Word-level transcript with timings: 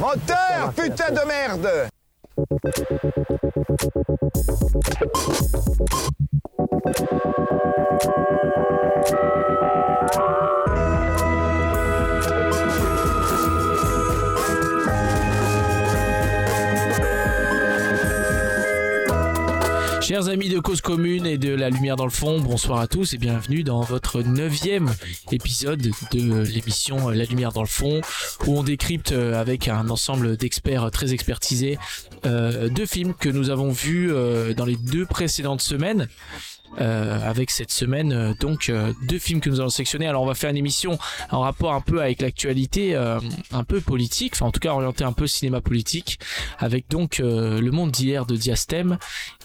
Moteur, 0.00 0.72
putain 0.76 1.10
de 1.10 1.26
merde 1.26 1.88
Chers 20.08 20.30
amis 20.30 20.48
de 20.48 20.58
Cause 20.58 20.80
Commune 20.80 21.26
et 21.26 21.36
de 21.36 21.54
La 21.54 21.68
Lumière 21.68 21.96
dans 21.96 22.06
le 22.06 22.10
Fond, 22.10 22.40
bonsoir 22.40 22.80
à 22.80 22.86
tous 22.86 23.12
et 23.12 23.18
bienvenue 23.18 23.62
dans 23.62 23.82
votre 23.82 24.22
neuvième 24.22 24.90
épisode 25.32 25.82
de 25.82 26.44
l'émission 26.44 27.10
La 27.10 27.26
Lumière 27.26 27.52
dans 27.52 27.60
le 27.60 27.68
Fond, 27.68 28.00
où 28.46 28.58
on 28.58 28.62
décrypte 28.62 29.12
euh, 29.12 29.38
avec 29.38 29.68
un 29.68 29.90
ensemble 29.90 30.38
d'experts 30.38 30.90
très 30.92 31.12
expertisés 31.12 31.78
euh, 32.24 32.70
deux 32.70 32.86
films 32.86 33.12
que 33.12 33.28
nous 33.28 33.50
avons 33.50 33.70
vus 33.70 34.10
euh, 34.10 34.54
dans 34.54 34.64
les 34.64 34.76
deux 34.76 35.04
précédentes 35.04 35.60
semaines. 35.60 36.08
Avec 36.76 37.50
cette 37.50 37.72
semaine 37.72 38.36
donc 38.40 38.70
deux 39.08 39.18
films 39.18 39.40
que 39.40 39.48
nous 39.48 39.58
allons 39.58 39.70
sectionner. 39.70 40.06
Alors 40.06 40.22
on 40.22 40.26
va 40.26 40.34
faire 40.34 40.50
une 40.50 40.56
émission 40.58 40.98
en 41.30 41.40
rapport 41.40 41.72
un 41.72 41.80
peu 41.80 42.02
avec 42.02 42.20
l'actualité, 42.20 42.94
un 42.94 43.64
peu 43.64 43.80
politique, 43.80 44.34
enfin 44.34 44.46
en 44.46 44.52
tout 44.52 44.60
cas 44.60 44.72
orienté 44.72 45.02
un 45.02 45.14
peu 45.14 45.26
cinéma 45.26 45.62
politique, 45.62 46.20
avec 46.58 46.88
donc 46.88 47.18
Le 47.20 47.70
Monde 47.70 47.90
d'hier 47.90 48.26
de 48.26 48.36
Diastème 48.36 48.98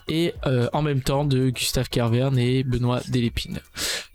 et 0.08 0.34
euh, 0.46 0.68
en 0.74 0.82
même 0.82 1.02
temps 1.02 1.26
de 1.26 1.50
Gustave 1.50 1.90
Kervern 1.90 2.38
et 2.38 2.64
Benoît 2.64 3.02
Delépine. 3.10 3.60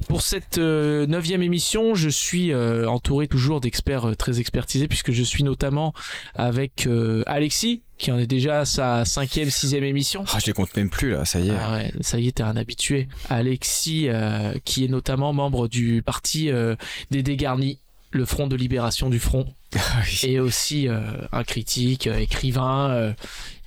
Pour 0.08 0.22
cette 0.22 0.58
euh, 0.58 1.06
neuvième 1.06 1.42
émission, 1.42 1.94
je 1.94 2.08
suis 2.08 2.52
euh, 2.52 2.88
entouré 2.88 3.28
toujours 3.28 3.60
d'experts 3.60 4.08
euh, 4.10 4.14
très 4.14 4.40
expertisés 4.40 4.88
puisque 4.88 5.12
je 5.12 5.22
suis 5.22 5.44
notamment 5.44 5.92
avec 6.34 6.86
euh, 6.86 7.22
Alexis 7.26 7.82
qui 7.98 8.12
en 8.12 8.18
est 8.18 8.28
déjà 8.28 8.60
à 8.60 8.64
sa 8.64 9.04
cinquième, 9.04 9.50
sixième 9.50 9.82
émission. 9.82 10.24
Ah, 10.32 10.38
je 10.38 10.46
les 10.46 10.52
compte 10.52 10.74
même 10.76 10.88
plus 10.88 11.10
là, 11.10 11.24
ça 11.24 11.40
y 11.40 11.48
est. 11.48 11.52
Ah 11.60 11.72
ouais, 11.74 11.92
ça 12.00 12.18
y 12.20 12.28
est, 12.28 12.32
t'es 12.36 12.44
un 12.44 12.56
habitué. 12.56 13.08
Alexis, 13.28 14.06
euh, 14.08 14.54
qui 14.64 14.84
est 14.84 14.88
notamment 14.88 15.32
membre 15.32 15.66
du 15.66 16.00
parti 16.02 16.48
euh, 16.48 16.76
des 17.10 17.24
dégarnis, 17.24 17.78
le 18.12 18.24
Front 18.24 18.46
de 18.46 18.54
Libération 18.54 19.10
du 19.10 19.18
Front, 19.18 19.52
Ah 19.74 20.02
et 20.22 20.38
aussi 20.38 20.86
euh, 20.86 21.00
un 21.32 21.42
critique, 21.42 22.06
euh, 22.06 22.18
écrivain, 22.18 22.88
euh, 22.90 23.12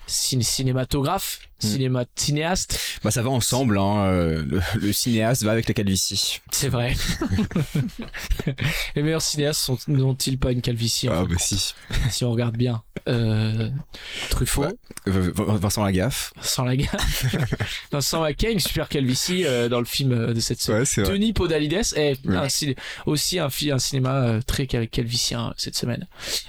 cin- 0.08 0.42
cinématographe. 0.42 1.42
Cinéma 1.62 2.06
cinéaste. 2.16 2.80
Bah 3.04 3.12
ça 3.12 3.22
va 3.22 3.30
ensemble, 3.30 3.78
hein. 3.78 4.06
euh, 4.06 4.44
Le, 4.48 4.62
le 4.80 4.94
cinéaste 4.94 5.44
va 5.44 5.52
avec 5.52 5.68
la 5.68 5.74
calvitie. 5.74 6.40
C'est 6.52 6.70
vrai. 6.70 6.94
Les 8.96 9.04
meilleurs 9.04 9.22
cinéastes 9.22 9.62
sont- 9.62 9.78
n'ont-ils 9.88 10.38
pas 10.38 10.52
une 10.52 10.62
calvitie 10.62 11.08
Ah 11.08 11.24
bah 11.28 11.36
si. 11.38 11.74
si 12.10 12.24
on 12.26 12.32
regarde 12.32 12.58
bien 12.58 12.84
euh, 13.08 13.70
Truffaut, 14.30 14.62
Ouais. 14.66 14.74
Vincent 15.08 15.84
Lagaffe. 15.84 16.34
sans 16.42 16.64
la 16.66 16.76
gaffe. 16.76 17.26
Vincent 17.92 18.22
Macay, 18.22 18.52
une 18.54 18.60
super 18.60 18.90
calvitie 18.90 19.46
euh, 19.46 19.70
dans 19.70 19.80
le 19.80 19.86
film 19.86 20.12
euh, 20.12 20.34
de 20.34 20.40
cette 20.40 20.62
semaine. 20.62 20.84
Ouais. 20.98 21.04
Denis 21.04 21.34
Podalides 21.34 21.82
est 21.96 22.18
un 22.28 22.48
aussi 23.08 23.40
un, 23.40 23.50
cinéma 23.80 24.40
très 24.46 24.68
cal- 24.68 24.88
calvicien 24.88 25.54
cette 25.58 25.76
semaine. 25.76 26.08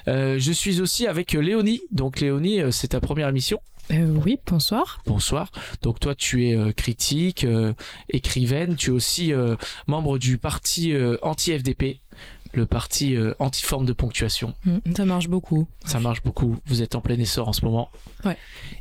Euh, 0.09 0.37
je 0.39 0.53
suis 0.53 0.81
aussi 0.81 1.07
avec 1.07 1.33
Léonie. 1.33 1.81
Donc 1.91 2.21
Léonie, 2.21 2.61
c'est 2.71 2.89
ta 2.89 3.01
première 3.01 3.29
émission. 3.29 3.61
Euh, 3.91 4.17
oui, 4.25 4.39
bonsoir. 4.47 5.03
Bonsoir. 5.07 5.51
Donc 5.83 6.01
toi, 6.01 6.15
tu 6.15 6.47
es 6.49 6.55
euh, 6.57 6.73
critique, 6.73 7.45
euh, 7.45 7.73
écrivaine. 8.09 8.77
Tu 8.77 8.91
es 8.91 8.93
aussi 8.93 9.33
euh, 9.33 9.57
membre 9.87 10.19
du 10.19 10.39
parti 10.39 10.93
euh, 10.95 11.17
anti-FDP, 11.23 12.01
le 12.55 12.65
parti 12.65 13.17
euh, 13.17 13.35
anti-forme 13.39 13.85
de 13.85 13.93
ponctuation. 13.93 14.55
Mm, 14.65 14.79
Ça 14.97 15.05
marche 15.05 15.29
beaucoup. 15.29 15.67
Ça 15.85 15.99
marche 16.01 16.23
beaucoup. 16.23 16.57
Vous 16.67 16.81
êtes 16.81 16.95
en 16.95 17.01
plein 17.01 17.19
essor 17.19 17.49
en 17.49 17.53
ce 17.53 17.65
moment. 17.65 17.91
Ouais. 18.25 18.37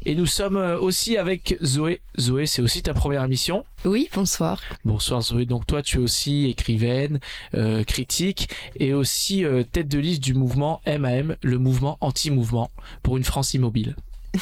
Et 0.06 0.16
nous 0.16 0.28
sommes 0.28 0.56
euh, 0.58 0.80
aussi 0.80 1.18
avec 1.18 1.58
Zoé. 1.64 2.00
Zoé, 2.20 2.46
c'est 2.46 2.62
aussi 2.62 2.84
ta 2.84 2.94
première 2.94 3.24
émission. 3.24 3.66
Oui, 3.84 4.08
bonsoir. 4.14 4.62
Bonsoir 4.86 5.22
Zoé, 5.22 5.46
donc 5.46 5.66
toi 5.66 5.82
tu 5.82 5.98
es 5.98 6.02
aussi 6.02 6.46
écrivaine, 6.46 7.20
euh, 7.56 7.84
critique 7.84 8.50
et 8.76 8.94
aussi 8.94 9.44
euh, 9.44 9.64
tête 9.64 9.88
de 9.88 9.98
liste 10.00 10.24
du 10.24 10.36
mouvement 10.36 10.80
MAM, 10.86 11.36
le 11.42 11.58
mouvement 11.58 11.98
anti-mouvement 12.02 12.70
pour 13.02 13.18
une 13.18 13.24
France 13.24 13.56
immobile. 13.56 13.96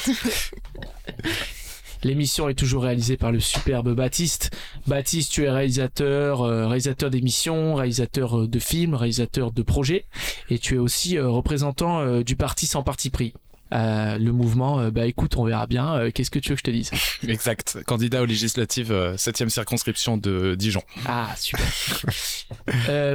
L'émission 2.02 2.48
est 2.48 2.54
toujours 2.54 2.84
réalisée 2.84 3.18
par 3.18 3.30
le 3.30 3.40
superbe 3.40 3.94
Baptiste. 3.94 4.50
Baptiste, 4.86 5.32
tu 5.32 5.44
es 5.44 5.50
réalisateur, 5.50 6.40
euh, 6.40 6.66
réalisateur 6.66 7.10
d'émissions, 7.10 7.74
réalisateur 7.74 8.40
euh, 8.40 8.48
de 8.48 8.58
films, 8.58 8.94
réalisateur 8.94 9.52
de 9.52 9.62
projets, 9.62 10.06
et 10.48 10.58
tu 10.58 10.76
es 10.76 10.78
aussi 10.78 11.18
euh, 11.18 11.28
représentant 11.28 12.00
euh, 12.00 12.22
du 12.22 12.36
parti 12.36 12.66
sans 12.66 12.82
parti 12.82 13.10
pris. 13.10 13.34
Le 13.72 14.30
mouvement, 14.30 14.88
bah 14.90 15.06
écoute, 15.06 15.36
on 15.36 15.44
verra 15.44 15.68
bien. 15.68 16.10
Qu'est-ce 16.10 16.32
que 16.32 16.40
tu 16.40 16.48
veux 16.48 16.54
que 16.56 16.58
je 16.58 16.64
te 16.64 16.72
dise? 16.72 16.90
Exact. 17.28 17.78
Candidat 17.86 18.20
aux 18.20 18.26
législatives, 18.26 18.90
euh, 18.90 19.16
7 19.16 19.48
circonscription 19.48 20.16
de 20.16 20.56
Dijon. 20.56 20.82
Ah, 21.06 21.28
super. 21.36 21.64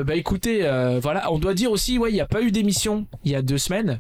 bah 0.06 0.16
écoutez, 0.16 0.60
voilà, 1.02 1.30
on 1.34 1.40
doit 1.40 1.56
dire 1.56 1.72
aussi, 1.72 1.98
ouais, 1.98 2.10
il 2.10 2.14
n'y 2.14 2.22
a 2.22 2.26
pas 2.26 2.42
eu 2.42 2.52
d'émission 2.52 3.06
il 3.26 3.32
y 3.32 3.36
a 3.36 3.42
deux 3.42 3.58
semaines. 3.58 4.00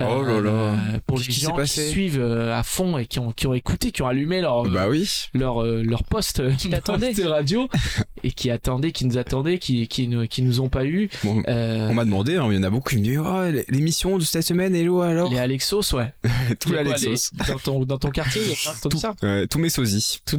Oh 0.00 0.22
là 0.22 0.40
là. 0.40 0.50
Euh, 0.50 0.76
pour 1.06 1.18
les 1.18 1.24
gens 1.24 1.54
qui 1.56 1.68
suivent 1.68 2.18
euh, 2.20 2.58
à 2.58 2.62
fond 2.62 2.96
et 2.98 3.06
qui 3.06 3.18
ont, 3.18 3.30
qui 3.32 3.46
ont 3.46 3.52
écouté, 3.54 3.92
qui 3.92 4.00
ont 4.02 4.06
allumé 4.06 4.40
leur, 4.40 4.62
Bah 4.70 4.88
oui. 4.88 5.28
leur, 5.34 5.62
euh, 5.62 5.82
leur 5.84 6.02
poste 6.04 6.40
de 6.40 7.26
radio 7.26 7.68
et 8.24 8.30
qui 8.32 8.50
attendaient, 8.50 8.92
qui 8.92 9.04
nous 9.04 9.18
attendaient, 9.18 9.58
qui, 9.58 9.86
qui, 9.88 10.08
nous, 10.08 10.26
qui 10.26 10.42
nous 10.42 10.60
ont 10.60 10.68
pas 10.70 10.86
eu. 10.86 11.10
Bon, 11.24 11.42
Euh, 11.46 11.88
on 11.90 11.94
m'a 11.94 12.04
demandé, 12.06 12.36
hein, 12.36 12.46
il 12.50 12.56
y 12.56 12.58
en 12.58 12.62
a 12.62 12.70
beaucoup 12.70 12.90
qui 12.90 12.96
me 12.98 13.02
disent 13.02 13.18
oh, 13.18 13.62
l'émission 13.68 14.16
de 14.16 14.24
cette 14.24 14.44
semaine, 14.44 14.74
hello 14.74 15.02
alors. 15.02 15.30
les 15.30 15.38
Alexos, 15.38 15.92
ouais. 15.94 16.12
Tous 16.58 16.70
Les 16.72 16.82
quoi, 16.84 16.94
Alexos. 16.94 17.30
les- 17.38 17.46
dans, 17.52 17.58
ton, 17.58 17.84
dans 17.84 17.98
ton 17.98 18.10
quartier, 18.10 18.40
il 18.42 18.48
y 18.48 18.52
a 18.52 18.56
plein 18.56 18.88
de 18.90 18.96
ça. 18.96 19.14
Ouais, 19.22 19.46
tous 19.46 19.58
mes 19.58 19.68
sosies. 19.68 20.20
Tout 20.24 20.38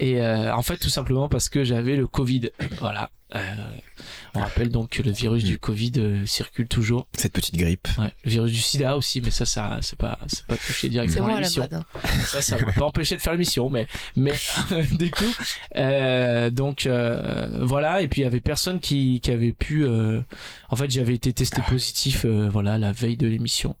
et 0.00 0.20
euh, 0.20 0.54
en 0.54 0.62
fait 0.62 0.76
tout 0.76 0.88
simplement 0.88 1.28
parce 1.28 1.48
que 1.48 1.64
j'avais 1.64 1.96
le 1.96 2.06
Covid. 2.06 2.50
Voilà. 2.80 3.10
Euh, 3.34 3.40
on 4.34 4.40
rappelle 4.40 4.68
donc 4.70 4.90
que 4.90 5.02
le 5.02 5.10
virus 5.10 5.42
du 5.44 5.58
Covid 5.58 5.92
euh, 5.96 6.26
circule 6.26 6.68
toujours. 6.68 7.06
Cette 7.16 7.32
petite 7.32 7.56
grippe. 7.56 7.73
Ouais. 7.98 8.12
Le 8.24 8.30
virus 8.30 8.52
du 8.52 8.58
SIDA 8.60 8.96
aussi, 8.96 9.20
mais 9.20 9.30
ça, 9.30 9.44
ça, 9.46 9.78
c'est 9.82 9.98
pas, 9.98 10.18
c'est 10.26 10.46
pas 10.46 10.56
touché 10.56 10.88
directement 10.88 11.28
la 11.28 11.34
l'émission. 11.36 11.66
hein. 11.72 11.84
Ça, 12.24 12.42
ça 12.42 12.58
m'a 12.58 12.72
pas 12.72 12.84
empêché 12.84 13.16
de 13.16 13.20
faire 13.20 13.32
l'émission, 13.32 13.70
mais, 13.70 13.86
mais 14.16 14.32
du 14.92 15.10
coup, 15.10 15.24
euh, 15.76 16.50
donc 16.50 16.86
euh, 16.86 17.48
voilà. 17.62 18.02
Et 18.02 18.08
puis 18.08 18.20
il 18.22 18.24
y 18.24 18.26
avait 18.26 18.40
personne 18.40 18.80
qui, 18.80 19.20
qui 19.20 19.30
avait 19.30 19.52
pu. 19.52 19.84
euh, 19.84 20.20
en 20.70 20.76
fait, 20.76 20.90
j'avais 20.90 21.14
été 21.14 21.32
testé 21.32 21.62
positif, 21.68 22.24
euh, 22.24 22.48
voilà, 22.50 22.78
la 22.78 22.92
veille 22.92 23.16
de 23.16 23.26
l'émission. 23.26 23.76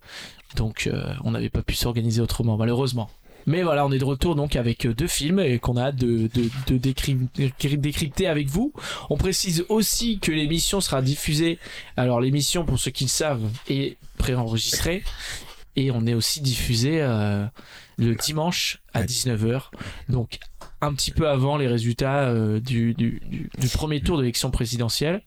Donc, 0.56 0.86
euh, 0.86 1.12
on 1.24 1.32
n'avait 1.32 1.50
pas 1.50 1.62
pu 1.62 1.74
s'organiser 1.74 2.20
autrement, 2.20 2.56
malheureusement. 2.56 3.10
Mais 3.46 3.62
voilà, 3.62 3.84
on 3.86 3.92
est 3.92 3.98
de 3.98 4.04
retour 4.04 4.34
donc 4.34 4.56
avec 4.56 4.86
euh, 4.86 4.94
deux 4.94 5.06
films 5.06 5.38
et 5.40 5.58
qu'on 5.58 5.76
a 5.76 5.84
hâte 5.86 5.96
de, 5.96 6.28
de, 6.34 6.48
de 6.66 6.78
décryp- 6.78 7.28
décryp- 7.36 7.80
décrypter 7.80 8.26
avec 8.26 8.48
vous. 8.48 8.72
On 9.10 9.16
précise 9.16 9.64
aussi 9.68 10.18
que 10.18 10.32
l'émission 10.32 10.80
sera 10.80 11.02
diffusée. 11.02 11.58
Alors 11.96 12.20
l'émission, 12.20 12.64
pour 12.64 12.78
ceux 12.78 12.90
qui 12.90 13.04
le 13.04 13.08
savent, 13.10 13.48
est 13.68 13.96
préenregistrée 14.18 15.02
et 15.76 15.90
on 15.90 16.06
est 16.06 16.14
aussi 16.14 16.40
diffusé 16.40 17.00
euh, 17.02 17.44
le 17.98 18.14
dimanche 18.14 18.80
à 18.92 19.00
Ouais. 19.00 19.06
19h. 19.06 19.64
Donc 20.08 20.38
un 20.84 20.94
petit 20.94 21.10
peu 21.10 21.28
avant 21.28 21.56
les 21.56 21.66
résultats 21.66 22.24
euh, 22.24 22.60
du, 22.60 22.94
du, 22.94 23.20
du, 23.26 23.50
du 23.58 23.68
premier 23.68 24.00
tour 24.00 24.16
de 24.16 24.22
l'élection 24.22 24.50
présidentielle. 24.50 25.22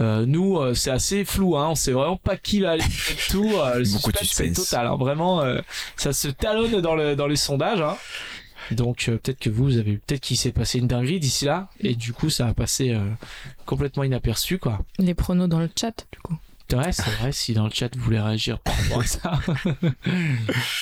Euh, 0.00 0.26
nous, 0.26 0.58
euh, 0.58 0.74
c'est 0.74 0.90
assez 0.90 1.24
flou, 1.24 1.56
hein. 1.56 1.68
on 1.70 1.74
sait 1.74 1.92
vraiment 1.92 2.16
pas 2.16 2.36
qui 2.36 2.60
va 2.60 2.72
aller 2.72 2.84
au 2.84 3.30
tour. 3.32 3.64
Euh, 3.64 3.78
le 3.78 3.92
Beaucoup 3.92 4.12
de 4.12 4.18
suspense, 4.18 4.54
total, 4.54 4.86
hein. 4.86 4.96
vraiment, 4.96 5.40
euh, 5.40 5.60
ça 5.96 6.12
se 6.12 6.28
talonne 6.28 6.80
dans, 6.80 6.94
le, 6.94 7.16
dans 7.16 7.26
les 7.26 7.36
sondages. 7.36 7.80
Hein. 7.80 7.96
Donc 8.72 9.08
euh, 9.08 9.16
peut-être 9.16 9.38
que 9.38 9.48
vous, 9.48 9.64
vous 9.64 9.78
avez 9.78 9.96
peut-être 9.98 10.20
qu'il 10.20 10.36
s'est 10.36 10.52
passé 10.52 10.78
une 10.78 10.88
dinguerie 10.88 11.20
d'ici 11.20 11.44
là, 11.44 11.68
et 11.80 11.94
du 11.94 12.12
coup 12.12 12.30
ça 12.30 12.48
a 12.48 12.52
passé 12.52 12.90
euh, 12.90 13.00
complètement 13.64 14.02
inaperçu, 14.02 14.58
quoi. 14.58 14.80
Les 14.98 15.14
pronos 15.14 15.48
dans 15.48 15.60
le 15.60 15.70
chat, 15.78 16.06
du 16.12 16.18
coup. 16.18 16.36
Ouais, 16.72 16.90
c'est 16.90 17.10
vrai, 17.20 17.30
si 17.32 17.54
dans 17.54 17.64
le 17.64 17.70
chat 17.72 17.94
vous 17.96 18.02
voulez 18.02 18.18
réagir 18.20 18.58
par 18.58 18.74
rapport 18.76 19.00
à 19.00 19.04
ça. 19.06 19.40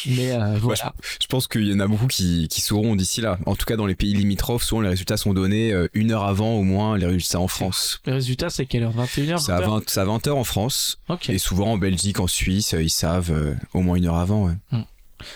Mais 0.07 0.33
euh, 0.33 0.57
voilà. 0.59 0.95
Je 1.21 1.27
pense 1.27 1.47
qu'il 1.47 1.69
y 1.69 1.75
en 1.75 1.81
a 1.81 1.87
beaucoup 1.87 2.07
qui, 2.07 2.49
qui 2.49 2.61
sauront 2.61 2.97
d'ici 2.97 3.21
là. 3.21 3.39
En 3.47 3.55
tout 3.55 3.67
cas, 3.67 3.77
dans 3.77 3.87
les 3.87 3.95
pays 3.95 4.15
limitrophes, 4.15 4.63
souvent 4.63 4.81
les 4.81 4.89
résultats 4.89 5.17
sont 5.17 5.35
donnés 5.35 5.73
euh, 5.73 5.89
une 5.93 6.13
heure 6.13 6.25
avant 6.25 6.55
au 6.55 6.63
moins 6.63 6.97
les 6.97 7.07
résultats 7.07 7.41
en 7.41 7.49
France. 7.49 8.01
Le 8.07 8.15
résultat, 8.15 8.51
c'est 8.51 8.67
quelle 8.67 8.85
heure? 8.85 8.95
21h 8.97 9.39
C'est 9.39 9.53
à 9.53 9.61
20, 9.61 9.83
c'est 9.87 10.01
à 10.01 10.05
20 10.05 10.27
heures 10.29 10.39
en 10.39 10.45
France. 10.45 10.99
Ok. 11.09 11.29
Et 11.29 11.39
souvent 11.39 11.73
en 11.73 11.79
Belgique, 11.79 12.21
en 12.21 12.27
Suisse, 12.27 12.75
euh, 12.75 12.83
ils 12.83 12.91
savent 12.91 13.33
euh, 13.33 13.55
au 13.75 13.81
moins 13.81 13.97
une 13.97 14.07
heure 14.07 14.17
avant. 14.17 14.47
Ouais. 14.47 14.55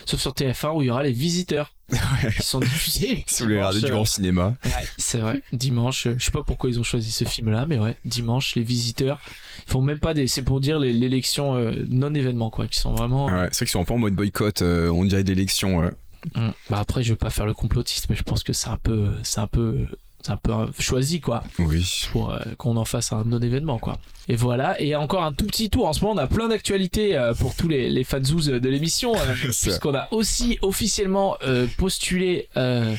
Sauf 0.06 0.20
sur 0.20 0.32
TF1 0.32 0.76
où 0.76 0.82
il 0.82 0.86
y 0.86 0.90
aura 0.90 1.02
les 1.02 1.12
visiteurs 1.12 1.72
qui 2.36 2.42
sont 2.42 2.60
diffusés. 2.60 3.24
Sur 3.26 3.46
les 3.46 3.54
dimanche, 3.54 3.66
radios 3.66 3.80
du 3.80 3.86
euh, 3.86 3.90
grand 3.90 4.04
cinéma. 4.04 4.54
Ouais, 4.64 4.70
c'est 4.96 5.18
vrai. 5.18 5.42
Dimanche, 5.52 6.06
euh, 6.06 6.14
je 6.18 6.24
sais 6.24 6.30
pas 6.30 6.42
pourquoi 6.42 6.70
ils 6.70 6.78
ont 6.78 6.84
choisi 6.84 7.10
ce 7.10 7.24
film-là, 7.24 7.66
mais 7.66 7.78
ouais, 7.78 7.96
dimanche, 8.04 8.54
les 8.54 8.62
visiteurs, 8.62 9.20
ils 9.66 9.70
font 9.70 9.80
même 9.80 9.98
pas 9.98 10.14
des, 10.14 10.26
c'est 10.26 10.42
pour 10.42 10.60
dire 10.60 10.78
l'élection 10.78 11.54
euh, 11.56 11.72
non 11.88 12.14
événement 12.14 12.50
quoi, 12.50 12.66
qui 12.66 12.78
sont 12.78 12.94
vraiment. 12.94 13.26
Ouais, 13.26 13.48
c'est 13.52 13.58
vrai 13.58 13.66
qu'ils 13.66 13.68
sont 13.68 13.80
un 13.80 13.84
peu 13.84 13.94
en 13.94 13.98
mode 13.98 14.14
boycott, 14.14 14.62
euh, 14.62 14.90
on 14.90 15.04
dirait 15.04 15.24
d'élection. 15.24 15.90
Hum. 16.34 16.52
Bah 16.68 16.78
après, 16.80 17.02
je 17.02 17.10
veux 17.10 17.16
pas 17.16 17.30
faire 17.30 17.46
le 17.46 17.54
complotiste, 17.54 18.06
mais 18.10 18.16
je 18.16 18.22
pense 18.22 18.42
que 18.42 18.52
c'est 18.52 18.68
un 18.68 18.76
peu, 18.76 19.10
c'est 19.22 19.40
un 19.40 19.46
peu 19.46 19.86
c'est 20.22 20.32
un 20.32 20.36
peu 20.36 20.52
euh, 20.52 20.66
choisi 20.78 21.20
quoi 21.20 21.44
Oui. 21.58 22.06
pour 22.12 22.32
euh, 22.32 22.38
qu'on 22.56 22.76
en 22.76 22.84
fasse 22.84 23.12
un 23.12 23.24
non-événement 23.24 23.78
quoi. 23.78 23.98
Et 24.28 24.36
voilà, 24.36 24.80
et 24.80 24.94
encore 24.96 25.22
un 25.22 25.32
tout 25.32 25.46
petit 25.46 25.70
tour. 25.70 25.86
En 25.86 25.92
ce 25.92 26.00
moment, 26.04 26.20
on 26.20 26.24
a 26.24 26.26
plein 26.26 26.48
d'actualités 26.48 27.16
euh, 27.16 27.32
pour 27.34 27.54
tous 27.54 27.68
les, 27.68 27.88
les 27.88 28.04
fanzouz 28.04 28.46
de 28.48 28.68
l'émission, 28.68 29.14
euh, 29.14 29.34
puisqu'on 29.62 29.94
a 29.94 30.08
aussi 30.10 30.58
officiellement 30.62 31.36
euh, 31.44 31.66
postulé 31.78 32.48
euh, 32.56 32.94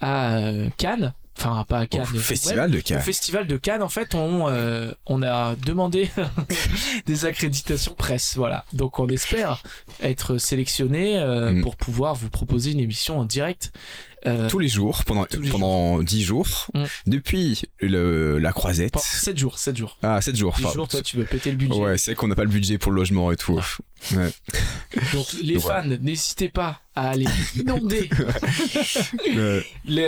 à 0.00 0.36
euh, 0.38 0.68
Cannes. 0.76 1.14
Enfin, 1.36 1.64
pas 1.68 1.78
à 1.78 1.84
Au 1.84 1.86
Cannes. 1.86 2.00
ouais, 2.12 2.18
festival 2.18 2.70
de 2.70 2.78
au 2.78 2.82
Cannes. 2.82 3.00
festival 3.00 3.46
de 3.46 3.56
Cannes, 3.56 3.82
en 3.82 3.88
fait, 3.88 4.14
on, 4.16 4.48
euh, 4.48 4.90
on 5.06 5.22
a 5.22 5.54
demandé 5.54 6.10
des 7.06 7.24
accréditations 7.26 7.94
presse. 7.94 8.34
Voilà. 8.36 8.64
Donc, 8.72 8.98
on 8.98 9.08
espère 9.08 9.62
être 10.02 10.38
sélectionné 10.38 11.16
euh, 11.18 11.52
Mm. 11.52 11.62
pour 11.62 11.76
pouvoir 11.76 12.14
vous 12.16 12.28
proposer 12.28 12.72
une 12.72 12.80
émission 12.80 13.18
en 13.20 13.24
direct. 13.24 13.72
Euh, 14.26 14.48
Tous 14.50 14.58
les 14.58 14.68
jours, 14.68 15.04
pendant, 15.04 15.26
les 15.40 15.48
pendant 15.50 16.02
10 16.02 16.22
jours, 16.24 16.66
Mm. 16.74 16.84
depuis 17.06 17.62
le, 17.80 18.38
la 18.38 18.52
croisette. 18.52 18.92
pendant 18.92 19.04
7 19.04 19.38
jours, 19.38 19.58
7 19.58 19.76
jours. 19.76 19.96
Ah, 20.02 20.20
7 20.20 20.34
jours. 20.36 20.54
10 20.56 20.62
pardon. 20.62 20.74
jours, 20.76 20.88
toi, 20.88 21.02
tu 21.02 21.16
veux 21.16 21.24
péter 21.24 21.50
le 21.50 21.56
budget. 21.56 21.74
Ouais, 21.78 21.98
c'est 21.98 22.14
qu'on 22.14 22.28
n'a 22.28 22.34
pas 22.34 22.42
le 22.44 22.50
budget 22.50 22.78
pour 22.78 22.90
le 22.92 22.96
logement 22.96 23.30
et 23.32 23.36
tout. 23.36 23.60
Ouais. 24.14 24.30
Donc, 25.12 25.26
les 25.42 25.54
Donc, 25.54 25.62
fans, 25.62 25.82
n'hésitez 26.00 26.48
pas 26.48 26.80
à 26.94 27.10
aller 27.10 27.26
inonder 27.56 28.08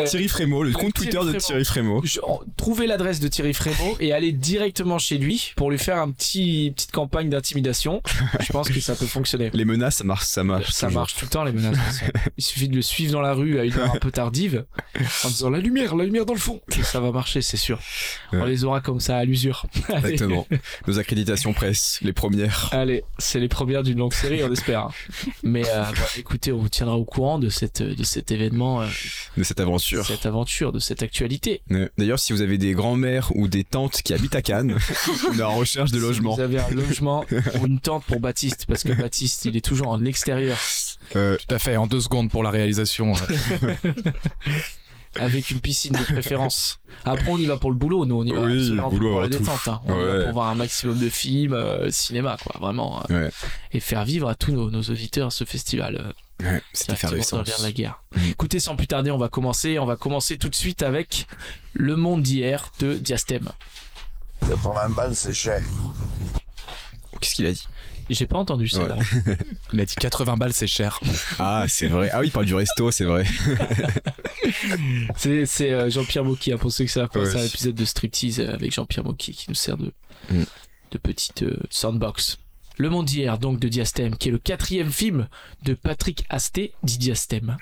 Thierry 0.06 0.28
Frémaux, 0.28 0.62
le 0.62 0.72
compte 0.72 0.94
Twitter 0.94 1.18
de. 1.24 1.32
Thierry 1.38 1.64
Frémaux. 1.64 2.00
Je- 2.04 2.20
Trouvez 2.56 2.86
l'adresse 2.86 3.20
de 3.20 3.28
Thierry 3.28 3.54
Frémaux 3.54 3.96
et 4.00 4.12
allez 4.12 4.32
directement 4.32 4.98
chez 4.98 5.18
lui 5.18 5.52
pour 5.56 5.70
lui 5.70 5.78
faire 5.78 5.98
un 5.98 6.10
petit 6.10 6.72
petite 6.74 6.92
campagne 6.92 7.28
d'intimidation. 7.30 8.02
Je 8.40 8.52
pense 8.52 8.68
que 8.68 8.80
ça 8.80 8.94
peut 8.94 9.06
fonctionner. 9.06 9.50
Les 9.52 9.64
menaces, 9.64 9.96
ça 9.96 10.04
marche, 10.04 10.24
ça 10.26 10.42
marche. 10.44 10.70
Ça 10.72 10.86
toujours. 10.86 11.00
marche 11.02 11.14
tout 11.16 11.24
le 11.24 11.30
temps 11.30 11.44
les 11.44 11.52
menaces. 11.52 11.76
Il 12.36 12.44
suffit 12.44 12.68
de 12.68 12.76
le 12.76 12.82
suivre 12.82 13.12
dans 13.12 13.20
la 13.20 13.32
rue 13.34 13.58
à 13.58 13.64
une 13.64 13.74
heure 13.74 13.94
un 13.94 13.98
peu 13.98 14.09
tardive 14.10 14.64
en 15.24 15.28
disant 15.28 15.50
la 15.50 15.58
lumière, 15.58 15.94
la 15.96 16.04
lumière 16.04 16.26
dans 16.26 16.34
le 16.34 16.38
fond. 16.40 16.60
Et 16.78 16.82
ça 16.82 17.00
va 17.00 17.12
marcher, 17.12 17.42
c'est 17.42 17.56
sûr. 17.56 17.78
On 18.32 18.44
les 18.44 18.64
aura 18.64 18.80
comme 18.80 19.00
ça 19.00 19.16
à 19.16 19.24
l'usure. 19.24 19.66
Exactement. 19.88 20.46
Nos 20.86 20.98
accréditations 20.98 21.52
presse, 21.52 21.98
les 22.02 22.12
premières. 22.12 22.68
Allez, 22.72 23.04
c'est 23.18 23.40
les 23.40 23.48
premières 23.48 23.82
d'une 23.82 23.98
longue 23.98 24.14
série, 24.14 24.42
on 24.44 24.52
espère. 24.52 24.88
Mais 25.42 25.62
euh, 25.68 25.84
bon, 25.84 26.02
écoutez, 26.16 26.52
on 26.52 26.58
vous 26.58 26.68
tiendra 26.68 26.96
au 26.96 27.04
courant 27.04 27.38
de 27.38 27.48
cette 27.48 27.82
de 27.82 28.04
cet 28.04 28.30
événement, 28.30 28.82
euh, 28.82 28.86
de 29.36 29.42
cette 29.42 29.58
de 29.58 29.62
aventure. 29.62 30.06
cette 30.06 30.26
aventure, 30.26 30.72
de 30.72 30.78
cette 30.78 31.02
actualité. 31.02 31.62
D'ailleurs, 31.98 32.18
si 32.18 32.32
vous 32.32 32.42
avez 32.42 32.58
des 32.58 32.72
grands-mères 32.72 33.30
ou 33.34 33.48
des 33.48 33.64
tantes 33.64 34.02
qui 34.02 34.12
habitent 34.14 34.34
à 34.34 34.42
Cannes, 34.42 34.76
on 35.30 35.38
est 35.38 35.42
en 35.42 35.54
recherche 35.54 35.90
de 35.90 35.98
Si 35.98 36.02
logement. 36.04 36.34
vous 36.34 36.40
avez 36.40 36.58
un 36.58 36.70
logement 36.70 37.24
ou 37.60 37.66
une 37.66 37.80
tente 37.80 38.04
pour 38.04 38.20
Baptiste, 38.20 38.66
parce 38.66 38.82
que 38.84 38.92
Baptiste, 38.92 39.44
il 39.44 39.56
est 39.56 39.64
toujours 39.64 39.88
en 39.88 40.04
extérieur 40.04 40.56
Euh, 41.16 41.36
Tout 41.36 41.54
à 41.54 41.58
fait, 41.58 41.76
en 41.76 41.86
deux 41.86 42.00
secondes 42.00 42.30
pour 42.30 42.42
la 42.42 42.50
réalisation. 42.50 43.14
avec 45.18 45.50
une 45.50 45.60
piscine 45.60 45.92
de 45.92 46.04
préférence. 46.04 46.78
Après, 47.04 47.28
on 47.28 47.36
y 47.38 47.44
va 47.46 47.56
pour 47.56 47.70
le 47.70 47.76
boulot, 47.76 48.06
nous, 48.06 48.14
on 48.20 48.24
y 48.24 48.30
va 48.32 48.42
Oui, 48.42 48.58
absolument 48.58 48.90
le 48.90 48.96
boulot 48.96 49.10
pour 49.10 49.20
la 49.22 49.28
détente. 49.28 49.66
hein. 49.68 49.80
On 49.86 49.94
y 49.94 49.98
va 50.04 50.18
Ouais. 50.18 50.24
pour 50.24 50.32
voir 50.34 50.48
un 50.50 50.54
maximum 50.54 50.98
de 50.98 51.08
films, 51.08 51.52
euh, 51.54 51.90
cinéma, 51.90 52.36
quoi, 52.42 52.54
vraiment. 52.60 53.02
euh, 53.10 53.26
Ouais. 53.26 53.30
Et 53.72 53.80
faire 53.80 54.04
vivre 54.04 54.28
à 54.28 54.34
tous 54.36 54.52
nos, 54.52 54.70
nos 54.70 54.82
auditeurs 54.82 55.32
ce 55.32 55.42
festival. 55.44 56.14
euh, 56.42 56.52
ouais, 56.52 56.62
effervescence. 56.88 57.48
l'air 57.48 57.58
de 57.58 57.62
la 57.64 57.72
guerre. 57.72 58.02
Mm. 58.14 58.20
Écoutez, 58.30 58.60
sans 58.60 58.76
plus 58.76 58.86
tarder, 58.86 59.10
on 59.10 59.18
va 59.18 59.28
commencer. 59.28 59.78
On 59.80 59.86
va 59.86 59.96
commencer 59.96 60.38
tout 60.38 60.48
de 60.48 60.54
suite 60.54 60.82
avec 60.84 61.26
Le 61.72 61.96
Monde 61.96 62.22
d'hier 62.22 62.70
de 62.78 62.94
Diastème. 62.94 63.48
80 64.48 64.90
balles, 64.90 65.16
c'est 65.16 65.34
cher. 65.34 65.60
Qu'est-ce 67.20 67.34
qu'il 67.34 67.46
a 67.46 67.52
dit? 67.52 67.66
J'ai 68.10 68.26
pas 68.26 68.38
entendu 68.38 68.68
ça. 68.68 68.82
Ouais. 68.82 68.88
là. 68.88 68.96
Il 69.72 69.80
a 69.80 69.84
dit 69.84 69.94
80 69.94 70.36
balles, 70.36 70.52
c'est 70.52 70.66
cher. 70.66 71.00
Ah, 71.38 71.64
c'est 71.68 71.86
vrai. 71.86 72.10
Ah 72.12 72.20
oui, 72.20 72.26
il 72.26 72.30
parle 72.32 72.44
du 72.46 72.54
resto, 72.54 72.90
c'est 72.90 73.04
vrai. 73.04 73.24
C'est, 75.16 75.46
c'est 75.46 75.72
euh, 75.72 75.90
Jean-Pierre 75.90 76.24
Mocky, 76.24 76.52
hein, 76.52 76.58
pour 76.58 76.72
ceux 76.72 76.84
qui 76.84 76.90
savent 76.90 77.08
pas, 77.08 77.20
Ouais. 77.20 77.30
c'est 77.30 77.38
un 77.40 77.44
épisode 77.44 77.74
de 77.74 77.84
striptease 77.84 78.40
euh, 78.40 78.52
avec 78.54 78.72
Jean-Pierre 78.72 79.04
Mocky 79.04 79.32
qui 79.32 79.46
nous 79.48 79.54
sert 79.54 79.76
de, 79.76 79.92
Mm. 80.30 80.42
de 80.92 80.98
petite 80.98 81.42
euh, 81.44 81.56
soundbox. 81.70 82.38
Le 82.76 82.88
Monde 82.88 83.04
d'hier, 83.06 83.38
donc 83.38 83.60
de 83.60 83.68
Diastème, 83.68 84.16
qui 84.16 84.28
est 84.28 84.32
le 84.32 84.38
quatrième 84.38 84.90
film 84.90 85.28
de 85.64 85.74
Patrick 85.74 86.24
Asté, 86.30 86.72
dit 86.82 86.96
Diastème. 86.98 87.58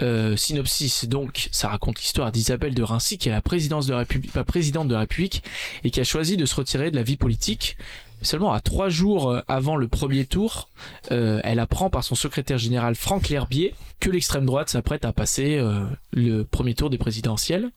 Euh, 0.00 0.34
synopsis, 0.36 1.04
donc, 1.06 1.48
ça 1.52 1.68
raconte 1.68 2.00
l'histoire 2.00 2.32
d'Isabelle 2.32 2.74
de 2.74 2.82
Rincy, 2.82 3.18
qui 3.18 3.28
est 3.28 3.32
la, 3.32 3.42
présidence 3.42 3.86
de 3.86 3.92
la, 3.92 3.98
République, 3.98 4.34
la 4.34 4.44
présidente 4.44 4.88
de 4.88 4.94
la 4.94 5.00
République 5.00 5.42
et 5.84 5.90
qui 5.90 6.00
a 6.00 6.04
choisi 6.04 6.36
de 6.38 6.46
se 6.46 6.54
retirer 6.54 6.90
de 6.90 6.96
la 6.96 7.02
vie 7.02 7.18
politique. 7.18 7.76
Seulement 8.22 8.52
à 8.52 8.60
trois 8.60 8.88
jours 8.88 9.30
euh, 9.30 9.40
avant 9.48 9.76
le 9.76 9.88
premier 9.88 10.24
tour, 10.24 10.68
euh, 11.10 11.40
elle 11.42 11.58
apprend 11.58 11.90
par 11.90 12.04
son 12.04 12.14
secrétaire 12.14 12.58
général 12.58 12.94
Franck 12.94 13.28
L'Herbier 13.28 13.74
que 14.00 14.10
l'extrême 14.10 14.46
droite 14.46 14.68
s'apprête 14.68 15.04
à 15.04 15.12
passer 15.12 15.58
euh, 15.58 15.84
le 16.12 16.44
premier 16.44 16.74
tour 16.74 16.88
des 16.88 16.98
présidentielles, 16.98 17.70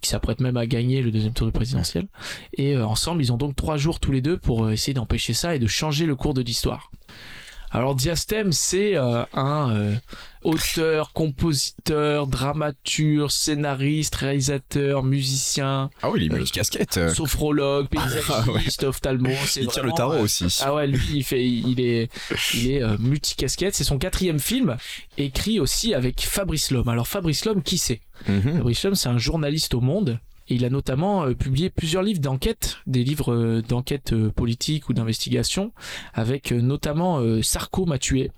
qui 0.00 0.10
s'apprête 0.10 0.40
même 0.40 0.56
à 0.56 0.66
gagner 0.66 1.00
le 1.00 1.10
deuxième 1.10 1.32
tour 1.32 1.46
des 1.46 1.52
présidentielles. 1.52 2.08
Et 2.58 2.76
ensemble, 2.76 3.22
ils 3.22 3.32
ont 3.32 3.36
donc 3.36 3.56
trois 3.56 3.76
jours 3.76 4.00
tous 4.00 4.12
les 4.12 4.20
deux 4.20 4.36
pour 4.36 4.70
essayer 4.70 4.92
d'empêcher 4.92 5.32
ça 5.32 5.54
et 5.54 5.58
de 5.58 5.66
changer 5.66 6.04
le 6.04 6.14
cours 6.14 6.34
de 6.34 6.42
l'histoire. 6.42 6.90
Alors 7.74 7.96
Diastème, 7.96 8.52
c'est 8.52 8.96
euh, 8.96 9.24
un 9.34 9.74
euh, 9.74 9.94
auteur, 10.44 11.12
compositeur, 11.12 12.28
dramaturge, 12.28 13.32
scénariste, 13.32 14.14
réalisateur, 14.14 15.02
musicien, 15.02 15.90
Ah 16.00 16.10
oui, 16.10 16.20
il 16.20 16.30
est 16.30 16.34
Euh, 16.34 16.38
multicasquette. 16.38 16.96
euh, 16.98 17.12
sophrologue, 17.12 17.88
paysagiste, 17.88 18.84
ophtalmo. 18.84 19.30
c'est 19.46 19.62
Il 19.62 19.66
tire 19.66 19.82
le 19.84 19.90
tarot 19.92 20.18
aussi. 20.20 20.46
ah 20.62 20.72
ouais, 20.72 20.86
lui, 20.86 21.00
il 21.14 21.24
fait, 21.24 21.44
il 21.44 21.80
est, 21.80 22.08
il 22.54 22.70
est 22.70 22.98
multicasquette. 23.00 23.74
C'est 23.74 23.82
son 23.84 23.98
quatrième 23.98 24.38
film, 24.38 24.76
écrit 25.18 25.58
aussi 25.58 25.94
avec 25.94 26.20
Fabrice 26.20 26.70
Lhomme. 26.70 26.88
Alors 26.88 27.08
Fabrice 27.08 27.44
Lhomme, 27.44 27.62
qui 27.62 27.78
c'est? 27.78 28.00
Mhm. 28.28 28.58
Fabrice 28.58 28.84
Lhomme, 28.84 28.94
c'est 28.94 29.08
un 29.08 29.18
journaliste 29.18 29.74
au 29.74 29.80
Monde. 29.80 30.20
Il 30.48 30.64
a 30.64 30.70
notamment 30.70 31.24
euh, 31.24 31.34
publié 31.34 31.70
plusieurs 31.70 32.02
livres 32.02 32.20
d'enquête, 32.20 32.78
des 32.86 33.02
livres 33.02 33.32
euh, 33.32 33.62
d'enquête 33.62 34.12
euh, 34.12 34.30
politique 34.30 34.88
ou 34.88 34.92
d'investigation, 34.92 35.72
avec 36.12 36.52
notamment 36.52 37.20
Sarko 37.42 37.86
m'a 37.86 37.98
tué, 37.98 38.30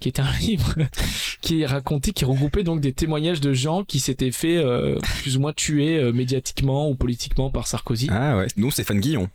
qui 0.00 0.08
est 0.08 0.20
un 0.20 0.30
livre 0.40 0.74
qui 1.40 1.64
raconté, 1.64 2.12
qui 2.12 2.24
regroupait 2.24 2.64
donc 2.64 2.80
des 2.80 2.92
témoignages 2.92 3.40
de 3.40 3.52
gens 3.52 3.84
qui 3.84 4.00
s'étaient 4.00 4.32
fait 4.32 4.62
plus 5.22 5.36
ou 5.36 5.40
moins 5.40 5.52
tuer 5.52 6.12
médiatiquement 6.12 6.88
ou 6.88 6.94
politiquement 6.94 7.50
par 7.50 7.66
Sarkozy. 7.66 8.08
Ah 8.10 8.36
ouais, 8.36 8.46
nous 8.56 8.70
Stéphane 8.70 9.00
Guillon. 9.00 9.28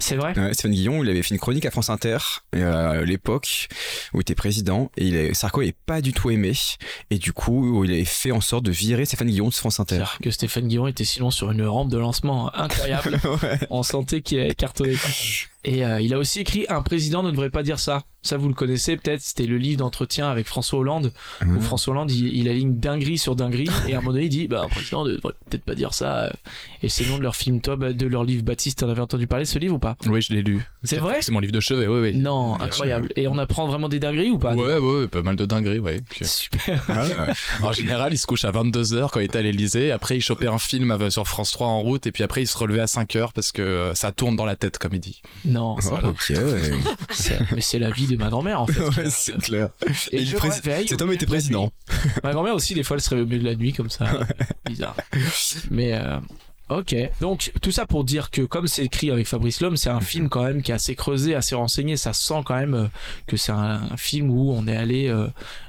C'est 0.00 0.16
vrai 0.16 0.38
Ouais, 0.38 0.52
Stéphane 0.54 0.72
Guillon, 0.72 1.02
il 1.02 1.10
avait 1.10 1.22
fait 1.22 1.34
une 1.34 1.40
chronique 1.40 1.66
à 1.66 1.70
France 1.70 1.90
Inter 1.90 2.18
euh, 2.54 3.02
à 3.02 3.04
l'époque 3.04 3.68
où 4.12 4.18
il 4.18 4.20
était 4.22 4.34
président 4.34 4.90
et 4.96 5.06
il 5.06 5.16
est, 5.16 5.34
Sarko 5.34 5.60
n'avait 5.60 5.74
pas 5.86 6.00
du 6.00 6.12
tout 6.12 6.30
aimé 6.30 6.52
et 7.10 7.18
du 7.18 7.32
coup 7.32 7.84
il 7.84 7.92
avait 7.92 8.04
fait 8.04 8.32
en 8.32 8.40
sorte 8.40 8.64
de 8.64 8.70
virer 8.70 9.04
Stéphane 9.04 9.28
Guillon 9.28 9.48
de 9.48 9.54
France 9.54 9.80
Inter. 9.80 10.04
Que 10.22 10.30
Stéphane 10.30 10.68
Guillon 10.68 10.86
était 10.86 11.04
sinon 11.04 11.30
sur 11.30 11.50
une 11.50 11.64
rampe 11.64 11.90
de 11.90 11.98
lancement 11.98 12.54
incroyable. 12.54 13.18
Ouais. 13.42 13.58
On 13.70 13.82
sentait 13.82 14.22
qu'il 14.22 14.54
cartonné. 14.54 14.96
Et 15.64 15.84
euh, 15.84 16.00
il 16.00 16.14
a 16.14 16.18
aussi 16.18 16.40
écrit 16.40 16.66
Un 16.68 16.82
président 16.82 17.22
ne 17.22 17.30
devrait 17.30 17.50
pas 17.50 17.62
dire 17.62 17.78
ça. 17.80 18.02
Ça, 18.22 18.36
vous 18.36 18.48
le 18.48 18.54
connaissez 18.54 18.96
peut-être. 18.96 19.20
C'était 19.20 19.46
le 19.46 19.58
livre 19.58 19.78
d'entretien 19.78 20.28
avec 20.28 20.46
François 20.46 20.78
Hollande. 20.80 21.12
Où 21.42 21.44
Mhm. 21.46 21.60
François 21.60 21.92
Hollande, 21.92 22.10
il, 22.10 22.36
il 22.36 22.48
aligne 22.48 22.74
dinguerie 22.78 23.16
sur 23.18 23.36
dinguerie. 23.36 23.68
Et 23.88 23.94
à 23.94 23.98
un 23.98 24.00
moment 24.00 24.12
donné, 24.12 24.24
il 24.24 24.28
dit 24.28 24.48
bah, 24.48 24.62
Un 24.64 24.68
président 24.68 25.04
ne 25.04 25.12
devrait 25.14 25.32
peut-être 25.48 25.64
pas 25.64 25.74
dire 25.74 25.94
ça. 25.94 26.24
euh. 26.24 26.30
Et 26.82 26.88
c'est 26.88 27.04
le 27.04 27.10
nom 27.10 27.18
de 27.18 27.22
leur 27.22 27.36
film 27.36 27.60
Top, 27.60 27.80
de 27.84 28.06
leur 28.06 28.24
livre 28.24 28.42
Baptiste. 28.44 28.80
T'en 28.80 28.88
avais 28.88 29.00
entendu 29.00 29.26
parler 29.26 29.44
ce 29.44 29.58
livre 29.58 29.76
ou 29.76 29.78
pas? 29.78 29.96
Oui, 30.06 30.20
je 30.22 30.32
l'ai 30.32 30.42
lu. 30.42 30.60
C'est 30.84 30.98
vrai? 30.98 31.18
C'est 31.22 31.32
mon 31.32 31.38
livre 31.40 31.52
de 31.52 31.60
chevet, 31.60 31.86
oui, 31.86 32.00
oui. 32.00 32.16
Non, 32.16 32.60
incroyable. 32.60 33.08
Et 33.16 33.28
on 33.28 33.38
apprend 33.38 33.66
vraiment 33.66 33.88
des 33.88 33.98
dingueries 34.00 34.30
ou 34.30 34.38
pas? 34.38 34.54
Ouais, 34.54 34.78
ouais, 34.78 35.06
pas 35.08 35.22
mal 35.22 35.36
de 35.36 35.46
dingueries, 35.46 35.78
ouais. 35.80 36.00
Super. 36.22 36.84
Ah 36.88 37.04
ouais. 37.04 37.32
En 37.62 37.72
général, 37.72 38.12
il 38.12 38.18
se 38.18 38.26
couche 38.26 38.44
à 38.44 38.50
22h 38.52 39.10
quand 39.10 39.20
il 39.20 39.24
était 39.24 39.38
à 39.38 39.42
l'Elysée. 39.42 39.90
Après, 39.92 40.16
il 40.16 40.20
chopait 40.20 40.46
un 40.48 40.58
film 40.58 40.90
avec- 40.90 41.12
sur 41.12 41.26
France 41.26 41.52
3 41.52 41.66
en 41.68 41.80
route. 41.80 42.06
Et 42.06 42.12
puis 42.12 42.22
après, 42.24 42.42
il 42.42 42.46
se 42.46 42.56
relevait 42.58 42.80
à 42.80 42.86
5h 42.86 43.32
parce 43.32 43.52
que 43.52 43.62
euh, 43.62 43.94
ça 43.94 44.12
tourne 44.12 44.36
dans 44.36 44.44
la 44.44 44.56
tête, 44.56 44.78
comme 44.78 44.94
il 44.94 45.00
dit. 45.00 45.22
Non, 45.48 45.76
c'est 45.80 45.90
pas- 45.90 46.08
ok, 46.08 46.30
ouais. 46.30 46.70
mais 47.54 47.60
c'est 47.60 47.78
la 47.78 47.90
vie 47.90 48.06
de 48.06 48.16
ma 48.16 48.28
grand-mère 48.28 48.60
en 48.60 48.66
fait. 48.66 48.80
Ouais, 49.02 49.10
c'est 49.10 49.36
clair. 49.38 49.70
Et 50.12 50.22
Et 50.22 50.24
je 50.26 50.36
réveille 50.36 50.84
au 50.84 50.88
Cet 50.88 51.02
homme 51.02 51.12
était 51.12 51.26
président. 51.26 51.72
Ma 52.22 52.32
grand-mère 52.32 52.54
aussi, 52.54 52.74
des 52.74 52.82
fois, 52.82 52.96
elle 52.96 53.02
se 53.02 53.10
réveille 53.10 53.24
au 53.24 53.28
milieu 53.28 53.40
de 53.42 53.48
la 53.48 53.54
nuit 53.56 53.72
comme 53.72 53.90
ça. 53.90 54.06
Bizarre. 54.66 54.96
Mais 55.70 55.94
euh, 55.94 56.18
ok. 56.70 56.94
Donc 57.20 57.52
tout 57.62 57.70
ça 57.72 57.86
pour 57.86 58.04
dire 58.04 58.30
que 58.30 58.42
comme 58.42 58.66
c'est 58.66 58.84
écrit 58.84 59.10
avec 59.10 59.26
Fabrice 59.26 59.60
Lhomme, 59.60 59.76
c'est 59.76 59.90
un 59.90 60.00
film 60.00 60.28
quand 60.28 60.44
même 60.44 60.62
qui 60.62 60.70
est 60.70 60.74
assez 60.74 60.94
creusé, 60.94 61.34
assez 61.34 61.54
renseigné. 61.54 61.96
Ça 61.96 62.12
sent 62.12 62.42
quand 62.44 62.56
même 62.56 62.74
euh, 62.74 62.86
que 63.26 63.36
c'est 63.36 63.52
un, 63.52 63.82
un 63.90 63.96
film 63.96 64.30
où 64.30 64.52
on 64.52 64.66
est 64.66 64.76
allé 64.76 65.08
euh, 65.08 65.28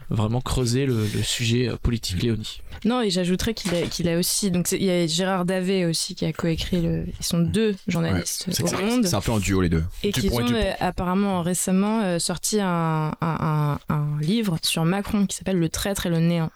vraiment 0.10 0.42
creuser 0.42 0.86
le, 0.86 1.02
le 1.14 1.24
sujet 1.24 1.70
euh, 1.70 1.76
politique 1.82 2.22
Léonie. 2.22 2.62
Non, 2.86 3.02
et 3.02 3.10
j'ajouterais 3.10 3.54
qu'il 3.54 4.08
a, 4.10 4.14
a 4.14 4.18
aussi. 4.18 4.52
Donc, 4.52 4.72
il 4.72 4.84
y 4.84 4.90
a 4.90 5.06
Gérard 5.06 5.44
Davet 5.46 5.86
aussi 5.86 6.16
qui 6.16 6.26
a 6.26 6.32
coécrit 6.32 6.82
le. 6.82 7.06
Ils 7.20 7.26
sont 7.26 7.40
deux 7.40 7.76
journalistes 7.88 8.46
C'est 8.52 8.64
au 8.64 8.82
Monde. 8.86 9.06
c'est 9.06 9.16
un 9.16 9.22
peu 9.22 9.32
en 9.34 9.40
duo 9.40 9.62
les 9.62 9.68
deux. 9.70 9.84
Et 10.04 10.12
qui 10.14 10.30
ont 10.30 10.40
euh, 10.40 10.72
apparemment 10.80 11.42
récemment 11.42 12.02
euh, 12.04 12.20
sorti 12.20 12.60
un, 12.62 13.12
un, 13.22 13.78
un- 13.90 13.94
un 13.94 14.22
livre 14.22 14.58
sur 14.62 14.86
Macron 14.86 15.26
qui 15.26 15.36
s'appelle 15.36 15.58
Le 15.60 15.68
traître 15.70 16.06
et 16.06 16.10
le 16.10 16.20
néant. 16.20 16.52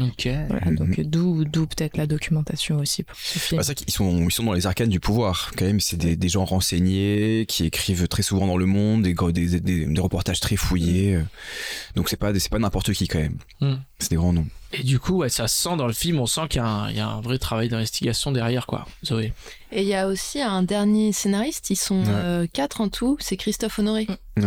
Ok. 0.00 0.28
Voilà, 0.48 0.70
Mhm. 0.70 0.76
donc 0.76 0.98
euh, 0.98 1.04
d'où 1.04 1.44
d'où 1.44 1.66
peut-être 1.66 1.96
la 1.96 2.06
documentation 2.06 2.78
aussi 2.78 3.02
pour 3.02 3.16
ce 3.16 3.38
film. 3.38 3.58
Bah, 3.58 3.64
c'est 3.64 3.74
qu'ils 3.74 3.92
sont, 3.92 4.24
ils 4.24 4.32
sont 4.32 4.44
dans 4.44 4.52
les 4.52 4.66
arcanes 4.66 4.88
du 4.88 5.00
pouvoir. 5.00 5.52
Quand 5.56 5.64
même, 5.64 5.80
c'est 5.80 5.96
des, 5.96 6.16
des 6.16 6.28
gens 6.28 6.44
renseignés 6.44 7.44
qui 7.48 7.64
écrivent 7.64 8.08
très 8.08 8.22
souvent 8.22 8.46
dans 8.46 8.56
le 8.56 8.66
monde, 8.66 9.02
des, 9.02 9.14
des, 9.32 9.60
des, 9.60 9.86
des 9.86 10.00
reportages 10.00 10.40
très 10.40 10.56
fouillés. 10.56 11.16
euh. 11.16 11.22
Donc 11.96 12.08
c'est 12.08 12.16
pas, 12.16 12.32
c'est 12.38 12.50
pas 12.50 12.58
n'importe 12.58 12.92
qui 12.92 13.08
quand 13.08 13.18
même. 13.20 13.36
Mm. 13.60 13.74
C'est 13.98 14.10
des 14.10 14.16
grands 14.16 14.32
noms. 14.32 14.46
Et 14.78 14.82
du 14.82 14.98
coup, 14.98 15.18
ouais, 15.18 15.28
ça 15.28 15.48
se 15.48 15.56
sent 15.62 15.76
dans 15.76 15.86
le 15.86 15.92
film, 15.92 16.18
on 16.20 16.26
sent 16.26 16.42
qu'il 16.50 16.60
y, 16.60 16.64
a 16.64 16.66
un- 16.68 16.90
il 16.90 16.96
y 16.96 17.00
a 17.00 17.06
un 17.08 17.20
vrai 17.20 17.38
travail 17.38 17.68
d'investigation 17.68 18.32
derrière, 18.32 18.66
quoi. 18.66 18.86
Zoé. 19.04 19.32
Et 19.72 19.82
il 19.82 19.88
y 19.88 19.94
a 19.94 20.06
aussi 20.06 20.40
un 20.40 20.62
dernier 20.62 21.12
scénariste, 21.12 21.70
ils 21.70 21.76
sont 21.76 22.00
Ouais. 22.04 22.08
euh, 22.10 22.46
quatre 22.52 22.80
en 22.80 22.88
tout, 22.88 23.16
c'est 23.20 23.36
Christophe 23.36 23.78
Honoré, 23.80 24.06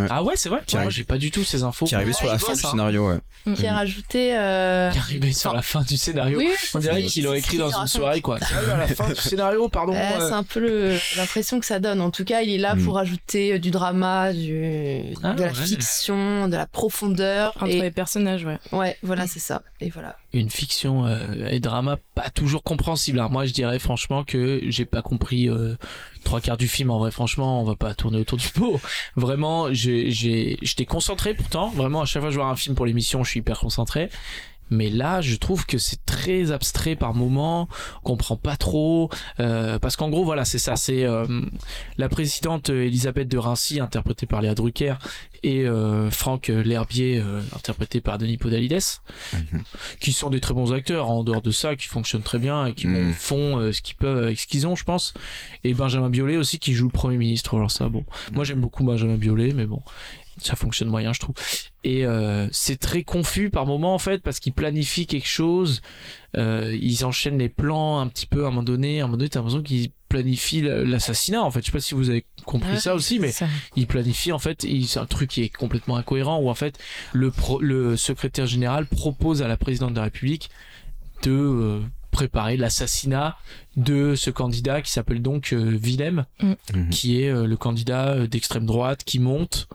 Ah 0.09 0.21
ouais, 0.23 0.33
c'est 0.35 0.49
vrai 0.49 0.61
Qui 0.65 0.75
Moi, 0.77 0.89
j'ai 0.89 1.03
pas 1.05 1.17
du 1.17 1.31
tout 1.31 1.43
ces 1.45 1.63
infos. 1.63 1.85
Qui 1.85 1.93
est 1.93 1.97
arrivé 1.97 2.11
sur 2.13 2.27
la 2.27 2.37
fin 2.37 2.53
du 2.53 2.59
scénario, 2.59 3.09
ouais. 3.09 3.19
qui 3.55 3.65
a 3.65 3.71
Mhm. 3.71 3.77
rajouté... 3.77 4.37
euh, 4.37 4.91
Qui 4.91 4.97
est 4.97 5.01
arrivé 5.01 5.31
sur 5.33 5.53
la 5.53 5.61
fin 5.61 5.81
du 5.81 5.95
scénario. 5.97 6.37
Oui, 6.39 6.49
On 6.73 6.79
dirait 6.79 7.03
qu'il 7.03 7.23
l'aurait 7.23 7.39
écrit 7.39 7.57
dans 7.57 7.71
une 7.71 7.87
soirée, 7.87 8.19
quoi. 8.21 8.37
Ah, 8.41 8.73
à 8.73 8.77
la 8.77 8.87
fin 8.87 9.07
du 9.07 9.15
scénario, 9.15 9.67
pardon. 9.69 9.93
Euh, 9.93 10.27
c'est 10.27 10.33
un 10.33 10.43
peu 10.43 10.59
le- 10.59 10.97
l'impression 11.15 11.59
que 11.59 11.65
ça 11.65 11.79
donne. 11.79 12.01
En 12.01 12.11
tout 12.11 12.25
cas, 12.25 12.41
il 12.41 12.49
est 12.51 12.57
là 12.57 12.75
Mm. 12.75 12.83
pour 12.83 12.97
ajouter 12.97 13.53
euh, 13.53 13.59
du 13.59 13.71
drama, 13.71 14.33
du, 14.33 15.03
Ah, 15.23 15.33
de 15.33 15.41
la 15.43 15.47
ouais. 15.49 15.53
fiction, 15.53 16.47
de 16.49 16.55
la 16.57 16.65
profondeur. 16.67 17.53
Entre 17.57 17.67
et 17.67 17.81
les 17.81 17.91
personnages, 17.91 18.43
ouais. 18.45 18.59
ouais, 18.73 18.97
voilà, 19.03 19.25
c'est 19.27 19.39
ça. 19.39 19.61
Et 19.79 19.89
voilà. 19.89 20.16
Une 20.33 20.49
fiction 20.49 21.05
euh, 21.05 21.47
et 21.49 21.59
drama 21.59 21.97
pas 22.13 22.29
toujours 22.29 22.63
compréhensible. 22.63 23.19
Alors 23.19 23.31
moi, 23.31 23.45
je 23.45 23.53
dirais 23.53 23.79
franchement 23.79 24.23
que 24.23 24.61
j'ai 24.67 24.85
pas 24.85 25.01
compris 25.01 25.49
euh, 25.49 25.75
trois 26.23 26.41
quarts 26.41 26.57
du 26.57 26.67
film. 26.67 26.91
En 26.91 26.99
vrai, 26.99 27.11
franchement, 27.11 27.61
on 27.61 27.63
va 27.63 27.75
pas 27.75 27.93
tourner 27.93 28.19
autour 28.19 28.37
du 28.37 28.49
pot. 28.49 28.79
Vraiment, 29.15 29.73
j'ai, 29.73 30.11
j'étais 30.11 30.85
concentré 30.85 31.33
pourtant. 31.33 31.69
Vraiment, 31.69 32.01
à 32.01 32.05
chaque 32.05 32.21
fois 32.21 32.29
que 32.29 32.35
je 32.35 32.39
vois 32.39 32.49
un 32.49 32.55
film 32.55 32.75
pour 32.75 32.85
l'émission, 32.85 33.23
je 33.23 33.31
suis 33.31 33.39
hyper 33.39 33.59
concentré. 33.59 34.09
Mais 34.69 34.89
là, 34.89 35.21
je 35.21 35.35
trouve 35.35 35.65
que 35.65 35.77
c'est 35.77 36.05
très 36.05 36.51
abstrait 36.51 36.95
par 36.95 37.13
moment, 37.13 37.67
on 38.03 38.07
comprend 38.07 38.35
pas 38.35 38.57
trop, 38.57 39.09
euh, 39.39 39.79
parce 39.79 39.95
qu'en 39.95 40.09
gros, 40.09 40.25
voilà, 40.25 40.43
c'est 40.45 40.59
ça, 40.59 40.75
c'est 40.75 41.05
euh, 41.05 41.25
la 41.97 42.09
présidente 42.09 42.69
Elisabeth 42.69 43.27
de 43.27 43.37
Rincy, 43.37 43.79
interprétée 43.79 44.25
par 44.25 44.41
Léa 44.41 44.55
Drucker, 44.55 44.95
et 45.43 45.65
euh, 45.67 46.09
Franck 46.11 46.47
L'Herbier, 46.47 47.19
euh, 47.19 47.41
interprété 47.55 48.01
par 48.01 48.17
Denis 48.17 48.37
Podalides, 48.37 48.79
qui 49.99 50.11
sont 50.11 50.29
des 50.29 50.39
très 50.39 50.53
bons 50.53 50.73
acteurs, 50.73 51.09
en 51.09 51.23
dehors 51.23 51.41
de 51.41 51.51
ça, 51.51 51.75
qui 51.75 51.87
fonctionnent 51.87 52.23
très 52.23 52.39
bien 52.39 52.65
et 52.65 52.73
qui 52.73 52.87
Mm. 52.87 53.13
font 53.13 53.59
euh, 53.59 53.71
ce 53.71 53.81
qu'ils 53.81 53.95
peuvent 53.95 54.23
avec 54.23 54.39
ce 54.39 54.47
qu'ils 54.47 54.65
ont, 54.65 54.75
je 54.75 54.83
pense. 54.83 55.13
Et 55.63 55.73
Benjamin 55.73 56.09
Biolay 56.09 56.37
aussi, 56.37 56.57
qui 56.57 56.73
joue 56.73 56.85
le 56.85 56.91
Premier 56.91 57.17
ministre. 57.17 57.55
Alors 57.55 57.69
ça, 57.71 57.89
bon, 57.89 58.05
moi 58.31 58.43
j'aime 58.43 58.61
beaucoup 58.61 58.83
Benjamin 58.83 59.15
Biolay, 59.15 59.51
mais 59.53 59.65
bon, 59.65 59.81
ça 60.41 60.55
fonctionne 60.55 60.87
moyen, 60.89 61.13
je 61.13 61.19
trouve. 61.19 61.35
Et 61.83 62.05
euh, 62.05 62.47
c'est 62.51 62.79
très 62.79 63.03
confus 63.03 63.49
par 63.49 63.65
moment 63.65 63.93
en 63.93 63.99
fait, 63.99 64.21
parce 64.21 64.39
qu'ils 64.39 64.53
planifient 64.53 65.07
quelque 65.07 65.27
chose, 65.27 65.81
euh, 66.37 66.77
ils 66.81 67.05
enchaînent 67.05 67.37
les 67.39 67.49
plans 67.49 67.99
un 67.99 68.07
petit 68.07 68.25
peu 68.25 68.43
à 68.43 68.47
un 68.47 68.49
moment 68.51 68.63
donné. 68.63 68.99
À 69.01 69.03
un 69.03 69.07
moment 69.07 69.17
donné, 69.17 69.29
t'as 69.29 69.39
l'impression 69.39 69.63
qu'ils 69.63 69.91
planifient 70.09 70.61
l'assassinat 70.61 71.43
en 71.43 71.51
fait. 71.51 71.61
Je 71.61 71.65
sais 71.67 71.71
pas 71.71 71.79
si 71.79 71.93
vous 71.93 72.09
avez 72.09 72.25
compris 72.45 72.71
Ouais, 72.73 72.79
ça 72.79 72.95
aussi, 72.95 73.19
mais 73.19 73.31
Ça. 73.31 73.47
il 73.75 73.87
planifie 73.87 74.31
en 74.31 74.39
fait 74.39 74.65
c'est 74.85 74.99
un 74.99 75.05
truc 75.05 75.29
qui 75.31 75.43
est 75.43 75.49
complètement 75.49 75.97
incohérent 75.97 76.39
où 76.39 76.49
en 76.49 76.53
fait 76.55 76.77
le, 77.13 77.29
pro- 77.31 77.59
le 77.61 77.97
secrétaire 77.97 78.47
général 78.47 78.85
propose 78.85 79.41
à 79.41 79.47
la 79.49 79.57
présidente 79.57 79.91
de 79.91 79.97
la 79.97 80.03
République 80.03 80.49
de 81.23 81.31
euh, 81.31 81.79
préparer 82.11 82.55
l'assassinat 82.57 83.37
de 83.75 84.15
ce 84.15 84.29
candidat 84.29 84.81
qui 84.81 84.91
s'appelle 84.91 85.21
donc 85.21 85.51
euh, 85.51 85.77
Willem 85.77 86.25
Mhm. 86.41 86.89
qui 86.89 87.21
est 87.21 87.29
euh, 87.29 87.45
le 87.45 87.57
candidat 87.57 88.27
d'extrême 88.27 88.65
droite 88.65 89.03
qui 89.03 89.19
monte 89.19 89.67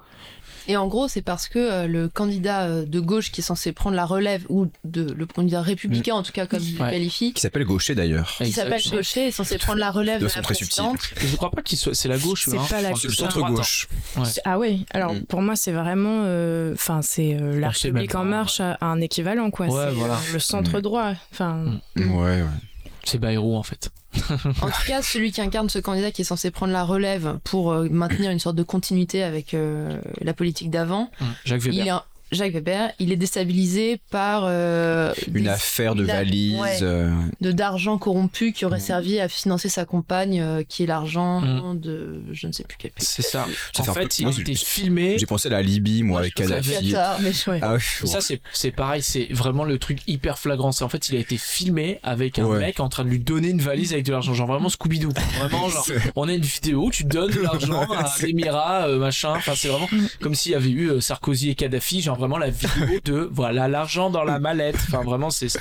Et 0.68 0.76
en 0.76 0.86
gros, 0.86 1.08
c'est 1.08 1.22
parce 1.22 1.48
que 1.48 1.58
euh, 1.58 1.86
le 1.86 2.08
candidat 2.08 2.62
euh, 2.66 2.84
de 2.84 3.00
gauche 3.00 3.32
qui 3.32 3.40
est 3.40 3.44
censé 3.44 3.72
prendre 3.72 3.96
la 3.96 4.04
relève, 4.06 4.44
ou 4.48 4.66
de, 4.84 5.12
le 5.12 5.26
candidat 5.26 5.60
républicain, 5.62 6.14
en 6.14 6.22
tout 6.22 6.32
cas, 6.32 6.46
comme 6.46 6.60
il 6.62 6.76
le 6.76 6.82
Ouais. 6.84 6.90
qualifie, 6.90 7.32
Qui 7.32 7.40
s'appelle 7.40 7.64
Gaucher 7.64 7.94
d'ailleurs. 7.94 8.34
qui 8.38 8.52
s'appelle. 8.52 8.80
Gaucher, 8.90 9.28
est 9.28 9.30
censé 9.32 9.58
prendre 9.58 9.78
la 9.78 9.90
relève 9.90 10.20
De 10.20 10.26
de, 10.28 10.32
la 10.34 10.42
présidente. 10.42 10.98
je 11.16 11.36
crois 11.36 11.50
pas 11.50 11.62
qu'il 11.62 11.78
soit 11.78 11.94
c'est 11.94 12.08
la 12.08 12.18
gauche 12.18 12.44
C'est 12.48 12.56
hein. 12.58 12.62
pas 12.68 12.80
la 12.80 12.90
Enfin, 12.90 12.98
C'est 13.00 13.08
le 13.08 13.12
gauche, 13.12 13.18
centre 13.18 13.38
droite, 13.38 13.52
gauche. 13.54 13.88
Ouais. 14.16 14.22
Ah 14.44 14.58
ouais, 14.58 14.78
alors 14.90 15.14
Mm. 15.14 15.22
pour 15.24 15.42
moi 15.42 15.56
c'est 15.56 15.72
vraiment, 15.72 16.22
euh, 16.24 16.72
enfin 16.74 17.02
c'est 17.02 17.34
euh, 17.40 17.58
la 17.60 17.70
République 17.70 18.14
en 18.14 18.24
marche 18.24 18.60
a 18.60 18.78
un 18.80 19.00
équivalent 19.00 19.50
quoi. 19.50 19.66
Ouais, 19.66 19.86
c'est 19.88 19.94
voilà. 19.94 20.14
euh, 20.14 20.32
le 20.32 20.38
centre 20.38 20.78
Mm. 20.78 20.82
droit. 20.82 21.12
Enfin, 21.32 21.64
Mm. 21.96 22.14
Ouais, 22.16 22.42
ouais. 22.42 22.44
c'est 23.04 23.18
Bayrou 23.18 23.56
en 23.56 23.62
fait 23.62 23.90
En 24.62 24.66
tout 24.66 24.86
cas, 24.86 25.02
celui 25.02 25.32
qui 25.32 25.40
incarne 25.40 25.68
ce 25.70 25.78
candidat 25.78 26.10
qui 26.10 26.22
est 26.22 26.24
censé 26.24 26.50
prendre 26.50 26.72
la 26.72 26.84
relève 26.84 27.38
pour 27.44 27.72
euh, 27.72 27.88
maintenir 27.90 28.30
une 28.30 28.38
sorte 28.38 28.56
de 28.56 28.62
continuité 28.62 29.22
avec 29.22 29.54
euh, 29.54 30.00
la 30.20 30.34
politique 30.34 30.70
d'avant, 30.70 31.10
Jacques 31.44 31.62
Weber. 31.62 31.80
il 31.82 31.86
est 31.86 31.90
un- 31.90 32.02
Jacques 32.32 32.52
Weber, 32.54 32.90
il 32.98 33.12
est 33.12 33.16
déstabilisé 33.16 34.00
par 34.10 34.44
euh, 34.46 35.12
Une 35.28 35.44
des- 35.44 35.48
affaire 35.48 35.94
de 35.94 36.02
valise. 36.04 36.58
ouais. 36.58 36.78
euh, 36.82 37.10
de 37.40 37.52
d'argent 37.52 37.98
corrompu 37.98 38.52
qui 38.52 38.64
aurait 38.64 38.78
Mm. 38.78 38.80
servi 38.80 39.20
à 39.20 39.28
financer 39.28 39.68
sa 39.68 39.84
compagne, 39.84 40.40
euh, 40.40 40.62
qui 40.66 40.82
est 40.82 40.86
l'argent 40.86 41.40
Mm. 41.42 41.78
de 41.80 42.22
je 42.32 42.46
ne 42.46 42.52
sais 42.52 42.64
plus 42.64 42.76
quel 42.78 42.90
pays. 42.90 43.04
c'est 43.06 43.22
ça 43.22 43.46
en 43.78 43.82
fait 43.84 44.00
peu- 44.04 44.08
il 44.18 44.24
moi, 44.26 44.34
été 44.40 44.54
filmé 44.54 45.18
J'ai 45.18 45.26
pensé 45.26 45.48
à 45.48 45.52
la 45.52 45.62
Libye, 45.62 46.02
moi, 46.02 46.12
Moi, 46.12 46.20
avec 46.20 46.34
Kadhafi. 46.34 46.94
Ouais. 47.46 47.58
Ah 47.62 47.74
ouais. 47.74 47.78
Ça, 48.06 48.20
c'est, 48.20 48.40
c'est 48.52 48.70
pareil, 48.70 49.02
c'est 49.02 49.26
vraiment 49.30 49.64
le 49.64 49.78
truc 49.78 49.98
hyper 50.06 50.38
flagrant. 50.38 50.72
C'est 50.72 50.84
en 50.84 50.88
fait, 50.88 51.08
il 51.10 51.16
a 51.16 51.18
été 51.18 51.36
filmé 51.36 52.00
avec 52.02 52.38
un 52.38 52.44
Ouais. 52.46 52.58
mec 52.58 52.80
en 52.80 52.88
train 52.88 53.04
de 53.04 53.10
lui 53.10 53.18
donner 53.18 53.48
une 53.50 53.60
valise 53.60 53.92
avec 53.92 54.04
de 54.06 54.12
l'argent. 54.12 54.32
Genre 54.34 54.46
vraiment 54.46 54.68
Scooby-Doo. 54.68 55.10
Vraiment, 55.38 55.68
genre, 55.68 55.86
on 56.16 56.28
a 56.28 56.32
une 56.32 56.40
vidéo, 56.42 56.90
tu 56.92 57.04
donnes 57.04 57.30
de 57.32 57.40
l'argent 57.40 57.82
à 57.92 58.10
l'Émirat, 58.22 58.88
euh, 58.88 58.98
machin. 58.98 59.34
Enfin, 59.36 59.52
c'est 59.56 59.68
vraiment 59.68 59.88
comme 60.20 60.34
s'il 60.34 60.52
y 60.52 60.54
avait 60.54 60.70
eu 60.70 60.90
euh, 60.90 61.00
Sarkozy 61.00 61.50
et 61.50 61.54
Kadhafi. 61.54 62.00
Genre 62.00 62.16
vraiment 62.22 62.38
la 62.38 62.50
vidéo 62.50 63.00
de 63.04 63.28
voilà 63.32 63.66
l'argent 63.66 64.08
dans 64.10 64.22
la 64.22 64.38
mallette. 64.38 64.76
Enfin, 64.88 65.02
vraiment, 65.02 65.30
c'est, 65.30 65.48
c'est. 65.48 65.58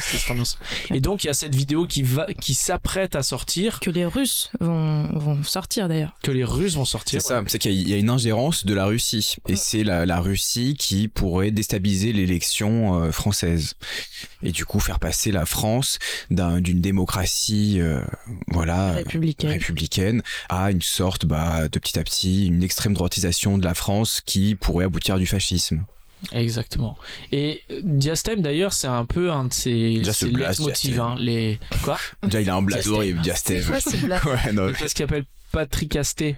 Et 0.91 0.99
donc, 1.01 1.23
il 1.23 1.27
y 1.27 1.29
a 1.29 1.33
cette 1.33 1.55
vidéo 1.55 1.87
qui 1.87 2.03
va, 2.03 2.27
qui 2.39 2.53
s'apprête 2.53 3.15
à 3.15 3.23
sortir, 3.23 3.79
que 3.79 3.89
les 3.89 4.05
Russes 4.05 4.51
vont, 4.59 5.07
vont 5.17 5.41
sortir 5.43 5.87
d'ailleurs. 5.89 6.15
que 6.21 6.29
les 6.31 6.43
Russes 6.43 6.75
vont 6.75 6.85
C'est 6.85 6.91
sortir. 6.91 7.21
ça, 7.21 7.41
c'est 7.47 7.57
qu'il 7.57 7.71
y 7.73 7.77
a- 7.77 7.81
il 7.81 7.89
y 7.89 7.93
a 7.93 7.97
une 7.97 8.09
ingérence 8.11 8.65
de 8.65 8.73
la 8.75 8.85
Russie. 8.85 9.35
Et 9.47 9.55
c'est 9.55 9.83
la, 9.83 10.05
la 10.05 10.19
Russie 10.21 10.75
qui 10.77 11.07
pourrait 11.07 11.49
déstabiliser 11.51 12.13
l'élection 12.13 13.01
euh, 13.03 13.11
française. 13.11 13.73
Et 14.43 14.51
du 14.51 14.65
coup, 14.65 14.79
faire 14.79 14.99
passer 14.99 15.31
la 15.31 15.45
France 15.47 15.97
d'un- 16.29 16.61
d'une 16.61 16.81
démocratie, 16.81 17.79
euh, 17.81 18.01
voilà, 18.49 18.91
Républicaine. 18.93 19.49
républicaine 19.51 20.21
à 20.49 20.69
une 20.71 20.81
sorte, 20.81 21.25
bah, 21.25 21.67
de 21.67 21.79
petit 21.79 21.97
à 21.97 22.03
petit, 22.03 22.47
une 22.47 22.61
extrême 22.63 22.93
droitisation 22.93 23.57
de 23.57 23.63
la 23.65 23.73
France 23.73 24.21
qui 24.25 24.55
pourrait 24.55 24.85
aboutir 24.85 25.15
à 25.15 25.17
du 25.19 25.25
fascisme. 25.25 25.83
Exactement. 26.31 26.97
Et 27.31 27.61
euh, 27.71 27.81
Diastème 27.83 28.41
d'ailleurs, 28.41 28.73
c'est 28.73 28.87
un 28.87 29.05
peu 29.05 29.31
un 29.31 29.45
de 29.45 29.53
ses, 29.53 30.01
leitmotivs, 30.31 30.99
hein, 30.99 31.15
les 31.19 31.59
quoi? 31.83 31.97
Déjà, 32.23 32.41
il 32.41 32.49
a 32.49 32.55
un 32.55 32.61
Diastème. 32.63 32.93
horrible, 32.93 33.21
Diastème. 33.21 33.69
Ouais, 33.69 33.79
c'est 33.81 34.01
blague. 34.01 34.21
Ouais, 34.25 34.53
non. 34.53 34.71
Parce 34.77 34.93
qu'il 34.93 35.03
appelle 35.05 35.25
Patrick 35.51 35.95
Asté. 35.95 36.37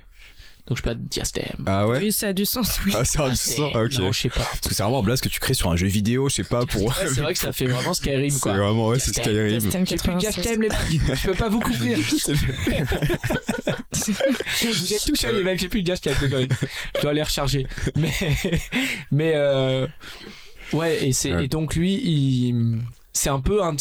Donc 0.68 0.78
je 0.78 0.82
peux 0.84 0.92
pas 0.92 0.96
Diastème. 0.96 1.64
Ah 1.66 1.88
ouais 1.88 2.00
Oui, 2.00 2.12
ça 2.14 2.28
a 2.30 2.34
du 2.34 2.46
sens. 2.46 2.80
Oui. 2.86 2.94
Ah, 2.96 3.04
c'est 3.04 3.20
un 3.20 3.32
Asté. 3.32 3.56
sens. 3.58 3.72
Ah, 3.76 3.84
ok. 3.84 3.94
Non, 4.00 4.12
je 4.14 4.20
sais 4.22 4.30
pas. 4.30 4.36
Parce 4.40 4.62
que 4.62 4.74
c'est 4.74 4.82
vraiment 4.84 5.00
un 5.00 5.04
blaze 5.04 5.20
que 5.20 5.28
tu 5.28 5.40
crées 5.42 5.54
sur 5.54 5.70
un 5.70 5.76
jeu 5.76 5.88
vidéo, 5.88 6.30
je 6.30 6.36
sais 6.36 6.44
pas, 6.46 6.66
pour. 6.66 6.84
Ouais, 6.84 6.94
c'est 7.14 7.20
vrai 7.22 7.34
que 7.34 7.40
ça 7.40 7.52
fait 7.52 7.66
vraiment 7.66 7.94
Skyrim 7.94 8.30
C'est 8.30 8.40
quoi. 8.40 8.54
vraiment, 8.54 8.88
ouais, 8.88 9.00
c'est 9.00 9.12
Diastème, 9.12 9.86
Skyrim. 9.86 10.20
96. 10.20 10.20
Diastème 10.20 10.62
les 10.62 10.70
mecs. 10.70 10.78
Je 11.22 11.28
peux 11.28 11.34
pas 11.36 11.50
vous 11.50 11.60
couvrir. 11.60 11.98
Vous 13.94 14.94
êtes 14.94 15.06
tous 15.06 15.26
les 15.28 15.44
mecs, 15.44 15.60
j'ai 15.60 15.70
plus 15.70 15.82
de 15.82 15.86
Diastème. 15.86 16.16
Je 16.22 17.02
dois 17.02 17.12
aller 17.12 17.24
recharger. 17.24 17.68
Mais 17.98 18.12
mais 19.12 19.34
euh... 19.36 19.88
ouais 20.74 21.08
et 21.08 21.14
c'est 21.14 21.34
Ouais. 21.34 21.46
et 21.46 21.48
donc 21.48 21.76
lui 21.76 21.94
il 21.96 22.82
c'est 23.14 23.30
un 23.30 23.40
peu 23.40 23.64
un 23.64 23.74
de 23.74 23.80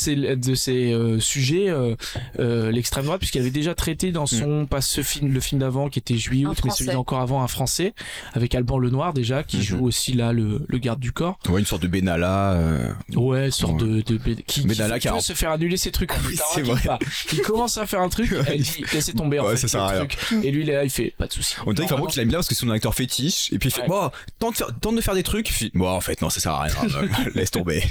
ses 0.55 0.93
euh, 0.93 1.19
sujets, 1.19 1.69
euh, 1.71 1.95
euh, 2.39 2.71
l'extrême 2.71 3.05
droite, 3.05 3.19
puisqu'il 3.21 3.41
avait 3.41 3.51
déjà 3.51 3.75
traité 3.75 4.13
dans 4.13 4.27
son, 4.27 4.67
pas 4.67 4.81
ce 4.81 5.03
film, 5.03 5.33
le 5.33 5.41
film 5.41 5.61
d'avant 5.61 5.89
qui 5.89 5.99
était 5.99 6.17
Juillet 6.17 6.45
Un 6.47 6.51
août, 6.51 6.59
mais 6.65 6.71
celui 6.71 6.93
d'encore 6.93 7.21
avant, 7.21 7.43
un 7.43 7.49
français, 7.49 7.95
avec 8.35 8.55
Alban 8.55 8.79
Lenoir 8.79 9.13
déjà, 9.15 9.43
qui 9.43 9.57
Mhm. 9.59 9.63
joue 9.63 9.87
aussi 9.87 10.13
là 10.13 10.33
le, 10.33 10.65
le 10.69 10.79
garde 10.79 11.01
du 11.01 11.13
corps. 11.13 11.39
Ouais, 11.49 11.61
une 11.61 11.67
sorte 11.67 11.83
de 11.83 11.89
Benalla. 11.89 12.53
euh, 12.53 12.89
Ouais, 13.15 13.51
sorte 13.51 13.81
Ouais. 13.83 14.03
de, 14.03 14.17
de, 14.19 14.35
qui, 14.35 14.61
qui 14.61 14.67
Benalla 14.67 14.99
qui 14.99 15.09
a 15.09 15.13
veut 15.13 15.19
un- 15.19 15.21
se 15.21 15.33
faire 15.33 15.51
annuler 15.51 15.77
ses 15.77 15.91
trucs. 15.93 16.13
Oui, 16.29 16.37
T'as 16.37 16.45
c'est 16.55 16.63
vrai. 16.63 16.81
pas 16.85 16.99
Il 17.33 17.41
commence 17.41 17.79
à 17.79 17.87
faire 17.87 18.01
un 18.01 18.09
truc, 18.11 18.33
elle 18.47 18.61
dit 18.61 18.85
laissez 18.93 19.15
tomber 19.15 19.39
en 19.39 19.45
Ouais, 19.47 19.53
fait, 19.53 19.63
ça 19.63 19.69
sert 19.69 19.81
le 19.81 19.87
à 19.87 19.91
rien. 19.93 20.07
truc. 20.07 20.45
Et 20.45 20.51
lui 20.51 20.63
il 20.63 20.71
est 20.71 20.75
là, 20.75 20.85
il 20.85 20.91
fait 20.91 21.15
pas 21.17 21.27
de 21.27 21.33
soucis. 21.33 21.57
On 21.67 21.73
dirait 21.73 21.89
qu'il 21.89 22.21
aime 22.21 22.29
bien 22.29 22.39
parce 22.39 22.49
que 22.49 22.55
c'est 22.55 22.61
son 22.61 22.71
acteur 22.71 22.95
fétiche. 22.95 23.51
Et 23.53 23.59
puis 23.59 23.71
il 23.71 23.73
fait, 23.73 23.83
Ouais. 23.83 23.89
bon, 23.89 24.11
tente 24.39 24.53
de, 24.53 24.57
faire, 24.59 24.69
tente 24.81 24.97
de 24.97 25.01
faire 25.01 25.15
des 25.15 25.23
trucs. 25.23 25.47
Puis, 25.47 25.71
bon, 25.75 25.89
en 25.89 26.01
fait, 26.01 26.21
non, 26.21 26.29
ça 26.31 26.39
sert 26.41 26.53
à 26.53 26.63
rien. 26.65 26.75
Laisse 27.35 27.51
tomber. 27.51 27.83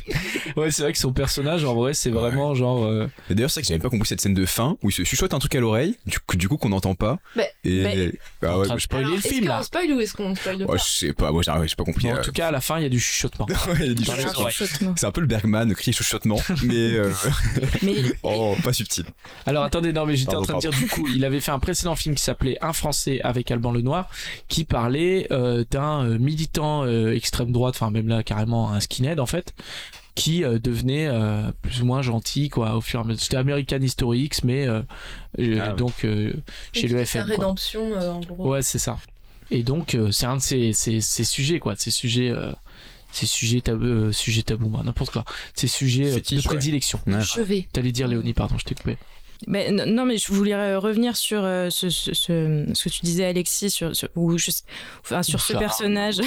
Ouais, 0.55 0.69
c'est 0.71 0.83
vrai 0.83 0.91
que 0.93 0.99
son 0.99 1.11
personnage 1.11 1.30
en 1.39 1.75
vrai, 1.75 1.93
c'est 1.93 2.09
vraiment 2.09 2.53
genre. 2.55 2.83
euh, 2.85 3.07
Et 3.29 3.35
D'ailleurs, 3.35 3.49
c'est 3.51 3.59
vrai 3.59 3.61
que 3.63 3.67
j'avais 3.67 3.79
pas 3.79 3.89
compris 3.89 4.07
cette 4.07 4.21
scène 4.21 4.33
de 4.33 4.45
fin 4.45 4.77
où 4.83 4.89
il 4.89 4.93
se 4.93 5.03
chuchote 5.03 5.33
un 5.33 5.39
truc 5.39 5.53
à 5.55 5.59
l'oreille, 5.59 5.97
du, 6.05 6.19
coup- 6.19 6.37
du 6.37 6.47
coup 6.47 6.57
qu'on 6.57 6.69
n'entend 6.69 6.95
pas. 6.95 7.19
Mais- 7.35 7.51
et 7.63 8.11
ah 8.43 8.57
ouais, 8.59 8.67
je, 8.73 8.77
spoiler 8.79 9.05
le 9.05 9.13
est-ce 9.15 9.27
film 9.27 9.41
qu'on 9.45 9.49
là. 9.49 9.63
spoil 9.63 9.91
ou 9.93 9.99
est-ce 9.99 10.13
qu'on 10.13 10.35
spoil 10.35 10.57
de 10.57 10.65
ouais, 10.65 10.77
je 10.77 10.83
sais 10.83 11.13
pas, 11.13 11.31
moi 11.31 11.41
j'ai 11.43 11.75
pas 11.75 11.83
compris. 11.83 12.11
En 12.11 12.15
euh, 12.17 12.21
tout 12.21 12.31
cas, 12.31 12.47
à 12.47 12.51
la 12.51 12.61
fin, 12.61 12.77
il 12.79 12.83
y 12.83 12.85
a 12.85 12.89
du 12.89 12.99
chuchotement. 12.99 13.45
ouais, 13.49 13.55
il 13.81 13.87
y 13.87 13.91
a 13.91 13.93
du 13.93 14.03
Dans 14.03 14.13
les 14.13 14.21
chuchotement. 14.21 14.41
oreilles. 14.41 14.53
Chuchotement. 14.55 14.93
C'est 14.97 15.05
un 15.05 15.11
peu 15.11 15.21
le 15.21 15.27
Bergman, 15.27 15.73
cri 15.75 15.93
chuchotement, 15.93 16.39
mais 16.63 16.93
euh, 16.93 17.11
Mais 17.83 17.95
oh, 18.23 18.55
pas 18.63 18.73
subtil. 18.73 19.05
Alors 19.45 19.63
attendez, 19.63 19.93
non 19.93 20.05
mais 20.05 20.15
j'étais 20.15 20.35
en 20.35 20.41
train 20.41 20.55
de 20.55 20.59
dire 20.59 20.71
du 20.71 20.87
coup, 20.87 21.07
il 21.13 21.23
avait 21.25 21.39
fait 21.39 21.51
un 21.51 21.59
précédent 21.59 21.95
film 21.95 22.15
qui 22.15 22.23
s'appelait 22.23 22.57
Un 22.61 22.73
Français 22.73 23.21
avec 23.23 23.49
Alban 23.51 23.71
Lenoir, 23.71 24.09
qui 24.47 24.63
parlait 24.65 25.27
euh, 25.31 25.63
d'un 25.69 26.05
euh, 26.05 26.17
militant 26.17 26.83
euh, 26.85 27.13
extrême 27.15 27.51
droite, 27.51 27.75
enfin 27.75 27.91
même 27.91 28.07
là 28.07 28.23
carrément 28.23 28.71
un 28.71 28.79
skinhead 28.79 29.19
en 29.19 29.25
fait, 29.25 29.53
qui 30.15 30.43
euh, 30.43 30.59
devenait 30.59 31.07
euh, 31.07 31.51
plus 31.61 31.81
ou 31.81 31.85
moins 31.85 32.01
gentil 32.01 32.49
quoi 32.49 32.75
au 32.75 32.81
fur 32.81 32.99
et 32.99 33.03
à 33.03 33.05
mesure. 33.05 33.21
C'était 33.21 33.37
American 33.37 33.79
History 33.81 34.21
X, 34.23 34.43
mais 34.43 34.67
euh, 34.67 34.81
Ah 35.37 35.41
ouais. 35.41 35.73
donc 35.77 36.03
euh, 36.03 36.33
chez 36.73 36.87
le 36.87 36.99
FM. 36.99 37.23
rédemption, 37.25 37.93
euh, 37.93 38.11
en 38.11 38.19
gros. 38.21 38.49
Ouais, 38.51 38.61
c'est 38.61 38.79
ça. 38.79 38.97
Et 39.49 39.63
donc, 39.63 39.95
euh, 39.95 40.11
c'est 40.11 40.25
un 40.25 40.37
de 40.37 40.41
ces, 40.41 40.71
ces, 40.73 41.01
ces 41.01 41.23
sujets, 41.25 41.59
quoi, 41.59 41.75
ces 41.75 41.91
sujets 41.91 42.29
euh, 42.29 42.51
ses 43.11 43.25
sujets 43.25 43.59
tabous, 43.59 43.85
euh, 43.85 44.11
sujets 44.13 44.43
tabous, 44.43 44.69
moi, 44.69 44.81
n'importe 44.85 45.11
quoi. 45.11 45.25
Ses 45.53 45.67
sujets 45.67 46.11
euh, 46.11 46.19
de 46.19 46.41
prédilection. 46.41 46.99
Ouais. 47.07 47.67
T'allais 47.73 47.91
dire 47.91 48.07
Léonie, 48.07 48.33
pardon, 48.33 48.57
je 48.57 48.63
t'ai 48.63 48.75
coupé. 48.75 48.97
Mais 49.47 49.71
non, 49.71 50.05
mais 50.05 50.17
je 50.17 50.31
voulais 50.31 50.75
revenir 50.75 51.17
sur 51.17 51.43
euh, 51.43 51.69
ce, 51.69 51.89
ce, 51.89 52.13
ce- 52.13 52.65
ce 52.73 52.83
que 52.83 52.89
tu 52.89 53.01
disais, 53.01 53.25
Alexis, 53.25 53.71
sur, 53.71 53.95
sur, 53.95 54.07
ou 54.15 54.37
je 54.37 54.51
enfin, 55.01 55.23
sur 55.23 55.39
ce 55.41 55.53
personnage, 55.59 56.21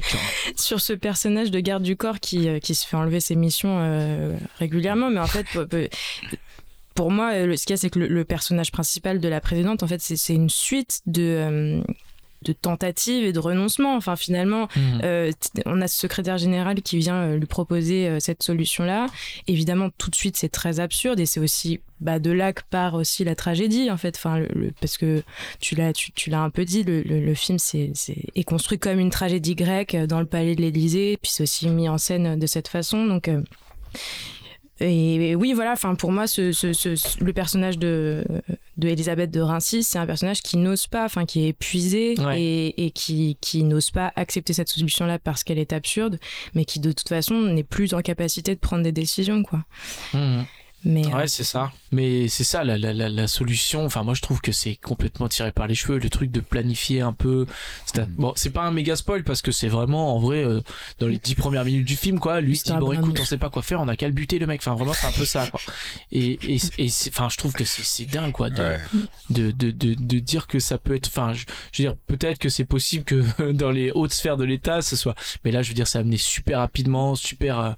sur 0.56 0.80
ce 0.80 0.92
personnage 0.92 1.50
de 1.50 1.60
garde 1.60 1.82
du 1.82 1.96
corps 1.96 2.20
qui, 2.20 2.48
euh, 2.48 2.58
qui 2.58 2.74
se 2.74 2.86
fait 2.86 2.96
enlever 2.96 3.20
ses 3.20 3.34
missions 3.36 3.78
euh, 3.80 4.36
régulièrement. 4.58 5.10
Mais 5.10 5.20
en 5.20 5.26
fait, 5.26 5.46
pour- 6.94 7.10
moi, 7.10 7.32
ce 7.32 7.64
qu'il 7.64 7.70
y 7.70 7.74
a, 7.74 7.76
c'est 7.76 7.90
que 7.90 7.98
le, 7.98 8.08
le 8.08 8.24
personnage 8.24 8.72
principal 8.72 9.20
de 9.20 9.28
la 9.28 9.40
présidente, 9.40 9.82
en 9.82 9.86
fait, 9.86 10.00
c'est 10.02 10.16
c'est 10.16 10.34
une 10.34 10.50
suite 10.50 11.00
de, 11.06 11.82
de 12.42 12.52
tentatives 12.52 13.24
et 13.24 13.32
de 13.32 13.38
renoncements. 13.38 13.96
Enfin, 13.96 14.16
finalement, 14.16 14.68
Mhm. 14.76 15.00
euh, 15.04 15.30
on 15.66 15.80
a 15.80 15.88
ce 15.88 15.98
secrétaire 15.98 16.38
général 16.38 16.80
qui 16.82 16.98
vient 16.98 17.22
euh, 17.22 17.36
lui 17.36 17.46
proposer 17.46 18.08
euh, 18.08 18.20
cette 18.20 18.42
solution-là. 18.42 19.06
Évidemment, 19.46 19.88
tout 19.98 20.10
de 20.10 20.14
suite, 20.16 20.36
c'est 20.36 20.48
très 20.48 20.80
absurde 20.80 21.20
et 21.20 21.26
c'est 21.26 21.40
aussi 21.40 21.80
bah, 22.00 22.18
de 22.18 22.30
là 22.30 22.52
que 22.54 22.62
part 22.70 22.94
aussi 22.94 23.24
la 23.24 23.34
tragédie, 23.34 23.90
en 23.90 23.96
fait. 23.98 24.16
Enfin, 24.16 24.38
le- 24.38 24.48
le- 24.54 24.72
parce 24.80 24.96
que 24.96 25.22
tu 25.60 25.74
l'as, 25.74 25.92
tu, 25.92 26.12
tu 26.12 26.30
l'as 26.30 26.40
un 26.40 26.48
peu 26.50 26.64
dit, 26.64 26.82
le, 26.82 27.34
film 27.34 27.58
c'est, 27.58 27.92
est 28.34 28.44
construit 28.44 28.78
comme 28.78 28.98
une 28.98 29.10
tragédie 29.10 29.54
grecque 29.54 29.94
dans 30.08 30.20
le 30.20 30.26
palais 30.26 30.54
de 30.54 30.62
l'Élysée, 30.62 31.18
puis 31.20 31.30
c'est 31.30 31.42
aussi 31.42 31.68
mis 31.68 31.88
en 31.90 31.98
scène 31.98 32.38
de 32.38 32.46
cette 32.46 32.68
façon. 32.68 33.04
Donc. 33.06 33.28
euh, 33.28 33.42
et, 34.80 35.30
et 35.30 35.34
oui, 35.34 35.52
voilà. 35.52 35.72
Enfin, 35.72 35.94
pour 35.94 36.10
moi, 36.12 36.26
ce, 36.26 36.52
ce- 36.52 36.72
ce- 36.72 37.22
le 37.22 37.32
personnage 37.32 37.78
de 37.78 38.24
de 38.76 38.88
Elisabeth 38.88 39.30
de 39.30 39.40
Rincy, 39.42 39.82
c'est 39.82 39.98
un 39.98 40.06
personnage 40.06 40.40
qui 40.42 40.56
n'ose 40.56 40.86
pas, 40.86 41.04
enfin, 41.04 41.26
qui 41.26 41.44
est 41.44 41.48
épuisé 41.48 42.14
Ouais. 42.18 42.40
et, 42.40 42.86
et 42.86 42.90
qui 42.90 43.36
qui 43.40 43.62
n'ose 43.62 43.90
pas 43.90 44.10
accepter 44.16 44.52
cette 44.54 44.68
solution-là 44.70 45.18
parce 45.18 45.44
qu'elle 45.44 45.58
est 45.58 45.72
absurde, 45.74 46.18
mais 46.54 46.64
qui 46.64 46.80
de 46.80 46.92
toute 46.92 47.08
façon 47.08 47.34
n'est 47.42 47.62
plus 47.64 47.92
en 47.92 48.00
capacité 48.00 48.54
de 48.54 48.60
prendre 48.60 48.82
des 48.82 48.92
décisions, 48.92 49.42
quoi. 49.42 49.64
Mhm. 50.14 50.44
Mais 50.84 51.06
euh, 51.06 51.10
Ouais, 51.10 51.28
c'est 51.28 51.44
ça. 51.44 51.72
Mais 51.92 52.28
c'est 52.28 52.44
ça 52.44 52.62
la, 52.64 52.78
la, 52.78 52.92
la, 53.08 53.26
solution. 53.26 53.84
Enfin, 53.84 54.02
moi, 54.04 54.14
je 54.14 54.22
trouve 54.22 54.40
que 54.40 54.52
c'est 54.52 54.76
complètement 54.76 55.28
tiré 55.28 55.50
par 55.52 55.66
les 55.66 55.74
cheveux. 55.74 55.98
Le 55.98 56.08
truc 56.08 56.30
de 56.30 56.40
planifier 56.40 57.00
un 57.00 57.12
peu. 57.12 57.46
un- 57.98 58.06
Bon, 58.16 58.32
c'est 58.36 58.50
pas 58.50 58.62
un 58.62 58.70
méga 58.70 58.94
spoil 58.96 59.24
parce 59.24 59.42
que 59.42 59.50
c'est 59.52 59.68
vraiment, 59.68 60.14
en 60.14 60.18
vrai, 60.20 60.44
euh, 60.44 60.60
dans 61.00 61.06
les 61.08 61.18
dix 61.18 61.34
premières 61.34 61.64
minutes 61.64 61.86
du 61.86 61.96
film, 61.96 62.18
quoi. 62.20 62.40
Lui, 62.40 62.52
dit, 62.64 62.72
bon, 62.78 62.92
écoute, 62.92 63.18
on 63.20 63.24
sait 63.24 63.38
pas 63.38 63.50
quoi 63.50 63.62
faire, 63.62 63.80
on 63.80 63.88
a 63.88 63.96
qu'à 63.96 64.06
le 64.06 64.14
buter, 64.14 64.38
le 64.38 64.46
mec. 64.46 64.60
Enfin, 64.62 64.74
vraiment, 64.74 64.92
c'est 64.94 65.06
un 65.06 65.12
peu 65.12 65.24
ça, 65.24 65.48
quoi. 65.48 65.60
Et, 66.12 66.38
et, 66.54 66.58
et 66.78 66.88
enfin, 67.08 67.28
je 67.28 67.36
trouve 67.36 67.52
que 67.52 67.64
c'est 67.64 67.82
c'est 67.82 68.06
dingue, 68.06 68.32
quoi. 68.32 68.50
De, 68.50 68.60
Ouais. 68.62 68.78
de, 69.30 69.50
de, 69.50 69.70
de, 69.70 69.94
de 69.94 70.18
dire 70.20 70.46
que 70.46 70.60
ça 70.60 70.78
peut 70.78 70.94
être. 70.94 71.08
Enfin, 71.08 71.32
je, 71.32 71.44
je 71.72 71.82
veux 71.82 71.88
dire, 71.88 71.96
peut-être 72.06 72.38
que 72.38 72.48
c'est 72.48 72.64
possible 72.64 73.04
que 73.04 73.50
dans 73.52 73.70
les 73.70 73.90
hautes 73.90 74.12
sphères 74.12 74.36
de 74.36 74.44
l'État, 74.44 74.80
ce 74.82 74.96
soit. 74.96 75.14
Mais 75.44 75.50
là, 75.50 75.62
je 75.62 75.68
veux 75.68 75.74
dire, 75.74 75.88
c'est 75.88 75.98
amené 75.98 76.16
super 76.18 76.58
rapidement, 76.58 77.14
super. 77.16 77.58
euh, 77.58 77.72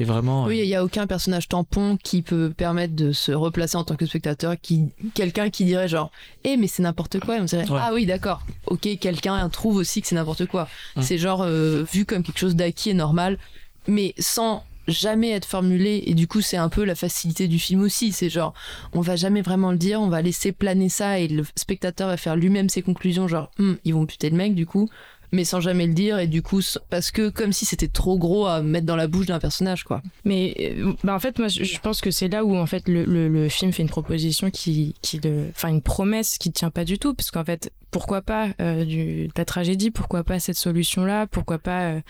et 0.00 0.04
vraiment. 0.04 0.44
Oui, 0.46 0.58
il 0.58 0.66
n'y 0.66 0.74
a 0.74 0.82
aucun 0.84 1.06
personnage 1.06 1.48
tampon 1.48 1.98
qui 2.02 2.22
peut 2.22 2.47
permettre 2.48 2.94
de 2.94 3.12
se 3.12 3.32
replacer 3.32 3.76
en 3.76 3.84
tant 3.84 3.96
que 3.96 4.06
spectateur. 4.06 4.54
Qui, 4.60 4.88
quelqu'un 5.14 5.50
qui 5.50 5.64
dirait 5.64 5.88
genre, 5.88 6.10
eh 6.44 6.56
mais 6.56 6.66
c'est 6.66 6.82
n'importe 6.82 7.20
quoi. 7.20 7.36
Et 7.36 7.40
on 7.40 7.44
dirait, 7.44 7.68
Ouais. 7.70 7.78
ah 7.80 7.90
oui, 7.94 8.06
d'accord. 8.06 8.42
Ok, 8.66 8.88
quelqu'un 9.00 9.48
trouve 9.48 9.76
aussi 9.76 10.00
que 10.02 10.06
c'est 10.08 10.14
n'importe 10.14 10.46
quoi. 10.46 10.68
Mm. 10.96 11.02
C'est 11.02 11.18
genre 11.18 11.42
euh, 11.42 11.84
vu 11.92 12.04
comme 12.04 12.22
quelque 12.22 12.38
chose 12.38 12.56
d'acquis 12.56 12.90
et 12.90 12.94
normal, 12.94 13.38
mais 13.86 14.14
sans 14.18 14.64
jamais 14.86 15.30
être 15.32 15.44
formulé. 15.44 16.02
Et 16.06 16.14
du 16.14 16.26
coup, 16.26 16.40
c'est 16.40 16.56
un 16.56 16.70
peu 16.70 16.82
la 16.84 16.94
facilité 16.94 17.46
du 17.46 17.58
film 17.58 17.82
aussi. 17.82 18.12
C'est 18.12 18.30
genre, 18.30 18.54
on 18.94 19.02
va 19.02 19.16
jamais 19.16 19.42
vraiment 19.42 19.70
le 19.70 19.76
dire, 19.76 20.00
on 20.00 20.08
va 20.08 20.22
laisser 20.22 20.50
planer 20.52 20.88
ça 20.88 21.18
et 21.18 21.28
le 21.28 21.44
spectateur 21.56 22.08
va 22.08 22.16
faire 22.16 22.36
lui-même 22.36 22.68
ses 22.70 22.80
conclusions. 22.82 23.28
Genre, 23.28 23.50
Hum, 23.58 23.76
ils 23.84 23.92
vont 23.92 24.04
buter 24.04 24.30
le 24.30 24.36
mec 24.36 24.54
du 24.54 24.64
coup. 24.64 24.88
Mais 25.32 25.44
sans 25.44 25.60
jamais 25.60 25.86
le 25.86 25.94
dire, 25.94 26.18
et 26.18 26.26
du 26.26 26.42
coup, 26.42 26.60
parce 26.90 27.10
que 27.10 27.28
comme 27.28 27.52
si 27.52 27.64
c'était 27.64 27.88
trop 27.88 28.18
gros 28.18 28.46
à 28.46 28.62
mettre 28.62 28.86
dans 28.86 28.96
la 28.96 29.06
bouche 29.08 29.26
d'un 29.26 29.38
personnage, 29.38 29.84
quoi. 29.84 30.02
Mais 30.24 30.54
euh, 30.78 30.92
bah 31.04 31.14
en 31.14 31.18
fait, 31.18 31.38
moi, 31.38 31.48
je 31.48 31.78
pense 31.80 32.00
que 32.00 32.10
c'est 32.10 32.28
là 32.28 32.44
où 32.44 32.56
en 32.56 32.66
fait 32.66 32.88
le, 32.88 33.04
le, 33.04 33.28
le 33.28 33.48
film 33.48 33.72
fait 33.72 33.82
une 33.82 33.88
proposition 33.88 34.50
qui, 34.50 34.94
qui 35.02 35.20
enfin 35.50 35.68
une 35.68 35.82
promesse 35.82 36.38
qui 36.38 36.50
tient 36.52 36.70
pas 36.70 36.84
du 36.84 36.98
tout, 36.98 37.14
parce 37.14 37.30
qu'en 37.30 37.44
fait, 37.44 37.72
pourquoi 37.90 38.20
pas 38.20 38.48
euh, 38.60 38.84
du, 38.84 39.28
de 39.28 39.32
la 39.36 39.44
tragédie, 39.44 39.90
pourquoi 39.90 40.22
pas 40.22 40.38
cette 40.40 40.58
solution-là, 40.58 41.26
pourquoi 41.26 41.58
pas 41.58 41.82
euh, 41.92 42.00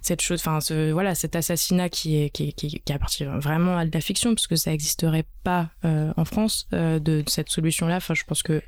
cette 0.00 0.22
chose, 0.22 0.40
enfin, 0.40 0.60
ce, 0.60 0.92
voilà, 0.92 1.14
cet 1.16 1.34
assassinat 1.34 1.88
qui 1.88 2.16
est 2.16 2.30
qui, 2.30 2.52
qui, 2.52 2.80
qui 2.84 2.92
appartient 2.92 3.24
vraiment 3.24 3.76
à 3.76 3.84
de 3.84 3.90
la 3.92 4.00
fiction, 4.00 4.34
parce 4.34 4.46
que 4.46 4.56
ça 4.56 4.72
existerait 4.72 5.24
pas 5.42 5.70
euh, 5.84 6.12
en 6.16 6.24
France 6.24 6.68
euh, 6.72 6.98
de, 7.00 7.22
de 7.22 7.30
cette 7.30 7.50
solution-là. 7.50 7.96
Enfin, 7.96 8.14
je 8.14 8.22
pense 8.24 8.42
que 8.42 8.62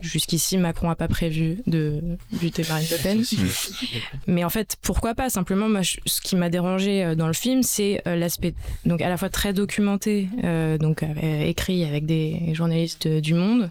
jusqu'ici, 0.00 0.58
Macron 0.58 0.90
a 0.90 0.96
pas 0.96 1.08
prévu 1.08 1.58
de 1.66 2.18
buter 2.32 2.64
Marine 2.68 2.88
Le 2.90 3.02
Pen. 3.02 3.24
Mais 4.26 4.44
en 4.44 4.50
fait, 4.50 4.76
pourquoi 4.82 5.14
pas? 5.14 5.30
Simplement, 5.30 5.68
ce 5.82 6.20
qui 6.20 6.36
m'a 6.36 6.48
dérangé 6.48 7.04
euh, 7.04 7.14
dans 7.14 7.26
le 7.26 7.32
film, 7.32 7.62
c'est 7.62 8.02
euh, 8.06 8.16
l'aspect 8.16 8.54
donc 8.84 9.00
à 9.00 9.08
la 9.08 9.16
fois 9.16 9.28
très 9.28 9.52
documenté, 9.52 10.28
euh, 10.44 10.78
donc 10.78 11.04
écrit 11.22 11.84
avec 11.84 12.06
des 12.06 12.54
journalistes 12.54 13.08
du 13.08 13.34
Monde, 13.34 13.70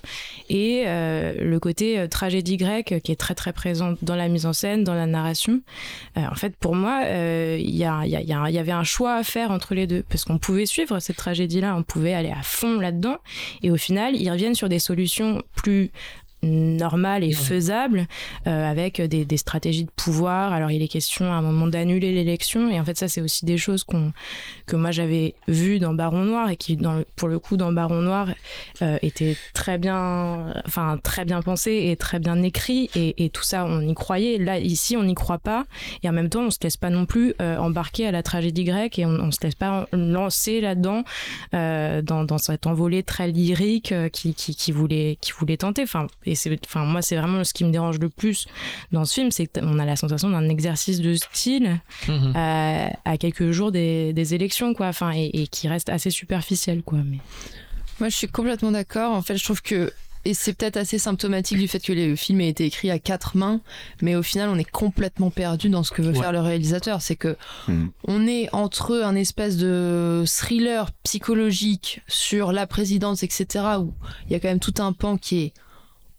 et 0.50 0.84
le 0.86 1.58
côté 1.60 2.08
tragédie 2.10 2.58
grecque 2.58 2.96
qui 3.04 3.12
est 3.12 3.20
très 3.20 3.36
très 3.36 3.54
présent 3.54 3.96
dans 4.02 4.16
la 4.16 4.28
mise 4.28 4.46
en 4.46 4.54
scène, 4.54 4.84
dans 4.84 4.94
la 4.94 5.06
narration. 5.06 5.62
En 6.16 6.36
fait, 6.36 6.56
pour 6.56 6.76
moi, 6.76 7.04
il 7.06 7.76
y 7.76 7.86
avait 7.86 8.72
un 8.72 8.84
choix 8.84 9.16
à 9.16 9.24
faire 9.24 9.52
entre 9.52 9.76
les 9.76 9.88
deux, 9.88 10.04
parce 10.10 10.26
qu'on 10.26 10.38
pouvait 10.38 10.66
suivre 10.66 11.00
cette 11.00 11.18
tragédie-là, 11.18 11.76
on 11.76 11.84
pouvait 11.84 12.14
aller 12.14 12.32
à 12.32 12.44
fond 12.44 12.80
là-dedans, 12.80 13.18
et 13.64 13.72
au 13.72 13.78
final, 13.78 14.16
ils 14.16 14.30
reviennent 14.30 14.56
sur 14.56 14.70
des 14.70 14.80
solutions 14.80 15.42
plus 15.56 15.92
normales 16.44 17.24
et 17.24 17.34
faisables 17.34 18.08
euh, 18.48 18.70
avec 18.70 19.02
des, 19.02 19.26
des 19.26 19.38
stratégies 19.38 19.86
de 19.86 19.92
pouvoir. 19.92 20.54
Alors 20.54 20.72
il 20.72 20.82
est 20.82 20.88
question 20.88 21.32
à 21.32 21.36
un 21.36 21.42
moment 21.42 21.68
d'annuler 21.68 22.12
l'élection 22.14 22.70
et 22.70 22.80
en 22.80 22.86
fait 22.86 22.98
ça 22.98 23.08
c'est 23.08 23.22
aussi 23.22 23.46
des 23.46 23.58
choses 23.58 23.84
qu'on 23.84 24.12
que 24.66 24.76
moi 24.76 24.92
j'avais 24.92 25.36
vues 25.48 25.80
dans 25.80 25.94
Baron 25.94 26.24
Noir 26.24 26.50
et 26.50 26.58
qui 26.58 26.78
dans 26.78 27.04
pour 27.16 27.28
le 27.28 27.40
coup 27.40 27.58
dans 27.58 27.72
Baron 27.72 28.02
Noir 28.02 28.30
euh, 28.82 28.98
était 29.02 29.38
très 29.54 29.78
bien 29.78 30.54
enfin 30.66 31.00
très 31.02 31.26
bien 31.26 31.42
pensé 31.42 31.90
et 31.92 31.96
très 31.96 32.20
bien 32.20 32.42
écrit 32.42 32.90
et, 32.96 33.24
et 33.24 33.30
tout 33.30 33.44
ça 33.44 33.66
on 33.66 33.82
y 33.82 33.94
croyait. 33.94 34.38
Là 34.38 34.58
ici 34.60 34.98
on 34.98 35.04
n'y 35.04 35.16
croit 35.16 35.40
pas 35.40 35.66
et 36.04 36.10
en 36.10 36.14
même 36.14 36.30
temps 36.30 36.44
on 36.44 36.52
se 36.52 36.60
laisse 36.64 36.78
pas 36.78 36.90
non 36.90 37.06
plus 37.06 37.34
euh, 37.42 37.58
embarquer 37.58 38.08
à 38.08 38.12
la 38.12 38.24
tragédie 38.24 38.64
grecque 38.64 38.98
et 38.98 39.06
on, 39.06 39.12
on 39.12 39.32
se 39.32 39.40
laisse 39.44 39.56
pas 39.56 39.88
lancer 39.94 40.62
là-dedans 40.62 41.04
euh, 41.54 42.02
dans, 42.02 42.24
dans 42.24 42.38
cette 42.38 42.66
envolée 42.66 43.04
très 43.04 43.28
lyrique 43.28 43.94
qui, 44.12 44.34
qui, 44.34 44.56
qui 44.56 44.72
voulait 44.72 45.18
qui 45.22 45.32
voulait 45.34 45.58
tenter. 45.58 45.84
Enfin 45.84 46.08
et 46.26 46.31
c'est 46.36 46.58
enfin 46.66 46.86
moi 46.86 47.02
c'est 47.02 47.16
vraiment 47.16 47.44
ce 47.44 47.54
qui 47.54 47.64
me 47.64 47.72
dérange 47.72 48.00
le 48.00 48.10
plus 48.10 48.48
dans 48.92 49.06
ce 49.06 49.14
film, 49.14 49.32
c'est 49.32 49.48
qu'on 49.48 49.80
a 49.80 49.86
la 49.86 49.96
sensation 49.96 50.30
d'un 50.30 50.48
exercice 50.50 51.00
de 51.02 51.14
style 51.16 51.80
Mhm. 52.08 52.34
à, 52.36 52.90
à 53.06 53.18
quelques 53.18 53.52
jours 53.52 53.72
des, 53.72 54.14
des 54.14 54.34
élections, 54.34 54.74
quoi. 54.74 54.88
Enfin, 54.88 55.12
et, 55.16 55.30
et 55.34 55.48
qui 55.48 55.68
reste 55.68 55.90
assez 55.90 56.10
superficiel, 56.10 56.82
quoi. 56.84 57.00
Mais 57.06 57.18
Moi, 58.00 58.10
je 58.10 58.16
suis 58.18 58.28
complètement 58.28 58.72
d'accord. 58.72 59.14
En 59.14 59.22
fait, 59.22 59.38
je 59.38 59.44
trouve 59.44 59.62
que. 59.62 59.92
Et 60.24 60.36
c'est 60.36 60.54
peut-être 60.54 60.78
assez 60.78 61.00
symptomatique 61.00 61.58
du 61.58 61.68
fait 61.68 61.80
que 61.80 61.94
le 61.94 62.16
film 62.16 62.42
ait 62.42 62.50
été 62.50 62.64
écrit 62.66 62.92
à 62.92 63.00
quatre 63.00 63.36
mains, 63.38 63.60
mais 64.04 64.16
au 64.16 64.22
final, 64.22 64.50
on 64.50 64.58
est 64.60 64.70
complètement 64.70 65.32
perdu 65.32 65.68
dans 65.70 65.82
ce 65.82 65.90
que 65.90 66.04
veut 66.04 66.12
Ouais. 66.12 66.20
faire 66.20 66.32
le 66.32 66.40
réalisateur. 66.42 67.02
C'est 67.02 67.16
que 67.16 67.36
Mhm. 67.68 67.90
on 68.08 68.28
est 68.28 68.48
entre 68.54 69.02
un 69.02 69.16
espèce 69.16 69.58
de 69.58 70.24
thriller 70.28 70.92
psychologique 71.04 72.02
sur 72.08 72.52
la 72.52 72.68
présidence, 72.68 73.24
etc., 73.24 73.66
où 73.80 73.94
il 74.28 74.34
y 74.34 74.36
a 74.36 74.40
quand 74.40 74.50
même 74.50 74.60
tout 74.60 74.76
un 74.80 74.94
pan 74.94 75.18
qui 75.18 75.40
est 75.42 75.54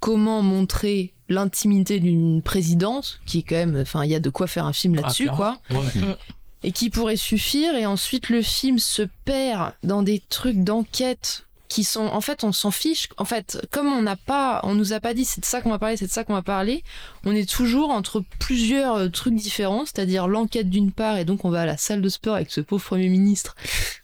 comment 0.03 0.43
montrer 0.43 1.13
l'intimité 1.29 2.01
d'une 2.01 2.43
présidence, 2.43 3.21
qui 3.25 3.39
est 3.39 3.43
quand 3.43 3.55
même, 3.55 3.77
enfin, 3.81 4.05
il 4.05 4.11
y 4.11 4.17
a 4.17 4.21
de 4.21 4.31
quoi 4.31 4.49
faire 4.49 4.67
un 4.67 4.73
film 4.73 4.97
là-dessus, 4.97 5.29
Ah, 5.31 5.35
quoi. 5.37 5.59
Ouais. 5.71 6.17
et 6.65 6.73
qui 6.73 6.91
pourrait 6.91 7.17
suffire 7.17 7.75
et 7.77 7.87
ensuite 7.87 8.29
le 8.29 8.43
film 8.43 8.79
se 8.81 9.03
perd 9.25 9.73
dans 9.85 10.03
des 10.03 10.21
trucs 10.29 10.59
d'enquête 10.63 11.47
qui 11.73 11.85
sont 11.85 12.05
en 12.05 12.21
fait 12.21 12.45
on 12.45 12.53
s'en 12.53 12.71
fiche 12.71 13.09
en 13.17 13.25
fait 13.25 13.67
comme 13.71 13.87
on 13.87 14.03
n'a 14.03 14.17
pas 14.17 14.61
on 14.65 14.75
nous 14.75 14.93
a 14.93 15.01
pas 15.01 15.15
dit 15.15 15.25
c'est 15.25 15.41
de 15.41 15.47
ça 15.47 15.63
qu'on 15.63 15.71
va 15.71 15.79
parler 15.79 15.97
c'est 15.97 16.07
de 16.07 16.11
ça 16.13 16.23
qu'on 16.23 16.35
va 16.35 16.43
parler 16.43 16.85
on 17.25 17.35
est 17.35 17.49
toujours 17.49 17.91
entre 17.91 18.23
plusieurs 18.39 18.97
euh, 18.97 19.09
trucs 19.09 19.35
différents 19.35 19.87
c'est-à-dire 19.87 20.29
l'enquête 20.29 20.69
d'une 20.69 20.93
part 20.93 21.17
et 21.17 21.25
donc 21.25 21.47
on 21.47 21.51
va 21.51 21.63
à 21.63 21.67
la 21.67 21.79
salle 21.79 22.03
de 22.03 22.09
sport 22.11 22.35
avec 22.35 22.51
ce 22.51 22.61
pauvre 22.61 22.85
premier 22.85 23.09
ministre 23.09 23.55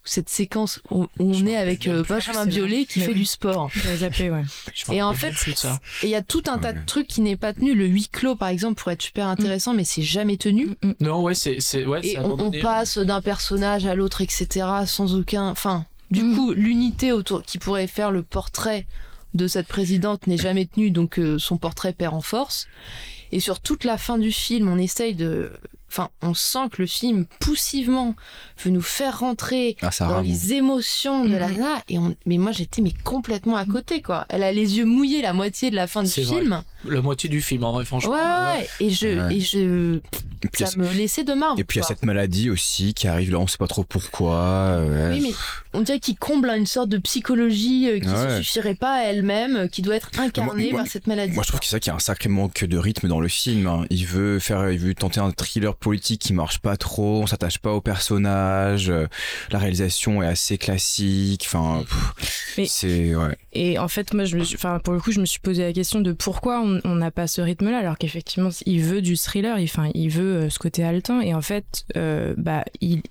cette 0.03 0.29
séquence 0.29 0.81
où, 0.89 1.03
où 1.03 1.07
on 1.19 1.45
est 1.45 1.57
avec 1.57 1.87
euh, 1.87 2.03
Benjamin 2.09 2.45
c'est 2.45 2.49
Biolay 2.49 2.85
qui 2.85 2.99
Mais 2.99 3.05
fait 3.05 3.11
oui. 3.11 3.19
du 3.19 3.25
sport 3.25 3.69
zappé, 3.97 4.31
ouais. 4.31 4.43
Et 4.91 5.03
en 5.03 5.13
fait, 5.13 5.33
il 6.01 6.09
y 6.09 6.15
a 6.15 6.23
tout 6.23 6.41
un 6.47 6.57
tas 6.57 6.73
de 6.73 6.83
trucs 6.85 7.05
qui 7.05 7.21
n'est 7.21 7.37
pas 7.37 7.53
tenu 7.53 7.75
le 7.75 7.85
huis 7.85 8.07
clos 8.11 8.35
par 8.35 8.47
exemple 8.47 8.81
pourrait 8.81 8.95
être 8.95 9.03
super 9.03 9.27
intéressant 9.27 9.75
mais 9.75 9.83
c'est 9.83 10.01
jamais 10.01 10.37
tenu 10.37 10.69
Non, 10.99 11.21
ouais, 11.21 11.35
c'est, 11.35 11.57
c'est, 11.59 11.85
ouais, 11.85 11.99
et 12.03 12.17
on, 12.17 12.21
on 12.23 12.25
abandonné. 12.33 12.59
passe 12.61 12.97
d'un 12.97 13.21
personnage 13.21 13.85
à 13.85 13.93
l'autre, 13.93 14.21
etc., 14.21 14.65
sans 14.87 15.13
aucun. 15.15 15.49
Enfin, 15.49 15.85
du 16.11 16.23
Mm. 16.23 16.35
coup, 16.35 16.51
l'unité 16.53 17.11
autour 17.11 17.43
qui 17.43 17.57
pourrait 17.57 17.87
faire 17.87 18.11
le 18.11 18.23
portrait 18.23 18.85
de 19.33 19.47
cette 19.47 19.67
présidente 19.67 20.25
n'est 20.27 20.37
jamais 20.37 20.65
tenue, 20.65 20.89
donc 20.91 21.19
euh, 21.19 21.37
son 21.37 21.57
portrait 21.57 21.93
perd 21.93 22.13
en 22.15 22.21
force. 22.21 22.67
Et 23.31 23.39
sur 23.39 23.59
toute 23.59 23.83
la 23.83 23.97
fin 23.97 24.17
du 24.17 24.31
film, 24.31 24.67
on 24.67 24.77
essaye 24.77 25.13
de 25.13 25.51
enfin, 25.91 26.09
on 26.21 26.33
sent 26.33 26.69
que 26.71 26.81
le 26.81 26.87
film 26.87 27.25
poussivement 27.39 28.15
veut 28.63 28.71
nous 28.71 28.81
faire 28.81 29.19
rentrer 29.19 29.75
Ah, 29.81 29.89
dans 29.99 30.07
rame. 30.07 30.25
les 30.25 30.53
émotions 30.53 31.25
de 31.25 31.35
la 31.35 31.47
Mhm. 31.47 31.57
nana 31.57 31.83
et 31.89 31.97
on, 31.97 32.15
mais 32.25 32.37
moi 32.37 32.51
j'étais 32.51 32.81
mais 32.81 32.93
complètement 33.03 33.55
à 33.57 33.65
côté 33.65 34.01
quoi. 34.01 34.25
Elle 34.29 34.43
a 34.43 34.51
les 34.51 34.77
yeux 34.77 34.85
mouillés 34.85 35.21
la 35.21 35.33
moitié 35.33 35.71
de 35.71 35.75
la 35.75 35.87
fin 35.87 36.03
du 36.03 36.09
vrai. 36.09 36.23
film. 36.23 36.61
La 36.85 37.01
moitié 37.01 37.27
du 37.29 37.41
film, 37.41 37.65
en 37.65 37.73
vrai, 37.73 37.83
franchement. 37.83 38.11
ouais, 38.13 38.59
ouais. 38.59 38.67
et 38.79 38.89
je 38.89 39.07
Ouais. 39.07 39.35
et 39.35 39.41
je 39.41 39.99
Et 40.41 40.47
puis, 40.47 40.65
ça 40.65 40.71
me 40.77 40.89
laissait 40.93 41.25
de 41.25 41.33
marbre. 41.33 41.59
Et 41.59 41.65
puis 41.65 41.77
il 41.79 41.81
y 41.81 41.83
a 41.83 41.87
cette 41.87 42.05
maladie 42.05 42.49
aussi 42.49 42.93
qui 42.93 43.09
arrive 43.09 43.31
là, 43.31 43.39
on 43.39 43.47
sait 43.47 43.57
pas 43.57 43.67
trop 43.67 43.83
pourquoi. 43.83 44.35
euh, 44.35 45.11
Oui, 45.13 45.19
mais 45.21 45.33
on 45.73 45.81
dirait 45.81 45.99
qu'il 45.99 46.17
comble 46.17 46.47
une 46.49 46.65
sorte 46.65 46.87
de 46.87 46.97
psychologie 46.97 47.89
euh, 47.89 47.99
qui 47.99 48.07
Ouais. 48.07 48.37
ne 48.37 48.41
suffirait 48.41 48.75
pas 48.75 48.99
à 48.99 49.03
elle-même, 49.03 49.55
euh, 49.57 49.67
qui 49.67 49.81
doit 49.81 49.95
être 49.97 50.09
incarnée 50.17 50.71
moi- 50.71 50.81
par 50.81 50.87
cette 50.89 51.07
maladie. 51.07 51.33
Moi 51.33 51.43
je 51.43 51.49
trouve 51.49 51.59
que 51.59 51.65
c'est 51.65 51.71
ça 51.71 51.79
qu'il 51.81 51.89
y 51.89 51.93
a 51.93 51.95
un 51.95 51.99
sacré 51.99 52.29
manque 52.29 52.63
de 52.63 52.77
rythme 52.77 53.07
dans 53.09 53.19
le 53.19 53.27
film. 53.27 53.67
hein. 53.67 53.85
Il 53.89 54.05
veut 54.05 54.39
faire, 54.39 54.71
il 54.71 54.79
veut 54.79 54.93
tenter 54.93 55.19
un 55.19 55.31
thriller 55.31 55.75
politique 55.79 56.21
qui 56.21 56.33
marche 56.33 56.59
pas 56.59 56.77
trop, 56.77 57.21
on 57.21 57.27
s'attache 57.27 57.57
pas 57.59 57.71
au 57.73 57.81
personnage, 57.81 58.89
euh, 58.89 59.07
la 59.51 59.59
réalisation 59.59 60.21
est 60.23 60.27
assez 60.27 60.57
classique. 60.57 61.43
Enfin, 61.47 61.83
Mais- 62.57 62.65
c'est 62.65 63.15
ouais. 63.15 63.35
Et 63.53 63.79
en 63.79 63.87
fait, 63.87 64.13
moi, 64.13 64.25
je 64.25 64.37
me 64.37 64.43
suis, 64.43 64.55
enfin, 64.55 64.79
pour 64.79 64.93
le 64.93 64.99
coup, 64.99 65.11
je 65.11 65.19
me 65.19 65.25
suis 65.25 65.39
posé 65.39 65.63
la 65.63 65.73
question 65.73 66.01
de 66.01 66.11
pourquoi 66.11 66.61
on 66.61 66.95
n'a 66.95 67.11
pas 67.11 67.27
ce 67.27 67.41
rythme-là, 67.41 67.79
alors 67.79 67.97
qu'effectivement, 67.97 68.49
il 68.65 68.81
veut 68.81 69.01
du 69.01 69.17
thriller, 69.17 69.57
il, 69.59 69.63
enfin, 69.65 69.89
il 69.93 70.09
veut 70.09 70.35
euh, 70.43 70.49
ce 70.49 70.59
côté 70.59 70.83
haletant. 70.83 71.21
Et 71.21 71.33
en 71.33 71.41
fait, 71.41 71.85
euh, 71.97 72.33
bah, 72.37 72.63
il, 72.81 73.01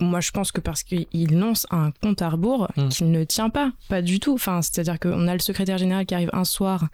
moi, 0.00 0.20
je 0.20 0.30
pense 0.30 0.50
que 0.52 0.60
parce 0.60 0.82
qu'il 0.82 1.06
lance 1.38 1.66
un 1.70 1.90
compte 2.02 2.22
à 2.22 2.28
rebours 2.30 2.68
Mm. 2.76 2.88
qui 2.88 3.04
ne 3.04 3.24
tient 3.24 3.50
pas, 3.50 3.70
pas 3.88 4.02
du 4.02 4.18
tout. 4.20 4.34
Enfin, 4.34 4.62
c'est-à-dire 4.62 4.98
qu'on 4.98 5.28
a 5.28 5.32
le 5.34 5.38
secrétaire 5.40 5.78
général 5.78 6.06
qui 6.06 6.14
arrive 6.14 6.30
un 6.32 6.44
soir 6.44 6.88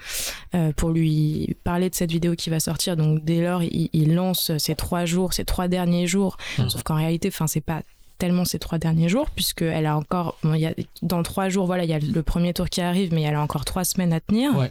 euh, 0.54 0.72
pour 0.72 0.90
lui 0.90 1.56
parler 1.64 1.88
de 1.90 1.94
cette 1.94 2.10
vidéo 2.10 2.34
qui 2.34 2.50
va 2.50 2.60
sortir. 2.60 2.96
Donc, 2.96 3.24
dès 3.24 3.40
lors, 3.42 3.62
il, 3.62 3.88
il 3.92 4.14
lance 4.14 4.52
ces 4.58 4.74
trois 4.74 5.04
jours, 5.04 5.32
ces 5.32 5.44
trois 5.44 5.68
derniers 5.68 6.06
jours. 6.06 6.36
Mm. 6.58 6.68
Sauf 6.68 6.82
qu'en 6.82 6.96
réalité, 6.96 7.28
enfin, 7.28 7.46
c'est 7.46 7.60
pas 7.60 7.82
tellement 8.18 8.46
ces 8.46 8.58
trois 8.58 8.78
derniers 8.78 9.10
jours 9.10 9.28
puisqu'elle 9.28 9.84
a 9.84 9.94
encore 9.94 10.38
bon, 10.42 10.54
y 10.54 10.64
a, 10.64 10.72
dans 11.02 11.22
trois 11.22 11.50
jours 11.50 11.66
voilà 11.66 11.84
il 11.84 11.90
y 11.90 11.92
a 11.92 11.98
le 11.98 12.22
premier 12.22 12.54
tour 12.54 12.66
qui 12.70 12.80
arrive 12.80 13.12
mais 13.12 13.20
elle 13.20 13.34
a 13.34 13.42
encore 13.42 13.66
trois 13.66 13.84
semaines 13.84 14.14
à 14.14 14.20
tenir 14.20 14.56
Ouais. 14.56 14.70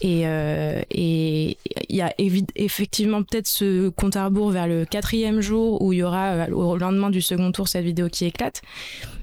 Et 0.00 0.26
euh, 0.26 0.82
et 0.90 1.58
il 1.88 1.96
y 1.96 2.02
a 2.02 2.14
effectivement 2.18 3.22
peut-être 3.22 3.46
ce 3.46 3.88
compte 3.90 4.16
à 4.16 4.24
rebours 4.26 4.50
vers 4.50 4.66
le 4.66 4.84
quatrième 4.84 5.40
jour 5.40 5.82
où 5.82 5.92
il 5.92 5.98
y 5.98 6.02
aura 6.02 6.28
euh, 6.28 6.50
au 6.50 6.78
lendemain 6.78 7.10
du 7.10 7.20
second 7.20 7.52
tour 7.52 7.68
cette 7.68 7.84
vidéo 7.84 8.08
qui 8.08 8.24
éclate 8.24 8.62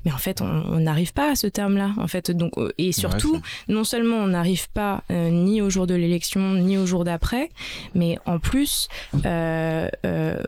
mais 0.08 0.14
en 0.14 0.18
fait 0.18 0.42
on 0.42 0.80
n'arrive 0.80 1.12
pas 1.12 1.32
à 1.32 1.36
ce 1.36 1.48
terme 1.48 1.76
là 1.76 1.92
en 1.98 2.08
fait 2.08 2.32
donc 2.32 2.54
euh, 2.58 2.72
et 2.78 2.94
surtout 2.94 3.34
Ouais, 3.34 3.42
non 3.68 3.84
seulement 3.84 4.16
on 4.18 4.28
n'arrive 4.28 4.70
pas 4.70 5.04
euh, 5.12 5.30
ni 5.30 5.62
au 5.62 5.70
jour 5.70 5.86
de 5.86 5.94
l'élection 5.96 6.54
ni 6.54 6.78
au 6.78 6.86
jour 6.86 7.04
d'après, 7.04 7.50
mais 7.94 8.18
en 8.26 8.40
plus 8.40 8.88
euh, 9.26 9.90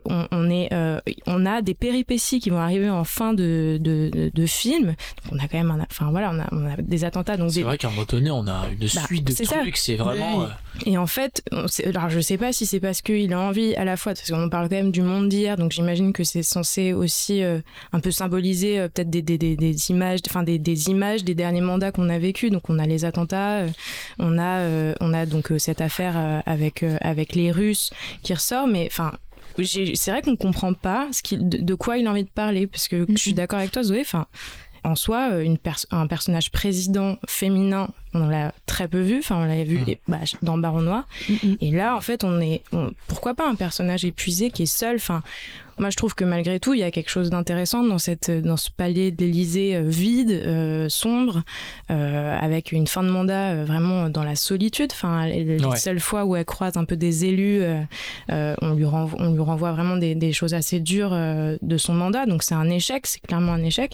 on, 0.06 0.28
on 0.32 0.50
est, 0.50 0.70
on 1.28 1.46
a 1.46 1.62
des 1.62 1.74
péripéties 1.74 2.40
qui 2.40 2.50
vont 2.50 2.60
arriver 2.60 2.90
en 2.90 3.04
fin 3.04 3.34
de, 3.34 3.78
de, 3.82 4.10
de- 4.12 4.32
de 4.34 4.46
film. 4.46 4.88
Donc 4.88 5.34
on 5.34 5.40
a 5.40 5.48
quand 5.48 5.58
même, 5.58 5.72
un, 5.72 5.86
enfin 5.92 6.10
voilà, 6.12 6.32
on 6.34 6.40
a, 6.40 6.48
on 6.52 6.66
a 6.72 6.78
des 6.78 7.04
attentats. 7.04 7.38
Donc 7.38 7.50
C'est 7.52 7.58
des- 7.60 7.64
vrai 7.64 7.78
qu'à 7.78 7.88
un 7.88 7.92
moment 7.92 8.06
donné, 8.10 8.32
on 8.32 8.48
a 8.48 8.66
une 8.72 8.80
Bah, 8.96 9.02
suite 9.06 9.26
de 9.26 9.34
trucs, 9.46 9.78
c'est 9.78 9.96
vraiment. 9.96 10.48
Et 10.86 10.98
en 10.98 11.08
fait, 11.08 11.44
on 11.52 11.66
alors 11.86 12.10
je 12.10 12.20
sais 12.20 12.38
pas 12.38 12.54
si 12.54 12.66
c'est 12.66 12.80
parce 12.80 13.02
qu'il 13.02 13.34
a 13.34 13.40
envie 13.40 13.76
à 13.76 13.84
la 13.86 13.98
fois, 13.98 14.14
parce 14.14 14.30
qu'on 14.32 14.50
parle 14.50 14.70
quand 14.70 14.76
même 14.76 14.92
du 14.92 15.02
monde 15.02 15.28
d'hier, 15.30 15.58
donc 15.58 15.72
j'imagine 15.72 16.14
que 16.14 16.24
c'est 16.24 16.44
censé 16.44 16.94
aussi 16.94 17.44
euh, 17.44 17.60
un 17.92 18.00
peu 18.00 18.12
symboliser 18.12 18.80
euh, 18.80 18.88
peut-être 18.88 19.10
des, 19.10 19.22
des, 19.22 19.38
des, 19.38 19.49
des 19.56 19.92
images, 19.92 20.20
enfin 20.28 20.44
des, 20.44 20.58
des 20.60 20.90
images 20.90 21.24
des 21.24 21.36
derniers 21.36 21.62
mandats 21.62 21.92
qu'on 21.92 22.10
a 22.10 22.20
vécu. 22.20 22.50
Donc 22.50 22.70
on 22.70 22.80
a 22.80 22.86
les 22.86 23.06
attentats, 23.06 23.60
euh, 23.60 23.70
on 24.20 24.38
a 24.38 24.60
euh, 24.60 24.94
on 25.00 25.14
a 25.14 25.26
donc 25.26 25.52
euh, 25.52 25.60
cette 25.60 25.82
affaire 25.82 26.14
euh, 26.18 26.40
avec 26.46 26.84
euh, 26.84 26.98
avec 27.02 27.36
les 27.36 27.52
Russes 27.52 27.92
qui 28.24 28.34
ressort, 28.34 28.68
mais 28.68 28.88
enfin. 28.92 29.14
C'est 29.62 30.12
vrai 30.12 30.22
qu'on 30.22 30.38
comprend 30.38 30.74
pas 30.74 31.10
ce 31.12 31.36
de, 31.36 31.58
de 31.58 31.74
quoi 31.74 31.98
il 31.98 32.08
a 32.08 32.12
envie 32.12 32.24
de 32.24 32.30
parler, 32.30 32.66
parce 32.66 32.88
que 32.88 33.06
je 33.10 33.18
suis 33.18 33.34
d'accord 33.34 33.60
avec 33.60 33.72
toi, 33.72 33.84
Zoé. 33.84 34.00
Enfin, 34.00 34.26
en 34.86 34.96
soi, 34.96 35.42
une 35.42 35.58
pers- 35.58 35.86
un 35.92 36.08
personnage 36.08 36.50
président 36.52 37.18
féminin, 37.28 37.90
on 38.14 38.28
l'a 38.30 38.54
très 38.68 38.88
peu 38.88 39.02
vu. 39.02 39.18
Enfin, 39.20 39.36
on 39.42 39.46
l'avait 39.46 39.66
vu 39.66 39.82
et- 39.86 40.00
bah, 40.08 40.20
dans 40.44 40.58
Baron 40.58 40.82
Noir. 40.82 41.06
Et 41.60 41.72
là, 41.72 41.98
en 41.98 42.00
fait, 42.00 42.24
on 42.24 42.40
est. 42.40 42.62
on- 42.72 42.92
pourquoi 43.08 43.34
pas 43.34 43.50
un 43.50 43.56
personnage 43.56 44.06
épuisé 44.06 44.50
qui 44.50 44.64
est 44.64 44.66
seul? 44.66 44.96
Enfin, 44.96 45.24
moi, 45.80 45.90
je 45.90 45.96
trouve 45.98 46.14
que 46.16 46.24
malgré 46.26 46.60
tout, 46.60 46.74
il 46.74 46.80
y 46.80 46.84
a 46.84 46.92
quelque 46.92 47.10
chose 47.10 47.30
d'intéressant 47.30 47.84
dans, 47.84 47.98
cette, 47.98 48.30
dans 48.30 48.58
ce 48.58 48.70
palais 48.70 49.12
de 49.12 49.18
l'Élysée 49.24 49.76
euh, 49.76 49.84
vide, 49.86 50.32
euh, 50.32 50.90
sombre, 50.90 51.44
euh, 51.92 52.38
avec 52.40 52.72
une 52.72 52.88
fin 52.88 53.04
de 53.04 53.10
mandat 53.10 53.52
euh, 53.54 53.66
vraiment 53.66 54.10
dans 54.10 54.24
la 54.24 54.36
solitude. 54.36 54.90
Enfin, 54.92 55.26
les, 55.28 55.60
Ouais. 55.66 55.76
seules 55.78 56.00
fois 56.00 56.26
où 56.26 56.36
elle 56.36 56.46
croise 56.46 56.78
un 56.78 56.86
peu 56.86 56.96
des 56.96 57.26
élus, 57.26 57.62
on, 58.30 58.74
lui 58.76 58.86
renvoie, 58.86 59.20
on 59.22 59.32
lui 59.34 59.40
renvoie 59.42 59.72
vraiment 59.72 59.98
des, 59.98 60.16
des 60.16 60.34
choses 60.34 60.54
assez 60.54 60.80
dures 60.80 61.14
euh, 61.14 61.58
de 61.62 61.78
son 61.78 61.94
mandat. 61.94 62.26
Donc, 62.26 62.44
c'est 62.44 62.56
un 62.56 62.70
échec, 62.70 63.06
c'est 63.08 63.22
clairement 63.22 63.54
un 63.54 63.64
échec. 63.64 63.94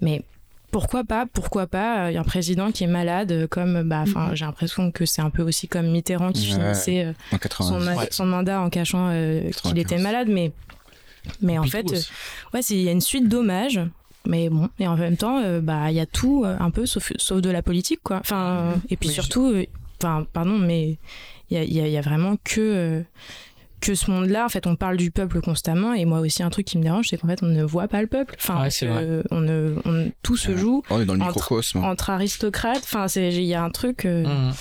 Mais 0.00 0.22
pourquoi 0.70 1.04
pas 1.04 1.26
Pourquoi 1.32 1.66
pas 1.66 2.08
euh, 2.10 2.18
un 2.18 2.22
président 2.22 2.72
qui 2.72 2.84
est 2.84 2.88
malade, 2.88 3.46
comme 3.48 3.82
bah, 3.82 4.00
enfin, 4.02 4.30
j'ai 4.34 4.44
l'impression 4.44 4.90
que 4.90 5.04
c'est 5.04 5.20
un 5.22 5.30
peu 5.30 5.42
aussi 5.42 5.68
comme 5.68 5.88
Mitterrand 5.90 6.32
qui 6.32 6.52
Ouais. 6.54 6.60
euh, 7.04 7.12
son, 7.30 7.38
90. 7.38 7.84
ma- 7.84 7.96
Ouais. 7.96 8.08
son 8.10 8.26
mandat 8.26 8.60
en 8.60 8.70
cachant 8.70 9.08
euh, 9.10 9.40
qu'il 9.42 9.74
95. 9.74 9.78
était 9.80 9.98
malade, 9.98 10.28
mais 10.30 10.52
mais 11.40 11.58
en 11.58 11.64
fait, 11.64 11.90
euh, 11.92 11.98
ouais, 12.54 12.62
c'est- 12.62 12.74
il 12.74 12.82
y 12.82 12.88
a 12.88 12.92
une 12.92 13.00
suite 13.00 13.28
d'hommages. 13.28 13.80
Mais 14.24 14.48
bon, 14.50 14.68
et 14.78 14.86
en 14.86 14.96
même 14.96 15.16
temps, 15.16 15.40
euh, 15.42 15.60
bah, 15.60 15.90
il 15.90 15.96
y 15.96 16.00
a 16.00 16.06
tout 16.06 16.44
euh, 16.44 16.56
un 16.60 16.70
peu 16.70 16.86
sauf, 16.86 17.12
sauf 17.16 17.40
de 17.40 17.50
la 17.50 17.60
politique, 17.62 18.00
quoi. 18.04 18.18
Enfin, 18.20 18.74
et 18.88 18.96
puis 18.96 19.08
Oui, 19.08 19.14
surtout, 19.14 19.46
euh, 19.46 19.64
enfin, 20.00 20.24
pardon, 20.32 20.58
mais 20.58 20.96
il 21.50 21.56
y 21.56 21.60
a, 21.60 21.64
il 21.64 21.72
y 21.72 21.80
a- 21.80 21.86
il 21.88 21.92
y 21.92 21.98
a 21.98 22.02
vraiment 22.02 22.36
que 22.44 22.60
euh, 22.60 23.02
que 23.80 23.96
ce 23.96 24.08
monde-là. 24.12 24.44
En 24.44 24.48
fait, 24.48 24.68
on 24.68 24.76
parle 24.76 24.96
du 24.96 25.10
peuple 25.10 25.40
constamment, 25.40 25.92
et 25.92 26.04
moi 26.04 26.20
aussi, 26.20 26.44
un 26.44 26.50
truc 26.50 26.66
qui 26.66 26.78
me 26.78 26.84
dérange, 26.84 27.08
c'est 27.08 27.16
qu'en 27.16 27.26
fait, 27.26 27.42
on 27.42 27.46
ne 27.46 27.64
voit 27.64 27.88
pas 27.88 28.00
le 28.00 28.06
peuple. 28.06 28.36
Enfin, 28.38 28.62
Ouais, 28.62 28.70
c'est 28.70 28.86
euh, 28.88 29.24
on 29.32 29.40
ne, 29.40 29.74
on- 29.84 30.12
tout 30.22 30.36
se 30.36 30.52
Ouais. 30.52 30.56
joue 30.56 30.84
On 30.88 31.00
est 31.00 31.04
dans 31.04 31.14
le 31.14 31.20
Entre- 31.20 31.34
microcosme. 31.34 31.82
entre 31.82 32.10
aristocrates. 32.10 32.82
Enfin, 32.84 33.08
c'est, 33.08 33.32
il 33.34 33.42
y 33.42 33.54
a 33.54 33.64
un 33.64 33.70
truc. 33.70 34.04
euh, 34.04 34.24
Mhm. 34.24 34.52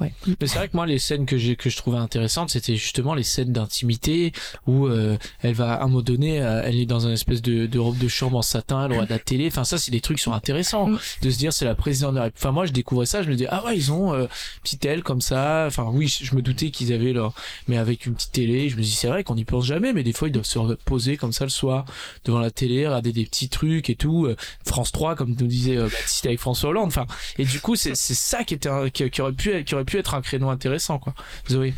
Ouais. 0.00 0.12
Mais 0.26 0.46
c'est 0.46 0.58
vrai 0.58 0.68
que 0.68 0.76
moi, 0.76 0.86
les 0.86 0.98
scènes 0.98 1.26
que 1.26 1.38
j'ai 1.38 1.56
que 1.56 1.70
je 1.70 1.76
trouvais 1.76 1.98
intéressantes, 1.98 2.50
c'était 2.50 2.76
justement 2.76 3.14
les 3.14 3.22
scènes 3.22 3.52
d'intimité 3.52 4.32
où 4.66 4.86
euh, 4.86 5.16
elle 5.42 5.54
va 5.54 5.74
à 5.74 5.84
un 5.84 5.88
moment 5.88 6.02
donné, 6.02 6.40
euh, 6.40 6.62
elle 6.64 6.76
est 6.76 6.86
dans 6.86 7.06
une 7.06 7.12
espèce 7.12 7.42
de, 7.42 7.66
de 7.66 7.78
robe 7.78 7.98
de 7.98 8.08
chambre 8.08 8.38
en 8.38 8.42
satin, 8.42 8.84
elle 8.84 8.92
regarde 8.92 9.10
la 9.10 9.18
télé. 9.18 9.46
Enfin, 9.48 9.64
ça, 9.64 9.78
c'est 9.78 9.90
des 9.90 10.00
trucs 10.00 10.18
qui 10.18 10.24
sont 10.24 10.32
intéressants 10.32 10.88
Mm. 10.88 10.98
de 11.22 11.30
se 11.30 11.38
dire 11.38 11.52
c'est 11.52 11.64
la 11.64 11.74
présidente 11.74 12.12
de 12.12 12.18
la 12.18 12.24
République. 12.24 12.44
Enfin, 12.44 12.52
moi, 12.52 12.66
je 12.66 12.72
découvrais 12.72 13.06
ça, 13.06 13.22
je 13.22 13.28
me 13.28 13.34
dis 13.34 13.46
ah 13.48 13.64
ouais, 13.64 13.76
ils 13.76 13.92
ont 13.92 14.14
euh, 14.14 14.26
petite 14.62 14.84
aile 14.84 15.02
comme 15.02 15.20
ça. 15.20 15.64
Enfin, 15.66 15.90
oui, 15.92 16.08
je 16.08 16.28
je 16.28 16.34
me 16.34 16.42
doutais 16.42 16.70
qu'ils 16.70 16.92
avaient 16.92 17.14
leur, 17.14 17.32
mais 17.68 17.78
avec 17.78 18.04
une 18.04 18.14
petite 18.14 18.32
télé. 18.32 18.68
Je 18.68 18.76
me 18.76 18.82
dis 18.82 18.90
c'est 18.90 19.08
vrai 19.08 19.24
qu'on 19.24 19.34
n'y 19.34 19.46
pense 19.46 19.64
jamais, 19.64 19.94
mais 19.94 20.02
des 20.02 20.12
fois 20.12 20.28
ils 20.28 20.32
doivent 20.32 20.44
se 20.44 20.58
poser 20.84 21.16
comme 21.16 21.32
ça 21.32 21.44
le 21.44 21.50
soir 21.50 21.86
devant 22.26 22.38
la 22.38 22.50
télé, 22.50 22.86
regarder 22.86 23.12
des 23.12 23.24
petits 23.24 23.48
trucs 23.48 23.88
et 23.88 23.94
tout. 23.94 24.26
Euh, 24.26 24.36
France 24.66 24.92
3, 24.92 25.14
comme 25.14 25.34
nous 25.38 25.46
disait 25.46 25.78
euh, 25.78 25.84
Baptiste 25.84 26.26
avec 26.26 26.38
François 26.38 26.70
Hollande. 26.70 26.88
Enfin, 26.88 27.06
et 27.38 27.44
du 27.44 27.60
coup, 27.60 27.76
c'est 27.76 27.96
c'est 27.96 28.14
ça 28.14 28.44
qui 28.44 28.54
était 28.54 28.68
qui, 28.92 29.08
qui 29.10 29.22
aurait 29.22 29.32
pu 29.32 29.64
qui 29.64 29.74
aurait 29.74 29.84
pu 29.88 29.98
être 29.98 30.14
un 30.14 30.20
créneau 30.22 30.48
intéressant 30.50 30.98
quoi. 30.98 31.14
Zoé. 31.50 31.74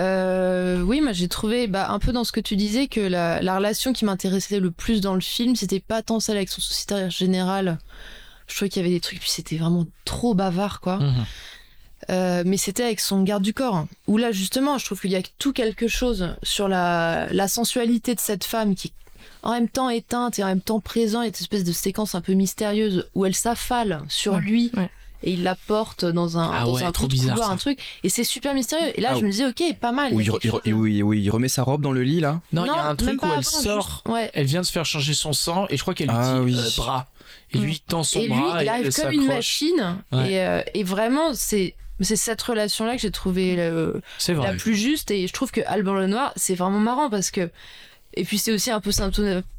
Euh, 0.00 0.80
oui, 0.82 1.00
moi 1.00 1.12
j'ai 1.12 1.28
trouvé 1.28 1.66
bah, 1.68 1.90
un 1.90 1.98
peu 1.98 2.12
dans 2.12 2.24
ce 2.24 2.32
que 2.32 2.40
tu 2.40 2.56
disais 2.56 2.88
que 2.88 3.00
la, 3.00 3.40
la 3.40 3.56
relation 3.56 3.92
qui 3.92 4.04
m'intéressait 4.04 4.58
le 4.60 4.70
plus 4.70 5.00
dans 5.00 5.14
le 5.14 5.20
film, 5.20 5.54
c'était 5.54 5.80
pas 5.80 6.02
tant 6.02 6.18
celle 6.20 6.36
avec 6.36 6.48
son 6.48 6.60
sociétaire 6.60 7.10
général. 7.10 7.78
Je 8.48 8.56
trouvais 8.56 8.68
qu'il 8.68 8.82
y 8.82 8.84
avait 8.84 8.94
des 8.94 9.00
trucs, 9.00 9.20
puis 9.20 9.30
c'était 9.30 9.56
vraiment 9.56 9.86
trop 10.04 10.34
bavard, 10.34 10.80
quoi. 10.80 10.98
Mhm. 10.98 11.24
Euh, 12.10 12.42
mais 12.44 12.56
c'était 12.58 12.82
avec 12.82 13.00
son 13.00 13.22
garde 13.22 13.42
du 13.42 13.54
corps. 13.54 13.86
Où 14.06 14.18
là, 14.18 14.32
justement, 14.32 14.76
je 14.78 14.84
trouve 14.84 15.00
qu'il 15.00 15.12
y 15.12 15.16
a 15.16 15.22
tout 15.38 15.52
quelque 15.54 15.88
chose 15.88 16.34
sur 16.42 16.68
la, 16.68 17.28
la 17.30 17.48
sensualité 17.48 18.14
de 18.14 18.20
cette 18.20 18.44
femme 18.44 18.74
qui 18.74 18.88
est 18.88 18.92
en 19.42 19.52
même 19.52 19.68
temps 19.68 19.88
éteinte 19.88 20.38
et 20.38 20.44
en 20.44 20.48
même 20.48 20.60
temps 20.60 20.80
présente. 20.80 21.22
Il 21.22 21.26
y 21.26 21.30
a 21.30 21.32
cette 21.32 21.40
espèce 21.42 21.64
de 21.64 21.72
séquence 21.72 22.14
un 22.14 22.20
peu 22.20 22.32
mystérieuse 22.34 23.08
où 23.14 23.24
elle 23.24 23.34
s'affale 23.34 24.02
sur 24.08 24.34
Ouais, 24.34 24.40
lui. 24.40 24.70
ouais. 24.76 24.90
Et 25.26 25.32
il 25.32 25.42
la 25.42 25.54
porte 25.54 26.04
dans 26.04 26.38
un, 26.38 26.50
Ah 26.52 26.64
dans 26.64 26.74
ouais, 26.74 26.82
un 26.82 26.92
trop 26.92 26.92
trou 26.92 27.06
de 27.08 27.12
bizarre, 27.12 27.34
couloir, 27.34 27.50
un 27.50 27.56
truc. 27.56 27.78
Et 28.04 28.08
c'est 28.10 28.24
super 28.24 28.52
mystérieux. 28.54 28.92
Et 28.94 29.00
là, 29.00 29.10
Ah, 29.12 29.16
je 29.18 29.24
me 29.24 29.30
disais, 29.30 29.46
ok, 29.46 29.62
pas 29.80 29.90
mal. 29.90 30.12
Où 30.12 30.20
il 30.20 30.30
il, 30.44 30.52
il 30.66 30.74
oui, 30.74 31.02
oui, 31.02 31.22
il 31.22 31.30
remet 31.30 31.48
sa 31.48 31.62
robe 31.62 31.80
dans 31.82 31.92
le 31.92 32.02
lit 32.02 32.20
là. 32.20 32.40
Non, 32.52 32.64
il 32.64 32.68
y 32.68 32.70
a 32.70 32.82
un 32.84 32.88
même 32.88 32.96
truc 32.96 33.14
où 33.14 33.16
pas 33.20 33.26
elle 33.28 33.32
avant, 33.32 33.42
sort. 33.42 33.88
juste- 34.04 34.08
Ouais. 34.14 34.30
Elle 34.34 34.46
vient 34.46 34.60
de 34.60 34.66
se 34.66 34.72
faire 34.72 34.84
changer 34.86 35.14
son 35.14 35.32
sang 35.32 35.66
et 35.70 35.76
je 35.76 35.82
crois 35.82 35.94
qu'elle 35.94 36.08
lui 36.08 36.14
Ah 36.16 36.34
dit 36.34 36.40
oui. 36.44 36.56
euh, 36.58 36.68
bras. 36.76 37.06
Et 37.52 37.58
lui 37.58 37.72
il 37.72 37.80
tend 37.80 38.02
son 38.04 38.20
Et 38.20 38.28
lui, 38.28 38.28
bras 38.30 38.62
il 38.62 38.66
et 38.66 38.68
arrive 38.68 38.94
comme 38.94 39.12
une 39.12 39.26
machine. 39.26 39.96
Ouais. 40.12 40.32
Et, 40.32 40.40
euh, 40.40 40.60
et 40.74 40.84
vraiment, 40.84 41.32
c'est 41.34 41.74
c'est 42.00 42.16
cette 42.16 42.42
relation-là 42.42 42.96
que 42.96 43.00
j'ai 43.00 43.10
trouvé 43.12 43.54
euh, 43.58 43.92
C'est 44.18 44.34
la 44.34 44.52
plus 44.54 44.74
juste. 44.76 45.10
Et 45.10 45.26
je 45.28 45.32
trouve 45.32 45.52
que 45.52 45.60
Albert 45.66 45.94
Lenoir, 45.94 46.32
c'est 46.36 46.54
vraiment 46.56 46.80
marrant 46.80 47.08
parce 47.08 47.30
que. 47.30 47.48
Et 48.16 48.24
puis 48.24 48.38
c'est 48.38 48.52
aussi 48.52 48.70
un 48.70 48.80
peu 48.80 48.90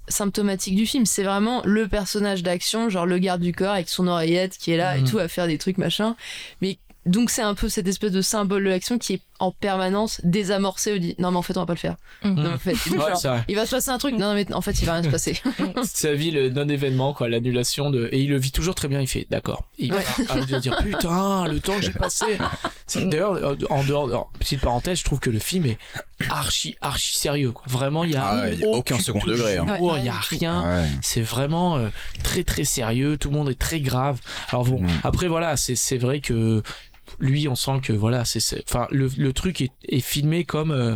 symptomatique 0.07 0.75
du 0.75 0.85
film. 0.85 1.05
C'est 1.05 1.23
vraiment 1.23 1.61
le 1.65 1.87
personnage 1.87 2.43
d'action, 2.43 2.89
genre 2.89 3.05
le 3.05 3.17
garde 3.17 3.41
du 3.41 3.53
corps 3.53 3.73
avec 3.73 3.89
son 3.89 4.07
oreillette 4.07 4.57
qui 4.57 4.71
est 4.71 4.77
là 4.77 4.97
et 4.97 5.03
tout 5.03 5.19
à 5.19 5.27
faire 5.27 5.47
des 5.47 5.57
trucs 5.57 5.77
machin. 5.77 6.15
Mais 6.61 6.77
donc 7.05 7.29
c'est 7.29 7.43
un 7.43 7.53
peu 7.53 7.69
cette 7.69 7.87
espèce 7.87 8.11
de 8.11 8.21
symbole 8.21 8.63
de 8.63 8.69
l'action 8.69 8.97
qui 8.97 9.13
est 9.13 9.21
en 9.39 9.51
permanence 9.51 10.21
désamorcer 10.23 10.93
ou 10.93 10.97
dit 10.97 11.15
non 11.19 11.29
mais 11.29 11.37
en 11.37 11.41
fait 11.43 11.55
on 11.55 11.59
va 11.59 11.65
pas 11.67 11.73
le 11.73 11.79
faire. 11.79 11.97
Non, 12.23 12.53
en 12.53 12.57
fait, 12.57 12.75
genre, 12.75 13.11
vrai. 13.19 13.43
il 13.47 13.55
va 13.55 13.65
se 13.65 13.71
passer 13.71 13.89
un 13.89 13.97
truc. 13.97 14.15
Non 14.15 14.33
mais 14.33 14.51
en 14.53 14.61
fait 14.61 14.81
il 14.81 14.85
va 14.85 14.93
rien 14.93 15.03
se 15.03 15.09
passer. 15.09 15.39
sa 15.83 16.13
vie 16.13 16.31
le 16.31 16.49
non-événement, 16.49 17.13
quoi, 17.13 17.29
l'annulation 17.29 17.91
de. 17.91 18.09
Et 18.11 18.21
il 18.21 18.29
le 18.29 18.37
vit 18.37 18.51
toujours 18.51 18.73
très 18.73 18.87
bien, 18.87 19.01
il 19.01 19.07
fait 19.07 19.27
d'accord. 19.29 19.65
Il 19.77 19.93
va 19.93 20.59
dire 20.59 20.77
putain, 20.77 21.47
le 21.47 21.59
temps 21.59 21.75
que 21.75 21.83
j'ai 21.83 21.91
passé. 21.91 22.25
C'est- 22.87 23.05
D'ailleurs, 23.05 23.33
euh, 23.33 23.55
en 23.71 23.83
dehors, 23.83 24.05
alors, 24.07 24.29
petite 24.39 24.61
parenthèse, 24.61 24.99
je 24.99 25.03
trouve 25.05 25.19
que 25.19 25.29
le 25.31 25.39
film 25.39 25.65
est 25.65 25.77
archi, 26.29 26.75
archi 26.81 27.17
sérieux, 27.17 27.51
quoi. 27.51 27.63
Vraiment, 27.67 28.03
il 28.03 28.11
y 28.11 28.15
a, 28.15 28.23
Ah 28.23 28.41
ouais, 28.41 28.53
il 28.53 28.59
y 28.59 28.63
a 28.63 28.67
aucun 28.67 28.99
second 28.99 29.19
degré, 29.25 29.57
hein. 29.57 29.65
Il 29.97 30.05
y 30.05 30.09
a 30.09 30.13
rien. 30.19 30.63
Ouais. 30.83 30.87
C'est 31.01 31.21
vraiment 31.21 31.77
euh, 31.77 31.89
très 32.23 32.43
très 32.43 32.63
sérieux, 32.63 33.17
tout 33.17 33.29
le 33.31 33.35
monde 33.37 33.49
est 33.49 33.59
très 33.59 33.79
grave. 33.79 34.19
Alors 34.49 34.65
bon, 34.65 34.81
Mm. 34.81 34.87
après 35.03 35.27
voilà, 35.27 35.57
c'est 35.57 35.75
c'est 35.75 35.97
vrai 35.97 36.19
que 36.19 36.61
lui, 37.19 37.47
on 37.47 37.55
sent 37.55 37.79
que 37.83 37.93
voilà, 37.93 38.23
c'est 38.25 38.39
c'est- 38.39 38.63
enfin 38.67 38.87
le, 38.91 39.09
le 39.17 39.33
truc 39.33 39.61
est, 39.61 39.71
est 39.89 39.99
filmé 39.99 40.43
comme 40.43 40.71
euh, 40.71 40.95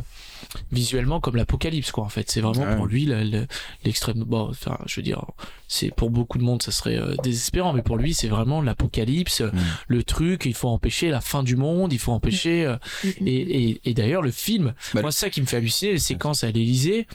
visuellement 0.72 1.20
comme 1.20 1.36
l'apocalypse 1.36 1.92
quoi 1.92 2.04
en 2.04 2.10
fait. 2.10 2.30
C'est 2.32 2.42
vraiment 2.42 2.64
Ouais. 2.64 2.76
pour 2.76 2.86
lui 2.88 3.06
le- 3.06 3.24
le- 3.24 3.48
l'extrême 3.84 4.24
bon 4.24 4.50
enfin 4.50 4.78
je 4.88 4.96
veux 4.98 5.04
dire 5.04 5.24
c'est 5.68 5.94
pour 5.94 6.10
beaucoup 6.10 6.38
de 6.38 6.44
monde 6.44 6.62
ça 6.64 6.72
serait 6.72 6.98
euh, 6.98 7.16
désespérant 7.24 7.74
mais 7.74 7.84
pour 7.84 7.98
lui 7.98 8.14
c'est 8.14 8.28
vraiment 8.28 8.62
l'apocalypse, 8.62 9.42
Mm. 9.42 9.52
le 9.88 10.04
truc, 10.04 10.46
il 10.46 10.54
faut 10.54 10.70
empêcher 10.70 11.10
la 11.10 11.22
fin 11.22 11.44
du 11.44 11.56
monde, 11.56 11.94
il 11.94 12.00
faut 12.00 12.12
empêcher 12.12 12.66
euh, 12.66 12.78
et, 13.26 13.70
et, 13.70 13.82
et 13.86 13.94
d'ailleurs, 13.94 14.22
le 14.22 14.32
film, 14.32 14.74
Bah, 14.94 15.02
moi, 15.02 15.12
c'est 15.12 15.20
ça 15.20 15.30
qui 15.30 15.42
me 15.42 15.46
fait 15.46 15.58
halluciner, 15.58 15.92
les 15.94 16.00
séquences 16.00 16.44
à 16.44 16.52
l'Elysée, 16.52 17.08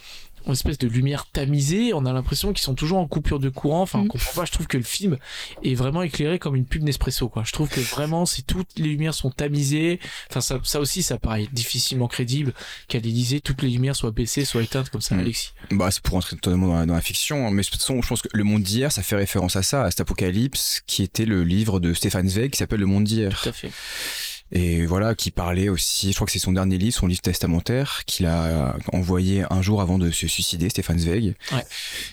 une 0.46 0.52
espèce 0.52 0.78
de 0.78 0.88
lumière 0.88 1.26
tamisée, 1.32 1.92
on 1.94 2.04
a 2.06 2.12
l'impression 2.12 2.52
qu'ils 2.52 2.62
sont 2.64 2.74
toujours 2.74 2.98
en 2.98 3.06
coupure 3.06 3.38
de 3.38 3.48
courant. 3.48 3.82
Enfin, 3.82 4.00
on 4.00 4.02
Mhm. 4.02 4.08
comprend 4.08 4.32
pas. 4.34 4.44
Je 4.44 4.52
trouve 4.52 4.66
que 4.66 4.76
le 4.76 4.82
film 4.82 5.18
est 5.62 5.74
vraiment 5.74 6.02
éclairé 6.02 6.38
comme 6.38 6.54
une 6.56 6.66
pub 6.66 6.82
Nespresso, 6.82 7.28
quoi. 7.28 7.42
Je 7.44 7.52
trouve 7.52 7.68
que 7.68 7.80
vraiment, 7.80 8.26
c'est 8.26 8.42
toutes 8.42 8.68
les 8.78 8.88
lumières 8.88 9.14
sont 9.14 9.30
tamisées. 9.30 10.00
Enfin, 10.30 10.40
ça, 10.40 10.58
ça 10.64 10.80
aussi, 10.80 11.02
ça 11.02 11.18
paraît 11.18 11.48
difficilement 11.52 12.08
crédible 12.08 12.52
qu'à 12.88 12.98
l'Elysée, 12.98 13.40
toutes 13.40 13.62
les 13.62 13.70
lumières 13.70 13.96
soient 13.96 14.10
baissées, 14.10 14.44
soient 14.44 14.62
éteintes 14.62 14.90
comme 14.90 15.00
ça, 15.00 15.14
Mhm. 15.14 15.20
Alexis. 15.22 15.50
Bah, 15.70 15.90
c'est 15.90 16.02
pour 16.02 16.16
entrer 16.16 16.36
totalement 16.36 16.66
dans 16.68 16.74
la, 16.80 16.86
dans 16.86 16.94
la 16.94 17.00
fiction, 17.00 17.46
hein. 17.46 17.50
mais 17.50 17.62
de 17.62 17.68
toute 17.68 17.80
façon, 17.80 18.00
je 18.02 18.08
pense 18.08 18.22
que 18.22 18.28
Le 18.32 18.44
Monde 18.44 18.62
d'hier, 18.62 18.92
ça 18.92 19.02
fait 19.02 19.16
référence 19.16 19.56
à 19.56 19.62
ça, 19.62 19.84
à 19.84 19.90
cet 19.90 20.00
apocalypse, 20.00 20.82
qui 20.86 21.02
était 21.02 21.24
le 21.26 21.42
livre 21.44 21.80
de 21.80 21.94
Stéphane 21.94 22.28
Zweig, 22.28 22.50
qui 22.50 22.58
s'appelle 22.58 22.80
Le 22.80 22.86
Monde 22.86 23.04
d'hier. 23.04 23.40
Tout 23.42 23.48
à 23.48 23.52
fait. 23.52 23.70
Et 24.52 24.86
voilà, 24.86 25.14
qui 25.14 25.30
parlait 25.30 25.68
aussi, 25.68 26.10
je 26.10 26.14
crois 26.14 26.26
que 26.26 26.32
c'est 26.32 26.38
son 26.38 26.52
dernier 26.52 26.78
livre, 26.78 26.94
son 26.94 27.06
livre 27.06 27.20
testamentaire, 27.22 28.02
qu'il 28.06 28.26
a 28.26 28.76
envoyé 28.92 29.44
un 29.50 29.62
jour 29.62 29.80
avant 29.80 29.98
de 29.98 30.10
se 30.10 30.28
suicider, 30.28 30.68
Stéphane 30.68 30.98
Zweig. 30.98 31.34
Ouais. 31.52 31.64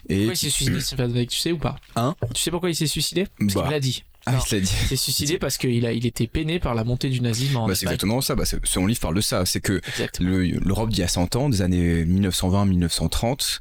Et 0.09 0.15
Pourquoi 0.17 0.33
il 0.33 0.37
s'est 0.37 0.49
suicidé, 0.49 0.79
Stéphane 0.79 1.11
Zweig, 1.11 1.27
tu 1.27 1.37
sais 1.37 1.51
ou 1.51 1.57
pas? 1.57 1.75
Hein? 1.95 2.15
Tu 2.33 2.41
sais 2.41 2.49
pourquoi 2.51 2.69
il 2.69 2.75
s'est 2.75 2.87
suicidé? 2.87 3.27
Parce 3.39 3.53
Bah. 3.53 3.61
qu'il 3.63 3.71
l'a 3.71 3.79
dit. 3.79 4.03
Ah, 4.25 4.33
Non. 4.33 4.39
il 4.51 4.65
s'est 4.67 4.95
suicidé 4.95 5.37
parce 5.37 5.57
qu'il 5.57 5.85
a, 5.85 5.93
il 5.93 6.05
était 6.05 6.27
peiné 6.27 6.59
par 6.59 6.75
la 6.75 6.83
montée 6.83 7.09
du 7.09 7.21
nazisme 7.21 7.57
en 7.57 7.67
Bah, 7.67 7.75
c'est 7.75 7.85
exactement 7.85 8.21
ça. 8.21 8.35
Bah, 8.35 8.43
son 8.63 8.85
livre 8.85 8.99
parle 8.99 9.15
de 9.15 9.21
ça. 9.21 9.45
C'est 9.45 9.61
que 9.61 9.81
Exactement. 9.87 10.29
le- 10.29 10.59
l'Europe 10.59 10.89
d'il 10.89 10.99
y 10.99 11.03
a 11.03 11.07
100 11.07 11.35
ans, 11.35 11.49
des 11.49 11.61
années 11.61 12.05
1920-1930, 12.05 13.59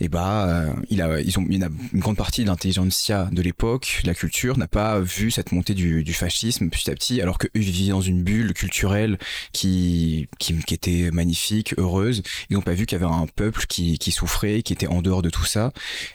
et 0.00 0.08
bah, 0.08 0.46
euh, 0.48 0.72
il 0.90 1.02
a, 1.02 1.20
ils 1.20 1.38
ont, 1.38 1.46
il 1.50 1.62
a 1.62 1.68
une 1.92 2.00
grande 2.00 2.16
partie 2.16 2.42
de 2.42 2.46
l'intelligentsia 2.48 3.28
de 3.32 3.42
l'époque, 3.42 4.00
la 4.04 4.14
culture, 4.14 4.56
n'a 4.58 4.68
pas 4.68 5.00
vu 5.00 5.30
cette 5.30 5.52
montée 5.52 5.74
du, 5.74 6.04
du 6.04 6.14
fascisme 6.14 6.68
petit 6.70 6.90
à 6.90 6.94
petit, 6.94 7.20
alors 7.20 7.38
qu'eux 7.38 7.48
vivaient 7.54 7.90
dans 7.90 8.00
une 8.00 8.22
bulle 8.22 8.54
culturelle 8.54 9.18
qui, 9.52 10.28
qui, 10.38 10.54
qui 10.58 10.74
était 10.74 11.10
magnifique, 11.12 11.74
heureuse. 11.78 12.22
Ils 12.50 12.54
n'ont 12.54 12.62
pas 12.62 12.74
vu 12.74 12.86
qu'il 12.86 12.98
y 12.98 13.02
avait 13.02 13.12
un 13.12 13.26
peuple 13.26 13.66
qui, 13.68 13.98
qui 13.98 14.12
souffrait, 14.12 14.62
qui 14.62 14.72
était 14.72 14.86
en 14.86 15.02
dehors 15.02 15.22
de 15.22 15.30
tout 15.30 15.44
ça, 15.44 15.72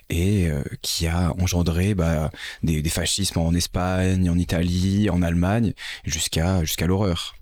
et 0.10 0.48
euh, 0.50 0.64
qui 0.82 1.08
a 1.08 1.34
engendré 1.40 1.94
bah, 1.96 2.32
des, 2.64 2.82
des 2.82 2.90
fascismes 2.90 3.40
en 3.40 3.54
Espagne, 3.54 3.83
en 3.84 4.38
Italie, 4.38 5.10
en 5.10 5.22
Allemagne, 5.22 5.74
jusqu'à 6.06 6.64
jusqu'à 6.64 6.88
l'horreur. 6.88 7.36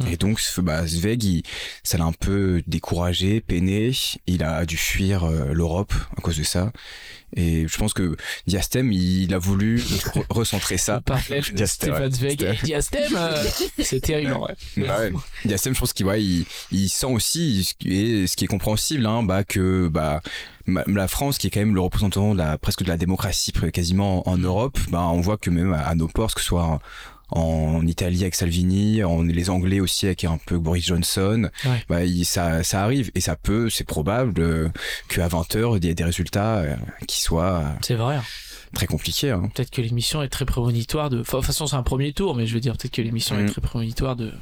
Mm. 0.00 0.06
Et 0.08 0.16
donc, 0.16 0.40
bah, 0.58 0.86
Zweig, 0.86 1.22
il- 1.24 1.42
ça 1.82 1.98
l'a 1.98 2.04
un 2.04 2.12
peu 2.12 2.62
découragé, 2.66 3.40
peiné. 3.40 3.92
Il 4.26 4.42
a 4.42 4.64
dû 4.66 4.76
fuir 4.76 5.24
euh, 5.24 5.52
l'Europe 5.52 5.92
à 6.16 6.20
cause 6.20 6.36
de 6.36 6.42
ça. 6.44 6.72
Et 7.36 7.66
je 7.66 7.76
pense 7.78 7.92
que 7.94 8.16
Diastème, 8.46 8.92
il 8.92 9.34
a 9.34 9.38
voulu 9.38 9.78
re- 9.78 10.24
recentrer 10.30 10.78
ça. 10.78 11.00
de 11.00 11.54
Diastème, 11.56 11.66
Stéphane 11.94 12.02
ouais. 12.04 12.10
Zweig 12.10 12.42
et 12.42 12.64
Diastème, 12.64 13.12
euh, 13.16 13.44
c'est 13.82 14.00
terrible. 14.00 14.36
Bah 14.76 14.98
ouais. 15.00 15.12
Diastème, 15.44 15.74
je 15.74 15.80
pense 15.80 15.92
qu'il 15.92 16.06
ouais, 16.06 16.22
il, 16.22 16.46
il 16.70 16.88
sent 16.88 17.06
aussi, 17.06 17.64
ce 17.64 17.74
qui 17.74 17.92
est, 18.22 18.26
ce 18.28 18.36
qui 18.36 18.44
est 18.44 18.48
compréhensible, 18.48 19.04
hein, 19.06 19.24
bah, 19.24 19.42
que 19.42 19.88
bah, 19.88 20.20
la 20.66 21.08
France, 21.08 21.38
qui 21.38 21.48
est 21.48 21.50
quand 21.50 21.58
même 21.60 21.74
le 21.74 21.80
représentant 21.80 22.34
de 22.34 22.38
la, 22.38 22.56
presque 22.56 22.84
de 22.84 22.88
la 22.88 22.96
démocratie 22.96 23.52
quasiment 23.72 24.28
en 24.28 24.38
Europe, 24.38 24.78
bah, 24.90 25.02
on 25.08 25.20
voit 25.20 25.36
que 25.36 25.50
même 25.50 25.72
à, 25.72 25.80
à 25.80 25.94
nos 25.96 26.06
ports, 26.08 26.34
que 26.34 26.40
ce 26.40 26.46
soit 26.46 26.80
en, 27.34 27.86
Italie 27.86 28.22
avec 28.22 28.34
Salvini, 28.34 29.04
en, 29.04 29.22
les 29.22 29.50
Anglais 29.50 29.80
aussi 29.80 30.06
avec 30.06 30.24
un 30.24 30.38
peu 30.46 30.58
Boris 30.58 30.86
Johnson, 30.86 31.50
Ouais. 31.66 31.84
bah, 31.88 32.04
il- 32.04 32.24
ça, 32.24 32.62
ça 32.62 32.82
arrive 32.82 33.10
et 33.14 33.20
ça 33.20 33.36
peut, 33.36 33.68
c'est 33.68 33.84
probable 33.84 34.40
euh, 34.40 34.68
qu'à 35.08 35.28
20h, 35.28 35.76
il 35.78 35.84
y 35.84 35.88
ait 35.88 35.94
des 35.94 36.04
résultats 36.04 36.58
euh, 36.58 36.74
qui 37.06 37.20
soient 37.20 37.58
euh, 37.58 37.68
C'est 37.82 37.94
vrai. 37.96 38.16
hein. 38.16 38.22
très 38.74 38.86
compliqués. 38.86 39.30
Hein. 39.32 39.50
Peut-être 39.54 39.70
que 39.70 39.82
l'émission 39.82 40.22
est 40.22 40.28
très 40.28 40.44
prémonitoire 40.46 41.10
de. 41.10 41.20
Enfin, 41.20 41.38
de 41.38 41.42
toute 41.42 41.46
façon, 41.46 41.66
c'est 41.66 41.76
un 41.76 41.82
premier 41.82 42.12
tour, 42.12 42.34
mais 42.34 42.46
je 42.46 42.54
veux 42.54 42.60
dire, 42.60 42.76
peut-être 42.76 42.94
que 42.94 43.02
l'émission 43.02 43.38
est 43.38 43.42
Mm. 43.44 43.50
très 43.50 43.60
prémonitoire 43.60 44.16
de, 44.16 44.32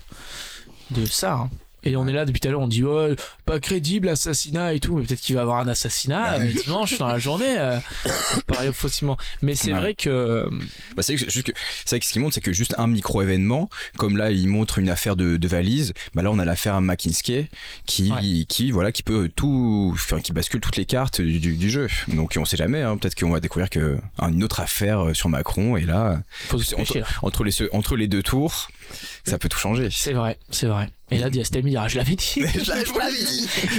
de 0.91 1.05
ça. 1.07 1.33
hein. 1.35 1.51
Et 1.85 1.97
on 1.97 2.07
est 2.07 2.13
là 2.13 2.25
depuis 2.25 2.41
tout 2.41 2.49
à 2.49 2.51
l'heure, 2.51 2.61
on 2.61 2.69
dit 2.69 2.85
ouais, 2.85 3.17
pas 3.45 3.59
crédible, 3.61 4.09
assassinat 4.09 4.73
et 4.75 4.81
tout, 4.81 4.97
mais 4.97 5.05
peut-être 5.05 5.21
qu'il 5.21 5.35
va 5.35 5.43
avoir 5.43 5.59
un 5.59 5.69
assassinat 5.69 6.35
euh, 6.41 6.53
dimanche 6.65 6.97
dans 6.99 7.09
la 7.09 7.19
journée, 7.19 7.57
euh, 7.59 7.79
pareil 8.47 8.71
faussement. 8.73 9.17
Mais 9.43 9.55
c'est 9.55 9.73
Ouais. 9.73 9.79
vrai 9.81 9.95
que 9.95 10.49
Bah, 10.97 11.03
c'est 11.03 11.17
juste 11.17 11.43
que, 11.45 11.53
c'est 11.85 11.91
vrai 11.97 12.01
que 12.01 12.07
ce 12.07 12.13
qui 12.13 12.19
montre, 12.19 12.35
c'est 12.35 12.41
que 12.41 12.53
juste 12.53 12.75
un 12.79 12.87
micro-événement, 12.87 13.69
comme 13.97 14.17
là, 14.17 14.31
il 14.31 14.49
montre 14.49 14.79
une 14.79 14.89
affaire 14.89 15.17
de, 15.17 15.37
de 15.37 15.49
valise, 15.49 15.93
bah 16.15 16.23
là, 16.23 16.31
on 16.31 16.39
a 16.39 16.45
l'affaire 16.45 16.81
McKinsey 16.81 17.49
qui, 17.87 18.13
Ouais. 18.13 18.45
qui, 18.49 18.71
voilà, 18.71 18.93
qui 18.93 19.03
peut 19.03 19.31
tout, 19.35 19.91
enfin, 19.95 20.21
qui 20.21 20.33
bascule 20.33 20.61
toutes 20.61 20.77
les 20.77 20.85
cartes 20.87 21.21
du, 21.21 21.39
du- 21.41 21.57
du 21.57 21.71
jeu. 21.71 21.89
Donc, 22.09 22.35
on 22.39 22.45
sait 22.45 22.57
jamais, 22.57 22.83
hein, 22.83 22.97
peut-être 22.97 23.15
qu'on 23.19 23.31
va 23.31 23.41
découvrir 23.41 23.71
que 23.71 23.99
une 24.21 24.45
autre 24.45 24.61
affaire 24.61 25.07
euh, 25.07 25.15
sur 25.15 25.29
Macron, 25.29 25.77
et 25.77 25.83
là, 25.83 26.21
faut 26.49 26.59
se 26.59 26.75
entre, 26.77 26.99
entre 27.23 27.45
les, 27.45 27.53
entre 27.73 27.97
les 27.97 28.09
deux 28.09 28.23
tours, 28.23 28.69
ça 29.25 29.39
peut 29.39 29.49
tout 29.49 29.59
changer. 29.59 29.89
C'est 29.91 30.13
vrai, 30.13 30.39
c'est 30.51 30.67
vrai. 30.67 30.89
Et 31.11 31.19
là, 31.19 31.31
Diastème, 31.31 31.67
il 31.67 31.71
dira, 31.71 31.89
je 31.89 31.99
l'avais 31.99 32.17
dit. 32.17 32.43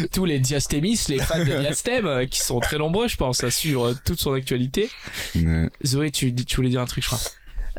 Tous 0.13 0.25
les 0.25 0.39
diastémistes, 0.39 1.09
les 1.09 1.19
fans 1.19 1.39
de 1.39 1.45
Diastème, 1.59 2.05
euh, 2.05 2.25
qui 2.25 2.39
sont 2.41 2.59
très 2.59 2.77
nombreux, 2.77 3.07
je 3.07 3.17
pense, 3.17 3.43
à 3.43 3.51
suivre 3.51 3.87
euh, 3.89 3.93
toute 4.05 4.19
son 4.19 4.33
actualité. 4.33 4.89
Zoé, 5.85 6.11
tu, 6.11 6.33
tu 6.35 6.55
voulais 6.57 6.69
dire 6.69 6.81
un 6.81 6.85
truc, 6.85 7.03
je 7.03 7.09
crois. 7.09 7.19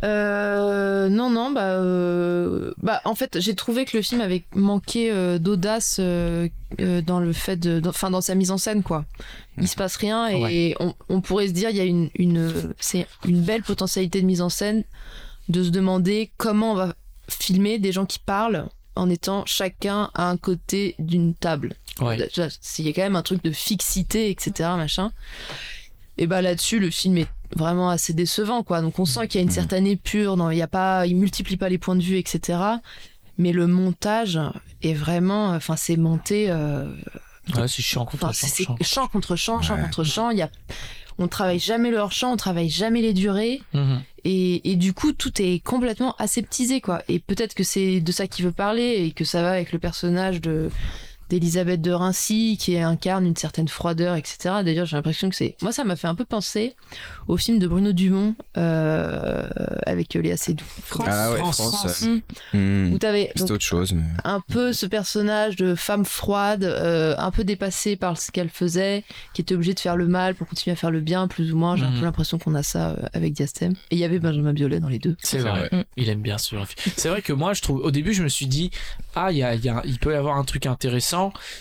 Euh, 0.02 1.08
non, 1.08 1.30
non, 1.30 1.50
bah, 1.52 1.70
euh, 1.78 2.72
bah, 2.82 3.00
en 3.04 3.14
fait, 3.14 3.38
j'ai 3.40 3.54
trouvé 3.54 3.84
que 3.84 3.96
le 3.96 4.02
film 4.02 4.20
avait 4.20 4.44
manqué 4.54 5.10
euh, 5.10 5.38
d'audace 5.38 5.98
dans 6.00 7.20
le 7.20 7.32
fait 7.32 7.56
de, 7.56 7.78
dans- 7.80 7.90
enfin, 7.90 8.10
dans 8.10 8.20
sa 8.20 8.34
mise 8.34 8.50
en 8.50 8.58
scène, 8.58 8.82
quoi. 8.82 9.04
Il 9.58 9.68
se 9.68 9.76
passe 9.76 9.96
rien 9.96 10.26
et 10.28 10.74
on, 10.80 10.94
on 11.08 11.20
pourrait 11.20 11.46
se 11.46 11.52
dire, 11.52 11.70
il 11.70 11.76
y 11.76 11.80
a 11.80 11.84
une, 11.84 12.10
une, 12.16 12.74
c'est 12.80 13.06
une 13.24 13.40
belle 13.40 13.62
potentialité 13.62 14.20
de 14.20 14.26
mise 14.26 14.40
en 14.42 14.48
scène 14.48 14.82
de 15.48 15.62
se 15.62 15.68
demander 15.70 16.32
comment 16.38 16.72
on 16.72 16.74
va 16.74 16.94
filmer 17.28 17.78
des 17.78 17.92
gens 17.92 18.06
qui 18.06 18.18
parlent 18.18 18.66
en 18.96 19.10
étant 19.10 19.44
chacun 19.46 20.10
à 20.14 20.28
un 20.28 20.36
côté 20.36 20.94
d'une 20.98 21.34
table. 21.34 21.74
Ouais. 22.00 22.16
Déjà, 22.16 22.48
Il 22.78 22.86
y 22.86 22.88
a 22.88 22.92
quand 22.92 23.02
même 23.02 23.16
un 23.16 23.22
truc 23.22 23.42
de 23.42 23.50
fixité, 23.50 24.30
etc. 24.30 24.70
Machin. 24.76 25.12
Et 26.16 26.26
bah 26.26 26.42
là-dessus, 26.42 26.78
le 26.78 26.90
film 26.90 27.18
est 27.18 27.28
vraiment 27.56 27.90
assez 27.90 28.12
décevant, 28.12 28.62
quoi. 28.62 28.80
Donc 28.82 28.98
on 28.98 29.04
sent 29.04 29.26
qu'il 29.26 29.40
y 29.40 29.42
a 29.42 29.46
une 29.46 29.50
certaine 29.50 29.86
épure, 29.86 30.36
non, 30.36 30.50
il 30.50 30.58
y 30.58 30.62
a 30.62 30.68
pas, 30.68 31.06
il 31.06 31.16
multiplie 31.16 31.56
pas 31.56 31.68
les 31.68 31.78
points 31.78 31.96
de 31.96 32.02
vue, 32.02 32.18
etc. 32.18 32.58
Mais 33.36 33.52
le 33.52 33.66
montage 33.66 34.38
est 34.82 34.94
vraiment, 34.94 35.48
enfin, 35.50 35.74
c'est 35.76 35.96
monté, 35.96 36.46
euh, 36.50 36.88
Ouais, 37.56 37.68
c'est 37.68 37.82
chiant 37.82 38.04
contre 38.06 38.24
enfin, 38.24 38.32
champ, 38.32 38.46
c'est 38.48 38.84
champ 38.84 39.06
contre 39.08 39.36
champ, 39.36 39.60
champ 39.60 39.74
Ouais. 39.74 39.82
contre 39.82 40.02
champ. 40.04 40.30
Il 40.30 40.38
y 40.38 40.42
a, 40.42 40.50
on 41.18 41.28
travaille 41.28 41.58
jamais 41.58 41.90
leur 41.90 42.12
champ, 42.12 42.32
on 42.32 42.36
travaille 42.36 42.68
jamais 42.68 43.00
les 43.00 43.12
durées. 43.12 43.60
Mhm. 43.72 44.02
Et, 44.24 44.70
et 44.70 44.76
du 44.76 44.92
coup, 44.92 45.12
tout 45.12 45.32
est 45.40 45.62
complètement 45.62 46.14
aseptisé, 46.18 46.80
quoi. 46.80 47.02
Et 47.08 47.18
peut-être 47.18 47.54
que 47.54 47.62
c'est 47.62 48.00
de 48.00 48.12
ça 48.12 48.26
qu'il 48.26 48.44
veut 48.44 48.52
parler 48.52 49.04
et 49.04 49.10
que 49.12 49.24
ça 49.24 49.42
va 49.42 49.52
avec 49.52 49.72
le 49.72 49.78
personnage 49.78 50.40
de 50.40 50.70
d'Elisabeth 51.30 51.80
de 51.80 51.90
Rincy 51.90 52.56
qui 52.60 52.76
incarne 52.78 53.26
une 53.26 53.36
certaine 53.36 53.68
froideur, 53.68 54.14
etc. 54.16 54.36
D'ailleurs, 54.64 54.86
j'ai 54.86 54.96
l'impression 54.96 55.28
que 55.30 55.36
c'est... 55.36 55.56
Moi, 55.62 55.72
ça 55.72 55.84
m'a 55.84 55.96
fait 55.96 56.06
un 56.08 56.14
peu 56.14 56.24
penser 56.24 56.74
au 57.28 57.36
film 57.36 57.58
de 57.58 57.66
Bruno 57.66 57.92
Dumont 57.92 58.34
euh, 58.58 59.46
avec 59.86 60.14
Léa 60.14 60.36
Seydoux. 60.36 60.64
Ah 61.06 61.30
ouais, 61.32 61.38
France, 61.38 61.56
France, 61.56 61.76
France. 61.80 62.04
Où 62.54 62.98
t'avais 62.98 63.30
c'est 63.34 63.40
donc, 63.44 63.50
autre 63.52 63.64
chose. 63.64 63.92
mais- 63.92 64.02
un 64.24 64.40
peu 64.40 64.72
ce 64.72 64.86
personnage 64.86 65.56
de 65.56 65.74
femme 65.74 66.04
froide, 66.04 66.64
euh, 66.64 67.14
un 67.18 67.30
peu 67.30 67.44
dépassée 67.44 67.96
par 67.96 68.18
ce 68.18 68.30
qu'elle 68.30 68.48
faisait, 68.50 69.04
qui 69.32 69.40
était 69.40 69.54
obligée 69.54 69.74
de 69.74 69.80
faire 69.80 69.96
le 69.96 70.06
mal 70.06 70.34
pour 70.34 70.46
continuer 70.46 70.72
à 70.74 70.76
faire 70.76 70.90
le 70.90 71.00
bien, 71.00 71.26
plus 71.28 71.52
ou 71.52 71.56
moins. 71.56 71.76
J'ai 71.76 71.84
un 71.84 71.92
peu 71.92 72.02
l'impression 72.04 72.38
qu'on 72.38 72.54
a 72.54 72.62
ça 72.62 72.90
euh, 72.90 72.96
avec 73.12 73.32
Diastème. 73.32 73.72
Et 73.90 73.96
il 73.96 73.98
y 73.98 74.04
avait 74.04 74.18
Benjamin 74.18 74.52
Biolay 74.52 74.80
dans 74.80 74.88
les 74.88 74.98
deux. 74.98 75.16
C'est 75.22 75.38
vrai. 75.38 75.70
Il 75.96 76.08
aime 76.08 76.20
bien 76.22 76.38
ce 76.38 76.54
genre 76.54 76.64
de 76.64 76.68
film. 76.70 76.94
C'est 76.96 77.08
vrai 77.08 77.22
que 77.22 77.32
moi, 77.32 77.54
je 77.54 77.62
trouve, 77.62 77.80
au 77.80 77.90
début, 77.90 78.12
je 78.14 78.22
me 78.22 78.28
suis 78.28 78.46
dit, 78.46 78.70
ah, 79.14 79.32
il 79.32 79.38
y 79.38 79.42
a, 79.42 79.54
il 79.54 79.64
y 79.64 79.68
a- 79.68 79.82
il 79.84 79.98
peut 79.98 80.12
y 80.12 80.16
avoir 80.16 80.36
un 80.36 80.44
truc 80.44 80.66
intéressant 80.66 81.13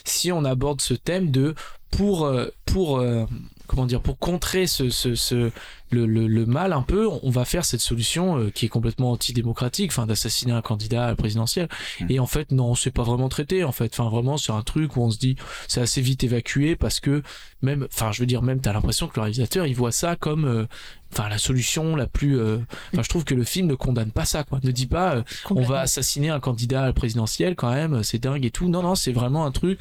si 0.03 0.31
on 0.31 0.45
aborde 0.45 0.81
ce 0.81 0.93
thème 0.93 1.31
de 1.31 1.55
pour 1.91 2.25
euh, 2.25 2.47
pour 2.65 2.99
euh, 2.99 3.25
comment 3.67 3.85
dire 3.85 4.01
pour 4.01 4.17
contrer 4.17 4.67
ce, 4.67 4.89
ce, 4.89 5.15
ce 5.15 5.51
le, 5.91 6.05
le, 6.05 6.27
le 6.27 6.45
mal 6.45 6.73
un 6.73 6.81
peu, 6.81 7.07
on 7.21 7.29
va 7.29 7.45
faire 7.45 7.65
cette 7.65 7.79
solution 7.79 8.39
euh, 8.39 8.49
qui 8.49 8.65
est 8.65 8.69
complètement 8.69 9.11
antidémocratique, 9.11 9.91
enfin 9.91 10.07
d'assassiner 10.07 10.51
un 10.51 10.61
candidat 10.61 11.15
présidentiel. 11.15 11.69
Mm. 12.01 12.05
Et 12.09 12.19
en 12.19 12.25
fait, 12.25 12.51
non, 12.51 12.73
c'est 12.73 12.91
pas 12.91 13.03
vraiment 13.03 13.29
traité. 13.29 13.63
En 13.63 13.71
fait, 13.71 13.91
enfin 13.93 14.09
vraiment, 14.09 14.37
c'est 14.37 14.51
un 14.51 14.63
truc 14.63 14.97
où 14.97 15.01
on 15.01 15.11
se 15.11 15.19
dit 15.19 15.35
c'est 15.67 15.81
assez 15.81 16.01
vite 16.01 16.23
évacué 16.23 16.75
parce 16.75 16.99
que 16.99 17.21
même, 17.63 17.87
enfin 17.91 18.11
je 18.11 18.19
veux 18.19 18.25
dire 18.25 18.41
même 18.41 18.59
t'as 18.59 18.73
l'impression 18.73 19.07
que 19.07 19.15
le 19.15 19.21
réalisateur 19.21 19.65
il 19.65 19.75
voit 19.75 19.91
ça 19.91 20.15
comme 20.15 20.45
euh, 20.45 20.65
enfin 21.11 21.29
la 21.29 21.37
solution 21.37 21.95
la 21.95 22.07
plus 22.07 22.39
euh, 22.39 22.59
enfin 22.91 23.03
je 23.03 23.09
trouve 23.09 23.23
que 23.23 23.33
le 23.33 23.43
film 23.43 23.67
ne 23.67 23.75
condamne 23.75 24.11
pas 24.11 24.25
ça 24.25 24.43
quoi 24.43 24.59
ne 24.63 24.71
dit 24.71 24.85
pas 24.85 25.15
euh, 25.15 25.23
on 25.49 25.61
va 25.61 25.79
assassiner 25.79 26.29
un 26.29 26.39
candidat 26.39 26.91
présidentiel 26.93 27.55
quand 27.55 27.71
même 27.71 28.03
c'est 28.03 28.19
dingue 28.19 28.45
et 28.45 28.51
tout 28.51 28.67
non 28.67 28.83
non 28.83 28.95
c'est 28.95 29.13
vraiment 29.13 29.45
un 29.45 29.51
truc 29.51 29.79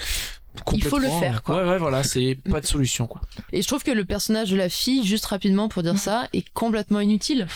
Il 0.75 0.85
faut 0.85 0.99
le 0.99 1.09
faire, 1.09 1.37
euh, 1.37 1.41
quoi. 1.45 1.63
ouais 1.65 1.71
ouais 1.71 1.79
voilà 1.79 2.03
c'est 2.03 2.37
pas 2.51 2.61
de 2.61 2.67
solution 2.67 3.07
quoi 3.07 3.21
Et 3.53 3.63
je 3.63 3.67
trouve 3.67 3.83
que 3.83 3.91
le 3.91 4.05
personnage 4.05 4.51
de 4.51 4.57
la 4.57 4.69
fille, 4.69 5.05
juste 5.05 5.25
rapidement 5.27 5.69
pour 5.69 5.83
dire 5.83 5.97
ça, 5.99 6.29
est 6.33 6.45
complètement 6.53 7.01
inutile. 7.01 7.47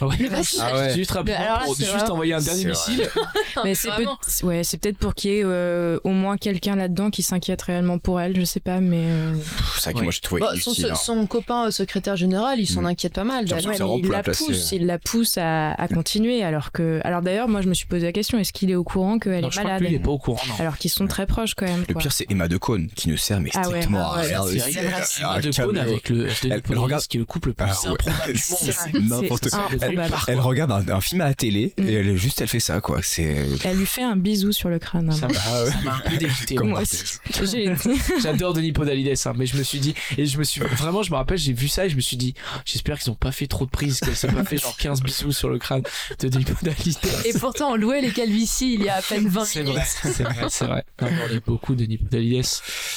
Ouais. 0.00 0.16
Le 0.20 0.28
personnage- 0.28 0.70
Ah 0.74 0.78
ouais. 0.78 0.94
juste 0.94 1.10
rapidement 1.12 1.40
là, 1.40 1.62
pour 1.64 1.74
juste 1.74 1.90
vraiment- 1.90 2.10
envoyer 2.12 2.34
un 2.34 2.40
dernier 2.42 2.66
missile 2.66 3.08
Mais 3.64 3.74
c'est 3.74 3.88
peut- 3.90 4.46
ouais, 4.46 4.64
c'est 4.64 4.76
peut-être 4.78 4.98
pour 4.98 5.14
qu'il 5.14 5.30
y 5.30 5.34
ait 5.38 5.42
euh, 5.44 5.98
au 6.04 6.10
moins 6.10 6.36
quelqu'un 6.36 6.76
là-dedans 6.76 7.10
qui 7.10 7.22
s'inquiète 7.22 7.62
réellement 7.62 7.98
pour 7.98 8.20
elle, 8.20 8.36
je 8.36 8.44
sais 8.44 8.60
pas, 8.60 8.80
mais 8.80 9.02
euh, 9.06 9.34
C'est 9.76 9.80
ça 9.80 9.92
que 9.92 9.98
Ouais. 9.98 10.04
moi 10.04 10.12
j'ai 10.12 10.20
trouvé 10.20 10.40
Bah, 10.42 10.52
son, 10.60 10.70
hein. 10.84 10.94
son 10.94 11.26
copain 11.26 11.66
euh, 11.66 11.70
secrétaire 11.70 12.16
général, 12.16 12.60
il 12.60 12.66
s'en 12.66 12.82
Mm. 12.82 12.86
inquiète 12.86 13.14
pas 13.14 13.24
mal. 13.24 13.44
Ouais, 13.46 13.60
mais 13.66 13.76
il 13.98 14.08
la 14.08 14.22
placer. 14.22 14.44
pousse, 14.44 14.72
il 14.72 14.86
la 14.86 14.98
pousse 14.98 15.38
à, 15.38 15.72
à 15.72 15.88
continuer, 15.88 16.42
alors 16.44 16.70
que, 16.72 17.00
alors 17.04 17.22
d'ailleurs, 17.22 17.48
moi 17.48 17.60
je 17.62 17.68
me 17.68 17.74
suis 17.74 17.86
posé 17.86 18.04
la 18.06 18.12
question, 18.12 18.38
est-ce 18.38 18.52
qu'il 18.52 18.70
est 18.70 18.74
au 18.74 18.84
courant 18.84 19.18
qu'elle 19.18 19.44
est 19.44 19.50
je 19.50 19.60
malade 19.60 19.82
il 19.86 19.94
est 19.94 19.98
pas 19.98 20.10
au 20.10 20.18
courant. 20.18 20.40
Alors 20.58 20.76
qu'ils 20.78 20.90
sont 20.90 21.06
très 21.06 21.26
proches 21.26 21.54
quand 21.54 21.66
même. 21.66 21.84
Le 21.88 21.94
pire, 21.94 22.12
c'est 22.12 22.26
Emma 22.42 22.48
de 22.48 22.56
Cône 22.56 22.88
qui 22.94 23.08
ne 23.08 23.16
sert 23.16 23.40
mais 23.40 23.50
Ah 23.54 23.60
ouais, 23.60 23.64
strictement 23.66 24.12
ah 24.12 24.16
ouais, 24.16 24.32
à 24.34 24.42
rien. 24.42 24.42
c'est 24.60 24.68
aussi. 24.68 24.72
vrai, 24.78 25.02
c'est 25.04 25.22
Un 25.24 25.40
de 25.40 25.50
Cône 25.50 25.78
avec 25.78 26.08
le 26.08 26.26
Denis 26.42 26.78
regarde- 26.78 27.06
qui 27.06 27.16
est 27.16 27.20
le 27.20 27.26
couple 27.26 27.48
le 27.48 27.54
plus 27.54 27.66
Ah 27.68 27.72
ouais. 27.84 27.90
improbable 27.92 28.22
du 28.26 28.28
monde 28.32 28.58
C'est 28.60 28.72
C'est 28.72 28.72
c'est. 28.72 29.78
Elle, 29.82 30.12
elle 30.28 30.40
regarde 30.40 30.72
un, 30.72 30.88
un 30.96 31.00
film 31.00 31.20
à 31.20 31.26
la 31.26 31.34
télé 31.34 31.72
et 31.78 31.92
elle 31.94 32.16
juste 32.16 32.40
elle 32.40 32.48
fait 32.48 32.60
ça 32.60 32.80
quoi. 32.80 33.00
C'est 33.02 33.46
Elle 33.64 33.76
lui 33.78 33.86
fait 33.86 34.02
un 34.02 34.16
bisou 34.16 34.52
sur 34.52 34.68
le 34.68 34.78
crâne. 34.78 35.08
hein. 35.10 35.12
ça 35.12 35.28
m'a 35.28 35.34
Ah 35.46 35.64
ouais. 35.64 35.70
un 36.06 36.10
peu 36.10 36.16
dégoûté 36.16 36.56
J'adore 38.22 38.52
Denis 38.54 38.72
Podalides, 38.72 39.14
hein, 39.24 39.32
mais 39.36 39.46
je 39.46 39.56
me 39.56 39.62
suis 39.62 39.78
dit, 39.80 39.94
et 40.18 40.26
je 40.26 40.38
me 40.38 40.44
suis, 40.44 40.60
vraiment, 40.60 41.02
je 41.02 41.10
me 41.10 41.16
rappelle, 41.16 41.38
j'ai 41.38 41.52
vu 41.52 41.68
ça 41.68 41.86
et 41.86 41.90
je 41.90 41.96
me 41.96 42.00
suis 42.00 42.16
dit, 42.16 42.34
j'espère 42.64 42.98
qu'ils 42.98 43.10
ont 43.12 43.16
pas 43.16 43.32
fait 43.32 43.46
trop 43.46 43.64
de 43.64 43.70
prises, 43.70 44.00
qu'elle 44.00 44.16
s'est 44.16 44.28
pas 44.28 44.44
fait 44.44 44.56
genre 44.58 44.76
15 44.76 45.02
bisous 45.02 45.32
sur 45.32 45.48
le 45.48 45.58
crâne 45.58 45.82
de 46.20 46.28
Denis 46.28 46.44
Podalides. 46.44 46.96
Et 47.24 47.32
pourtant, 47.38 47.72
on 47.72 47.76
louait 47.76 48.00
les 48.00 48.10
calvities 48.12 48.74
il 48.74 48.84
y 48.84 48.88
a 48.88 48.96
à 48.96 49.02
peine 49.02 49.28
20 49.28 49.44
C'est 49.44 49.60
minutes. 49.62 49.74
vrai, 49.76 49.84
c'est 49.86 50.22
vrai, 50.22 50.46
c'est 50.48 50.64
vrai. 50.66 50.84
On 51.00 51.06
beaucoup 51.46 51.74
Denis 51.74 51.98
Podalides, 51.98 52.31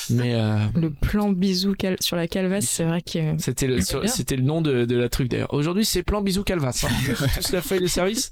mais 0.09 0.33
euh, 0.35 0.57
le 0.75 0.89
plan 0.91 1.29
bisou 1.29 1.73
cal- 1.73 1.97
sur 1.99 2.15
la 2.15 2.27
calvasse, 2.27 2.65
c'est 2.65 2.83
vrai 2.83 3.01
que. 3.01 3.19
c'était 3.37 3.67
le, 3.67 3.81
sur- 3.81 4.01
bien. 4.01 4.09
c'était 4.11 4.35
le 4.35 4.43
nom 4.43 4.61
de, 4.61 4.85
de 4.85 4.95
la 4.95 5.09
truc 5.09 5.29
d'ailleurs. 5.29 5.53
Aujourd'hui, 5.53 5.85
c'est 5.85 6.03
plan 6.03 6.21
bisous 6.21 6.43
calvas. 6.43 6.85
Hein. 6.85 7.13
Tous 7.35 7.51
la 7.51 7.61
feuille 7.61 7.81
de 7.81 7.87
service. 7.87 8.31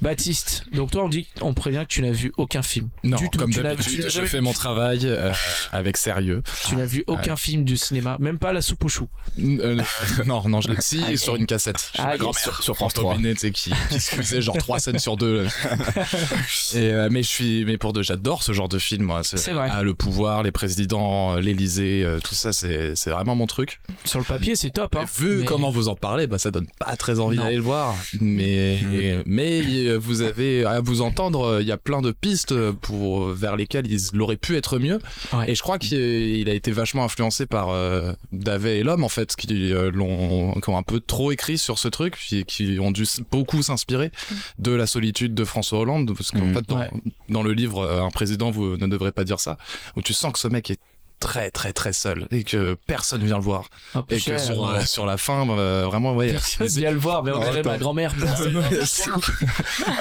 Baptiste, 0.00 0.64
donc 0.72 0.90
toi, 0.90 1.04
on 1.04 1.08
dit, 1.08 1.26
on 1.40 1.54
prévient 1.54 1.82
que 1.88 1.92
tu 1.94 2.02
n'as 2.02 2.10
vu 2.10 2.32
aucun 2.36 2.62
film. 2.62 2.88
Non, 3.04 3.16
du 3.16 3.30
tout. 3.30 3.38
comme 3.38 3.50
d'habitude, 3.52 4.06
je 4.08 4.20
fais 4.22 4.40
mon 4.40 4.52
travail 4.52 5.00
euh, 5.04 5.32
avec 5.72 5.96
sérieux. 5.96 6.42
Tu 6.68 6.76
n'as 6.76 6.84
vu 6.86 7.04
aucun 7.06 7.36
film 7.36 7.64
du 7.64 7.76
cinéma, 7.76 8.16
même 8.20 8.38
pas 8.38 8.52
la 8.52 8.60
soupe 8.62 8.84
aux 8.84 8.88
choux. 8.88 9.08
Euh, 9.40 9.80
non, 10.26 10.48
non, 10.48 10.60
je 10.60 10.68
l'ai 10.68 10.76
si 10.80 11.00
Ah, 11.06 11.16
sur 11.16 11.36
une 11.36 11.46
cassette. 11.46 11.90
Ah, 11.98 12.06
Ma 12.06 12.16
grand-mère 12.18 12.38
Sur- 12.42 12.62
sur 12.62 12.74
France 12.76 12.92
François 12.92 13.12
3. 13.12 13.16
Binet, 13.16 13.34
tu 13.34 13.40
sais, 13.40 13.50
qui, 13.50 13.72
qui 13.90 14.00
se 14.00 14.14
faisait 14.16 14.42
genre 14.42 14.58
trois 14.58 14.78
scènes 14.78 14.98
sur 14.98 15.16
deux. 15.16 15.46
Et, 16.74 16.76
euh, 16.92 17.08
mais 17.10 17.22
je 17.22 17.28
suis, 17.28 17.64
mais 17.64 17.78
pour 17.78 17.92
deux, 17.92 18.02
j'adore 18.02 18.42
ce 18.42 18.52
genre 18.52 18.68
de 18.68 18.78
film. 18.78 19.04
Moi, 19.04 19.22
C'est 19.24 19.52
vrai. 19.52 19.68
Ah, 19.70 19.82
le 19.82 19.94
pouvoir, 19.94 20.13
les 20.42 20.52
présidents, 20.52 21.36
euh, 21.36 21.40
l'Élysée, 21.40 22.02
euh, 22.04 22.18
tout 22.20 22.34
ça, 22.34 22.52
c'est, 22.52 22.94
vraiment 23.06 23.34
mon 23.36 23.46
truc. 23.46 23.80
Sur 24.04 24.18
le 24.18 24.24
papier, 24.24 24.56
c'est 24.56 24.70
top. 24.70 24.96
Hein. 24.96 25.04
Vu 25.18 25.38
Mais- 25.38 25.44
comment 25.44 25.70
vous 25.70 25.88
en 25.88 25.94
parlez, 25.96 26.26
bah, 26.26 26.38
ça 26.38 26.50
donne 26.50 26.66
pas 26.78 26.96
très 26.96 27.20
envie 27.20 27.36
d'aller 27.36 27.56
le 27.56 27.62
voir. 27.62 27.94
Mais, 28.20 28.78
mais 29.26 29.62
euh, 29.86 29.96
vous 29.98 30.22
avez 30.22 30.64
à 30.64 30.80
vous 30.80 31.00
entendre, 31.02 31.58
il 31.60 31.66
y 31.66 31.72
a 31.72 31.76
plein 31.76 32.00
de 32.02 32.10
pistes 32.12 32.54
pour 32.82 33.28
vers 33.28 33.56
lesquelles 33.56 33.86
il 33.90 34.20
aurait 34.20 34.36
pu 34.36 34.56
être 34.56 34.78
mieux. 34.78 34.98
Ouais. 35.32 35.50
Et 35.50 35.54
je 35.54 35.62
crois 35.62 35.78
qu'il 35.78 35.98
il 35.98 36.48
a 36.48 36.54
été 36.54 36.70
vachement 36.72 37.04
influencé 37.04 37.46
par 37.46 37.70
euh, 37.70 38.12
Davet 38.32 38.78
et 38.78 38.82
l'homme 38.82 39.04
en 39.04 39.08
fait, 39.08 39.34
qui 39.36 39.72
euh, 39.72 39.90
l'ont, 39.92 40.54
ont 40.66 40.76
un 40.76 40.82
peu 40.82 41.00
trop 41.00 41.32
écrit 41.32 41.58
sur 41.58 41.78
ce 41.78 41.88
truc, 41.88 42.16
qui, 42.28 42.44
qui 42.44 42.78
ont 42.80 42.90
dû 42.90 43.04
beaucoup 43.30 43.62
s'inspirer 43.62 44.10
de 44.58 44.72
la 44.72 44.86
solitude 44.86 45.34
de 45.34 45.44
François 45.44 45.80
Hollande, 45.80 46.12
parce 46.16 46.30
qu'en 46.30 46.44
Mhm. 46.44 46.54
fait 46.54 46.68
dans, 46.68 46.78
Ouais. 46.78 46.90
dans 47.28 47.42
le 47.42 47.52
livre 47.52 47.88
Un 48.04 48.10
président 48.10 48.50
vous 48.50 48.76
ne 48.76 48.86
devrez 48.86 49.12
pas 49.12 49.24
dire 49.24 49.40
ça, 49.40 49.56
où 49.96 50.02
tu 50.04 50.14
sens 50.14 50.32
que 50.32 50.38
ce 50.38 50.48
mec 50.48 50.70
est 50.70 50.80
très 51.24 51.50
très 51.50 51.72
très 51.72 51.92
seul 51.94 52.28
et 52.30 52.44
que 52.44 52.76
personne 52.86 53.24
vient 53.24 53.38
le 53.38 53.42
voir 53.42 53.68
Un 53.94 54.04
et 54.10 54.20
que 54.20 54.36
sur, 54.38 54.60
ouais. 54.60 54.78
euh, 54.80 54.84
sur 54.84 55.06
la 55.06 55.16
fin 55.16 55.48
euh, 55.48 55.84
vraiment 55.86 56.14
ouais 56.14 56.32
Personne 56.32 56.66
vient 56.66 56.90
le 56.90 56.98
voir, 56.98 57.22
mais 57.24 57.32
on 57.32 57.38
dirait 57.40 57.62
ma 57.62 57.78
grand-mère. 57.78 58.12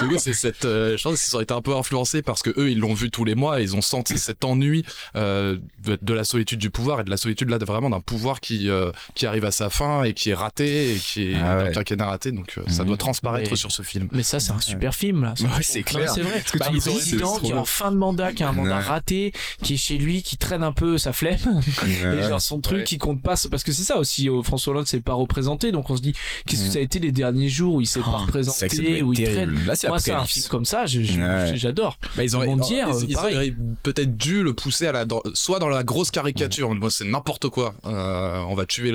Du 0.02 0.08
coup, 0.08 0.18
c'est 0.18 0.34
cette. 0.34 0.66
euh, 0.66 0.98
je 0.98 1.04
pense 1.04 1.24
qu'ils 1.24 1.36
ont 1.38 1.42
été 1.42 1.54
un 1.54 1.62
peu 1.62 1.76
influencés 1.76 2.22
parce 2.22 2.42
que 2.42 2.50
eux, 2.60 2.70
ils 2.72 2.80
l'ont 2.80 2.94
vu 2.94 3.10
tous 3.12 3.24
les 3.26 3.36
mois. 3.36 3.60
Et 3.60 3.64
ils 3.64 3.76
ont 3.76 3.82
senti 3.82 4.18
cet 4.18 4.44
ennui 4.44 4.84
euh, 5.16 5.58
de, 5.84 5.98
de 6.02 6.14
la 6.14 6.24
solitude 6.24 6.60
du 6.60 6.70
pouvoir 6.70 7.02
et 7.02 7.04
de 7.04 7.10
la 7.10 7.18
solitude 7.18 7.50
là, 7.50 7.60
de 7.60 7.66
vraiment 7.66 7.90
d'un 7.90 8.00
pouvoir 8.02 8.40
qui 8.42 8.70
euh, 8.70 8.92
qui 9.16 9.26
arrive 9.26 9.46
à 9.46 9.52
sa 9.52 9.70
fin 9.70 10.04
et 10.04 10.14
qui 10.14 10.32
est 10.32 10.34
raté 10.34 10.94
et 10.94 10.98
qui 10.98 11.32
est 11.32 11.36
Ah 11.36 11.58
ouais. 11.58 11.70
un 11.70 11.72
quinquennat 11.72 12.06
raté. 12.06 12.32
Donc, 12.32 12.54
euh, 12.58 12.64
ça 12.68 12.82
Mhm. 12.84 12.88
doit 12.90 12.98
transparaître 12.98 13.50
Mais- 13.50 13.56
sur 13.56 13.72
ce 13.72 13.82
film. 13.82 14.08
Mais 14.12 14.24
ça, 14.24 14.40
c'est 14.40 14.52
un 14.52 14.60
super 14.60 14.94
film, 14.94 15.24
là. 15.24 15.34
Ouais, 15.40 15.48
c'est 15.62 15.84
clair. 15.84 16.10
C'est 16.12 16.22
vrai. 16.22 16.42
que 16.42 16.58
Bah, 16.58 16.68
c'est 16.80 16.92
président 16.92 17.38
qui 17.40 17.52
est 17.52 17.54
en 17.54 17.66
fin 17.66 17.92
de 17.92 17.98
mandat, 17.98 18.34
qui 18.34 18.44
a 18.44 18.50
un 18.50 18.54
mandat 18.54 18.80
raté, 18.80 19.32
qui 19.62 19.76
est 19.76 19.78
chez 19.78 19.98
lui, 19.98 20.24
qui 20.24 20.38
traîne 20.38 20.64
un 20.64 20.72
peu 20.74 20.98
sa 20.98 21.13
flemme. 21.14 21.62
Et 21.86 22.24
genre 22.28 22.42
son 22.42 22.60
truc 22.60 22.80
Ouais. 22.80 22.84
qui 22.84 22.98
compte 22.98 23.22
pas. 23.22 23.36
Parce 23.50 23.64
que 23.64 23.72
c'est 23.72 23.84
ça 23.84 23.98
aussi, 23.98 24.30
euh, 24.30 24.42
François 24.44 24.72
Hollande 24.74 24.88
s'est 24.88 25.00
pas 25.00 25.14
représenté. 25.14 25.72
Donc 25.72 25.90
on 25.90 25.96
se 25.98 26.02
dit, 26.02 26.14
qu'est-ce 26.46 26.62
que 26.62 26.66
Mhm. 26.68 26.72
ça 26.74 26.80
a 26.80 26.82
été 26.82 27.00
les 27.00 27.12
derniers 27.12 27.50
jours 27.50 27.76
où 27.76 27.82
il 27.82 27.88
s'est 27.88 28.00
pas 28.00 28.06
Oh, 28.08 28.12
doit 28.12 28.20
représenté, 28.26 29.02
où 29.02 29.14
il 29.14 29.24
traîne. 29.24 29.54
Là, 29.66 29.74
Moi, 29.88 30.00
c'est 30.00 30.12
un 30.12 30.26
film 30.26 30.46
comme 30.50 30.66
ça, 30.66 30.86
je- 30.86 31.00
Ouais. 31.00 31.54
j'adore. 31.56 31.98
Bah, 32.18 32.24
ils 32.24 32.32
ils 32.34 33.14
pareil. 33.14 33.36
auraient 33.36 33.54
peut-être 33.84 34.18
dû 34.18 34.44
le 34.44 34.54
pousser 34.54 34.88
à 34.88 34.92
la, 34.92 35.06
soit 35.34 35.60
dans 35.60 35.70
la 35.70 35.84
grosse 35.84 36.12
caricature, 36.12 36.70
c'est 36.90 37.06
n'importe 37.06 37.50
quoi, 37.50 37.74
euh, 37.86 38.40
on 38.50 38.56
va 38.56 38.66
tuer 38.66 38.92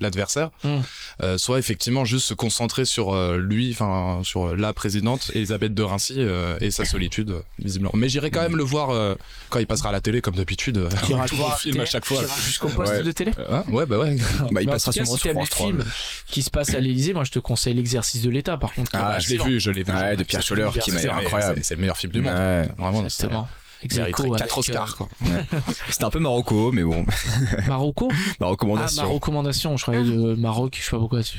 l'adversaire, 0.00 0.50
Mm. 0.64 0.68
euh, 1.22 1.38
soit 1.38 1.58
effectivement 1.58 2.04
juste 2.04 2.26
se 2.26 2.34
concentrer 2.34 2.84
sur 2.84 3.14
lui, 3.36 3.70
enfin 3.72 4.20
sur 4.24 4.54
la 4.56 4.72
présidente 4.72 5.30
Elisabeth 5.34 5.74
de 5.74 5.82
Rincy 5.82 6.14
euh, 6.18 6.56
et 6.60 6.70
sa 6.70 6.84
solitude 6.84 7.34
visiblement. 7.58 7.90
Mais 7.94 8.08
j'irai 8.08 8.30
quand 8.30 8.42
même 8.42 8.56
le 8.56 8.62
voir 8.64 9.16
quand 9.50 9.58
il 9.58 9.66
passera 9.66 9.88
à 9.90 9.92
la 9.92 10.00
télé 10.00 10.20
comme 10.20 10.34
d'habitude, 10.34 10.88
Qui 11.04 11.12
ira 11.12 11.26
tout 11.26 11.36
film 11.58 11.80
à 11.80 11.84
chaque 11.84 12.04
fois. 12.04 12.22
Jusqu'au 12.46 12.68
poste 12.68 12.92
Ouais. 12.92 13.02
de 13.02 13.12
télé. 13.12 13.32
Hein 13.50 13.64
ouais 13.68 13.86
bah 13.86 13.98
ouais. 13.98 14.16
Bah, 14.50 14.60
il 14.62 14.66
Mais 14.66 14.68
en 14.68 14.72
passera 14.72 14.92
sûrement 14.92 15.16
sur 15.16 15.30
France 15.32 15.50
3. 15.50 15.66
films 15.66 15.84
qui 16.26 16.42
se 16.42 16.50
passe 16.50 16.74
à 16.74 16.80
l'Elysée, 16.80 17.12
moi 17.14 17.24
je 17.24 17.30
te 17.30 17.38
conseille 17.38 17.74
l'exercice 17.74 18.22
de 18.22 18.30
l'État 18.30 18.56
par 18.56 18.72
contre. 18.74 18.90
Ah, 18.94 19.18
je 19.18 19.30
l'ai 19.30 19.38
vu, 19.38 19.60
je 19.60 19.70
l'ai 19.70 19.82
vu. 19.82 19.92
Ouais, 19.92 20.16
de 20.16 20.22
Pierre 20.24 20.42
C'est- 20.42 20.48
Scholler, 20.48 20.68
qui 20.80 20.90
m'a 20.92 21.00
l'air 21.00 21.16
incroyable. 21.16 21.60
C'est 21.62 21.74
le 21.74 21.80
meilleur 21.80 21.96
film 21.96 22.12
du 22.12 22.20
monde. 22.20 22.32
Ouais. 22.34 22.68
Vraiment, 22.78 23.02
Exactement. 23.82 24.24
Il 24.26 24.30
mériterait 24.32 24.44
Ex 24.44 24.52
aequo 24.52 24.72
4 24.72 24.78
avec, 24.80 24.86
Oscars 24.88 24.96
quoi. 24.96 25.08
C'était 25.90 26.04
un 26.04 26.10
peu 26.10 26.18
Marocco, 26.18 26.72
mais 26.72 26.82
bon, 26.82 27.04
euh, 27.06 27.62
Marocco? 27.68 28.08
Ma 28.40 28.46
Ah, 28.46 28.50
recommandation. 28.50 29.02
ma 29.02 29.08
recommandation, 29.08 29.76
je 29.76 29.82
croyais 29.82 30.02
le 30.02 30.36
Maroc, 30.36 30.76
je 30.78 30.84
sais 30.84 30.90
pas 30.90 30.98
pourquoi, 30.98 31.20
je, 31.20 31.30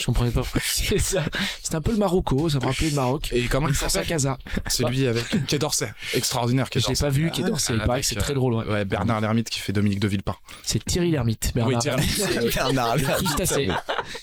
je 0.00 0.06
comprenais 0.06 0.30
pas 0.30 0.42
c'est 0.62 0.98
ça. 0.98 1.24
C'était 1.62 1.76
un 1.76 1.80
peu 1.80 1.92
le 1.92 1.98
Marocco, 1.98 2.48
ça 2.48 2.58
me 2.58 2.64
rappelait 2.66 2.90
le 2.90 2.96
Maroc. 2.96 3.30
Et 3.32 3.44
comment 3.46 3.68
il 3.68 3.74
s'appelle? 3.74 4.06
Casa. 4.06 4.38
Celui 4.68 5.06
avec 5.06 5.46
Quai 5.46 5.58
d'Orsay. 5.58 5.92
Extraordinaire 6.14 6.68
Quai 6.70 6.80
Je 6.80 6.86
l'ai 6.88 6.94
d'Orsay. 6.94 7.04
pas 7.04 7.10
vu, 7.10 7.30
Quai 7.30 7.42
d'Orsay, 7.42 7.74
il 7.74 7.80
paraît 7.80 8.00
que 8.00 8.06
c'est 8.06 8.14
très 8.16 8.34
drôle, 8.34 8.54
ouais. 8.54 8.64
Ouais, 8.66 8.84
Bernard 8.84 9.20
Lermite 9.20 9.50
qui 9.50 9.60
fait 9.60 9.72
Dominique 9.72 10.00
de 10.00 10.08
Villepin. 10.08 10.36
C'est 10.62 10.84
Thierry 10.84 11.10
Lhermitte, 11.10 11.52
Bernard. 11.54 11.74
Oui, 11.76 12.06
Thierry 12.18 12.50
Bernard, 12.54 12.96
Le 12.96 13.02
crustacé. 13.04 13.68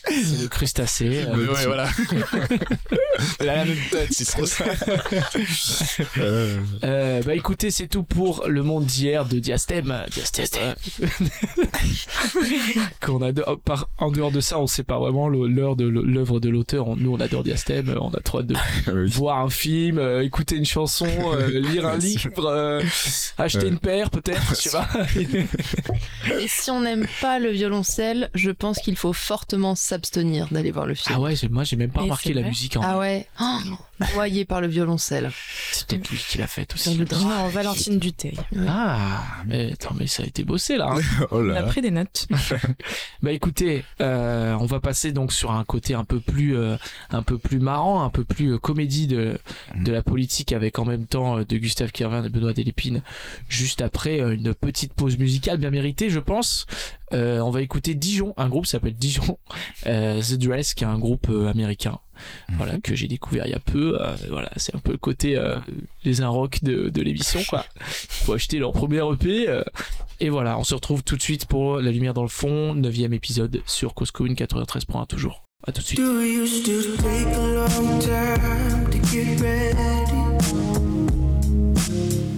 C'est 0.08 0.42
le 0.42 0.48
crustacé. 0.48 1.26
euh, 1.28 1.54
ouais, 1.54 1.66
voilà. 1.66 1.88
Il 3.42 3.50
a 3.50 3.56
la 3.58 3.66
même 3.66 3.78
tête, 3.92 4.14
si 4.14 4.26
c'est 4.26 4.46
ça. 4.46 4.66
Euh, 6.84 7.22
bah 7.24 7.36
écoutez, 7.42 7.72
c'est 7.72 7.88
tout 7.88 8.04
pour 8.04 8.46
le 8.48 8.62
monde 8.62 8.86
d'hier 8.86 9.26
de 9.26 9.40
Diastème. 9.40 10.06
Diastème. 10.12 10.76
Qu'on 13.02 13.22
adore. 13.24 13.46
oh, 13.48 13.58
Par, 13.58 13.90
en 13.98 14.12
dehors 14.12 14.32
de 14.32 14.40
ça, 14.42 14.60
on 14.60 14.68
sait 14.68 14.84
pas 14.84 15.00
vraiment 15.00 15.28
le- 15.28 15.48
l'heure 15.48 15.76
de 15.76 15.86
l'œuvre 15.86 16.40
de 16.40 16.50
l'auteur. 16.50 16.96
Nous, 16.96 17.12
on 17.12 17.20
adore 17.20 17.44
Diastème. 17.44 17.98
On 18.00 18.12
a 18.12 18.20
trop 18.20 18.40
hâte 18.40 18.48
de 18.48 18.56
voir 19.08 19.40
un 19.40 19.50
film, 19.50 19.98
euh, 19.98 20.24
écouter 20.24 20.56
une 20.56 20.66
chanson, 20.66 21.08
euh, 21.34 21.60
lire 21.72 21.88
un 21.88 21.98
livre, 21.98 22.46
euh, 22.46 22.84
acheter 23.40 23.68
une 23.68 23.80
paire 23.80 24.12
peut-être. 24.12 24.42
Je 24.52 24.56
sais 24.56 24.70
pas. 24.72 24.88
Et 26.40 26.48
si 26.48 26.70
on 26.70 26.82
n'aime 26.82 27.08
pas 27.22 27.40
le 27.40 27.50
violoncelle, 27.50 28.30
je 28.36 28.52
pense 28.52 28.78
qu'il 28.80 28.96
faut 28.98 29.14
fortement 29.14 29.74
s'abstenir 29.74 30.48
d'aller 30.52 30.70
voir 30.72 30.86
le 30.86 30.94
film. 30.94 31.16
Ah 31.18 31.22
ouais, 31.22 31.34
moi 31.50 31.64
j'ai 31.64 31.76
même 31.76 31.90
pas 31.92 32.02
Et 32.02 32.04
remarqué 32.04 32.34
la 32.34 32.44
musique 32.44 32.78
en. 32.78 32.82
Ah 32.84 33.00
ouais. 33.00 33.26
Oh, 33.42 33.58
Noyé 34.16 34.46
par 34.46 34.62
le 34.62 34.68
violoncelle. 34.68 35.32
Peut-être 35.88 36.10
lui 36.10 36.18
qui 36.18 36.38
l'a 36.38 36.48
fait 36.48 36.72
aussi. 36.74 36.96
le 36.96 37.06
drap. 37.06 37.22
Non, 37.24 37.48
Valentine 37.50 38.00
Duteil. 38.00 38.38
Ah, 38.68 39.24
mais 39.46 39.74
attends, 39.74 39.96
mais 39.98 40.08
ça 40.08 40.24
a 40.24 40.26
été 40.26 40.44
bossé 40.44 40.78
là. 40.78 40.96
hein. 40.98 41.02
Oh 41.32 41.40
On 41.42 41.50
a 41.56 41.64
pris 41.64 41.82
des 41.82 41.92
notes. 41.92 42.28
Bah 43.22 43.32
écoutez, 43.32 43.84
euh, 44.02 44.54
on 44.60 44.66
va 44.66 44.80
passer 44.80 45.12
donc 45.12 45.32
sur 45.32 45.52
un 45.52 45.64
côté 45.64 45.94
un 45.94 46.04
peu 46.04 46.20
plus, 46.20 46.58
euh, 46.58 46.76
un 47.12 47.22
peu 47.22 47.38
plus 47.38 47.60
marrant, 47.60 48.04
un 48.04 48.10
peu 48.10 48.24
plus 48.24 48.54
euh, 48.54 48.58
comédie 48.58 49.06
de, 49.08 49.38
de 49.76 49.92
la 49.92 50.02
politique 50.02 50.54
avec 50.54 50.80
en 50.80 50.86
même 50.86 51.06
temps 51.06 51.38
de 51.40 51.58
Gustave 51.58 51.92
Kervin 51.92 52.24
et 52.24 52.30
Benoît 52.30 52.54
Delépine. 52.54 53.02
Juste 53.48 53.82
après 53.82 54.20
euh, 54.22 54.34
une 54.34 54.54
petite 54.56 54.94
pause 54.94 55.18
musicale 55.18 55.58
bien 55.58 55.70
méritée, 55.70 56.10
je 56.10 56.20
pense. 56.20 56.66
Euh, 57.14 57.40
on 57.40 57.50
va 57.50 57.62
écouter 57.62 57.94
Dijon, 57.94 58.34
un 58.38 58.48
groupe 58.50 58.66
s'appelle 58.66 58.94
Dijon, 58.94 59.38
euh, 59.88 60.22
The 60.22 60.34
Dress, 60.36 60.74
qui 60.74 60.84
est 60.84 60.88
un 60.88 61.00
groupe 61.00 61.28
euh, 61.30 61.50
américain. 61.50 62.00
Voilà 62.56 62.78
que 62.80 62.94
j'ai 62.96 63.08
découvert 63.08 63.48
il 63.48 63.52
y 63.52 63.56
a 63.56 63.60
peu. 63.60 64.00
Euh, 64.00 64.16
voilà, 64.30 64.52
c'est 64.56 64.76
un 64.76 64.80
peu 64.80 64.92
le 64.92 64.98
côté 64.98 65.38
euh, 65.38 65.58
les 66.04 66.22
un 66.22 66.30
rock 66.30 66.60
de, 66.64 66.90
de 66.90 67.02
l'émission 67.02 67.42
quoi. 67.50 67.66
Faut 67.80 68.34
acheter 68.34 68.60
leur 68.60 68.72
premier 68.74 69.02
EP. 69.14 69.50
euh, 69.50 69.64
et 70.20 70.30
voilà, 70.30 70.60
on 70.60 70.64
se 70.64 70.76
retrouve 70.76 71.04
tout 71.04 71.18
de 71.18 71.22
suite 71.22 71.48
pour 71.48 71.82
La 71.82 71.90
Lumière 71.90 72.14
dans 72.14 72.22
le 72.22 72.28
fond, 72.28 72.76
9 72.76 73.00
épisode 73.12 73.62
sur 73.66 73.96
Cause 73.96 74.12
Commune 74.12 74.36
93.1 74.36 75.08
toujours. 75.08 75.44
À 75.66 75.72
tout 75.72 75.82
de 75.82 75.86
suite. 75.86 76.00
Do 76.00 76.22
you 76.22 76.46
still 76.46 76.96
take 76.98 77.36
a 77.36 77.48
long 77.48 78.00
time 78.00 78.90
to 78.90 78.98
get 79.12 79.40
ready? 79.42 79.82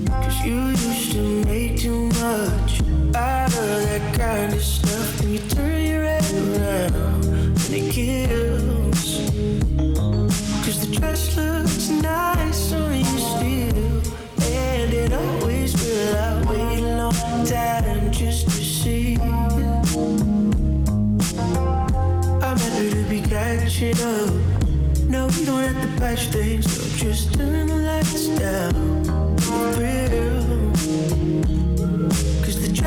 Cause 0.08 0.46
you 0.46 0.70
used 0.70 1.12
to 1.12 1.46
make 1.46 1.78
too 1.78 2.06
much 2.08 2.82
out 3.16 3.43
that 3.62 4.16
kind 4.16 4.54
of 4.54 4.62
stuff. 4.62 5.22
And 5.22 5.34
you 5.34 5.40
turn 5.50 5.82
your 5.82 6.04
head 6.04 6.24
around 6.34 7.26
and 7.26 7.74
it 7.74 7.92
kills. 7.92 9.30
Cause 10.66 10.80
the 10.86 10.96
dress 10.96 11.36
looks 11.38 11.90
nice 11.90 12.74
on 12.74 12.98
you 12.98 13.06
still. 13.06 14.02
And 14.52 14.94
it 14.94 15.14
always 15.14 15.74
will. 15.82 16.16
I 16.16 16.46
wait 16.50 16.80
a 16.80 16.98
long 16.98 17.46
time 17.46 18.12
just 18.12 18.46
to 18.46 18.64
see. 18.64 19.18
I'm 22.42 22.58
happy 22.58 22.90
to 22.90 23.04
be 23.10 23.22
catching 23.22 24.00
up. 24.02 24.34
No, 25.08 25.28
we 25.28 25.46
don't 25.46 25.64
have 25.64 25.82
to 25.82 26.00
patch 26.00 26.28
things 26.28 26.66
up. 26.80 26.98
Just 26.98 27.34
turn 27.36 27.68
the 27.68 27.76
lights 27.76 28.28
down. 28.40 29.38
Thrill. 29.38 30.43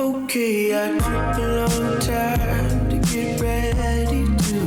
Okay, 0.00 0.72
I 0.74 0.96
took 0.96 1.36
a 1.36 1.48
long 1.60 1.98
time 2.00 2.88
to 2.88 2.96
get 3.12 3.38
ready 3.38 4.24
to. 4.24 4.60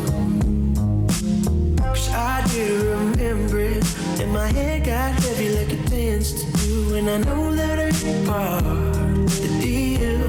Cause 1.82 2.10
I 2.14 2.46
do 2.54 2.92
remember 2.92 3.60
it. 3.62 3.84
And 4.22 4.32
my 4.32 4.46
head 4.52 4.86
got 4.86 5.12
heavy 5.24 5.50
like 5.58 5.74
it 5.74 5.88
tends 5.88 6.34
to 6.34 6.46
do. 6.60 6.98
And 6.98 7.10
I 7.10 7.18
know 7.18 7.52
that 7.56 7.80
ain't 7.80 8.28
part 8.28 8.64
of 8.64 9.42
the 9.42 9.50
deal. 9.60 10.22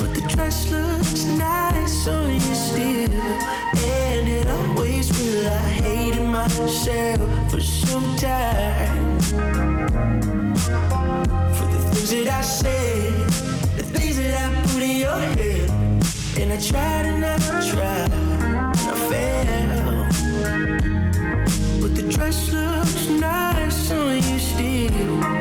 But 0.00 0.14
the 0.16 0.22
dress 0.34 0.68
looks 0.72 1.24
nice 1.38 2.08
on 2.08 2.34
you 2.34 2.40
still. 2.40 3.12
And 3.94 4.28
it 4.28 4.48
always 4.48 5.08
will. 5.20 5.46
I 5.46 5.58
hated 5.86 6.24
myself 6.24 7.20
for 7.48 7.60
some 7.60 8.16
time. 8.16 9.20
For 11.54 11.66
the 11.70 11.80
things 11.92 12.10
that 12.10 12.26
I 12.26 12.40
said, 12.40 12.77
And 16.40 16.52
I 16.52 16.56
tried 16.56 17.06
and 17.06 17.24
I 17.24 17.36
tried, 17.68 18.12
and 18.12 18.54
I 18.76 18.94
failed. 19.10 20.06
But 21.80 21.94
the 21.96 22.02
dress 22.08 22.52
looks 22.52 23.08
nice 23.08 23.90
on 23.90 24.16
you 24.16 24.38
still, 24.38 25.37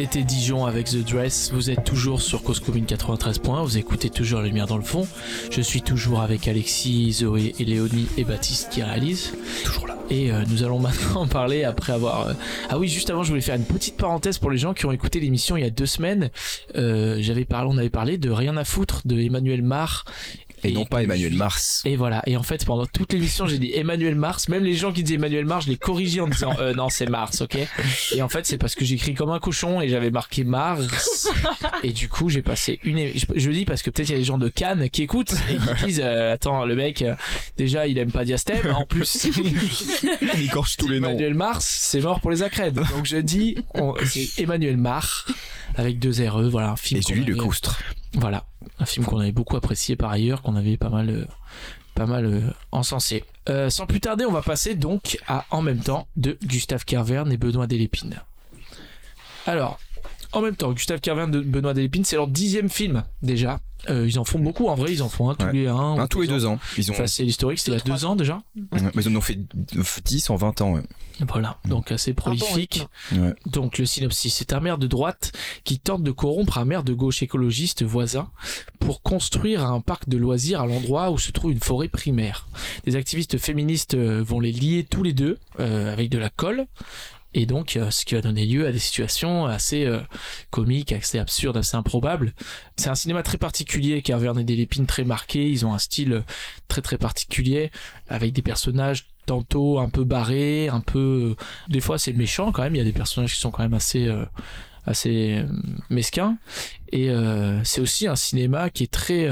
C'était 0.00 0.22
Dijon 0.22 0.64
avec 0.64 0.86
The 0.86 0.98
Dress. 1.04 1.50
Vous 1.52 1.70
êtes 1.70 1.82
toujours 1.82 2.22
sur 2.22 2.44
Cause 2.44 2.60
Commune 2.60 2.84
93.1. 2.84 3.64
Vous 3.64 3.78
écoutez 3.78 4.10
toujours 4.10 4.42
Lumière 4.42 4.68
dans 4.68 4.76
le 4.76 4.84
fond. 4.84 5.08
Je 5.50 5.60
suis 5.60 5.82
toujours 5.82 6.20
avec 6.20 6.46
Alexis, 6.46 7.14
Zoé 7.14 7.52
et 7.58 7.64
Léonie 7.64 8.06
et 8.16 8.22
Baptiste 8.22 8.68
qui 8.70 8.80
réalisent. 8.80 9.32
Toujours 9.64 9.88
là. 9.88 9.98
Et 10.08 10.30
euh, 10.30 10.44
nous 10.50 10.62
allons 10.62 10.78
maintenant 10.78 11.26
parler 11.26 11.64
après 11.64 11.92
avoir. 11.92 12.28
euh, 12.28 12.32
Ah 12.70 12.78
oui, 12.78 12.86
juste 12.86 13.10
avant, 13.10 13.24
je 13.24 13.30
voulais 13.30 13.40
faire 13.40 13.56
une 13.56 13.64
petite 13.64 13.96
parenthèse 13.96 14.38
pour 14.38 14.52
les 14.52 14.58
gens 14.58 14.72
qui 14.72 14.86
ont 14.86 14.92
écouté 14.92 15.18
l'émission 15.18 15.56
il 15.56 15.64
y 15.64 15.66
a 15.66 15.70
deux 15.70 15.84
semaines. 15.86 16.30
Euh, 16.76 17.16
J'avais 17.20 17.44
parlé, 17.44 17.68
on 17.72 17.76
avait 17.76 17.90
parlé 17.90 18.18
de 18.18 18.30
Rien 18.30 18.56
à 18.56 18.62
foutre 18.64 19.02
de 19.04 19.18
Emmanuel 19.18 19.62
Mar. 19.62 20.04
Et 20.64 20.72
non 20.72 20.84
pas 20.84 21.02
Emmanuel 21.02 21.34
Mars. 21.34 21.82
Et 21.84 21.96
voilà. 21.96 22.22
Et 22.26 22.36
en 22.36 22.42
fait, 22.42 22.64
pendant 22.64 22.86
toute 22.86 23.12
l'émission, 23.12 23.46
j'ai 23.46 23.58
dit 23.58 23.72
Emmanuel 23.74 24.14
Mars. 24.14 24.48
Même 24.48 24.64
les 24.64 24.74
gens 24.74 24.92
qui 24.92 25.02
disaient 25.02 25.16
Emmanuel 25.16 25.44
Mars, 25.44 25.64
je 25.66 25.70
les 25.70 25.76
corrigeais 25.76 26.20
en 26.20 26.28
disant 26.28 26.54
euh, 26.60 26.74
non, 26.74 26.88
c'est 26.88 27.08
Mars, 27.08 27.40
ok? 27.42 27.56
Et 28.14 28.22
en 28.22 28.28
fait, 28.28 28.46
c'est 28.46 28.58
parce 28.58 28.74
que 28.74 28.84
j'écris 28.84 29.14
comme 29.14 29.30
un 29.30 29.38
cochon 29.38 29.80
et 29.80 29.88
j'avais 29.88 30.10
marqué 30.10 30.44
Mars. 30.44 31.28
Et 31.82 31.92
du 31.92 32.08
coup, 32.08 32.28
j'ai 32.28 32.42
passé 32.42 32.80
une. 32.82 32.98
Je, 33.36 33.48
le 33.48 33.54
dis 33.54 33.64
parce 33.64 33.82
que 33.82 33.90
peut-être 33.90 34.08
il 34.08 34.12
y 34.12 34.14
a 34.16 34.18
des 34.18 34.24
gens 34.24 34.38
de 34.38 34.48
Cannes 34.48 34.88
qui 34.90 35.02
écoutent 35.02 35.34
et 35.50 35.56
qui 35.78 35.84
disent 35.86 36.02
euh, 36.04 36.32
attends, 36.34 36.64
le 36.64 36.74
mec, 36.74 37.02
euh, 37.02 37.14
déjà, 37.56 37.86
il 37.86 37.98
aime 37.98 38.10
pas 38.12 38.24
Diastème. 38.24 38.74
En 38.74 38.84
plus, 38.84 39.28
Il 40.34 40.44
écorche 40.44 40.76
tous 40.76 40.88
les 40.88 41.00
noms. 41.00 41.08
Emmanuel 41.10 41.34
Mars, 41.34 41.64
c'est 41.66 42.00
mort 42.00 42.20
pour 42.20 42.30
les 42.30 42.42
accrèdes. 42.42 42.74
Donc 42.74 43.04
je 43.04 43.16
dis, 43.18 43.56
on- 43.74 43.94
c'est 44.04 44.42
Emmanuel 44.42 44.76
Mars 44.76 45.26
avec 45.76 45.98
deux 45.98 46.12
RE. 46.28 46.48
Voilà, 46.48 46.70
un 46.70 46.76
film. 46.76 46.98
Et 47.00 47.02
celui 47.02 47.24
de 47.24 47.32
avait- 47.32 47.40
Coustre. 47.40 47.80
Voilà, 48.14 48.44
un 48.78 48.86
film 48.86 49.04
qu'on 49.04 49.20
avait 49.20 49.32
beaucoup 49.32 49.56
apprécié 49.56 49.96
par 49.96 50.10
ailleurs, 50.10 50.42
qu'on 50.42 50.56
avait 50.56 50.76
pas 50.76 50.88
mal, 50.88 51.10
euh, 51.10 51.26
euh, 51.98 52.50
encensé. 52.72 53.24
Euh, 53.48 53.70
sans 53.70 53.86
plus 53.86 54.00
tarder, 54.00 54.24
on 54.24 54.32
va 54.32 54.42
passer 54.42 54.74
donc 54.74 55.18
à 55.26 55.44
En 55.50 55.62
même 55.62 55.80
temps 55.80 56.06
de 56.16 56.38
Gustave 56.44 56.84
Kervern 56.84 57.30
et 57.32 57.36
Benoît 57.36 57.66
Delépine. 57.66 58.22
Alors, 59.46 59.78
en 60.32 60.42
même 60.42 60.56
temps, 60.56 60.72
Gustave 60.72 61.00
Kervern 61.00 61.34
et 61.34 61.40
Benoît 61.40 61.74
Delépine, 61.74 62.04
c'est 62.04 62.16
leur 62.16 62.28
dixième 62.28 62.68
film 62.68 63.04
déjà. 63.22 63.60
Euh, 63.88 64.06
ils 64.08 64.18
en 64.18 64.24
font 64.24 64.38
beaucoup, 64.40 64.66
en 64.68 64.74
vrai, 64.74 64.92
ils 64.92 65.02
en 65.02 65.08
font 65.08 65.30
un 65.30 65.34
tous 65.34 65.46
Ouais. 65.46 65.52
les 65.52 65.66
un. 65.68 65.74
Un 65.76 66.04
ou 66.04 66.08
tous 66.08 66.20
les 66.22 66.26
deux 66.28 66.44
ans. 66.46 66.58
Ils 66.76 66.90
ont, 66.90 66.94
Enfin, 66.94 67.06
c'est 67.06 67.24
historique, 67.24 67.58
c'était 67.60 67.70
il 67.72 67.78
y 67.78 67.80
a 67.80 67.84
deux 67.96 68.04
ans 68.04 68.16
déjà. 68.16 68.42
Ouais, 68.72 68.80
mais 68.94 69.02
ils 69.02 69.08
en 69.08 69.16
ont 69.16 69.20
fait 69.20 69.38
10 70.04 70.30
en 70.30 70.36
20 70.36 70.60
ans. 70.62 70.72
ouais. 70.74 70.82
Voilà, 71.28 71.58
donc 71.64 71.90
assez 71.90 72.12
prolifique. 72.14 72.86
Ouais. 73.12 73.34
Donc 73.46 73.78
le 73.78 73.86
synopsis, 73.86 74.34
c'est 74.34 74.52
un 74.52 74.60
maire 74.60 74.78
de 74.78 74.86
droite 74.86 75.32
qui 75.64 75.78
tente 75.78 76.02
de 76.02 76.10
corrompre 76.12 76.58
un 76.58 76.64
maire 76.64 76.82
de 76.84 76.92
gauche 76.92 77.22
écologiste 77.22 77.82
voisin 77.84 78.30
pour 78.78 79.02
construire 79.02 79.64
un 79.64 79.80
parc 79.80 80.08
de 80.08 80.16
loisirs 80.16 80.60
à 80.60 80.66
l'endroit 80.66 81.10
où 81.10 81.18
se 81.18 81.32
trouve 81.32 81.52
une 81.52 81.60
forêt 81.60 81.88
primaire. 81.88 82.46
Des 82.84 82.94
activistes 82.96 83.38
féministes 83.38 83.94
euh, 83.94 84.22
vont 84.22 84.38
les 84.40 84.52
lier 84.52 84.86
tous 84.88 85.02
les 85.02 85.12
deux 85.12 85.38
euh, 85.60 85.92
avec 85.92 86.08
de 86.10 86.18
la 86.18 86.30
colle 86.30 86.66
Et 87.38 87.46
donc, 87.46 87.76
euh, 87.76 87.92
ce 87.92 88.04
qui 88.04 88.16
va 88.16 88.20
donner 88.20 88.44
lieu 88.44 88.66
à 88.66 88.72
des 88.72 88.80
situations 88.80 89.46
assez 89.46 89.84
euh, 89.84 90.00
comiques, 90.50 90.90
assez 90.90 91.20
absurdes, 91.20 91.56
assez 91.56 91.76
improbables. 91.76 92.34
C'est 92.76 92.88
un 92.88 92.96
cinéma 92.96 93.22
très 93.22 93.38
particulier, 93.38 94.02
Carverne 94.02 94.40
et 94.40 94.44
Delépine 94.44 94.86
très 94.86 95.04
marqué. 95.04 95.48
Ils 95.48 95.64
ont 95.64 95.72
un 95.72 95.78
style 95.78 96.14
euh, 96.14 96.22
très 96.66 96.82
très 96.82 96.98
particulier, 96.98 97.70
avec 98.08 98.32
des 98.32 98.42
personnages 98.42 99.06
tantôt 99.26 99.78
un 99.78 99.88
peu 99.88 100.02
barrés, 100.02 100.66
un 100.68 100.80
peu... 100.80 101.36
Des 101.68 101.78
fois, 101.78 101.96
c'est 101.96 102.12
méchant 102.12 102.50
quand 102.50 102.62
même. 102.64 102.74
Il 102.74 102.78
y 102.78 102.80
a 102.80 102.84
des 102.84 102.92
personnages 102.92 103.34
qui 103.34 103.40
sont 103.40 103.52
quand 103.52 103.62
même 103.62 103.74
assez... 103.74 104.12
assez 104.84 105.44
mesquins. 105.90 106.38
Et 106.90 107.10
c'est 107.62 107.82
aussi 107.82 108.08
un 108.08 108.16
cinéma 108.16 108.70
qui 108.70 108.84
est 108.84 108.90
très... 108.90 109.28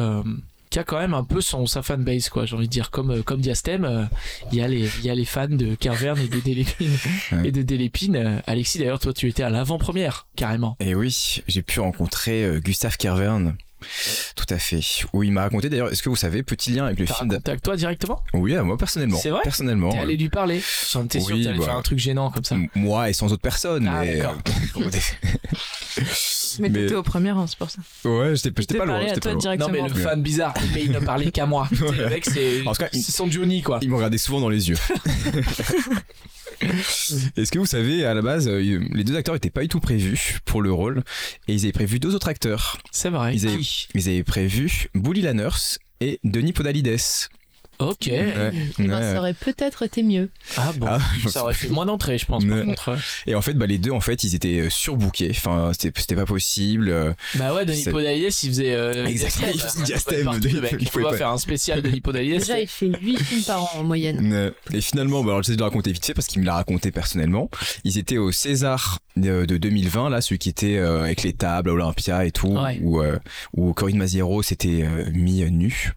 euh, 0.77 0.77
qui 0.77 0.81
a 0.81 0.85
quand 0.85 0.99
même 0.99 1.15
un 1.15 1.25
peu 1.25 1.41
son 1.41 1.67
sa 1.67 1.83
fanbase 1.83 2.29
quoi 2.29 2.45
j'ai 2.45 2.55
envie 2.57 2.67
de 2.67 2.73
dire 2.73 2.91
comme 2.91 3.11
euh, 3.11 3.23
comme 3.23 3.41
Diastème 3.41 3.85
euh, 3.85 4.05
il 4.53 4.59
y 4.59 4.63
a 4.63 4.69
les 4.69 4.89
il 4.99 5.05
y 5.07 5.11
a 5.11 5.15
les 5.15 5.25
fans 5.25 5.47
de 5.49 5.75
Carverne 5.75 6.19
et 6.21 6.29
de 6.29 6.41
Delépine 6.41 6.93
Ouais. 7.33 7.49
et 7.49 7.53
de 7.53 7.63
Delépine 7.63 8.17
Euh, 8.17 8.39
Alexis 8.47 8.79
d'ailleurs 8.79 8.99
toi 9.01 9.13
tu 9.13 9.29
étais 9.29 9.43
à 9.43 9.51
l'avant-première 9.51 10.27
carrément 10.37 10.77
Et 10.81 10.95
oui, 10.95 11.43
j'ai 11.49 11.63
pu 11.63 11.81
rencontrer 11.81 12.45
euh, 12.45 12.61
Gustave 12.61 12.97
Kervern. 12.97 13.57
Tout 14.35 14.47
à 14.49 14.59
fait. 14.59 14.81
Où 15.13 15.23
il 15.23 15.33
m'a 15.33 15.43
raconté 15.43 15.69
d'ailleurs, 15.69 15.93
est-ce 15.93 16.03
que 16.03 16.09
vous 16.09 16.17
savez, 16.17 16.43
petit 16.43 16.71
lien 16.73 16.87
avec 16.87 16.99
le 16.99 17.07
film. 17.07 17.39
avec 17.45 17.63
toi 17.63 17.77
directement? 17.77 18.23
Oui, 18.33 18.55
à 18.57 18.63
moi 18.63 18.77
personnellement. 18.77 19.19
C'est 19.19 19.31
vrai? 19.31 19.41
Personnellement. 19.43 19.91
t'es 19.91 19.99
allé 19.99 20.17
lui 20.17 20.29
parler? 20.29 20.63
J'en 20.91 21.05
étais 21.05 21.21
sûr 21.21 21.35
Oui, 21.35 21.41
que 21.43 21.47
t'allais 21.49 21.59
bah. 21.59 21.65
faire 21.67 21.77
un 21.77 21.83
truc 21.83 21.99
gênant 21.99 22.31
comme 22.31 22.45
ça 22.45 22.57
Moi 22.75 23.11
et 23.11 23.13
sans 23.13 23.33
autre 23.33 23.43
personne. 23.43 23.87
Ah, 23.89 24.01
mais, 24.03 24.21
euh, 24.23 24.29
Mais 24.79 26.01
Mais- 26.59 26.71
t'étais 26.71 26.95
aux 26.95 27.03
premières, 27.03 27.37
hein, 27.37 27.47
c'est 27.47 27.59
pour 27.59 27.71
ça. 27.71 27.79
ouais, 28.05 28.35
j'étais 28.35 28.51
pas 28.79 28.85
loin. 28.87 29.01
à 29.01 29.11
toi 29.19 29.33
pas 29.33 29.33
loin. 29.35 29.57
non 29.57 29.69
mais 29.69 29.83
le 29.83 29.95
fan 29.95 30.23
bizarre 30.23 30.55
mais 30.75 30.85
il 30.85 30.91
ne 30.93 30.99
parlait 31.01 31.31
qu'à 31.31 31.45
moi 31.47 31.67
Tu 31.71 31.77
sais, 31.77 31.93
le 31.93 32.09
mec 32.09 32.25
c'est 32.25 32.67
En 32.67 32.73
tout 32.73 32.79
cas, 32.79 32.89
il- 32.95 33.03
c'est 33.03 33.13
son 33.13 33.31
Johnny 33.31 33.61
quoi 33.63 33.79
Il 33.83 33.91
me 33.91 33.97
regardait 33.97 34.17
souvent 34.19 34.41
dans 34.41 34.49
les 34.49 34.71
yeux. 34.71 34.77
Est-ce 37.37 37.51
que 37.53 37.59
vous 37.59 37.67
savez, 37.67 38.05
à 38.05 38.15
la 38.15 38.23
base, 38.23 38.49
euh, 38.49 38.59
les 38.93 39.05
deux 39.05 39.17
acteurs 39.17 39.35
n'étaient 39.35 39.51
pas 39.51 39.63
du 39.63 39.69
tout 39.69 39.81
prévus 39.81 40.39
pour 40.45 40.63
le 40.63 40.73
rôle 40.73 41.03
et 41.49 41.55
ils 41.55 41.65
avaient 41.65 41.73
prévu 41.73 41.99
deux 41.99 42.15
autres 42.15 42.29
acteurs. 42.29 42.79
c'est 42.91 43.11
vrai 43.11 43.35
Ils 43.35 43.47
avaient, 43.47 43.59
Qui? 43.59 43.89
ils 43.95 44.09
avaient 44.09 44.25
prévu 44.25 44.89
Bully 44.95 45.23
Lanners 45.23 45.79
et 46.01 46.19
Denis 46.25 46.53
Podalides. 46.53 46.97
Ok 47.79 48.07
Ouais, 48.07 48.53
Eh 48.79 48.83
ben, 48.83 48.91
ouais. 48.95 49.01
ça 49.13 49.19
aurait 49.19 49.35
peut-être 49.35 49.83
été 49.83 50.03
mieux. 50.03 50.31
ah 50.57 50.73
bon 50.77 50.87
Ah, 50.89 50.99
ça 51.29 51.43
aurait 51.43 51.55
fait 51.55 51.69
moins 51.69 51.87
d'entrée 51.87 52.19
je 52.19 52.27
pense 52.27 52.45
par 52.45 52.59
Ouais. 52.59 52.65
contre 52.65 52.97
Et 53.27 53.35
en 53.35 53.43
fait, 53.43 53.55
bah, 53.55 53.67
les 53.67 53.79
deux, 53.79 53.91
en 53.91 54.01
fait, 54.01 54.25
ils 54.25 54.35
étaient 54.35 54.61
euh, 54.61 54.71
surbookés. 54.71 55.31
Enfin, 55.31 55.73
c'était 55.79 56.15
pas 56.15 56.25
possible. 56.27 56.89
euh, 56.89 57.13
Bah 57.35 57.55
ouais, 57.55 57.65
Denis 57.67 57.85
Podalides, 57.85 58.33
il 58.43 58.49
faisait. 58.49 58.73
Euh, 58.75 59.07
Exactement, 59.07 59.49
il 59.55 59.61
faisait 59.61 59.83
Diastème, 59.85 60.31
il 60.81 60.89
pouvait 60.89 61.05
pas 61.05 61.11
pas- 61.11 61.17
faire 61.17 61.31
un 61.31 61.39
spécial 61.39 61.83
Denis 61.83 62.01
Podalides. 62.01 62.39
Déjà, 62.41 62.61
il 62.61 62.69
fait 62.69 62.91
8 63.01 63.19
films 63.23 63.43
par 63.43 63.63
an 63.63 63.71
en 63.81 63.85
moyenne. 63.85 64.33
Euh, 64.37 64.51
Et 64.75 64.81
finalement, 64.81 65.23
bah, 65.23 65.31
alors 65.33 65.43
j'essaie 65.43 65.55
de 65.57 65.61
le 65.61 65.65
raconter 65.65 65.93
vite 65.93 66.05
fait 66.05 66.13
parce 66.15 66.27
qu'il 66.27 66.41
me 66.41 66.47
l'a 66.47 66.55
raconté 66.55 66.91
personnellement. 66.91 67.49
Ils 67.85 67.97
étaient 67.99 68.19
au 68.19 68.33
César 68.33 68.99
de, 69.17 69.45
de 69.45 69.57
2020, 69.57 70.11
là, 70.11 70.21
celui 70.21 70.39
qui 70.39 70.49
était 70.49 70.77
euh, 70.77 71.03
avec 71.05 71.23
les 71.23 71.33
tables 71.33 71.71
Olympia 71.71 72.25
et 72.27 72.33
tout, 72.33 72.49
Ouais. 72.57 72.79
où, 72.83 73.01
euh, 73.01 73.19
où 73.55 73.73
Corinne 73.73 73.97
Maziero 73.99 74.43
s'était 74.43 74.83
euh, 74.83 75.09
mis 75.13 75.43
euh, 75.43 75.49
nue. 75.51 75.93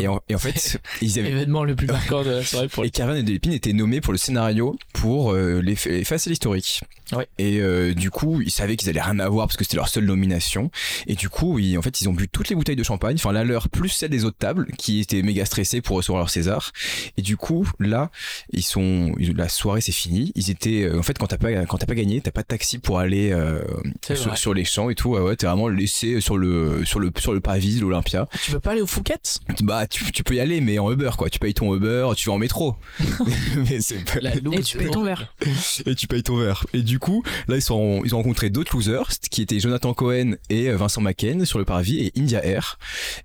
Et 0.00 0.06
en, 0.06 0.20
et 0.28 0.34
en 0.34 0.38
fait, 0.38 0.80
ils 1.02 1.11
avaient. 1.18 1.30
Événement 1.30 1.64
le 1.64 1.74
plus 1.76 1.86
marquant 1.86 2.22
de 2.22 2.30
la 2.30 2.42
soirée 2.44 2.68
pour 2.68 2.82
Et 2.84 2.86
les. 2.86 2.90
Carven 2.90 3.16
et 3.16 3.22
Delépine 3.22 3.52
étaient 3.52 3.72
nommés 3.72 4.00
pour 4.00 4.12
le 4.12 4.18
scénario 4.18 4.76
pour 4.92 5.32
euh, 5.32 5.60
les 5.62 5.76
fa- 5.76 5.90
effacer 5.90 6.30
l'historique. 6.30 6.80
Ouais. 7.12 7.26
Et 7.38 7.60
euh, 7.60 7.92
du 7.94 8.10
coup, 8.10 8.40
ils 8.40 8.50
savaient 8.50 8.76
qu'ils 8.76 8.88
allaient 8.88 9.00
rien 9.02 9.18
avoir 9.18 9.46
parce 9.46 9.56
que 9.58 9.64
c'était 9.64 9.76
leur 9.76 9.88
seule 9.88 10.04
nomination. 10.06 10.70
Et 11.06 11.14
du 11.14 11.28
coup, 11.28 11.58
ils, 11.58 11.76
en 11.76 11.82
fait, 11.82 12.00
ils 12.00 12.08
ont 12.08 12.12
bu 12.14 12.26
toutes 12.28 12.48
les 12.48 12.56
bouteilles 12.56 12.76
de 12.76 12.82
champagne, 12.82 13.16
enfin 13.16 13.32
la 13.32 13.44
leur 13.44 13.68
plus 13.68 13.90
celle 13.90 14.08
des 14.10 14.24
autres 14.24 14.38
tables, 14.38 14.66
qui 14.78 15.00
étaient 15.00 15.22
méga 15.22 15.44
stressés 15.44 15.82
pour 15.82 15.96
recevoir 15.96 16.20
leur 16.22 16.30
César. 16.30 16.72
Et 17.18 17.22
du 17.22 17.36
coup, 17.36 17.68
là, 17.78 18.10
ils 18.52 18.62
sont, 18.62 19.12
ils- 19.18 19.36
la 19.36 19.48
soirée 19.50 19.80
c'est 19.82 19.92
fini. 19.92 20.32
Ils 20.36 20.50
étaient, 20.50 20.84
euh, 20.84 20.98
en 20.98 21.02
fait, 21.02 21.18
quand 21.18 21.26
t'as 21.26 21.36
pas, 21.38 21.50
quand 21.66 21.76
t'as 21.78 21.86
pas 21.86 21.94
gagné, 21.94 22.20
t'as 22.22 22.30
pas 22.30 22.42
de 22.42 22.46
taxi 22.46 22.78
pour 22.78 22.98
aller 22.98 23.30
euh, 23.32 23.60
sur, 24.34 24.54
les 24.54 24.64
champs 24.64 24.88
et 24.90 24.94
tout. 24.94 25.10
Ouais, 25.10 25.20
ouais, 25.20 25.36
t'es 25.36 25.46
vraiment 25.46 25.68
laissé 25.68 26.20
sur 26.20 26.38
le, 26.38 26.84
sur 26.84 26.98
le, 26.98 27.10
sur 27.18 27.32
le 27.34 27.40
parvis 27.40 27.76
de 27.76 27.80
l'Olympia. 27.82 28.28
Tu 28.42 28.52
veux 28.52 28.60
pas 28.60 28.70
aller 28.72 28.80
au 28.82 28.86
Fouquet's? 28.86 29.40
Bah, 29.62 29.86
tu, 29.86 30.10
tu 30.12 30.22
peux 30.24 30.34
y 30.34 30.40
aller, 30.40 30.60
mais 30.60 30.78
en 30.78 30.90
Uber, 30.90 31.01
quoi. 31.16 31.28
Tu 31.30 31.38
payes 31.38 31.54
ton 31.54 31.74
Uber, 31.74 32.08
tu 32.16 32.28
vas 32.28 32.34
en 32.34 32.38
métro. 32.38 32.76
mais 33.70 33.80
c'est 33.80 34.04
pas- 34.04 34.20
La 34.20 34.34
loose 34.36 34.54
Et 34.54 34.62
tu 34.62 34.78
payes 34.78 34.90
ton 34.90 35.02
verre. 35.04 35.34
et 35.86 35.94
tu 35.94 36.06
payes 36.06 36.22
ton 36.22 36.36
verre. 36.36 36.64
Et 36.72 36.82
du 36.82 36.98
coup, 36.98 37.22
là, 37.48 37.56
ils, 37.56 37.62
sont, 37.62 38.02
ils 38.04 38.14
ont 38.14 38.18
rencontré 38.18 38.50
d'autres 38.50 38.74
losers, 38.76 39.08
qui 39.30 39.42
étaient 39.42 39.60
Jonathan 39.60 39.94
Cohen 39.94 40.34
et 40.50 40.68
euh, 40.70 40.76
Vincent 40.76 41.00
Macken 41.00 41.44
sur 41.44 41.58
le 41.58 41.64
parvis 41.64 41.98
et 42.06 42.12
India 42.18 42.44
Air. 42.44 42.78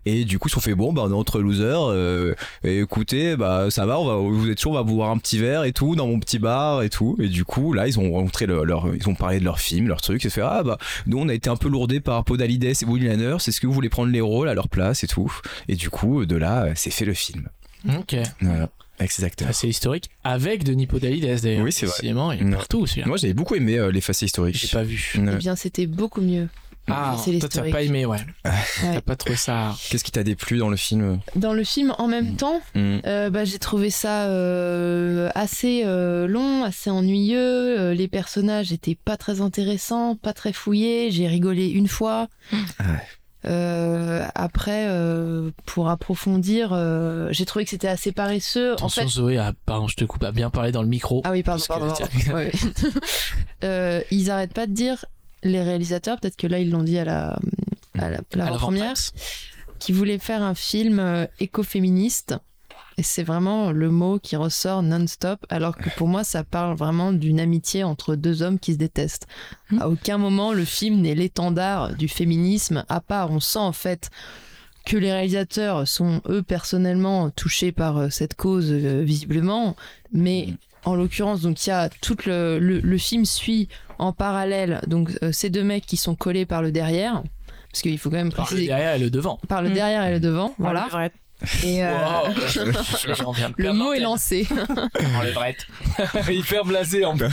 Et 0.05 0.25
du 0.25 0.39
coup, 0.39 0.47
ils 0.47 0.51
se 0.51 0.55
sont 0.55 0.61
fait, 0.61 0.75
bon, 0.75 0.93
bah, 0.93 1.03
on 1.05 1.11
est 1.11 1.15
entre 1.15 1.39
losers, 1.39 1.89
euh, 1.91 2.33
et 2.63 2.79
écoutez, 2.79 3.35
bah, 3.35 3.69
ça 3.69 3.85
va, 3.85 3.99
on 3.99 4.05
va, 4.05 4.15
vous 4.15 4.49
êtes 4.49 4.59
chaud, 4.59 4.71
on 4.71 4.73
va 4.73 4.83
boire 4.83 5.11
un 5.11 5.17
petit 5.17 5.37
verre 5.37 5.63
et 5.63 5.73
tout, 5.73 5.95
dans 5.95 6.07
mon 6.07 6.19
petit 6.19 6.39
bar 6.39 6.81
et 6.83 6.89
tout. 6.89 7.15
Et 7.19 7.27
du 7.27 7.45
coup, 7.45 7.73
là, 7.73 7.87
ils 7.87 7.99
ont 7.99 8.11
rencontré 8.11 8.45
leur, 8.47 8.65
leur- 8.65 8.95
ils 8.95 9.07
ont 9.09 9.15
parlé 9.15 9.39
de 9.39 9.45
leur 9.45 9.59
film, 9.59 9.87
leur 9.87 10.01
truc, 10.01 10.25
et 10.25 10.29
se 10.29 10.33
fait, 10.35 10.41
ah, 10.41 10.63
bah, 10.63 10.77
nous, 11.05 11.17
on 11.19 11.29
a 11.29 11.33
été 11.33 11.49
un 11.49 11.55
peu 11.57 11.69
lourdés 11.69 11.99
par 11.99 12.23
Podalides 12.23 12.63
et 12.65 12.73
Woody 12.85 13.05
Lanners, 13.07 13.37
est-ce 13.47 13.59
que 13.61 13.67
vous 13.67 13.73
voulez 13.73 13.89
prendre 13.89 14.11
les 14.11 14.21
rôles 14.21 14.49
à 14.49 14.53
leur 14.53 14.69
place 14.69 15.03
et 15.03 15.07
tout? 15.07 15.31
Et 15.67 15.75
du 15.75 15.89
coup, 15.89 16.25
de 16.25 16.35
là, 16.35 16.63
euh, 16.65 16.71
c'est 16.75 16.91
fait 16.91 17.05
le 17.05 17.13
film. 17.13 17.49
Ok. 17.87 18.15
Voilà. 18.41 18.69
Avec 18.99 19.11
ces 19.11 19.23
acteurs. 19.23 19.47
Assez 19.47 19.67
historique. 19.67 20.09
Avec 20.23 20.63
Denis 20.63 20.87
Podalides 20.87 21.41
d'ailleurs. 21.41 21.63
Oui, 21.63 21.71
c'est 21.71 21.85
vrai. 21.85 21.95
Décidément, 21.95 22.31
il 22.31 22.41
est 22.41 22.43
Non. 22.45 22.57
partout 22.57 22.87
celui-là. 22.87 23.07
Moi, 23.07 23.17
j'avais 23.17 23.33
beaucoup 23.35 23.53
aimé 23.55 23.77
euh, 23.77 23.91
les 23.91 24.01
facés 24.01 24.25
historiques. 24.25 24.57
J'ai 24.57 24.67
pas 24.69 24.83
vu. 24.83 25.13
Eh 25.15 25.35
bien, 25.35 25.55
c'était 25.55 25.85
beaucoup 25.85 26.21
mieux. 26.21 26.47
Ah, 26.89 27.17
c'est 27.21 27.37
toi 27.39 27.49
t'as 27.49 27.69
pas 27.69 27.81
aimé, 27.83 28.05
ouais. 28.05 28.17
T'as 28.43 28.51
Ouais. 28.93 29.01
pas 29.01 29.17
trouvé 29.17 29.35
ça. 29.35 29.75
Qu'est-ce 29.89 30.05
qui 30.05 30.11
t'a 30.11 30.23
déplu 30.23 30.57
dans 30.57 30.69
le 30.69 30.77
film? 30.77 31.19
Dans 31.35 31.51
le 31.53 31.65
film, 31.65 31.93
en 31.97 32.07
même 32.07 32.37
temps, 32.37 32.61
Mm. 32.75 32.97
euh, 33.05 33.29
bah, 33.29 33.43
j'ai 33.43 33.59
trouvé 33.59 33.89
ça 33.89 34.27
euh, 34.27 35.29
assez 35.35 35.83
euh, 35.85 36.27
long, 36.27 36.63
assez 36.63 36.89
ennuyeux. 36.89 37.77
Euh, 37.77 37.93
les 37.93 38.07
personnages 38.07 38.71
étaient 38.71 38.95
pas 38.95 39.17
très 39.17 39.41
intéressants, 39.41 40.15
pas 40.15 40.31
très 40.31 40.53
fouillés. 40.53 41.11
J'ai 41.11 41.27
rigolé 41.27 41.67
une 41.67 41.89
fois. 41.89 42.29
Ouais. 42.53 42.85
Euh, 43.45 44.25
après, 44.35 44.87
euh, 44.89 45.51
pour 45.65 45.89
approfondir, 45.89 46.71
euh, 46.73 47.29
j'ai 47.31 47.45
trouvé 47.45 47.65
que 47.65 47.69
c'était 47.71 47.87
assez 47.87 48.11
paresseux. 48.11 48.73
Attention, 48.73 49.03
en 49.03 49.05
fait, 49.05 49.11
Zoé, 49.11 49.37
a, 49.37 49.53
pardon, 49.65 49.87
je 49.87 49.95
te 49.95 50.05
coupe, 50.05 50.23
a 50.23 50.31
bien 50.31 50.49
parlé 50.49 50.71
dans 50.71 50.81
le 50.81 50.87
micro. 50.87 51.21
ah 51.23 51.31
oui, 51.31 51.43
pardon, 51.43 51.61
que- 51.61 51.67
pardon. 51.67 51.93
Ouais, 52.33 52.51
ils 54.11 54.31
arrêtent 54.31 54.53
pas 54.53 54.67
de 54.67 54.73
dire 54.73 55.05
les 55.43 55.61
réalisateurs, 55.61 56.19
peut-être 56.19 56.35
que 56.35 56.47
là 56.47 56.59
ils 56.59 56.71
l'ont 56.71 56.83
dit 56.83 56.97
à 56.97 57.05
la 57.05 57.39
à 57.99 58.05
À 58.05 58.09
l'avant-presse. 58.35 59.13
qui 59.79 59.91
voulaient 59.91 60.17
faire 60.19 60.41
un 60.41 60.55
film 60.55 61.27
écoféministe. 61.39 62.35
Et 62.99 63.03
c'est 63.03 63.23
vraiment 63.23 63.71
le 63.71 63.91
mot 63.91 64.17
qui 64.17 64.35
ressort 64.35 64.81
non-stop, 64.81 65.45
alors 65.49 65.77
que 65.77 65.89
pour 65.97 66.07
moi, 66.07 66.23
ça 66.23 66.43
parle 66.43 66.75
vraiment 66.75 67.13
d'une 67.13 67.39
amitié 67.39 67.83
entre 67.83 68.15
deux 68.15 68.41
hommes 68.41 68.57
qui 68.57 68.73
se 68.73 68.77
détestent. 68.79 69.27
Hmm. 69.69 69.81
À 69.81 69.87
aucun 69.87 70.17
moment, 70.17 70.51
le 70.51 70.65
film 70.65 71.01
n'est 71.01 71.13
l'étendard 71.13 71.95
du 71.95 72.07
féminisme, 72.07 72.85
à 72.89 72.99
part, 72.99 73.29
on 73.31 73.39
sent 73.39 73.59
en 73.59 73.71
fait 73.71 74.09
que 74.85 74.97
les 74.97 75.11
réalisateurs 75.11 75.87
sont, 75.87 76.21
eux, 76.27 76.41
personnellement 76.41 77.29
touchés 77.29 77.71
par 77.71 77.97
euh, 77.97 78.09
cette 78.09 78.35
cause, 78.35 78.71
euh, 78.71 79.03
visiblement, 79.03 79.75
mais 80.11 80.47
en 80.85 80.95
l'occurrence, 80.95 81.41
donc 81.41 81.65
il 81.65 81.69
y 81.69 81.73
a 81.73 81.89
tout 82.01 82.15
le, 82.25 82.57
le, 82.57 82.79
le 82.79 82.97
film 82.97 83.25
suit 83.25 83.67
en 83.99 84.13
parallèle 84.13 84.79
donc 84.87 85.11
euh, 85.23 85.31
ces 85.33 85.49
deux 85.49 85.63
mecs 85.63 85.85
qui 85.85 85.97
sont 85.97 86.15
collés 86.15 86.45
par 86.45 86.61
le 86.61 86.71
derrière, 86.71 87.21
parce 87.69 87.81
qu'il 87.81 87.97
faut 87.99 88.09
quand 88.09 88.15
même 88.15 88.31
Par 88.31 88.51
le 88.53 88.65
derrière 88.65 88.93
et 88.93 88.99
le 88.99 89.09
devant. 89.09 89.37
par 89.49 89.61
le 89.61 89.69
Mm. 89.69 89.73
derrière 89.73 90.03
et 90.05 90.11
le 90.13 90.19
devant, 90.21 90.55
voilà. 90.57 90.87
Et 91.63 91.83
euh, 91.85 91.91
Wow. 91.93 92.33
Le 93.57 93.71
mot 93.73 93.93
est 93.93 93.99
lancé. 93.99 94.47
On 95.15 95.21
les 95.21 95.31
brette. 95.31 95.67
Hyper 96.29 96.65
blasé 96.65 97.05
en 97.05 97.15
plus. 97.15 97.27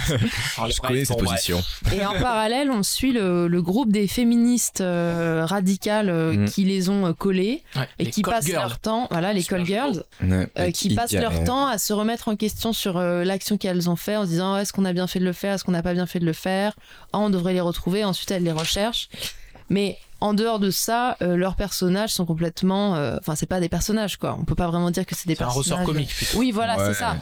Je 0.69 0.81
connais 0.81 1.05
cette 1.05 1.19
position. 1.19 1.63
Et 1.93 2.05
en 2.05 2.13
parallèle, 2.13 2.71
on 2.71 2.83
suit 2.83 3.13
le, 3.13 3.49
le 3.49 3.63
groupe 3.63 3.91
des 3.91 4.07
féministes 4.07 4.81
euh, 4.83 5.45
radicales 5.47 6.11
euh, 6.11 6.33
Mm. 6.35 6.45
qui 6.47 6.65
les 6.65 6.89
ont 6.91 7.13
collés 7.15 7.63
Ouais, 7.77 7.89
et 7.99 8.05
les 8.05 8.11
qui 8.11 8.23
passent 8.23 8.47
girls. 8.47 8.63
leur 8.63 8.79
temps, 8.79 9.09
voilà, 9.11 9.33
les 9.33 9.43
call 9.45 9.65
girls, 9.65 10.05
Ouais, 10.23 10.49
euh, 10.59 10.71
qui 10.71 10.95
passent 10.95 11.13
leur 11.13 11.45
temps 11.45 11.67
à 11.67 11.79
se 11.79 11.93
remettre 11.93 12.29
en 12.29 12.37
question 12.37 12.73
sur 12.73 12.97
euh, 12.97 13.25
l'action 13.25 13.57
qu'elles 13.57 13.89
ont 13.89 13.97
fait 13.97 14.17
en 14.17 14.25
se 14.25 14.29
disant 14.31 14.57
est-ce 14.59 14.73
qu'on 14.73 14.85
a 14.85 14.93
bien 14.93 15.07
fait 15.07 15.19
de 15.21 15.25
le 15.25 15.33
faire, 15.33 15.55
est-ce 15.55 15.65
qu'on 15.65 15.73
n'a 15.73 15.83
pas 15.83 15.95
bien 15.95 16.07
fait 16.07 16.19
de 16.19 16.25
le 16.27 16.33
faire, 16.33 16.75
Ah, 17.13 17.19
on 17.21 17.31
devrait 17.31 17.53
les 17.53 17.61
retrouver, 17.61 18.05
ensuite 18.05 18.31
elles 18.31 18.43
les 18.43 18.53
recherchent. 18.53 19.09
Mais 19.71 19.99
en 20.25 20.33
dehors 20.33 20.59
de 20.59 20.71
ça, 20.71 21.17
euh, 21.21 21.37
leurs 21.37 21.55
personnages 21.55 22.11
sont 22.15 22.25
complètement, 22.25 22.95
euh, 22.97 23.19
enfin 23.21 23.35
c'est 23.35 23.45
pas 23.47 23.61
des 23.61 23.69
personnages 23.69 24.17
quoi, 24.17 24.37
on 24.41 24.45
peut 24.47 24.55
pas 24.55 24.69
vraiment 24.69 24.91
dire 24.91 25.05
que 25.05 25.15
c'est 25.15 25.29
des 25.29 25.35
C'est 25.35 25.43
un 25.43 25.47
personnages. 25.49 25.73
ressort 25.81 25.85
comique. 25.85 26.09
plutôt. 26.15 26.39
Oui, 26.39 26.51
voilà, 26.51 26.79
Ouais. 26.79 26.85
c'est 26.87 26.95
ça. 26.99 27.17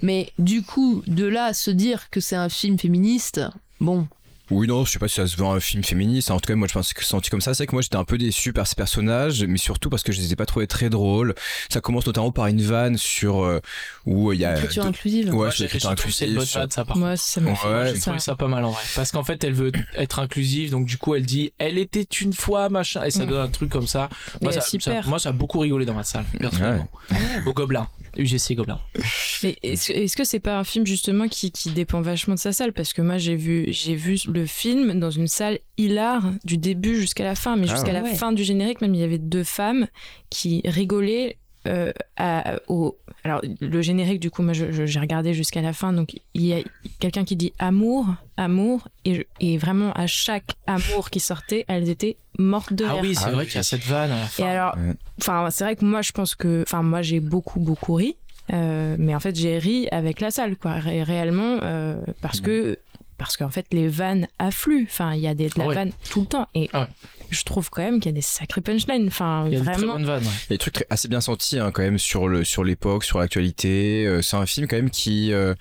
Mais 0.00 0.32
du 0.38 0.62
coup, 0.62 1.02
de 1.06 1.26
là 1.26 1.44
à 1.46 1.52
se 1.52 1.70
dire 1.70 2.08
que 2.10 2.20
c'est 2.20 2.34
un 2.36 2.48
film 2.48 2.78
féministe, 2.78 3.42
bon, 3.80 4.08
Oui, 4.50 4.66
non, 4.68 4.84
je 4.84 4.92
sais 4.92 4.98
pas 4.98 5.08
si 5.08 5.16
ça 5.16 5.26
se 5.26 5.36
veut 5.36 5.44
un 5.44 5.58
film 5.60 5.82
féministe. 5.82 6.30
En 6.30 6.38
tout 6.38 6.46
cas, 6.46 6.54
moi, 6.54 6.68
je 6.68 6.72
pense 6.72 6.92
que 6.92 7.02
c'est 7.02 7.10
senti 7.10 7.30
comme 7.30 7.40
ça. 7.40 7.52
C'est 7.52 7.64
vrai 7.64 7.66
que 7.66 7.74
moi, 7.74 7.82
j'étais 7.82 7.96
un 7.96 8.04
peu 8.04 8.16
déçu 8.16 8.52
par 8.52 8.66
ces 8.66 8.74
personnages, 8.76 9.44
mais 9.44 9.58
surtout 9.58 9.90
parce 9.90 10.02
que 10.02 10.12
je 10.12 10.20
les 10.20 10.32
ai 10.32 10.36
pas 10.36 10.46
trouvés 10.46 10.66
très 10.68 10.88
drôles. 10.88 11.34
Ça 11.68 11.80
commence 11.80 12.06
notamment 12.06 12.30
par 12.30 12.46
une 12.46 12.62
vanne 12.62 12.96
sur 12.96 13.42
euh, 13.44 13.60
où 14.04 14.32
il 14.32 14.40
y 14.40 14.44
a. 14.44 14.54
écriture 14.56 14.84
deux- 14.84 14.88
inclusive. 14.90 15.34
Ouais, 15.34 15.50
j'ai- 15.52 15.64
l'écriture 15.64 15.90
une 15.90 15.96
bonne 15.96 16.02
inclusive. 16.04 16.58
vanne, 16.60 16.70
ça, 16.70 16.84
par 16.84 16.96
Moi, 16.96 17.16
ça 17.16 17.40
m'a 17.40 17.54
fait. 17.54 17.66
Ouais. 17.68 17.86
J'ai 17.88 17.94
ça. 17.96 18.00
trouvé 18.02 18.18
ça 18.20 18.36
pas 18.36 18.48
mal 18.48 18.64
en 18.64 18.70
vrai. 18.70 18.82
Parce 18.94 19.10
qu'en 19.10 19.24
fait, 19.24 19.42
elle 19.42 19.52
veut 19.54 19.72
être 19.96 20.20
inclusive, 20.20 20.70
donc 20.70 20.86
du 20.86 20.96
coup, 20.96 21.14
elle 21.16 21.26
dit 21.26 21.52
elle 21.58 21.76
était 21.78 22.02
une 22.20 22.32
fois, 22.32 22.68
machin, 22.68 23.02
et 23.04 23.10
ça 23.10 23.24
Mm. 23.24 23.28
donne 23.28 23.40
un 23.40 23.48
truc 23.48 23.70
comme 23.70 23.86
ça. 23.88 24.08
Moi, 24.42 24.52
ça, 24.52 24.62
moi, 25.06 25.18
a 25.24 25.32
beaucoup 25.32 25.58
rigolé 25.58 25.84
dans 25.86 25.94
ma 25.94 26.04
salle, 26.04 26.24
personnellement. 26.38 26.88
Au 27.46 27.52
gobelin. 27.52 27.88
UGC 28.18 28.54
Gobelin. 28.54 28.80
Mais 29.42 29.56
est-ce 29.62 29.92
est-ce 29.92 30.16
que 30.16 30.24
c'est 30.24 30.40
pas 30.40 30.58
un 30.58 30.64
film 30.64 30.86
justement 30.86 31.28
qui, 31.28 31.50
qui 31.52 31.70
dépend 31.70 32.00
vachement 32.00 32.34
de 32.34 32.38
sa 32.38 32.52
salle? 32.52 32.72
Parce 32.72 32.92
que 32.92 33.02
moi 33.02 33.18
j'ai 33.18 33.36
vu, 33.36 33.66
j'ai 33.68 33.94
vu 33.94 34.18
le 34.32 34.46
film 34.46 34.98
dans 34.98 35.10
une 35.10 35.26
salle 35.28 35.58
hilar 35.76 36.22
du 36.44 36.58
début 36.58 37.00
jusqu'à 37.00 37.24
la 37.24 37.34
fin, 37.34 37.56
mais 37.56 37.66
Ah 37.68 37.74
jusqu'à 37.74 37.92
la 37.92 38.02
ouais. 38.02 38.14
fin 38.14 38.32
du 38.32 38.44
générique 38.44 38.80
même 38.80 38.94
il 38.94 39.00
y 39.00 39.04
avait 39.04 39.18
deux 39.18 39.44
femmes 39.44 39.86
qui 40.30 40.62
rigolaient. 40.64 41.38
Euh, 41.66 41.92
à- 42.16 42.56
au... 42.68 42.96
Alors 43.24 43.40
le 43.60 43.82
générique 43.82 44.20
du 44.20 44.30
coup 44.30 44.42
moi 44.42 44.52
je- 44.52 44.70
je- 44.72 44.86
j'ai 44.86 45.00
regardé 45.00 45.34
jusqu'à 45.34 45.60
la 45.62 45.72
fin 45.72 45.92
donc 45.92 46.14
il 46.34 46.44
y 46.46 46.52
a 46.54 46.58
quelqu'un 47.00 47.24
qui 47.24 47.34
dit 47.36 47.52
amour 47.58 48.06
amour 48.36 48.88
et, 49.04 49.14
je- 49.16 49.22
et 49.40 49.58
vraiment 49.58 49.92
à 49.94 50.06
chaque 50.06 50.52
amour 50.66 51.10
qui 51.10 51.18
sortait 51.20 51.64
elles 51.68 51.88
étaient 51.88 52.16
mortes 52.38 52.72
de 52.72 52.84
Ah 52.84 52.92
rire. 52.94 53.02
oui, 53.02 53.14
c'est 53.14 53.24
Ah 53.26 53.30
vrai 53.30 53.40
oui. 53.40 53.46
qu'il 53.46 53.56
y 53.56 53.58
a 53.58 53.62
cette 53.62 53.84
vanne 53.84 54.12
à 54.12 54.16
la 54.20 54.26
Et 54.38 54.48
alors, 54.48 54.76
enfin, 55.20 55.48
c'est 55.50 55.64
vrai 55.64 55.74
que 55.74 55.84
moi, 55.86 56.02
je 56.02 56.12
pense 56.12 56.34
que, 56.34 56.62
enfin, 56.66 56.82
moi, 56.82 57.00
j'ai 57.00 57.18
beaucoup, 57.20 57.60
beaucoup 57.60 57.94
ri, 57.94 58.14
euh, 58.52 58.94
mais 58.98 59.14
en 59.14 59.20
fait, 59.20 59.34
j'ai 59.34 59.56
ri 59.58 59.88
avec 59.90 60.20
la 60.20 60.30
salle, 60.30 60.56
quoi, 60.58 60.72
ré- 60.74 61.02
réellement, 61.02 61.58
euh, 61.62 61.96
parce 62.20 62.42
que, 62.42 62.78
parce 63.16 63.38
qu'en 63.38 63.48
fait, 63.48 63.64
les 63.72 63.88
vannes 63.88 64.28
affluent. 64.38 64.84
Enfin, 64.84 65.14
il 65.14 65.20
y 65.20 65.26
a 65.28 65.34
des, 65.34 65.48
de 65.48 65.54
la 65.56 65.64
Ah 65.64 65.68
ouais. 65.68 65.74
vanne 65.76 65.92
tout 66.10 66.20
le 66.20 66.26
temps, 66.26 66.46
et 66.54 66.68
Ah 66.74 66.80
ouais. 66.82 66.86
Je 67.30 67.42
trouve 67.44 67.70
quand 67.70 67.82
même 67.82 68.00
qu'il 68.00 68.10
y 68.10 68.14
a 68.14 68.16
des 68.16 68.20
sacrés 68.22 68.60
punchlines. 68.60 69.06
Enfin, 69.08 69.44
Il 69.46 69.52
y 69.52 69.56
a 69.56 69.60
des 69.60 69.64
très 69.66 69.74
vraiment. 69.76 69.92
bonnes 69.94 70.04
vannes. 70.06 70.22
ouais. 70.24 70.30
Il 70.48 70.52
y 70.52 70.54
a 70.54 70.56
des 70.56 70.58
trucs 70.58 70.74
très- 70.74 70.86
assez 70.90 71.08
bien 71.08 71.20
sentis 71.20 71.58
hein, 71.58 71.70
quand 71.72 71.82
même 71.82 71.98
sur 71.98 72.28
le 72.28 72.44
sur 72.44 72.64
l'époque, 72.64 73.04
sur 73.04 73.18
l'actualité. 73.18 74.06
Euh, 74.06 74.22
c'est 74.22 74.36
un 74.36 74.46
film 74.46 74.66
quand 74.68 74.76
même 74.76 74.90
qui 74.90 75.32
euh, 75.32 75.54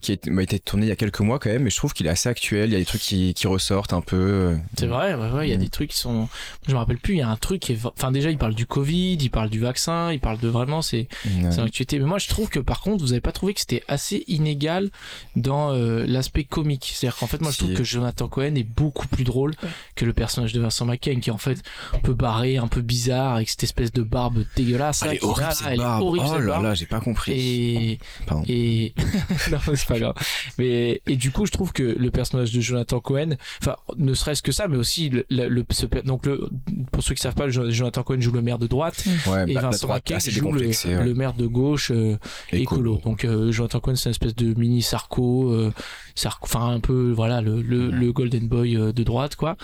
qui 0.00 0.12
a 0.12 0.14
été- 0.14 0.30
m'a 0.30 0.42
été 0.42 0.58
tourné 0.58 0.86
il 0.86 0.88
y 0.88 0.92
a 0.92 0.96
quelques 0.96 1.20
mois 1.20 1.38
quand 1.38 1.50
même, 1.50 1.62
mais 1.64 1.70
je 1.70 1.76
trouve 1.76 1.92
qu'il 1.92 2.06
est 2.06 2.10
assez 2.10 2.28
actuel. 2.28 2.70
Il 2.70 2.72
y 2.72 2.76
a 2.76 2.78
des 2.78 2.84
trucs 2.84 3.00
qui, 3.02 3.34
qui 3.34 3.46
ressortent 3.46 3.92
un 3.92 4.00
peu. 4.00 4.16
euh. 4.16 4.56
C'est 4.78 4.86
vrai, 4.86 5.14
ouais, 5.14 5.30
ouais, 5.30 5.46
il 5.48 5.50
y 5.50 5.54
a 5.54 5.56
Mm. 5.56 5.60
des 5.60 5.68
trucs 5.68 5.90
qui 5.90 5.98
sont. 5.98 6.28
Je 6.66 6.72
me 6.72 6.78
rappelle 6.78 6.98
plus, 6.98 7.14
il 7.14 7.18
y 7.18 7.22
a 7.22 7.28
un 7.28 7.36
truc 7.36 7.60
qui 7.60 7.72
est. 7.72 7.84
Enfin, 7.84 8.10
déjà, 8.12 8.30
il 8.30 8.38
parle 8.38 8.54
du 8.54 8.66
Covid, 8.66 9.14
il 9.14 9.30
parle 9.30 9.50
du 9.50 9.60
vaccin, 9.60 10.12
il 10.12 10.20
parle 10.20 10.38
de 10.38 10.48
vraiment. 10.48 10.82
C'est 10.82 11.08
Ouais. 11.26 11.50
c'est 11.50 11.60
l'actualité. 11.60 11.98
Mais 11.98 12.06
moi, 12.06 12.18
je 12.18 12.28
trouve 12.28 12.48
que 12.48 12.60
par 12.60 12.80
contre, 12.80 13.02
vous 13.04 13.12
avez 13.12 13.20
pas 13.20 13.32
trouvé 13.32 13.54
que 13.54 13.60
c'était 13.60 13.82
assez 13.88 14.24
inégal 14.28 14.90
dans 15.36 15.72
euh, 15.72 16.04
l'aspect 16.06 16.44
comique. 16.44 16.92
C'est-à-dire 16.94 17.18
qu'en 17.18 17.26
fait, 17.26 17.40
moi, 17.40 17.50
je 17.50 17.58
trouve 17.58 17.74
que 17.74 17.84
Jonathan 17.84 18.28
Cohen 18.28 18.54
est 18.54 18.62
beaucoup 18.64 19.06
plus 19.08 19.24
drôle 19.24 19.54
que 19.96 20.04
le 20.04 20.12
personnage 20.12 20.52
de 20.52 20.60
Vincent 20.60 20.86
McCain, 20.86 21.20
qui 21.20 21.30
est 21.30 21.32
en 21.32 21.38
fait 21.38 21.62
un 21.94 21.98
peu 21.98 22.14
barré, 22.14 22.56
un 22.56 22.68
peu 22.68 22.80
bizarre, 22.80 23.34
avec 23.36 23.48
cette 23.48 23.62
espèce 23.64 23.92
de 23.92 24.02
barbe 24.02 24.44
dégueulasse. 24.56 25.02
Ah, 25.02 25.06
là, 25.06 25.12
elle 25.12 25.18
est 25.18 25.24
horrible 25.24 25.52
cette 25.52 25.76
barbe. 25.76 26.02
oh 26.04 26.38
là 26.38 26.60
là, 26.60 26.74
j'ai 26.74 26.86
pas 26.86 27.00
compris. 27.00 27.32
Et, 27.32 27.98
Pardon. 28.26 28.44
et 28.48 28.94
non 29.50 29.58
pas 29.90 29.98
grave 29.98 30.14
mais 30.58 31.02
et 31.06 31.16
du 31.16 31.30
coup 31.30 31.46
je 31.46 31.52
trouve 31.52 31.72
que 31.72 31.82
le 31.82 32.10
personnage 32.10 32.52
de 32.52 32.60
Jonathan 32.60 33.00
Cohen 33.00 33.36
enfin 33.62 33.76
ne 33.96 34.14
serait-ce 34.14 34.42
que 34.42 34.52
ça 34.52 34.68
mais 34.68 34.76
aussi 34.76 35.08
le, 35.10 35.24
le- 35.30 35.64
ce 35.70 35.86
donc 36.04 36.26
le 36.26 36.48
pour 36.92 37.02
ceux 37.02 37.14
qui 37.14 37.20
savent 37.22 37.34
pas 37.34 37.46
le- 37.46 37.70
Jonathan 37.70 38.02
Cohen 38.02 38.20
joue 38.20 38.32
le 38.32 38.42
maire 38.42 38.58
de 38.58 38.66
droite 38.66 39.04
Ouais, 39.26 39.44
et 39.50 39.54
bah, 39.54 39.60
Vincent 39.62 39.88
assez 40.12 40.30
joue 40.30 40.46
le, 40.46 40.58
décomplexée, 40.58 40.96
ouais. 40.96 41.04
le 41.04 41.14
maire 41.14 41.34
de 41.34 41.46
gauche 41.46 41.90
euh, 41.90 42.16
écolo. 42.52 43.00
donc 43.04 43.24
euh, 43.24 43.52
Jonathan 43.52 43.80
Cohen 43.80 43.96
c'est 43.96 44.08
une 44.08 44.12
espèce 44.12 44.34
de 44.34 44.54
mini 44.58 44.82
Sarko 44.82 45.50
euh, 45.52 45.72
Sarko 46.14 46.44
enfin 46.46 46.68
un 46.70 46.80
peu 46.80 47.12
voilà 47.12 47.40
le, 47.40 47.62
le, 47.62 47.90
le 47.90 48.12
golden 48.12 48.48
boy 48.48 48.76
euh, 48.76 48.92
de 48.92 49.02
droite 49.02 49.36
quoi 49.36 49.56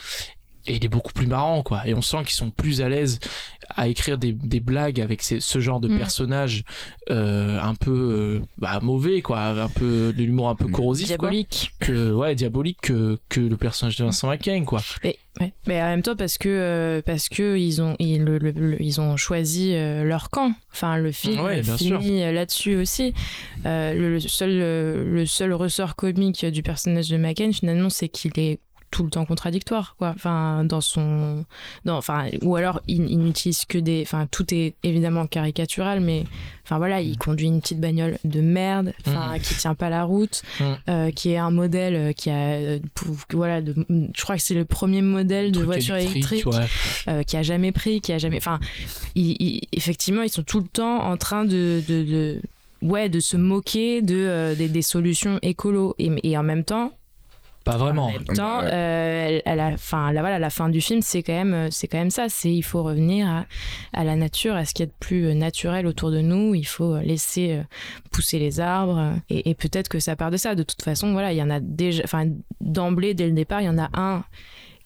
et 0.69 0.77
il 0.77 0.85
est 0.85 0.89
beaucoup 0.89 1.13
plus 1.13 1.27
marrant 1.27 1.63
quoi 1.63 1.87
et 1.87 1.95
on 1.95 2.03
sent 2.03 2.19
qu'ils 2.25 2.31
sont 2.35 2.51
plus 2.51 2.81
à 2.83 2.89
l'aise 2.89 3.19
à 3.75 3.89
écrire 3.89 4.19
des, 4.19 4.33
des 4.33 4.61
blagues 4.61 5.01
avec 5.01 5.23
ces- 5.23 5.41
ce 5.41 5.59
genre 5.61 5.81
de 5.81 5.89
Mm. 5.89 5.99
personnages 5.99 6.65
euh, 7.11 7.59
un 7.61 7.75
peu 7.75 7.91
euh, 7.91 8.41
bah, 8.59 8.79
mauvais 8.83 9.23
quoi 9.23 9.41
un 9.41 9.69
peu 9.69 10.13
de 10.13 10.23
l'humour 10.23 10.49
un 10.49 10.55
peu 10.55 10.67
Mm. 10.67 10.73
corrosif 10.73 11.07
quoi, 11.17 11.31
Diabolique. 11.31 11.73
que 11.81 12.13
ouais 12.13 12.35
diabolique 12.35 12.79
que, 12.83 13.19
que 13.29 13.41
le 13.41 13.57
personnage 13.57 13.97
de 13.97 14.05
Vincent 14.05 14.29
McCain 14.29 14.65
quoi 14.65 14.81
Mais, 15.05 15.17
ouais. 15.41 15.53
mais 15.67 15.81
en 15.83 15.87
même 15.87 16.03
temps, 16.03 16.17
parce 16.17 16.39
que, 16.39 16.49
euh, 16.49 17.03
parce 17.05 17.29
que 17.29 17.57
ils, 17.57 17.81
ont, 17.83 17.95
ils, 17.99 18.23
le- 18.25 18.39
le- 18.39 18.51
le- 18.53 18.83
ils 18.83 19.01
ont 19.01 19.17
choisi 19.17 19.73
euh, 19.75 20.05
leur 20.05 20.31
camp. 20.31 20.53
Enfin, 20.73 20.97
le 20.97 21.13
film 21.13 21.41
Ouais, 21.41 21.63
finit 21.63 22.21
là-dessus 22.33 22.77
aussi. 22.77 23.15
Euh, 23.65 23.93
le, 23.95 24.13
le 24.15 24.21
seul, 24.21 24.59
le 24.59 25.27
seul 25.27 25.53
ressort 25.53 25.95
comique 25.97 26.45
du 26.47 26.63
personnage 26.63 27.09
de 27.09 27.17
McCain, 27.17 27.53
finalement, 27.53 27.91
c'est 27.91 28.09
qu'il 28.09 28.33
est 28.39 28.61
tout 28.91 29.03
le 29.05 29.11
temps 29.11 29.25
contradictoire 29.25 29.97
quoi 29.99 30.13
enfin 30.15 30.65
dans 30.65 30.81
son 30.81 31.45
dans 31.85 31.97
enfin 31.99 32.29
ou 32.43 32.57
alors 32.57 32.81
il, 32.87 33.11
il 33.11 33.19
n'utilise 33.19 33.65
que 33.65 33.79
des 33.79 34.03
enfin 34.03 34.27
tout 34.31 34.55
est 34.55 34.75
évidemment 34.83 35.27
caricatural 35.27 36.01
mais 36.01 36.25
enfin 36.65 36.79
voilà 36.79 37.01
il 37.01 37.19
conduit 37.19 37.47
une 37.49 37.61
petite 37.61 37.81
bagnole 37.81 38.19
de 38.25 38.41
merde 38.41 38.93
enfin 39.07 39.33
Mhm. 39.35 39.41
qui 39.41 39.55
tient 39.57 39.75
pas 39.75 39.91
la 39.91 40.05
route 40.05 40.43
Mhm. 40.61 40.77
euh, 40.89 41.11
qui 41.11 41.31
est 41.33 41.37
un 41.37 41.51
modèle 41.51 41.95
euh, 41.97 42.13
qui 42.13 42.31
a 42.31 42.37
euh, 42.55 42.79
voilà 43.33 43.61
de- 43.61 43.75
je 44.15 44.23
crois 44.23 44.37
que 44.37 44.43
c'est 44.43 44.55
le 44.55 44.65
premier 44.65 45.03
modèle 45.03 45.53
de 45.53 45.61
voiture 45.63 45.97
électrique, 45.97 46.47
ouais. 46.47 46.67
euh, 47.09 47.23
qui 47.23 47.37
a 47.37 47.43
jamais 47.43 47.73
pris 47.73 48.01
qui 48.01 48.13
a 48.13 48.19
jamais 48.19 48.37
enfin 48.39 48.61
il- 49.15 49.37
il- 49.41 49.63
effectivement 49.73 50.23
ils 50.23 50.31
sont 50.31 50.43
tout 50.45 50.61
le 50.61 50.69
temps 50.69 51.03
en 51.03 51.17
train 51.17 51.45
de, 51.45 51.83
de, 51.89 52.03
de- 52.05 52.41
ouais 52.83 53.09
de 53.09 53.21
se 53.21 53.37
moquer 53.37 54.01
de 54.03 54.55
des, 54.57 54.69
des 54.69 54.83
solutions 54.83 55.39
écolo 55.43 55.95
et, 55.99 56.11
et 56.23 56.37
en 56.39 56.43
même 56.43 56.63
temps 56.65 56.93
pas 57.67 57.77
vraiment 57.77 58.07
en 58.07 58.13
même 58.13 58.25
temps, 58.25 58.61
Ouais. 58.61 58.71
euh, 58.73 59.27
elle- 59.29 59.43
à 59.45 59.55
la 59.57 59.77
fin, 59.77 60.11
voilà, 60.13 60.39
la 60.39 60.49
fin 60.51 60.69
du 60.71 60.81
film, 60.81 61.03
c'est 61.03 61.23
quand 61.23 61.33
même, 61.35 61.53
euh, 61.55 61.69
c'est 61.71 61.89
quand 61.89 61.99
même 61.99 62.11
ça. 62.11 62.29
C'est 62.29 62.51
il 62.53 62.63
faut 62.63 62.83
revenir 62.83 63.29
à, 63.29 63.45
à 63.93 64.05
la 64.05 64.17
nature, 64.17 64.55
à 64.55 64.65
ce 64.65 64.73
qu'il 64.73 64.85
y 64.85 64.89
a 64.89 64.91
de 64.91 64.97
plus 64.99 65.27
euh, 65.27 65.35
naturel 65.35 65.87
autour 65.87 66.11
de 66.11 66.21
nous. 66.21 66.55
Il 66.55 66.67
faut 66.67 66.97
laisser 66.99 67.61
pousser 68.11 68.39
les 68.39 68.61
arbres, 68.61 69.13
et, 69.29 69.51
et 69.51 69.55
peut-être 69.55 69.89
que 69.89 69.99
ça 70.01 70.17
part 70.17 70.31
de 70.31 70.37
ça. 70.39 70.55
De 70.55 70.63
toute 70.63 70.81
façon, 70.83 71.13
voilà, 71.13 71.33
il 71.33 71.37
y 71.39 71.43
en 71.43 71.51
a 71.51 71.61
déjà, 71.61 72.03
enfin, 72.05 72.27
d'emblée, 72.61 73.13
dès 73.15 73.27
le 73.27 73.33
départ, 73.33 73.61
il 73.61 73.67
y 73.67 73.69
en 73.69 73.79
a 73.79 73.91
un 73.95 74.25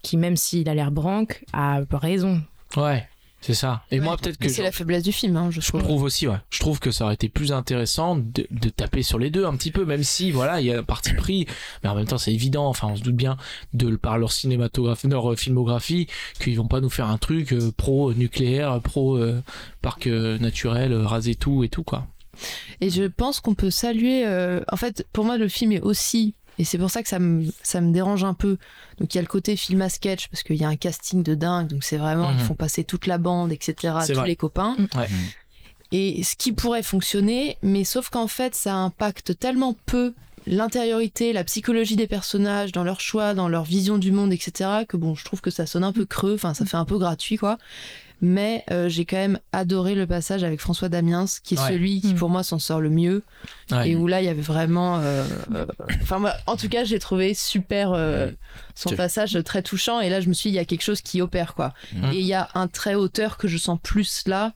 qui, 0.02 0.16
même 0.16 0.36
s'il 0.36 0.68
a 0.68 0.74
l'air 0.74 0.90
branque, 0.90 1.44
a 1.52 1.80
raison. 1.92 2.40
ouais 2.76 3.06
c'est 3.40 3.54
ça 3.54 3.82
et 3.90 4.00
moi 4.00 4.16
peut-être 4.16 4.36
que 4.36 4.48
C'est 4.48 4.62
la 4.62 4.70
faiblesse 4.72 5.02
du 5.02 5.12
film, 5.12 5.36
hein, 5.36 5.50
je 5.50 5.60
Je 5.60 5.68
trouve. 5.68 5.82
trouve 5.82 6.02
aussi, 6.02 6.28
ouais. 6.28 6.36
Je 6.50 6.58
trouve 6.60 6.78
que 6.78 6.90
ça 6.90 7.04
aurait 7.04 7.14
été 7.14 7.28
plus 7.28 7.52
intéressant 7.52 8.16
de, 8.16 8.46
de 8.50 8.68
taper 8.68 9.02
sur 9.02 9.18
les 9.18 9.30
deux 9.30 9.46
un 9.46 9.56
petit 9.56 9.70
peu, 9.70 9.84
même 9.84 10.02
si, 10.04 10.30
voilà, 10.30 10.60
il 10.60 10.66
y 10.66 10.72
a 10.72 10.78
un 10.80 10.82
parti 10.82 11.14
pris, 11.14 11.46
mais 11.82 11.88
en 11.88 11.94
même 11.94 12.06
temps, 12.06 12.18
c'est 12.18 12.32
évident, 12.34 12.66
enfin, 12.66 12.88
on 12.88 12.96
se 12.96 13.02
doute 13.02 13.16
bien, 13.16 13.36
de 13.72 13.96
par 13.96 14.18
leur 14.18 14.32
cinématographie, 14.32 15.08
leur 15.08 15.32
euh, 15.32 15.36
filmographie, 15.36 16.06
qu'ils 16.40 16.56
vont 16.56 16.68
pas 16.68 16.80
nous 16.80 16.90
faire 16.90 17.06
un 17.08 17.18
truc 17.18 17.52
euh, 17.52 17.72
pro-nucléaire, 17.76 18.80
pro-parc 18.82 20.06
euh, 20.06 20.38
naturel, 20.38 20.92
euh, 20.92 21.06
raser 21.06 21.34
tout 21.34 21.64
et 21.64 21.68
tout, 21.68 21.82
quoi. 21.82 22.06
Et 22.80 22.88
je 22.90 23.04
pense 23.04 23.40
qu'on 23.40 23.54
peut 23.54 23.70
saluer. 23.70 24.26
euh, 24.26 24.60
en 24.72 24.76
fait, 24.76 25.06
pour 25.12 25.24
moi, 25.24 25.36
le 25.36 25.48
film 25.48 25.72
est 25.72 25.80
aussi. 25.80 26.34
Et 26.58 26.64
c'est 26.64 26.78
pour 26.78 26.90
ça 26.90 27.02
que 27.02 27.08
ça 27.08 27.18
me, 27.18 27.46
ça 27.62 27.80
me 27.80 27.92
dérange 27.92 28.24
un 28.24 28.34
peu. 28.34 28.58
Donc, 28.98 29.14
il 29.14 29.16
y 29.16 29.18
a 29.18 29.22
le 29.22 29.28
côté 29.28 29.56
film 29.56 29.80
à 29.82 29.88
sketch, 29.88 30.28
parce 30.28 30.42
qu'il 30.42 30.56
y 30.56 30.64
a 30.64 30.68
un 30.68 30.76
casting 30.76 31.22
de 31.22 31.34
dingue. 31.34 31.68
Donc, 31.68 31.84
c'est 31.84 31.96
vraiment. 31.96 32.30
Mhm. 32.30 32.38
Ils 32.38 32.44
font 32.44 32.54
passer 32.54 32.84
toute 32.84 33.06
la 33.06 33.18
bande, 33.18 33.52
etc. 33.52 33.94
Tous 34.06 34.12
vrai. 34.12 34.28
les 34.28 34.36
copains. 34.36 34.76
Ouais. 34.94 35.08
Et 35.92 36.22
ce 36.22 36.36
qui 36.36 36.52
pourrait 36.52 36.82
fonctionner, 36.82 37.56
mais 37.62 37.84
sauf 37.84 38.10
qu'en 38.10 38.28
fait, 38.28 38.54
ça 38.54 38.74
impacte 38.74 39.38
tellement 39.38 39.74
peu 39.86 40.14
l'intériorité, 40.46 41.32
la 41.32 41.44
psychologie 41.44 41.96
des 41.96 42.06
personnages, 42.06 42.72
dans 42.72 42.84
leur 42.84 43.00
choix, 43.00 43.34
dans 43.34 43.48
leur 43.48 43.64
vision 43.64 43.98
du 43.98 44.12
monde, 44.12 44.32
etc., 44.32 44.70
que 44.88 44.96
bon, 44.96 45.14
je 45.14 45.24
trouve 45.24 45.40
que 45.40 45.50
ça 45.50 45.66
sonne 45.66 45.84
un 45.84 45.92
peu 45.92 46.04
creux, 46.04 46.34
enfin, 46.34 46.54
ça 46.54 46.64
fait 46.64 46.76
un 46.76 46.84
peu 46.84 46.98
gratuit, 46.98 47.36
quoi. 47.36 47.58
Mais 48.22 48.64
euh, 48.70 48.88
j'ai 48.88 49.04
quand 49.06 49.16
même 49.16 49.38
adoré 49.52 49.94
le 49.94 50.06
passage 50.06 50.44
avec 50.44 50.60
François 50.60 50.88
Damiens, 50.90 51.24
qui 51.42 51.54
est 51.54 51.60
Ouais. 51.60 51.68
celui 51.68 52.00
qui, 52.02 52.08
Mm. 52.14 52.16
pour 52.16 52.28
moi, 52.28 52.42
s'en 52.42 52.58
sort 52.58 52.80
le 52.80 52.90
mieux. 52.90 53.22
Ouais. 53.70 53.90
Et 53.90 53.96
où 53.96 54.06
là, 54.06 54.20
il 54.20 54.26
y 54.26 54.28
avait 54.28 54.42
vraiment. 54.42 54.98
euh, 55.00 55.24
euh, 55.54 55.66
Enfin, 56.02 56.18
moi, 56.18 56.34
en 56.46 56.56
tout 56.56 56.68
cas, 56.68 56.84
j'ai 56.84 56.98
trouvé 56.98 57.32
super 57.34 57.92
euh, 57.92 58.30
son 58.74 58.90
passage 58.90 59.38
très 59.44 59.62
touchant. 59.62 60.00
Et 60.00 60.10
là, 60.10 60.20
je 60.20 60.28
me 60.28 60.34
suis 60.34 60.50
dit, 60.50 60.54
il 60.54 60.58
y 60.58 60.60
a 60.60 60.64
quelque 60.66 60.82
chose 60.84 61.00
qui 61.00 61.22
opère, 61.22 61.54
quoi. 61.54 61.72
Mhm. 61.94 62.12
Et 62.12 62.18
il 62.20 62.26
y 62.26 62.34
a 62.34 62.48
un 62.54 62.68
trait 62.68 62.94
auteur 62.94 63.38
que 63.38 63.48
je 63.48 63.56
sens 63.56 63.78
plus 63.82 64.24
là, 64.26 64.52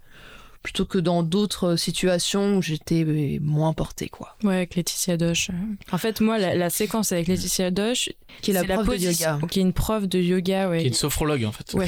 plutôt 0.63 0.85
que 0.87 0.97
dans 0.99 1.23
d'autres 1.23 1.77
situations 1.77 2.57
où 2.57 2.63
j'étais 2.63 3.05
euh, 3.07 3.39
moins 3.43 3.73
portée, 3.75 4.09
quoi. 4.09 4.37
Ouais, 4.45 4.57
avec 4.57 4.77
Laetitia 4.77 5.17
Doche. 5.19 5.51
En 5.93 5.99
fait, 5.99 6.21
moi, 6.23 6.39
la, 6.39 6.55
la 6.55 6.71
séquence 6.71 7.13
avec 7.13 7.29
Laetitia 7.29 7.71
Doche, 7.71 8.09
Qui 8.41 8.51
est 8.51 8.55
la 8.55 8.65
prof 8.65 8.87
de 8.87 8.91
position- 8.93 9.35
yoga. 9.37 9.47
qui 9.49 9.59
est 9.59 9.63
une 9.63 9.73
prof 9.75 10.09
de 10.09 10.19
yoga, 10.19 10.69
ouais. 10.71 10.79
Qui 10.81 10.85
est 10.85 10.89
une 10.89 10.95
sophrologue, 10.95 11.45
en 11.45 11.53
fait. 11.53 11.75
Ouais. 11.75 11.87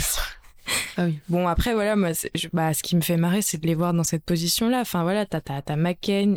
Ah 0.97 1.05
oui. 1.07 1.19
Bon, 1.29 1.47
après, 1.49 1.75
voilà, 1.75 1.97
moi, 1.97 2.11
je- 2.35 2.49
bah, 2.53 2.73
ce 2.75 2.83
qui 2.83 2.97
me 2.97 3.01
fait 3.01 3.17
marrer, 3.17 3.43
c'est 3.43 3.59
de 3.59 3.67
les 3.67 3.75
voir 3.75 3.93
dans 3.95 4.05
cette 4.05 4.25
position-là. 4.25 4.81
Enfin, 4.81 5.03
voilà, 5.03 5.27
t'as, 5.27 5.41
t'as, 5.41 5.63
t'as 5.63 5.77
McCain, 5.77 6.35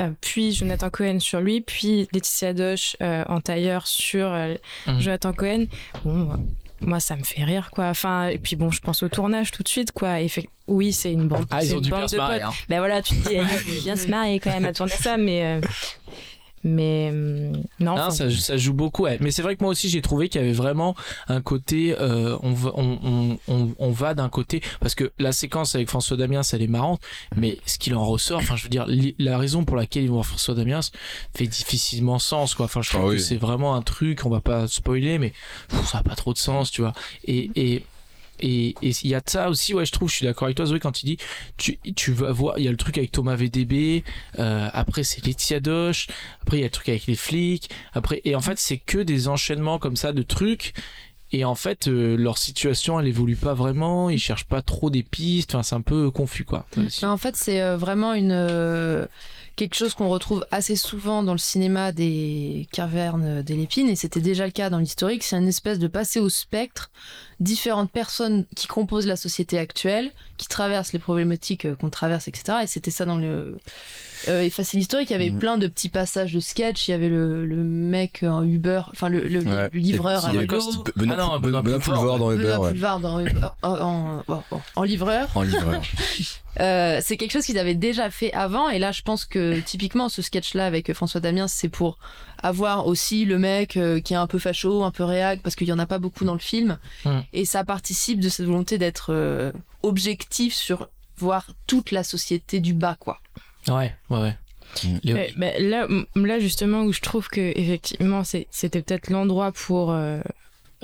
euh, 0.00 0.10
puis 0.20 0.52
Jonathan 0.52 0.90
Cohen 0.90 1.20
sur 1.20 1.40
lui, 1.40 1.60
puis 1.60 2.08
Laetitia 2.12 2.52
Doche 2.54 2.96
euh, 3.02 3.24
en 3.28 3.40
tailleur 3.40 3.86
sur 3.86 4.26
euh, 4.32 4.54
Mhm. 4.86 5.00
Jonathan 5.00 5.32
Cohen. 5.32 5.66
Bon, 6.04 6.30
moi, 6.80 7.00
ça 7.00 7.16
me 7.16 7.24
fait 7.24 7.42
rire, 7.44 7.70
quoi. 7.72 7.86
Enfin, 7.88 8.28
et 8.28 8.38
puis 8.38 8.54
bon, 8.56 8.70
je 8.70 8.80
pense 8.80 9.02
au 9.02 9.08
tournage 9.08 9.50
tout 9.50 9.62
de 9.62 9.68
suite, 9.68 9.90
quoi. 9.92 10.20
Et 10.20 10.28
fait- 10.28 10.48
oui, 10.68 10.92
c'est 10.92 11.12
une 11.12 11.26
bande, 11.26 11.46
Ah, 11.50 11.64
ils 11.64 11.72
ont 11.74 11.78
une 11.78 11.82
dû 11.82 11.90
bande 11.90 12.00
bien 12.00 12.08
se 12.08 12.14
de 12.16 12.20
marrer, 12.20 12.40
potes. 12.40 12.48
hein. 12.48 12.54
Ben 12.68 12.78
voilà, 12.78 13.02
tu 13.02 13.14
te 13.16 13.28
dis, 13.28 13.34
eh, 13.78 13.80
bien 13.82 13.96
se 13.96 14.06
marier 14.06 14.38
quand 14.40 14.50
même 14.52 14.64
à 14.66 14.72
tourner 14.72 14.92
ça, 14.92 15.16
mais. 15.16 15.60
Mais. 16.68 17.10
euh, 17.12 17.52
non, 17.52 17.62
Non, 17.80 17.92
enfin, 17.94 18.10
ça, 18.10 18.30
ça 18.30 18.56
joue 18.56 18.72
beaucoup, 18.74 19.02
ouais. 19.04 19.18
mais 19.20 19.30
c'est 19.30 19.42
vrai 19.42 19.56
que 19.56 19.62
moi 19.64 19.70
aussi 19.72 19.88
j'ai 19.88 20.02
trouvé 20.02 20.28
qu'il 20.28 20.40
y 20.40 20.44
avait 20.44 20.52
vraiment 20.52 20.94
un 21.28 21.40
côté, 21.40 21.96
euh, 21.98 22.36
on, 22.42 22.52
va, 22.52 22.70
on, 22.74 22.98
on, 23.02 23.38
on, 23.48 23.68
on 23.78 23.90
va 23.90 24.14
d'un 24.14 24.28
côté, 24.28 24.62
parce 24.80 24.94
que 24.94 25.10
la 25.18 25.32
séquence 25.32 25.74
avec 25.74 25.88
François 25.88 26.16
Damiens, 26.16 26.42
elle 26.52 26.62
est 26.62 26.66
marrante, 26.68 27.00
mais 27.36 27.58
ce 27.66 27.78
qu'il 27.78 27.94
en 27.94 28.04
ressort, 28.04 28.38
enfin 28.38 28.56
je 28.56 28.62
veux 28.64 28.68
dire, 28.68 28.86
la 29.18 29.38
raison 29.38 29.64
pour 29.64 29.76
laquelle 29.76 30.02
ils 30.04 30.08
vont 30.08 30.14
voir 30.14 30.26
François 30.26 30.54
Damiens 30.54 30.80
fait 31.36 31.46
difficilement 31.46 32.18
sens, 32.18 32.54
quoi. 32.54 32.66
Enfin 32.66 32.82
je 32.82 32.90
trouve 32.90 33.10
Ah 33.10 33.14
que 33.14 33.18
c'est 33.18 33.36
vraiment 33.36 33.74
un 33.74 33.82
truc, 33.82 34.24
on 34.24 34.30
va 34.30 34.40
pas 34.40 34.68
spoiler, 34.68 35.18
mais 35.18 35.32
pff, 35.68 35.86
ça 35.88 35.98
a 35.98 36.02
pas 36.02 36.14
trop 36.16 36.32
de 36.32 36.38
sens, 36.38 36.70
tu 36.70 36.82
vois. 36.82 36.92
Et 37.26 37.82
et 38.40 38.74
il 38.80 39.08
y 39.08 39.14
a 39.14 39.20
ça 39.24 39.48
aussi, 39.48 39.74
ouais, 39.74 39.84
je 39.84 39.92
trouve, 39.92 40.08
je 40.08 40.16
suis 40.16 40.26
d'accord 40.26 40.46
avec 40.46 40.56
toi, 40.56 40.66
Zoé, 40.66 40.80
quand 40.80 40.92
tu 40.92 41.06
dis, 41.06 41.18
tu, 41.56 41.78
tu 41.96 42.12
vas 42.12 42.32
voir, 42.32 42.58
il 42.58 42.64
y 42.64 42.68
a 42.68 42.70
le 42.70 42.76
truc 42.76 42.98
avec 42.98 43.12
Thomas 43.12 43.36
VDB, 43.36 44.04
euh, 44.38 44.68
après 44.72 45.02
c'est 45.02 45.24
Laetitia 45.24 45.60
Doche, 45.60 46.08
après 46.42 46.58
il 46.58 46.60
y 46.60 46.64
a 46.64 46.66
le 46.66 46.70
truc 46.70 46.88
avec 46.88 47.06
les 47.06 47.16
flics, 47.16 47.70
après, 47.92 48.20
et 48.24 48.34
en 48.34 48.40
fait, 48.40 48.58
c'est 48.58 48.78
que 48.78 48.98
des 48.98 49.28
enchaînements 49.28 49.78
comme 49.78 49.96
ça 49.96 50.12
de 50.12 50.22
trucs. 50.22 50.72
Et 51.30 51.44
en 51.44 51.54
fait, 51.54 51.88
euh, 51.88 52.16
leur 52.16 52.38
situation, 52.38 52.98
elle 52.98 53.06
évolue 53.06 53.36
pas 53.36 53.52
vraiment. 53.52 54.08
Ils 54.08 54.18
cherchent 54.18 54.46
pas 54.46 54.62
trop 54.62 54.88
des 54.88 55.02
pistes. 55.02 55.54
Enfin, 55.54 55.62
c'est 55.62 55.74
un 55.74 55.82
peu 55.82 56.10
confus, 56.10 56.44
quoi. 56.44 56.64
En 57.02 57.16
fait, 57.18 57.36
c'est 57.36 57.60
euh, 57.60 57.76
vraiment 57.76 58.14
une 58.14 58.32
quelque 59.58 59.74
chose 59.74 59.92
qu'on 59.94 60.08
retrouve 60.08 60.46
assez 60.50 60.76
souvent 60.76 61.22
dans 61.22 61.32
le 61.32 61.38
cinéma 61.38 61.92
des 61.92 62.66
cavernes 62.72 63.42
des 63.42 63.54
Lépines, 63.56 63.88
et 63.88 63.96
c'était 63.96 64.20
déjà 64.20 64.46
le 64.46 64.52
cas 64.52 64.70
dans 64.70 64.78
l'historique. 64.78 65.22
C'est 65.24 65.36
une 65.36 65.48
espèce 65.48 65.78
de 65.78 65.88
passer 65.88 66.20
au 66.20 66.28
spectre 66.30 66.90
différentes 67.40 67.90
personnes 67.90 68.44
qui 68.56 68.66
composent 68.66 69.06
la 69.06 69.16
société 69.16 69.58
actuelle, 69.58 70.10
qui 70.38 70.48
traversent 70.48 70.92
les 70.92 70.98
problématiques 70.98 71.66
euh, 71.66 71.74
qu'on 71.76 71.90
traverse, 71.90 72.26
etc. 72.28 72.58
Et 72.62 72.66
c'était 72.66 72.90
ça 72.90 73.04
dans 73.04 73.16
le 73.16 73.58
euh, 74.28 74.42
et 74.42 74.50
Facile 74.50 74.80
Historique, 74.80 75.10
il 75.10 75.12
y 75.12 75.16
avait 75.16 75.30
Mhm. 75.30 75.38
plein 75.38 75.58
de 75.58 75.68
petits 75.68 75.88
passages 75.88 76.32
de 76.32 76.40
sketch. 76.40 76.88
Il 76.88 76.90
y 76.90 76.94
avait 76.94 77.08
le, 77.08 77.46
le 77.46 77.56
mec 77.62 78.24
en 78.24 78.42
Uber, 78.42 78.82
enfin 78.90 79.08
le, 79.08 79.20
le- 79.20 79.40
Ouais. 79.44 79.68
le 79.72 79.78
livreur 79.78 80.24
à 80.26 80.32
vélo. 80.32 80.46
Be- 80.58 80.92
Benoît, 80.96 81.30
Ah 81.34 81.38
Benoît. 81.38 81.62
Poulvord 81.78 82.18
dans 82.18 82.32
Uber, 82.32 82.42
Benoît 82.42 82.58
ouais. 82.60 82.70
Poulvard 82.70 82.98
dans 83.00 83.20
Uber- 83.20 83.48
en, 83.62 84.22
en- 84.28 84.34
en- 84.34 84.42
en 84.74 84.82
livreur. 84.82 85.28
En 85.36 85.42
livreur. 85.42 85.82
Euh, 86.60 86.98
c'est 87.04 87.16
quelque 87.16 87.30
chose 87.30 87.44
qu'ils 87.44 87.58
avaient 87.58 87.76
déjà 87.76 88.10
fait 88.10 88.32
avant 88.32 88.68
et 88.68 88.80
là 88.80 88.90
je 88.90 89.02
pense 89.02 89.24
que 89.24 89.47
typiquement 89.64 90.08
ce 90.08 90.22
sketch 90.22 90.54
là 90.54 90.66
avec 90.66 90.92
François 90.92 91.20
Damien 91.20 91.48
c'est 91.48 91.68
pour 91.68 91.98
avoir 92.42 92.86
aussi 92.86 93.24
le 93.24 93.38
mec 93.38 93.76
euh, 93.76 94.00
qui 94.00 94.14
est 94.14 94.16
un 94.16 94.26
peu 94.26 94.38
facho, 94.38 94.84
un 94.84 94.90
peu 94.90 95.04
réac 95.04 95.40
parce 95.42 95.56
qu'il 95.56 95.68
y 95.68 95.72
en 95.72 95.78
a 95.78 95.86
pas 95.86 95.98
beaucoup 95.98 96.24
dans 96.24 96.34
le 96.34 96.38
film 96.38 96.78
Mm. 97.04 97.20
et 97.32 97.44
ça 97.44 97.64
participe 97.64 98.20
de 98.20 98.28
cette 98.28 98.46
volonté 98.46 98.78
d'être 98.78 99.12
euh, 99.12 99.52
objectif 99.82 100.54
sur 100.54 100.88
voir 101.16 101.46
toute 101.66 101.90
la 101.90 102.04
société 102.04 102.60
du 102.60 102.74
bas 102.74 102.96
quoi. 102.98 103.20
Ouais, 103.68 103.94
ouais, 104.10 104.20
ouais. 104.20 104.36
Ouais, 105.04 105.32
bah, 105.36 105.58
là, 105.58 105.88
là, 106.14 106.38
justement, 106.38 106.82
où 106.82 106.92
je 106.92 107.00
trouve 107.00 107.28
que 107.28 107.40
effectivement, 107.58 108.22
c'était 108.24 108.82
peut-être 108.82 109.10
l'endroit 109.10 109.50
pour 109.50 109.90
euh, 109.90 110.20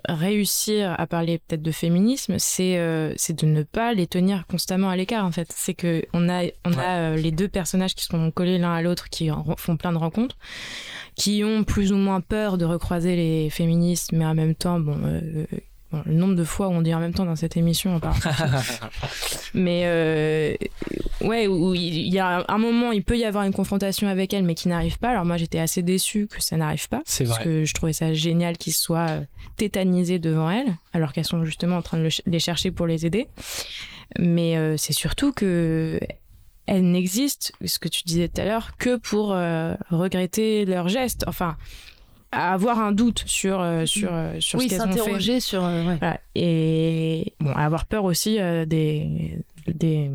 réussir 0.09 0.95
à 0.99 1.07
parler 1.07 1.39
peut-être 1.39 1.63
de 1.63 1.71
féminisme, 1.71 2.35
c'est 2.39 2.79
euh, 2.79 3.15
de 3.15 3.47
ne 3.47 3.63
pas 3.63 3.95
les 3.95 4.07
tenir 4.07 4.47
constamment 4.47 4.91
à 4.91 4.97
l'écart. 4.97 5.25
En 5.25 5.33
fait, 5.33 5.53
c'est 5.55 5.75
que 5.75 6.05
on 6.13 6.29
a 6.29 6.45
on 6.65 6.73
a 6.79 7.13
euh, 7.13 7.17
les 7.17 7.31
deux 7.31 7.49
personnages 7.49 7.95
qui 7.95 8.05
sont 8.05 8.31
collés 8.31 8.59
l'un 8.59 8.75
à 8.75 8.83
l'autre, 8.83 9.09
qui 9.09 9.31
en- 9.31 9.57
font 9.57 9.77
plein 9.77 9.93
de 9.93 9.99
rencontres, 9.99 10.37
qui 11.17 11.43
ont 11.45 11.65
plus 11.65 11.93
ou 11.93 11.97
moins 11.97 12.21
peur 12.21 12.59
de 12.59 12.65
recroiser 12.65 13.17
les 13.17 13.51
féministes, 13.51 14.13
mais 14.13 14.27
en 14.27 14.35
même 14.35 14.55
temps, 14.55 14.81
bon. 14.81 14.99
euh, 15.05 15.47
bon, 15.95 16.03
le 16.07 16.15
nombre 16.15 16.35
de 16.35 16.45
fois 16.45 16.69
où 16.69 16.73
on 16.73 16.83
dit 16.83 16.95
en 16.95 17.01
même 17.01 17.15
temps 17.15 17.25
dans 17.25 17.37
cette 17.37 17.57
émission, 17.57 17.97
on 17.97 18.01
parle. 18.01 18.17
mais 19.55 19.83
euh, 19.85 20.55
ouais, 21.21 21.47
où 21.47 21.75
il 21.75 22.13
y 22.13 22.19
a 22.19 22.45
un 22.49 22.59
moment, 22.59 22.93
il 22.93 23.03
peut 23.03 23.17
y 23.17 23.25
avoir 23.25 23.45
une 23.45 23.53
confrontation 23.53 24.09
avec 24.09 24.33
elle, 24.35 24.45
mais 24.45 24.55
qui 24.55 24.69
n'arrive 24.69 24.99
pas. 24.99 25.11
Alors 25.11 25.25
moi, 25.25 25.37
j'étais 25.37 25.59
assez 25.59 25.83
déçue 25.83 26.27
que 26.27 26.43
ça 26.43 26.57
n'arrive 26.57 26.89
pas. 26.89 27.03
C'est 27.05 27.25
Parce 27.25 27.37
vrai. 27.39 27.45
que 27.45 27.65
je 27.65 27.75
trouvais 27.75 27.93
ça 27.93 28.13
génial 28.13 28.57
qu'ils 28.57 28.75
soient 28.75 29.11
euh, 29.11 29.21
tétanisés 29.57 30.19
devant 30.19 30.51
elle, 30.51 30.77
alors 30.93 31.13
qu'elles 31.13 31.25
sont 31.25 31.45
justement 31.45 31.77
en 31.77 31.83
train 31.83 31.99
de 31.99 32.09
les 32.27 32.39
chercher 32.39 32.71
pour 32.71 32.87
les 32.87 33.07
aider. 33.07 33.29
Mais 34.19 34.57
euh, 34.57 34.77
c'est 34.77 34.93
surtout 34.93 35.33
que 35.33 35.99
elles 36.67 36.91
n'existent, 36.91 37.53
ce 37.65 37.79
que 37.79 37.89
tu 37.89 38.05
disais 38.05 38.29
tout 38.29 38.41
à 38.41 38.45
l'heure, 38.45 38.77
que 38.79 38.97
pour 38.97 39.33
euh, 39.33 39.75
regretter 39.91 40.65
leurs 40.65 40.89
gestes. 40.89 41.25
Enfin, 41.27 41.57
avoir 42.37 42.79
un 42.81 42.93
doute 42.93 43.23
sur, 43.27 43.61
euh, 43.61 43.87
sur, 43.87 44.11
euh, 44.13 44.35
sur 44.41 44.59
oui, 44.59 44.67
ce 44.69 44.71
qu'elles 44.71 44.83
ont 44.83 44.93
fait. 44.93 44.99
s'interroger 44.99 45.41
sur 45.41 45.65
euh, 45.65 45.87
ouais. 45.87 45.97
Voilà. 46.01 46.21
Et 46.35 47.35
bon, 47.41 47.53
avoir 47.53 47.87
peur 47.87 48.05
aussi 48.05 48.39
des, 48.67 49.39
des, 49.67 50.11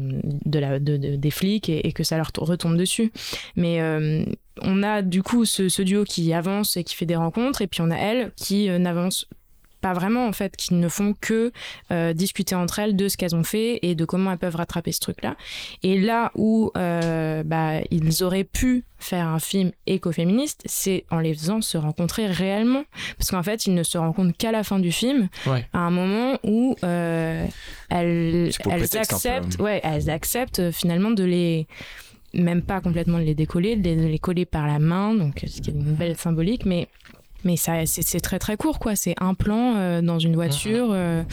de 0.45 0.59
la, 0.59 0.79
de, 0.79 0.97
de- 0.97 1.15
des 1.15 1.31
flics 1.31 1.69
et, 1.69 1.87
et 1.87 1.91
que 1.93 2.03
ça 2.03 2.17
leur 2.17 2.31
retombe 2.37 2.77
dessus. 2.77 3.11
Mais 3.55 3.81
euh, 3.81 4.23
on 4.61 4.83
a 4.83 5.01
du 5.01 5.23
coup 5.23 5.45
ce, 5.45 5.69
ce 5.69 5.81
duo 5.81 6.03
qui 6.03 6.33
avance 6.33 6.75
et 6.77 6.83
qui 6.83 6.95
fait 6.95 7.05
des 7.05 7.15
rencontres, 7.15 7.61
et 7.61 7.67
puis 7.67 7.81
on 7.81 7.89
a 7.91 7.97
elle 7.97 8.31
qui 8.35 8.69
euh, 8.69 8.77
n'avance 8.79 9.25
pas 9.81 9.93
vraiment 9.93 10.27
en 10.27 10.33
fait, 10.33 10.55
qui 10.55 10.73
ne 10.73 10.87
font 10.89 11.13
que 11.19 11.51
euh, 11.91 12.13
discuter 12.13 12.55
entre 12.55 12.79
elles 12.79 12.95
de 12.95 13.07
ce 13.07 13.17
qu'elles 13.17 13.35
ont 13.35 13.43
fait 13.43 13.79
et 13.81 13.95
de 13.95 14.05
comment 14.05 14.31
elles 14.31 14.37
peuvent 14.37 14.55
rattraper 14.55 14.91
ce 14.91 14.99
truc-là. 14.99 15.35
Et 15.83 15.99
là 15.99 16.31
où 16.35 16.71
euh, 16.77 17.43
bah, 17.43 17.79
ils 17.91 18.23
auraient 18.23 18.43
pu 18.43 18.83
faire 18.97 19.27
un 19.27 19.39
film 19.39 19.71
écoféministe, 19.87 20.61
c'est 20.65 21.05
en 21.09 21.19
les 21.19 21.33
faisant 21.33 21.61
se 21.61 21.77
rencontrer 21.77 22.27
réellement. 22.27 22.83
Parce 23.17 23.29
qu'en 23.31 23.43
fait, 23.43 23.65
ils 23.65 23.73
ne 23.73 23.83
se 23.83 23.97
rencontrent 23.97 24.35
qu'à 24.37 24.51
la 24.51 24.63
fin 24.63 24.79
du 24.79 24.91
film, 24.91 25.29
Ouais. 25.45 25.65
à 25.71 25.79
un 25.79 25.89
moment 25.91 26.37
où 26.43 26.75
euh, 26.83 27.45
elles, 27.89 28.51
elles 28.69 28.97
acceptent, 28.97 29.57
ouais, 29.59 29.79
elles 29.83 30.09
acceptent 30.09 30.71
finalement 30.71 31.11
de 31.11 31.23
les 31.23 31.67
même 32.33 32.61
pas 32.61 32.79
complètement 32.79 33.17
de 33.17 33.23
les 33.23 33.33
décoller, 33.33 33.75
de 33.75 33.83
les, 33.89 33.95
de 33.95 34.05
les 34.05 34.19
coller 34.19 34.45
par 34.45 34.67
la 34.67 34.77
main, 34.77 35.15
donc 35.15 35.43
ce 35.47 35.61
qui 35.61 35.69
est 35.71 35.73
une 35.73 35.81
belle 35.95 36.15
symbolique, 36.15 36.63
mais 36.65 36.87
mais 37.43 37.55
ça 37.57 37.85
c'est 37.85 38.19
très 38.19 38.39
très 38.39 38.57
court 38.57 38.79
quoi. 38.79 38.95
C'est 38.95 39.15
un 39.21 39.33
plan 39.33 39.75
euh, 39.75 40.01
dans 40.01 40.19
une 40.19 40.35
voiture 40.35 40.89
euh, 40.91 41.23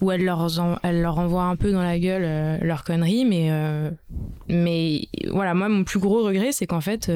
où 0.00 0.10
elle 0.12 0.24
leur 0.24 0.58
en- 0.60 0.78
elle 0.82 1.00
leur 1.02 1.18
envoie 1.18 1.44
un 1.44 1.56
peu 1.56 1.72
dans 1.72 1.82
la 1.82 1.98
gueule 1.98 2.24
euh, 2.24 2.58
leur 2.62 2.84
connerie, 2.84 3.24
mais 3.24 3.50
mais 4.48 5.08
voilà 5.30 5.54
moi 5.54 5.68
mon 5.68 5.84
plus 5.84 5.98
gros 5.98 6.22
regret 6.24 6.52
c'est 6.52 6.66
qu'en 6.66 6.80
fait 6.80 7.10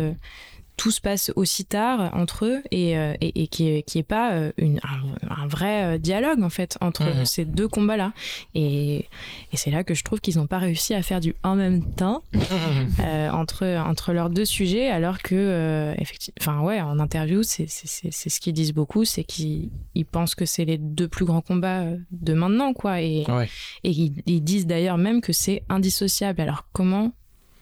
tout 0.77 0.91
se 0.91 1.01
passe 1.01 1.33
aussi 1.37 1.65
tard 1.65 2.11
entre 2.15 2.45
eux 2.45 2.63
et, 2.71 2.99
euh, 2.99 3.15
et, 3.21 3.43
et 3.43 3.47
qui 3.49 3.69
est, 3.69 4.03
pas 4.03 4.33
euh, 4.33 4.53
une, 4.59 4.79
un, 4.85 5.33
un 5.43 5.47
vrai 5.47 5.85
euh, 5.95 5.99
dialogue 5.99 6.43
en 6.43 6.51
fait 6.51 6.77
entre 6.81 7.05
Mhm. 7.05 7.25
ces 7.25 7.45
deux 7.45 7.67
combats 7.69 7.97
là 7.97 8.13
et, 8.55 9.07
et 9.53 9.57
c'est 9.57 9.71
là 9.71 9.85
que 9.85 9.95
je 9.95 10.05
trouve 10.05 10.21
qu'ils 10.21 10.37
n'ont 10.37 10.47
pas 10.47 10.59
réussi 10.59 10.93
à 10.95 11.03
faire 11.03 11.21
du 11.21 11.35
en 11.43 11.55
même 11.57 11.83
temps 11.95 12.23
euh, 13.01 13.31
entre 13.31 13.65
entre 13.67 14.13
leurs 14.13 14.29
deux 14.31 14.45
sujets 14.45 14.89
alors 14.91 15.19
que 15.23 15.35
euh, 15.35 15.95
effectivement 15.99 16.35
enfin 16.41 16.61
ouais 16.61 16.81
en 16.81 16.99
interview 16.99 17.43
c'est 17.43 17.67
ce 17.69 18.41
qu'ils 18.41 18.53
disent 18.53 18.75
beaucoup 18.75 19.05
c'est 19.05 19.25
qu'ils 19.25 19.71
ils 19.95 20.05
pensent 20.07 20.35
que 20.35 20.45
c'est 20.45 20.65
les 20.65 20.79
deux 20.79 21.09
plus 21.09 21.25
grands 21.25 21.41
combats 21.41 21.85
de 22.11 22.33
maintenant 22.35 22.73
quoi 22.73 23.01
et 23.01 23.25
Ouais. 23.29 23.49
et 23.83 23.91
ils, 23.91 24.13
ils 24.27 24.43
disent 24.45 24.67
d'ailleurs 24.67 24.99
même 24.99 25.21
que 25.21 25.33
c'est 25.33 25.63
indissociable 25.69 26.41
alors 26.41 26.67
comment 26.73 27.13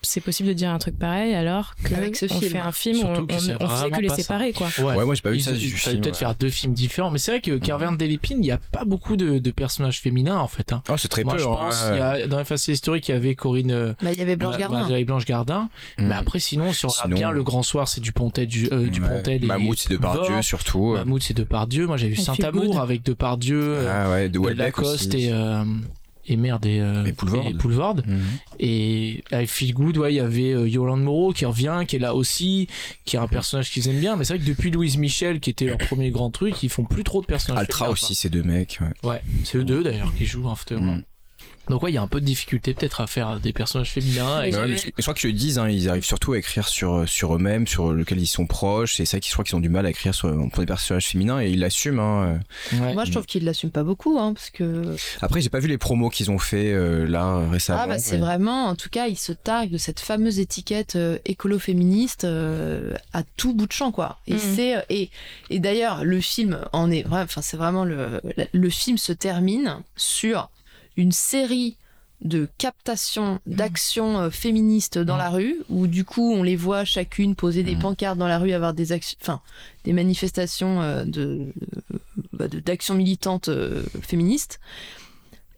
c'est 0.05 0.21
possible 0.21 0.49
de 0.49 0.53
dire 0.53 0.69
un 0.69 0.77
truc 0.77 0.97
pareil 0.97 1.33
alors 1.35 1.75
que 1.83 1.93
Avec 1.93 2.15
ce 2.15 2.25
on 2.25 2.39
film. 2.39 2.51
fait 2.51 2.59
un 2.59 2.71
film 2.71 2.99
où 2.99 3.07
on, 3.07 3.25
que 3.25 3.33
on, 3.33 3.67
faisait 3.69 3.89
que 3.91 4.01
les 4.01 4.09
séparer 4.09 4.53
quoi 4.53 4.67
Ouais. 4.79 4.95
Ouais, 4.95 5.05
moi 5.05 5.15
j'ai 5.15 5.21
pas 5.21 5.31
vu 5.31 5.39
ça 5.39 5.51
du 5.51 5.65
il 5.65 5.71
fallait 5.71 5.97
peut-être 5.99 6.13
ouais. 6.13 6.19
faire 6.19 6.35
deux 6.35 6.49
films 6.49 6.73
différents, 6.73 7.11
mais 7.11 7.17
c'est 7.19 7.31
vrai 7.31 7.41
que 7.41 7.57
Caverne 7.57 7.97
des 7.97 8.07
Lépines, 8.07 8.37
il 8.37 8.41
n'y 8.45 8.51
a 8.51 8.57
pas 8.57 8.85
beaucoup 8.85 9.15
de, 9.17 9.39
de 9.39 9.51
personnages 9.51 9.99
féminins 9.99 10.37
en 10.37 10.47
fait. 10.47 10.73
Hein. 10.73 10.81
Oh, 10.89 10.97
c'est 10.97 11.07
très 11.07 11.23
Moi, 11.23 11.33
peu. 11.35 11.39
je 11.39 11.45
hein, 11.47 11.55
pense, 11.59 11.81
ouais. 11.83 11.95
il 11.95 11.99
y 11.99 12.01
a, 12.01 12.27
dans 12.27 12.37
les 12.37 12.45
faciles 12.45 12.73
historiques, 12.73 13.09
il 13.09 13.11
y 13.11 13.15
avait 13.15 13.35
Corinne 13.35 13.71
euh, 13.71 13.93
Bah, 14.01 14.11
il 14.11 14.17
y 14.19 14.21
avait 14.21 14.35
Blanche 14.35 14.57
Gardin. 14.57 14.87
Marie 14.87 15.05
Blanche 15.05 15.25
Gardin. 15.25 15.69
Mm. 15.97 16.07
Mais 16.07 16.15
après, 16.15 16.39
sinon, 16.39 16.71
si 16.73 16.85
on 16.85 16.89
regarde 16.89 17.07
Sinon- 17.07 17.17
bien, 17.17 17.31
le 17.31 17.43
grand 17.43 17.63
soir, 17.63 17.87
c'est 17.87 18.01
du 18.01 18.11
Pontet, 18.11 18.45
du, 18.45 18.67
euh, 18.71 18.87
du 18.87 19.01
Ouais. 19.01 19.09
Pontet. 19.09 19.35
et 19.37 19.39
Mammouth, 19.45 19.77
c'est 19.79 19.89
de 19.89 19.97
Poulvord. 19.97 20.15
Pardieu 20.27 20.41
surtout. 20.41 20.93
Mammouth, 20.93 21.23
c'est 21.23 21.33
Depardieu. 21.35 21.87
Moi, 21.87 21.97
j'ai 21.97 22.09
vu 22.09 22.15
Saint-Amour 22.15 22.79
avec 22.79 23.03
Depardieu, 23.03 23.61
euh, 23.61 23.91
Ah 24.05 24.11
ouais, 24.11 24.29
de 24.29 24.39
euh, 24.39 24.53
Lacoste 24.53 25.13
et, 25.15 25.31
euh, 25.31 25.63
et 26.27 26.35
merde, 26.37 26.65
et, 26.65 26.79
euh, 26.79 27.05
Et 27.05 27.13
Poulvord. 27.13 27.47
et 27.47 27.53
Poulvord. 27.53 27.95
Mhm. 28.05 28.21
Et 28.59 29.23
avec 29.31 29.49
Feel 29.49 29.73
Good, 29.73 29.97
ouais, 29.97 30.13
il 30.13 30.17
y 30.17 30.19
avait 30.19 30.53
euh, 30.53 30.67
Yolande 30.67 31.03
Moreau 31.03 31.33
qui 31.33 31.45
revient, 31.45 31.83
qui 31.87 31.95
est 31.95 31.99
là 31.99 32.15
aussi, 32.15 32.67
qui 33.05 33.15
est 33.15 33.19
un 33.19 33.27
personnage 33.27 33.69
qu'ils 33.71 33.87
aiment 33.87 33.99
bien. 33.99 34.15
Mais 34.15 34.23
c'est 34.25 34.35
vrai 34.35 34.43
que 34.43 34.49
depuis 34.49 34.71
Louise 34.71 34.97
Michel, 34.97 35.39
qui 35.39 35.49
était 35.49 35.65
leur 35.65 35.77
premier 35.77 36.09
grand 36.11 36.29
truc, 36.31 36.61
ils 36.63 36.69
font 36.69 36.83
plus 36.85 37.03
trop 37.03 37.21
de 37.21 37.25
personnages. 37.27 37.61
Altra 37.61 37.89
aussi, 37.89 38.15
ces 38.15 38.29
deux 38.29 38.43
mecs. 38.43 38.79
ouais. 39.03 39.21
c'est 39.43 39.57
eux 39.57 39.63
deux 39.63 39.83
d'ailleurs 39.83 40.13
qui 40.15 40.25
jouent 40.25 40.49
After. 40.49 40.75
Mm. 40.75 41.03
Donc 41.69 41.83
ouais, 41.83 41.91
il 41.91 41.95
y 41.95 41.97
a 41.97 42.01
un 42.01 42.07
peu 42.07 42.19
de 42.21 42.25
difficulté 42.25 42.73
peut-être 42.73 43.01
à 43.01 43.07
faire 43.07 43.39
des 43.39 43.53
personnages 43.53 43.91
féminins. 43.91 44.43
et- 44.43 44.55
ouais, 44.55 44.77
je, 44.77 44.89
je 44.95 45.01
crois 45.01 45.13
qu'ils 45.13 45.31
le 45.31 45.35
disent, 45.37 45.57
hein, 45.59 45.67
ils 45.69 45.89
arrivent 45.89 46.05
surtout 46.05 46.33
à 46.33 46.37
écrire 46.37 46.67
sur, 46.67 47.07
sur 47.07 47.35
eux-mêmes, 47.35 47.67
sur 47.67 47.91
lequel 47.93 48.19
ils 48.19 48.27
sont 48.27 48.45
proches. 48.45 48.95
C'est 48.95 49.05
ça 49.05 49.19
qu'ils 49.19 49.29
je 49.29 49.33
crois 49.33 49.43
qu'ils 49.45 49.55
ont 49.55 49.59
du 49.61 49.69
mal 49.69 49.85
à 49.85 49.89
écrire 49.89 50.13
sur, 50.13 50.29
pour 50.49 50.59
des 50.59 50.65
personnages 50.65 51.07
féminins 51.07 51.41
et 51.41 51.49
ils 51.49 51.59
l'assument. 51.59 52.23
Hein. 52.23 52.39
Ouais. 52.73 52.93
Moi, 52.93 53.05
je 53.05 53.11
trouve 53.11 53.25
qu'ils 53.25 53.43
l'assument 53.45 53.71
pas 53.71 53.83
beaucoup, 53.83 54.17
hein, 54.19 54.33
parce 54.33 54.49
que 54.49 54.95
Après, 55.21 55.41
j'ai 55.41 55.49
pas 55.49 55.59
vu 55.59 55.67
les 55.67 55.77
promos 55.77 56.09
qu'ils 56.09 56.31
ont 56.31 56.39
fait 56.39 56.71
euh, 56.71 57.05
là 57.07 57.47
récemment. 57.49 57.81
ah 57.83 57.87
bah 57.87 57.99
c'est 57.99 58.15
mais- 58.17 58.21
vraiment, 58.25 58.65
en 58.65 58.75
tout 58.75 58.89
cas, 58.89 59.07
ils 59.07 59.17
se 59.17 59.31
targuent 59.31 59.71
de 59.71 59.77
cette 59.77 59.99
fameuse 59.99 60.39
étiquette 60.39 60.95
euh, 60.95 61.17
écolo-féministe 61.25 62.23
euh, 62.25 62.93
à 63.13 63.23
tout 63.37 63.53
bout 63.53 63.67
de 63.67 63.71
champ, 63.71 63.91
quoi. 63.91 64.19
Et 64.27 64.33
Mhm. 64.33 64.39
c'est 64.55 64.85
et, 64.89 65.09
et 65.49 65.59
d'ailleurs 65.59 66.03
le 66.03 66.19
film 66.21 66.59
en 66.73 66.91
est, 66.91 67.05
enfin 67.09 67.41
c'est 67.41 67.57
vraiment 67.57 67.85
le 67.85 68.21
le 68.51 68.69
film 68.69 68.97
se 68.97 69.11
termine 69.13 69.77
sur 69.95 70.49
une 70.97 71.11
série 71.11 71.77
de 72.21 72.47
captations 72.57 73.39
d'actions 73.45 74.17
euh, 74.19 74.29
féministes 74.29 74.97
dans 74.97 75.13
Mhm. 75.15 75.19
la 75.19 75.29
rue 75.29 75.55
où 75.69 75.85
du 75.85 76.05
coup 76.05 76.33
on 76.33 76.43
les 76.43 76.55
voit 76.55 76.85
chacune 76.85 77.35
poser 77.35 77.61
des 77.61 77.75
Mhm. 77.75 77.81
pancartes 77.81 78.17
dans 78.17 78.27
la 78.29 78.39
rue 78.39 78.53
avoir 78.53 78.73
des 78.73 78.93
actions 78.93 79.17
enfin 79.21 79.41
des 79.83 79.91
manifestations 79.93 80.81
euh, 80.81 81.03
de 81.03 81.47
bah, 82.31 82.47
de- 82.47 82.59
d'actions 82.61 82.95
militantes 82.95 83.49
euh, 83.49 83.83
féministes 84.01 84.59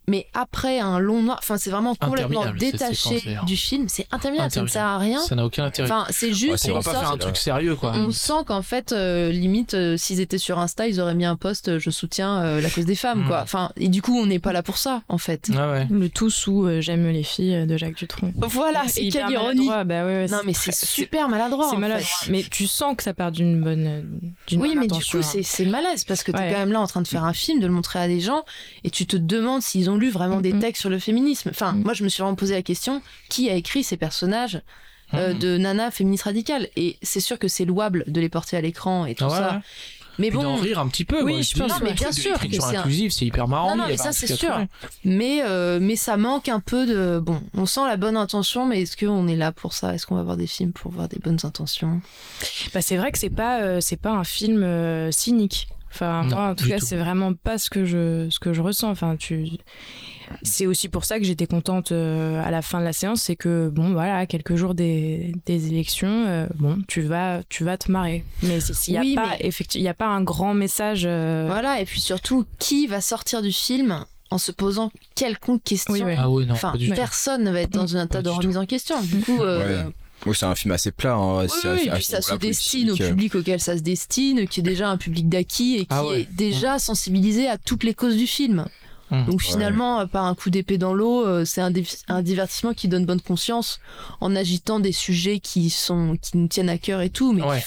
mais 0.10 0.28
après 0.34 0.80
un 0.80 1.00
long 1.00 1.22
noir, 1.24 1.38
enfin 1.40 1.58
c'est 1.58 1.70
vraiment 1.70 1.96
complètement 1.96 2.44
cette 2.44 2.56
détaché 2.56 3.38
du 3.46 3.58
film. 3.58 3.88
C'est 3.90 4.08
interminable, 4.12 4.52
ça 4.52 4.62
ne 4.62 4.68
sert 4.68 4.86
à 4.86 4.98
rien. 4.98 5.20
Ça 5.20 5.36
n'a 5.36 5.46
aucun 5.46 5.66
intérêt. 5.66 5.92
Enfin, 5.92 6.06
c'est 6.10 6.34
juste. 6.34 6.52
Ouais, 6.52 6.58
c'est 6.58 6.72
on 6.72 6.76
va 6.76 6.82
pas 6.82 6.92
sort- 6.92 7.00
faire 7.02 7.12
un 7.12 7.18
truc 7.18 7.38
sérieux, 7.38 7.76
quoi. 7.76 7.94
on 7.96 8.12
sent 8.12 8.44
qu'en 8.46 8.62
fait, 8.62 8.92
euh, 8.92 9.32
limite, 9.32 9.74
euh, 9.74 9.98
s'ils 9.98 10.20
étaient 10.22 10.38
sur 10.38 10.60
Insta, 10.60 10.88
ils 10.88 11.00
auraient 11.02 11.16
mis 11.16 11.26
un 11.26 11.36
post 11.36 11.68
euh, 11.68 11.80
je 11.80 11.90
soutiens 11.90 12.42
euh, 12.44 12.62
la 12.62 12.70
cause 12.70 12.86
des 12.86 12.96
femmes, 12.96 13.24
Mm. 13.24 13.28
quoi. 13.28 13.42
Enfin, 13.42 13.72
et 13.78 13.90
du 13.90 14.02
coup, 14.02 14.18
on 14.18 14.26
n'est 14.26 14.40
pas 14.40 14.54
là 14.54 14.64
pour 14.64 14.78
ça, 14.78 15.02
en 15.10 15.18
fait. 15.18 15.50
Ah 15.58 15.72
ouais. 15.72 15.88
Le 15.90 16.10
tout 16.10 16.30
sous 16.30 16.66
euh, 16.66 16.82
J'aime 16.82 17.08
les 17.10 17.24
filles 17.24 17.66
de 17.68 17.78
Jacques 17.78 17.96
Dutronc. 17.98 18.32
Voilà, 18.38 18.84
c'est 18.88 19.08
quelle 19.10 19.30
ironie. 19.32 19.68
maladroit, 19.68 19.84
Bah 19.84 20.06
ouais, 20.06 20.14
ouais, 20.24 20.28
Non, 20.28 20.40
mais 20.46 20.54
c'est 20.54 20.74
super 20.76 21.28
maladroit. 21.30 21.70
C'est. 21.72 22.30
Mais 22.32 22.44
tu 22.44 22.68
sens 22.68 22.96
que 22.96 23.04
ça 23.04 23.14
part 23.14 23.32
d'une 23.32 23.62
bonne. 23.62 24.06
Oui, 24.54 24.76
mais 24.80 24.88
du 24.88 25.04
coup, 25.04 25.18
hein. 25.18 25.42
c'est 25.44 25.66
malaise 25.66 26.04
parce 26.06 26.24
que 26.24 26.32
t'es 26.32 26.38
Ouais. 26.38 26.52
quand 26.52 26.60
même 26.60 26.72
là 26.72 26.80
en 26.80 26.88
train 26.88 27.02
de 27.02 27.08
faire 27.08 27.24
un 27.24 27.34
film, 27.34 27.60
de 27.60 27.68
le 27.68 27.74
montrer 27.74 28.00
à 28.00 28.08
des 28.08 28.20
gens, 28.20 28.44
et 28.84 28.90
tu 28.90 29.06
te 29.06 29.18
demandes 29.18 29.62
s'ils 29.62 29.90
ont 29.90 29.97
lu 29.98 30.10
vraiment 30.10 30.42
des 30.42 30.54
Mhm. 30.54 30.60
textes 30.60 30.82
sur 30.82 30.90
le 30.90 31.00
féminisme. 31.00 31.50
Enfin, 31.50 31.74
Mhm. 31.74 31.84
moi, 31.84 31.94
je 31.94 32.04
me 32.04 32.10
suis 32.10 32.22
vraiment 32.22 32.36
posé 32.36 32.54
la 32.54 32.62
question 32.64 33.02
qui 33.30 33.50
a 33.50 33.56
écrit 33.56 33.84
ces 33.84 33.98
personnages 33.98 34.62
euh, 35.14 35.32
Mhm. 35.34 35.40
de 35.40 35.58
nana 35.58 35.90
féministe 35.90 36.24
radicale? 36.24 36.68
Et 36.76 36.98
c'est 37.02 37.22
sûr 37.22 37.40
que 37.40 37.48
c'est 37.48 37.64
louable 37.64 38.04
de 38.08 38.20
les 38.20 38.28
porter 38.28 38.58
à 38.58 38.62
l'écran 38.62 39.06
et 39.06 39.16
tout 39.16 39.24
Ah 39.24 39.30
ouais, 39.30 39.38
ça. 39.38 39.62
Mais 40.20 40.30
Puis 40.32 40.40
d'en 40.40 40.56
bon, 40.56 40.62
rire 40.62 40.80
un 40.80 40.88
petit 40.88 41.06
peu. 41.06 41.24
Oui, 41.24 41.32
moi, 41.34 41.42
je 41.44 41.58
pense, 41.58 41.80
le 41.80 41.86
mais 41.86 41.94
bien 41.94 42.12
sûr 42.12 42.38
c'est 43.12 43.26
hyper 43.26 43.48
marrant. 43.48 43.70
Non, 43.76 43.84
non, 43.84 43.88
mais 43.88 43.98
ça, 43.98 44.12
c'est 44.12 44.28
sûr. 44.28 44.50
trouver. 44.50 44.66
mais, 45.06 45.44
euh, 45.46 45.78
mais 45.80 45.96
ça 45.96 46.18
manque 46.18 46.50
un 46.50 46.60
peu 46.60 46.86
de. 46.88 47.20
Bon, 47.24 47.40
on 47.54 47.66
sent 47.68 47.86
la 47.88 47.98
bonne 47.98 48.18
intention, 48.18 48.66
mais 48.66 48.82
est-ce 48.82 48.98
qu'on 48.98 49.28
est 49.28 49.36
là 49.36 49.52
pour 49.52 49.74
ça? 49.74 49.94
Est-ce 49.94 50.06
qu'on 50.08 50.16
va 50.16 50.24
voir 50.24 50.36
des 50.38 50.48
films 50.48 50.74
pour 50.74 50.92
voir 50.92 51.08
des 51.08 51.20
bonnes 51.20 51.40
intentions? 51.44 52.02
Bah, 52.74 52.82
c'est 52.82 52.98
vrai 52.98 53.12
que 53.12 53.18
c'est 53.20 53.30
pas 53.30 53.62
euh, 53.62 53.80
c'est 53.80 53.96
pas 54.02 54.12
un 54.12 54.24
film 54.24 54.64
euh, 54.64 55.12
cynique. 55.12 55.68
Enfin 55.94 56.24
Non, 56.24 56.36
moi 56.36 56.46
en 56.50 56.56
tout 56.56 56.68
cas 56.68 56.80
c'est 56.80 56.98
vraiment 56.98 57.34
pas 57.34 57.58
ce 57.58 57.70
que 57.70 57.86
je 57.86 58.28
ce 58.30 58.40
que 58.40 58.54
je 58.54 58.62
ressens. 58.62 58.90
Enfin 58.90 59.16
tu 59.16 59.48
c'est 60.44 60.66
aussi 60.66 60.90
pour 60.90 61.06
ça 61.06 61.20
que 61.20 61.26
j'étais 61.26 61.48
contente 61.48 61.92
euh, 61.94 62.44
à 62.44 62.52
la 62.52 62.62
fin 62.62 62.80
de 62.80 62.84
la 62.84 62.92
séance, 62.94 63.22
c'est 63.22 63.38
que 63.38 63.70
bon 63.70 63.94
voilà 63.94 64.26
quelques 64.26 64.56
jours 64.56 64.74
des, 64.76 65.34
des 65.46 65.68
élections, 65.68 66.26
euh, 66.28 66.48
bon 66.56 66.80
tu 66.88 67.02
vas 67.02 67.42
tu 67.50 67.64
vas 67.64 67.78
te 67.78 67.90
marrer. 67.92 68.26
Mais 68.44 68.60
s'il 68.60 68.94
y 68.94 68.98
a 68.98 69.02
Oui, 69.02 69.16
pas 69.16 69.30
mais- 69.40 69.48
effectivement 69.48 69.84
il 69.84 69.86
y 69.86 69.90
a 69.90 69.94
pas 69.94 70.08
un 70.08 70.22
grand 70.22 70.54
message. 70.54 71.04
euh, 71.06 71.46
Voilà, 71.48 71.80
et 71.80 71.86
puis 71.86 72.02
surtout, 72.02 72.46
qui 72.60 72.88
va 72.88 73.00
sortir 73.00 73.42
du 73.42 73.52
film 73.54 74.04
en 74.30 74.38
se 74.38 74.52
posant 74.52 74.92
quelconque 75.16 75.64
question? 75.64 75.94
Oui, 75.94 76.04
ouais. 76.04 76.16
Ah 76.20 76.24
non, 76.28 76.46
Enfin, 76.52 76.74
pas 76.74 76.78
du 76.78 76.90
tout. 76.90 76.96
personne 76.96 77.46
ne 77.46 77.52
va 77.52 77.62
être 77.62 77.72
dans 77.72 77.96
un 77.96 78.08
tas 78.08 78.22
de 78.22 78.28
remise 78.30 78.58
en 78.58 78.66
question. 78.66 79.02
Du 79.02 79.20
coup, 79.22 79.42
euh, 79.42 79.86
Ouais. 79.86 79.92
Oui, 80.26 80.36
c'est 80.36 80.46
un 80.46 80.56
film 80.56 80.74
assez 80.74 80.92
plat. 80.92 81.14
Hein. 81.16 81.44
oui, 81.44 81.48
oui, 81.64 81.70
assez- 81.70 81.88
et 81.88 81.92
puis 81.92 82.04
ça 82.04 82.22
se 82.22 82.34
destine 82.36 82.88
au 82.92 82.96
politique. 82.96 83.08
public 83.10 83.36
auquel 83.36 83.60
ça 83.60 83.78
se 83.78 83.82
destine, 83.84 84.48
qui 84.48 84.60
est 84.62 84.64
déjà 84.64 84.90
un 84.90 84.98
public 84.98 85.30
d'acquis 85.30 85.76
et 85.76 85.80
qui 85.82 85.88
Ah 85.90 86.06
ouais. 86.06 86.22
est 86.22 86.34
déjà 86.36 86.80
sensibilisé 86.80 87.48
à 87.48 87.58
toutes 87.58 87.84
les 87.84 87.94
causes 87.94 88.18
du 88.18 88.28
film. 88.28 88.66
Hum. 89.12 89.26
Donc 89.26 89.42
finalement, 89.42 90.02
euh, 90.02 90.06
par 90.06 90.26
un 90.26 90.36
coup 90.36 90.50
d'épée 90.50 90.78
dans 90.78 90.94
l'eau, 90.94 91.26
euh, 91.26 91.46
c'est 91.46 91.62
un, 91.62 91.72
divertissement 92.22 92.74
qui 92.74 92.90
donne 92.90 93.06
bonne 93.06 93.22
conscience 93.22 93.80
en 94.20 94.36
agitant 94.36 94.82
des 94.82 94.92
sujets 94.92 95.40
qui 95.40 95.70
sont 95.70 96.18
qui 96.22 96.36
nous 96.38 96.48
tiennent 96.50 96.68
à 96.70 96.78
cœur 96.78 97.02
et 97.02 97.10
tout, 97.10 97.32
mais 97.32 97.42
Ouais. 97.44 97.64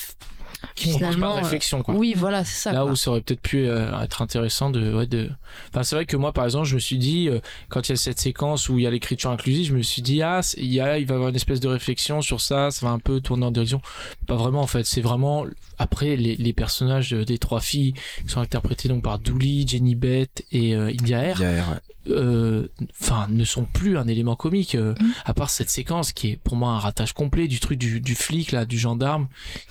Qui 0.74 0.88
pas 0.88 0.98
finalement, 0.98 1.34
de 1.36 1.38
euh, 1.38 1.42
réflexion, 1.42 1.82
quoi. 1.82 1.94
oui, 1.94 2.12
voilà, 2.14 2.44
c'est 2.44 2.60
ça. 2.60 2.72
Là 2.72 2.82
quoi. 2.82 2.90
où 2.90 2.96
ça 2.96 3.10
aurait 3.12 3.22
peut-être 3.22 3.40
pu 3.40 3.66
euh, 3.66 3.98
être 4.02 4.20
intéressant 4.20 4.68
de, 4.68 4.92
ouais, 4.94 5.06
de. 5.06 5.30
Enfin, 5.70 5.82
c'est 5.82 5.94
vrai 5.96 6.06
que 6.06 6.16
moi, 6.16 6.32
par 6.32 6.44
exemple, 6.44 6.66
je 6.66 6.74
me 6.74 6.80
suis 6.80 6.98
dit, 6.98 7.28
euh, 7.28 7.40
quand 7.68 7.88
il 7.88 7.92
y 7.92 7.94
a 7.94 7.96
cette 7.96 8.20
séquence 8.20 8.68
où 8.68 8.78
il 8.78 8.82
y 8.84 8.86
a 8.86 8.90
l'écriture 8.90 9.30
inclusive, 9.30 9.68
je 9.68 9.74
me 9.74 9.82
suis 9.82 10.02
dit, 10.02 10.22
ah, 10.22 10.40
il 10.56 10.66
y 10.72 10.80
a, 10.80 10.98
il 10.98 11.06
va 11.06 11.14
y 11.14 11.16
avoir 11.16 11.30
une 11.30 11.36
espèce 11.36 11.60
de 11.60 11.68
réflexion 11.68 12.20
sur 12.22 12.40
ça, 12.40 12.70
ça 12.70 12.86
va 12.86 12.92
un 12.92 12.98
peu 12.98 13.20
tourner 13.20 13.46
en 13.46 13.50
direction. 13.50 13.80
Pas 14.26 14.36
vraiment, 14.36 14.62
en 14.62 14.66
fait. 14.66 14.84
C'est 14.86 15.00
vraiment 15.00 15.46
après 15.78 16.16
les, 16.16 16.36
les 16.36 16.52
personnages 16.52 17.14
euh, 17.14 17.24
des 17.24 17.38
trois 17.38 17.60
filles 17.60 17.94
qui 18.26 18.28
sont 18.28 18.40
interprétés 18.40 18.88
donc 18.88 19.02
par 19.02 19.18
Dooley, 19.18 19.64
Jenny 19.66 19.94
Beth 19.94 20.44
et 20.52 20.74
euh, 20.74 20.88
India 20.88 21.18
Air. 21.22 21.40
Ouais. 21.40 21.62
euh, 22.08 22.66
enfin 23.00 23.26
ne 23.30 23.44
sont 23.44 23.64
plus 23.64 23.96
un 23.98 24.06
élément 24.08 24.34
comique 24.36 24.74
euh, 24.74 24.94
à 25.26 25.34
part 25.34 25.50
cette 25.50 25.68
séquence 25.70 26.12
qui 26.12 26.30
est 26.30 26.36
pour 26.36 26.56
moi 26.56 26.70
un 26.72 26.78
ratage 26.78 27.12
complet 27.12 27.46
du 27.46 27.60
truc 27.60 27.78
du, 27.78 28.00
du 28.00 28.14
flic 28.14 28.52
là 28.52 28.64
du 28.64 28.78
gendarme 28.78 29.28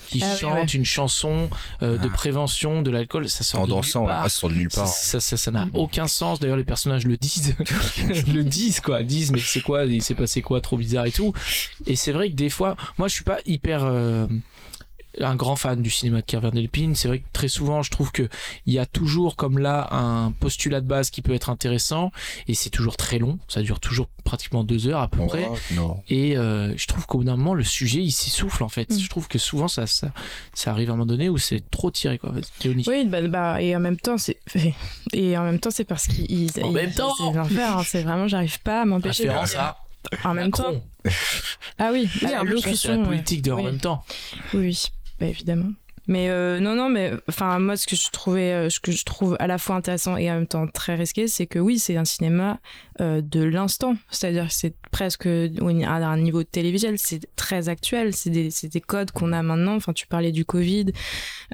qui 0.10 0.22
Ah 0.24 0.30
oui, 0.34 0.40
chante 0.40 0.54
ouais. 0.56 0.66
une 0.66 0.86
chanson 0.86 1.50
euh, 1.82 1.98
de 1.98 2.08
Ah. 2.08 2.14
prévention 2.14 2.82
de 2.84 2.92
l'alcool 2.92 3.28
ça 3.30 3.44
sort 3.44 3.62
En 3.62 3.64
de 3.64 3.70
nulle 3.72 3.78
dansant, 3.82 4.06
part. 4.06 4.22
ah, 4.26 4.30
ça 4.30 4.40
sort 4.40 4.50
de 4.52 4.56
nulle 4.56 4.70
part. 4.70 4.88
ça 4.88 5.20
ça 5.20 5.38
ça 5.38 5.52
n'a 5.52 5.66
aucun 5.74 6.08
sens. 6.08 6.40
D'ailleurs 6.40 6.58
les 6.58 6.64
personnages 6.64 7.06
le 7.06 7.18
disent. 7.18 7.56
Le 8.34 8.44
disent 8.44 8.80
quoi. 8.80 9.04
Disent 9.04 9.32
mais 9.32 9.40
c'est 9.40 9.62
quoi? 9.62 9.86
Il 9.86 10.02
s'est 10.02 10.16
passé 10.16 10.42
quoi? 10.42 10.62
Trop 10.62 10.78
bizarre 10.78 11.06
et 11.06 11.12
tout. 11.12 11.34
Et 11.86 11.96
c'est 11.96 12.12
vrai 12.12 12.30
que 12.30 12.36
des 12.36 12.50
fois 12.50 12.76
moi 12.98 13.08
je 13.08 13.14
suis 13.14 13.24
pas 13.24 13.40
hyper 13.46 13.84
euh, 13.84 14.28
un 15.20 15.36
grand 15.36 15.56
fan 15.56 15.82
du 15.82 15.90
cinéma 15.90 16.18
de 16.22 16.26
Kervin 16.26 16.52
Delpine. 16.52 16.96
C'est 16.96 17.08
vrai 17.08 17.20
que 17.20 17.26
très 17.34 17.48
souvent, 17.48 17.82
je 17.82 17.92
trouve 17.92 18.12
que 18.12 18.30
il 18.66 18.74
y 18.74 18.80
a 18.80 18.86
toujours 18.86 19.36
comme 19.36 19.58
là 19.58 19.88
un 19.92 20.32
postulat 20.32 20.82
de 20.82 20.86
base 20.88 21.10
qui 21.10 21.22
peut 21.22 21.34
être 21.34 21.50
intéressant 21.50 22.12
et 22.48 22.54
c'est 22.54 22.70
toujours 22.70 22.96
très 22.98 23.18
long. 23.20 23.40
Ça 23.48 23.62
dure 23.62 23.80
toujours 23.80 24.08
pratiquement 24.24 24.64
deux 24.64 24.88
heures 24.88 25.02
à 25.02 25.08
peu 25.08 25.26
près. 25.26 25.48
Non. 25.72 26.02
Et 26.10 26.38
euh, 26.38 26.74
je 26.78 26.86
trouve 26.88 27.06
qu'au 27.08 27.18
bout 27.20 27.24
d'un 27.24 27.38
moment, 27.38 27.54
le 27.56 27.64
sujet 27.64 28.02
il 28.02 28.12
s'essouffle 28.12 28.64
en 28.64 28.70
fait. 28.70 28.92
Mm. 28.92 29.00
Je 29.00 29.10
trouve 29.10 29.28
que 29.28 29.40
souvent 29.40 29.68
ça, 29.68 29.88
ça, 29.88 30.12
ça 30.54 30.72
arrive 30.72 30.90
à 30.90 30.94
un 30.94 30.96
moment 30.96 31.06
donné 31.08 31.28
où 31.30 31.38
c'est 31.38 31.68
trop 31.72 31.90
tiré 31.92 32.18
quoi. 32.20 32.32
Oui, 32.66 33.06
bah, 33.08 33.22
bah, 33.28 33.62
et 33.62 33.76
en 33.76 33.80
même 33.80 33.98
temps, 33.98 34.18
c'est 34.18 34.38
et 35.14 35.38
en 35.38 35.44
même 35.44 35.60
temps, 35.60 35.72
c'est 35.72 35.86
parce 35.86 36.08
qu'ils 36.08 36.30
ils- 36.32 36.64
En 36.64 36.70
ils- 36.70 36.74
même 36.74 36.94
temps 36.94 37.14
c'est 37.18 37.60
hein, 37.60 37.82
c'est 37.86 38.04
vraiment, 38.04 38.28
j'arrive 38.28 38.60
pas 38.62 38.82
à 38.82 38.86
m'empêcher. 38.86 39.26
de 39.26 39.30
à 39.32 39.78
En 40.24 40.34
même 40.34 40.52
temps. 40.52 40.74
Ah 41.78 41.90
oui, 41.92 42.10
Oui, 42.22 42.28
bah, 42.32 42.42
en 42.42 42.46
plus, 42.46 42.60
c'est 42.60 42.66
locution, 42.68 43.02
la 43.02 43.06
politique 43.08 43.42
de 43.42 43.52
en 43.52 43.58
Oui. 43.58 43.64
même 43.64 43.80
temps. 43.80 44.04
Oui, 44.54 44.60
oui, 44.68 44.86
bah, 45.20 45.28
évidemment. 45.28 45.72
Mais 46.08 46.32
euh, 46.32 46.60
non, 46.60 46.74
non, 46.74 46.90
mais 46.90 47.14
enfin 47.28 47.60
moi, 47.60 47.78
ce 47.78 47.86
que 47.86 47.96
je 47.96 48.10
trouvais, 48.10 48.52
euh, 48.52 48.70
ce 48.72 48.80
que 48.80 48.92
je 48.92 49.06
trouve 49.06 49.36
à 49.40 49.46
la 49.46 49.60
fois 49.60 49.76
intéressant 49.76 50.18
et 50.18 50.30
en 50.32 50.36
même 50.36 50.48
temps 50.48 50.66
très 50.66 50.96
risqué, 50.96 51.28
c'est 51.28 51.46
que 51.46 51.60
oui, 51.60 51.78
c'est 51.78 51.98
un 51.98 52.06
cinéma 52.06 52.60
euh, 53.02 53.22
de 53.22 53.44
l'instant. 53.44 53.96
C'est-à-dire 54.10 54.48
que 54.48 54.54
c'est 54.54 54.76
presque 54.92 55.26
à 55.28 55.30
un 55.96 56.18
niveau 56.18 56.44
télévisuel, 56.44 56.96
c'est 56.98 57.22
très 57.36 57.70
actuel. 57.70 58.14
C'est 58.14 58.30
des, 58.30 58.50
des 58.64 58.82
codes 58.82 59.12
qu'on 59.12 59.32
a 59.34 59.42
maintenant. 59.42 59.76
Enfin, 59.76 59.94
tu 59.94 60.08
parlais 60.08 60.32
du 60.32 60.46
Covid, 60.46 60.88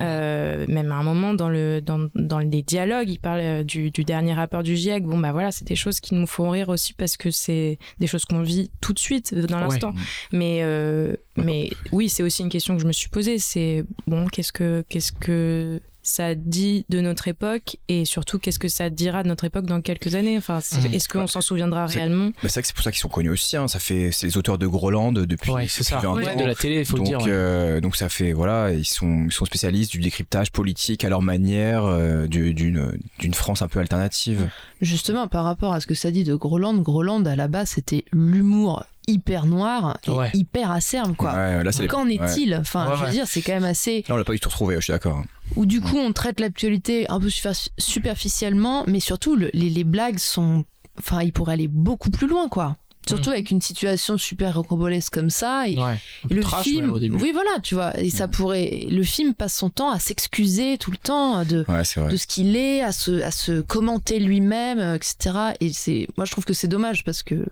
euh, 0.02 0.66
même 0.68 0.91
à 0.91 0.96
un 0.96 1.04
moment 1.04 1.34
dans 1.34 1.50
le 1.50 1.82
dans, 1.82 2.10
dans 2.16 2.39
les 2.39 2.62
dialogues, 2.64 3.10
il 3.10 3.20
parle 3.20 3.39
euh, 3.41 3.64
du, 3.64 3.91
du 3.91 4.04
dernier 4.04 4.34
rapport 4.34 4.64
du 4.64 4.76
GIEC. 4.76 5.04
Bon 5.04 5.18
bah 5.18 5.32
voilà, 5.32 5.52
c'est 5.52 5.68
des 5.68 5.76
choses 5.76 6.00
qui 6.00 6.16
nous 6.16 6.28
font 6.28 6.50
rire 6.50 6.70
aussi 6.70 6.93
parce 6.93 7.18
que 7.18 7.32
c'est 7.32 7.78
des 8.00 8.08
choses 8.08 8.26
qu'on 8.26 8.41
vit 8.41 8.72
tout 8.82 8.93
de 8.93 9.00
suite 9.00 9.34
dans 9.34 9.56
Ouais. 9.58 9.62
l'instant. 9.64 9.93
Mais, 10.32 10.60
euh, 10.64 11.16
mais 11.38 11.70
oui, 11.91 12.10
c'est 12.10 12.24
aussi 12.24 12.41
une 12.41 12.50
question 12.50 12.76
que 12.76 12.82
je 12.82 12.88
me 12.88 12.91
suis 12.91 13.10
posée. 13.10 13.39
C'est 13.39 13.84
bon, 14.08 14.28
qu'est-ce 14.28 14.52
que, 14.52 14.84
qu'est-ce 14.89 15.12
que 15.12 15.80
ça 16.08 16.36
dit 16.36 16.86
de 16.89 17.01
notre 17.01 17.28
époque 17.28 17.78
et 17.88 18.06
surtout 18.06 18.38
qu'est-ce 18.38 18.60
que 18.60 18.68
ça 18.68 18.91
dira 18.91 19.24
de 19.24 19.28
notre 19.28 19.43
époque 19.45 19.66
dans 19.66 19.82
quelques 19.82 20.14
années? 20.14 20.38
Enfin 20.38 20.60
Mhm. 20.74 20.93
est-ce 20.93 21.10
qu'on 21.10 21.26
s'en 21.26 21.41
souviendra 21.41 21.88
réellement? 21.88 22.28
Bah, 22.28 22.34
c'est 22.43 22.53
vrai 22.53 22.62
que 22.62 22.68
c'est 22.68 22.76
pour 22.76 22.84
ça 22.84 22.91
qu'ils 22.91 22.99
sont 22.99 23.10
connus 23.10 23.32
aussi. 23.32 23.58
Hein. 23.58 23.68
Ça 23.68 23.80
fait, 23.80 24.12
c'est 24.12 24.28
les 24.28 24.38
auteurs 24.38 24.60
de 24.60 24.68
Groland 24.68 25.12
depuis, 25.14 25.51
Ouais, 25.51 25.68
c'est 25.68 25.84
ça. 25.84 25.95
depuis 25.95 26.08
20 26.08 26.14
Ouais. 26.14 26.36
De 26.36 26.43
la 26.45 26.53
télé, 26.56 26.80
il 26.82 26.86
faut 26.86 26.97
donc, 26.97 27.08
le 27.08 27.18
dire. 27.18 27.26
ouais. 27.26 27.32
euh, 27.32 27.82
donc 27.82 27.95
ça 27.95 28.08
fait 28.08 28.34
voilà, 28.34 28.72
ils 28.72 28.86
sont 28.86 29.26
ils 29.26 29.32
sont 29.32 29.45
spécialistes 29.45 29.91
du 29.91 29.99
décryptage 29.99 30.51
politique 30.51 31.03
à 31.03 31.10
leur 31.10 31.24
manière 31.24 31.86
euh, 31.86 32.28
du- 32.28 32.53
d'une 32.53 32.99
d'une 33.20 33.34
France 33.34 33.64
un 33.64 33.68
peu 33.68 33.80
alternative. 33.80 34.47
Justement, 34.82 35.28
par 35.28 35.43
rapport 35.43 35.74
à 35.74 35.80
ce 35.80 35.88
que 35.88 35.95
ça 35.95 36.12
dit 36.12 36.24
de 36.24 36.36
Groland, 36.36 36.76
Groland 36.78 37.26
à 37.26 37.36
la 37.36 37.47
base 37.47 37.70
c'était 37.70 38.06
l'humour 38.14 38.86
hyper 39.08 39.45
noir 39.45 39.97
et 40.08 40.10
Ouais. 40.12 40.32
hyper 40.34 40.72
acerbe 40.72 41.16
quoi. 41.16 41.32
Ouais, 41.34 41.88
Qu'en 41.88 42.08
ouais. 42.08 42.16
est-il? 42.16 42.56
Enfin, 42.60 42.86
Ouais, 42.89 42.95
je 42.95 42.99
veux 43.01 43.06
ouais. 43.06 43.12
dire, 43.12 43.28
c'est 43.28 43.41
quand 43.41 43.53
même 43.53 43.64
assez. 43.64 44.03
Là 44.08 44.16
on 44.16 44.18
l'a 44.18 44.24
pas 44.24 44.34
du 44.34 44.39
tout 44.39 44.49
retrouvé. 44.49 44.76
Je 44.78 44.82
suis 44.82 44.93
d'accord. 44.93 45.24
Où 45.56 45.66
du 45.66 45.80
coup 45.82 45.98
on 45.98 46.12
traite 46.12 46.39
l'actualité 46.39 47.10
un 47.10 47.20
peu 47.20 47.30
super- 47.30 47.54
superficiellement, 47.78 48.84
mais 48.88 49.00
surtout 49.00 49.36
le- 49.36 49.50
les, 49.54 49.70
les 49.70 49.84
blagues 49.84 50.20
sont. 50.20 50.66
Enfin, 51.00 51.22
ils 51.24 51.34
pourraient 51.34 51.54
aller 51.54 51.68
beaucoup 51.68 52.10
plus 52.10 52.28
loin 52.28 52.48
quoi. 52.50 52.78
Surtout 53.08 53.30
Mhm. 53.30 53.34
avec 53.36 53.52
une 53.52 53.62
situation 53.62 54.18
super 54.18 54.56
rocambolesque 54.56 55.14
comme 55.14 55.30
ça. 55.30 55.70
Et, 55.70 55.78
Ouais. 55.78 56.00
et 56.28 56.34
le 56.34 56.41
Trash, 56.41 56.64
film. 56.64 56.89
au 56.91 56.98
début. 56.98 57.18
Oui, 57.22 57.32
voilà, 57.34 57.60
tu 57.62 57.76
vois. 57.76 57.96
Et 58.00 58.10
ça 58.10 58.28
pourrait. 58.28 58.88
Le 58.89 59.04
film 59.04 59.36
passe 59.36 59.56
son 59.56 59.70
temps 59.70 59.91
à 59.91 60.00
s'excuser 60.00 60.80
tout 60.80 60.89
le 60.89 60.98
temps 60.98 61.46
de, 61.46 61.64
Ouais, 61.68 61.84
ce 61.84 62.26
qu'il 62.26 62.56
est, 62.56 62.82
à 62.82 62.91
se, 62.91 63.22
à 63.22 63.30
se 63.30 63.62
commenter 63.62 64.18
lui-même, 64.20 64.80
euh, 64.80 64.96
etc. 64.96 65.36
Et 65.60 65.72
c'est, 65.72 66.08
moi, 66.18 66.26
je 66.26 66.32
trouve 66.32 66.46
que 66.46 66.56
c'est 66.56 66.68
dommage 66.68 67.04
parce 67.04 67.22
que 67.22 67.46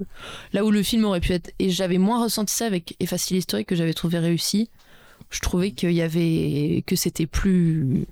là 0.54 0.66
où 0.66 0.72
le 0.72 0.82
film 0.82 1.06
aurait 1.06 1.20
pu 1.20 1.34
être, 1.34 1.52
et 1.60 1.70
j'avais 1.70 2.00
moins 2.00 2.24
ressenti 2.24 2.52
ça 2.56 2.66
avec 2.66 2.96
Et 3.00 3.06
Facile 3.06 3.38
Historique 3.38 3.68
que 3.68 3.76
j'avais 3.76 3.94
trouvé 3.94 4.18
réussi, 4.18 4.72
je 5.34 5.40
trouvais 5.40 5.72
qu'il 5.72 5.92
y 5.92 6.02
avait, 6.02 6.84
que 6.86 6.96
c'était 6.96 7.26
plus, 7.26 8.06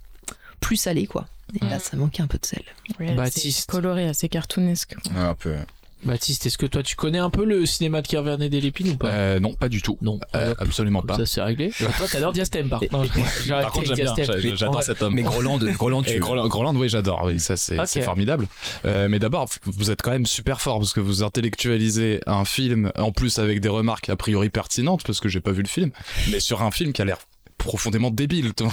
plus 0.60 0.76
salé, 0.76 1.08
quoi. 1.08 1.28
Et 1.62 1.66
là, 1.66 1.80
ça 1.80 1.98
manquait 1.98 2.24
un 2.24 2.28
peu 2.28 2.38
de 2.38 2.46
sel. 2.46 2.64
Oui, 3.00 3.08
là, 3.08 3.14
Baptiste. 3.14 3.60
c'est 3.60 3.70
coloré 3.70 4.08
assez 4.08 4.30
cartoonesque 4.30 4.96
Ouais, 5.14 5.20
un 5.20 5.36
peu. 5.36 5.56
Baptiste, 6.04 6.46
est-ce 6.46 6.58
que 6.58 6.66
toi 6.66 6.82
tu 6.84 6.96
connais 6.96 7.18
un 7.20 7.30
peu 7.30 7.46
le 7.46 7.66
cinéma 7.66 8.02
de 8.02 8.08
Kervernet 8.08 8.50
Delépine 8.50 8.90
ou 8.90 8.96
pas 8.96 9.10
Euh, 9.10 9.40
non, 9.40 9.54
pas 9.54 9.70
du 9.70 9.82
tout. 9.82 9.98
Non. 10.02 10.20
Euh, 10.36 10.54
absolument 10.58 11.02
pas. 11.02 11.18
Ça 11.18 11.26
c'est 11.26 11.42
réglé. 11.42 11.72
Toi 11.78 12.08
t'adores 12.12 12.34
Diastème 12.34 12.70
par 12.70 12.80
contre. 12.80 13.10
Par 13.50 13.72
contre, 13.72 13.96
j'aime 13.96 14.08
bien. 14.16 14.56
J'adore 14.56 14.76
Ouais. 14.78 14.82
cet 14.84 15.02
homme. 15.02 15.14
Mais 15.14 15.22
Groland, 15.24 15.58
Groland, 15.60 16.02
tu 16.04 16.20
Groland, 16.20 16.48
Groland, 16.48 16.76
oui, 16.76 16.90
j'adore. 16.90 17.22
Oui, 17.26 17.40
ça, 17.40 17.56
c'est 17.58 18.02
formidable. 18.02 18.48
Euh, 18.86 19.08
mais 19.10 19.20
d'abord, 19.20 19.48
vous 19.66 19.92
êtes 19.92 20.02
quand 20.02 20.12
même 20.12 20.26
super 20.26 20.62
fort 20.62 20.80
parce 20.80 20.94
que 20.94 21.00
vous 21.00 21.24
intellectualisez 21.24 22.22
un 22.26 22.46
film, 22.46 22.92
en 22.98 23.12
plus 23.12 23.40
avec 23.40 23.60
des 23.62 23.70
remarques 23.70 24.10
a 24.10 24.16
priori 24.16 24.50
pertinentes, 24.50 25.04
parce 25.06 25.20
que 25.20 25.30
j'ai 25.30 25.42
pas 25.42 25.52
vu 25.52 25.62
le 25.62 25.68
film, 25.68 25.92
mais 26.32 26.40
sur 26.40 26.62
un 26.64 26.72
film 26.72 26.94
qui 26.94 27.02
a 27.02 27.06
l'air 27.06 27.18
profondément 27.64 28.12
débiles. 28.12 28.52
Dans, 28.58 28.68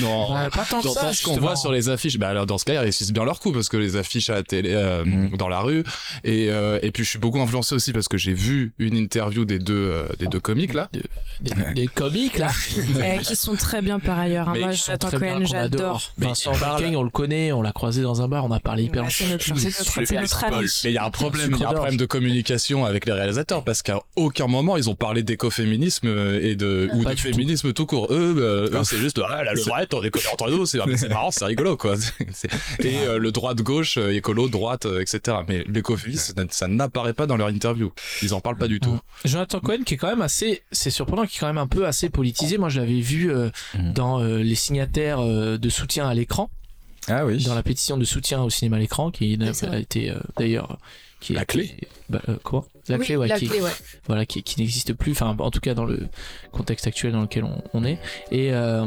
dans- 0.00 0.34
Ouais, 0.34 0.48
pas 0.50 0.64
tant 0.68 0.80
que 0.82 0.88
ça, 0.88 1.12
ce 1.12 1.22
qu'on 1.24 1.36
voit 1.38 1.56
sur 1.56 1.72
les 1.72 1.88
affiches, 1.88 2.18
bah 2.18 2.28
alors 2.28 2.46
dans 2.46 2.58
ce 2.58 2.64
cas, 2.64 2.74
ils 2.74 2.78
réussissent 2.78 3.12
bien 3.12 3.24
leur 3.24 3.40
coup 3.40 3.52
parce 3.52 3.68
que 3.68 3.76
les 3.76 3.96
affiches 3.96 4.30
à 4.30 4.34
la 4.34 4.42
télé, 4.42 4.70
euh, 4.72 5.04
Mm. 5.04 5.36
dans 5.36 5.48
la 5.48 5.60
rue, 5.60 5.84
et 6.24 6.48
euh, 6.50 6.78
et 6.82 6.90
puis 6.90 7.04
je 7.04 7.08
suis 7.10 7.18
beaucoup 7.18 7.40
influencé 7.40 7.74
aussi 7.74 7.92
parce 7.92 8.08
que 8.08 8.16
j'ai 8.18 8.32
vu 8.34 8.72
une 8.78 8.96
interview 8.96 9.44
des 9.44 9.58
deux 9.58 9.74
euh, 9.74 10.04
des 10.18 10.26
deux 10.26 10.40
comiques 10.40 10.74
là. 10.74 10.88
Des, 10.92 11.52
des 11.74 11.86
comiques 11.86 12.38
là. 12.38 12.50
Euh, 13.02 13.16
qui 13.18 13.36
sont 13.36 13.54
très 13.56 13.80
bien 13.82 13.98
par 13.98 14.18
ailleurs. 14.18 14.48
hein. 14.48 14.52
Mais 14.54 14.60
Moi, 14.60 14.72
Jonathan 14.72 15.10
Cohen, 15.10 15.44
j'adore. 15.44 16.02
Vincent 16.18 16.52
Barking, 16.58 16.94
on 16.96 17.02
le 17.02 17.10
connaît, 17.10 17.52
on 17.52 17.62
l'a 17.62 17.72
croisé 17.72 18.02
dans 18.02 18.22
un 18.22 18.28
bar, 18.28 18.44
on 18.44 18.50
a 18.50 18.60
parlé 18.60 18.84
hyper 18.84 19.04
Ouais, 19.04 19.08
c'est 19.10 19.28
notre, 19.28 19.50
ami. 20.44 20.66
Mais 20.84 20.90
il 20.90 20.92
y 20.92 20.98
a 20.98 21.04
un 21.04 21.10
problème, 21.10 21.50
il 21.54 21.60
y 21.60 21.64
a 21.64 21.66
un 21.66 21.70
Sucre 21.70 21.74
problème 21.74 21.96
de 21.96 22.06
communication 22.06 22.84
avec 22.84 23.06
les 23.06 23.12
réalisateurs 23.12 23.64
parce 23.64 23.82
qu'à 23.82 24.00
aucun 24.16 24.46
moment 24.46 24.76
ils 24.76 24.88
ont 24.90 24.94
parlé 24.94 25.22
d'écoféminisme 25.22 26.06
euh, 26.08 26.40
et 26.42 26.54
de 26.54 26.88
ou 26.94 27.04
de 27.04 27.14
féminisme 27.16 27.72
tout 27.72 27.86
court. 27.86 28.08
Eux, 28.10 28.31
euh, 28.40 28.68
eux, 28.72 28.84
c'est 28.84 28.96
juste 28.98 29.20
ah, 29.28 29.42
la 29.44 29.52
levrette, 29.54 29.92
on 29.94 30.02
est 30.02 30.10
entre 30.32 30.50
nous, 30.50 30.66
c'est 30.66 30.78
c'est 30.96 31.08
marrant, 31.08 31.30
c'est 31.30 31.44
rigolo 31.44 31.76
quoi. 31.76 31.94
Et 32.80 32.98
euh, 33.06 33.18
le 33.18 33.32
droit 33.32 33.54
de 33.54 33.62
gauche, 33.62 33.98
euh, 33.98 34.14
écolo, 34.14 34.48
droite, 34.48 34.86
euh, 34.86 35.00
etc. 35.00 35.38
Mais 35.48 35.64
l'écoféminisme, 35.68 36.34
ça- 36.36 36.44
ça 36.50 36.68
n'apparaît 36.68 37.14
pas 37.14 37.26
dans 37.26 37.36
leur 37.36 37.48
interview. 37.48 37.92
Ils 38.22 38.34
en 38.34 38.40
parlent 38.40 38.56
pas 38.56 38.68
du 38.68 38.80
tout. 38.80 38.98
Jonathan 39.24 39.60
Cohen 39.60 39.82
qui 39.84 39.94
est 39.94 39.96
quand 39.96 40.08
même 40.08 40.22
assez, 40.22 40.62
c'est 40.72 40.90
surprenant, 40.90 41.26
qui 41.26 41.36
est 41.36 41.40
quand 41.40 41.46
même 41.46 41.58
un 41.58 41.66
peu 41.66 41.86
assez 41.86 42.08
politisé. 42.10 42.58
Moi, 42.58 42.68
je 42.68 42.80
l'avais 42.80 43.00
vu 43.00 43.30
euh, 43.32 43.50
Mhm. 43.74 43.92
dans 43.92 44.20
euh, 44.20 44.38
les 44.38 44.54
signataires 44.54 45.20
euh, 45.20 45.58
de 45.58 45.68
soutien 45.68 46.08
à 46.08 46.14
l'écran, 46.14 46.50
Ah 47.08 47.24
oui. 47.26 47.42
dans 47.44 47.54
la 47.54 47.62
pétition 47.62 47.96
de 47.96 48.04
soutien 48.04 48.42
au 48.42 48.50
cinéma 48.50 48.76
à 48.76 48.80
l'écran, 48.80 49.10
qui 49.10 49.38
a 49.62 49.78
été 49.78 50.10
euh, 50.10 50.16
d'ailleurs 50.38 50.78
qui 51.22 51.32
La 51.34 51.44
clé. 51.44 51.74
bah, 52.10 52.20
euh, 52.28 52.36
quoi 52.42 52.66
La 52.88 52.96
Oui, 52.98 53.04
clé, 53.06 53.16
ouais, 53.16 53.28
la 53.28 53.38
qui, 53.38 53.46
clé, 53.48 53.60
ouais. 53.62 53.70
voilà, 54.06 54.26
qui, 54.26 54.42
qui 54.42 54.60
n'existe 54.60 54.92
plus. 54.92 55.12
Enfin, 55.12 55.34
en 55.38 55.50
tout 55.50 55.60
cas 55.60 55.72
dans 55.74 55.84
le 55.86 56.00
contexte 56.50 56.86
actuel 56.86 57.12
dans 57.12 57.22
lequel 57.22 57.44
on, 57.44 57.62
on 57.72 57.84
est. 57.84 57.98
Et 58.30 58.52
euh, 58.52 58.84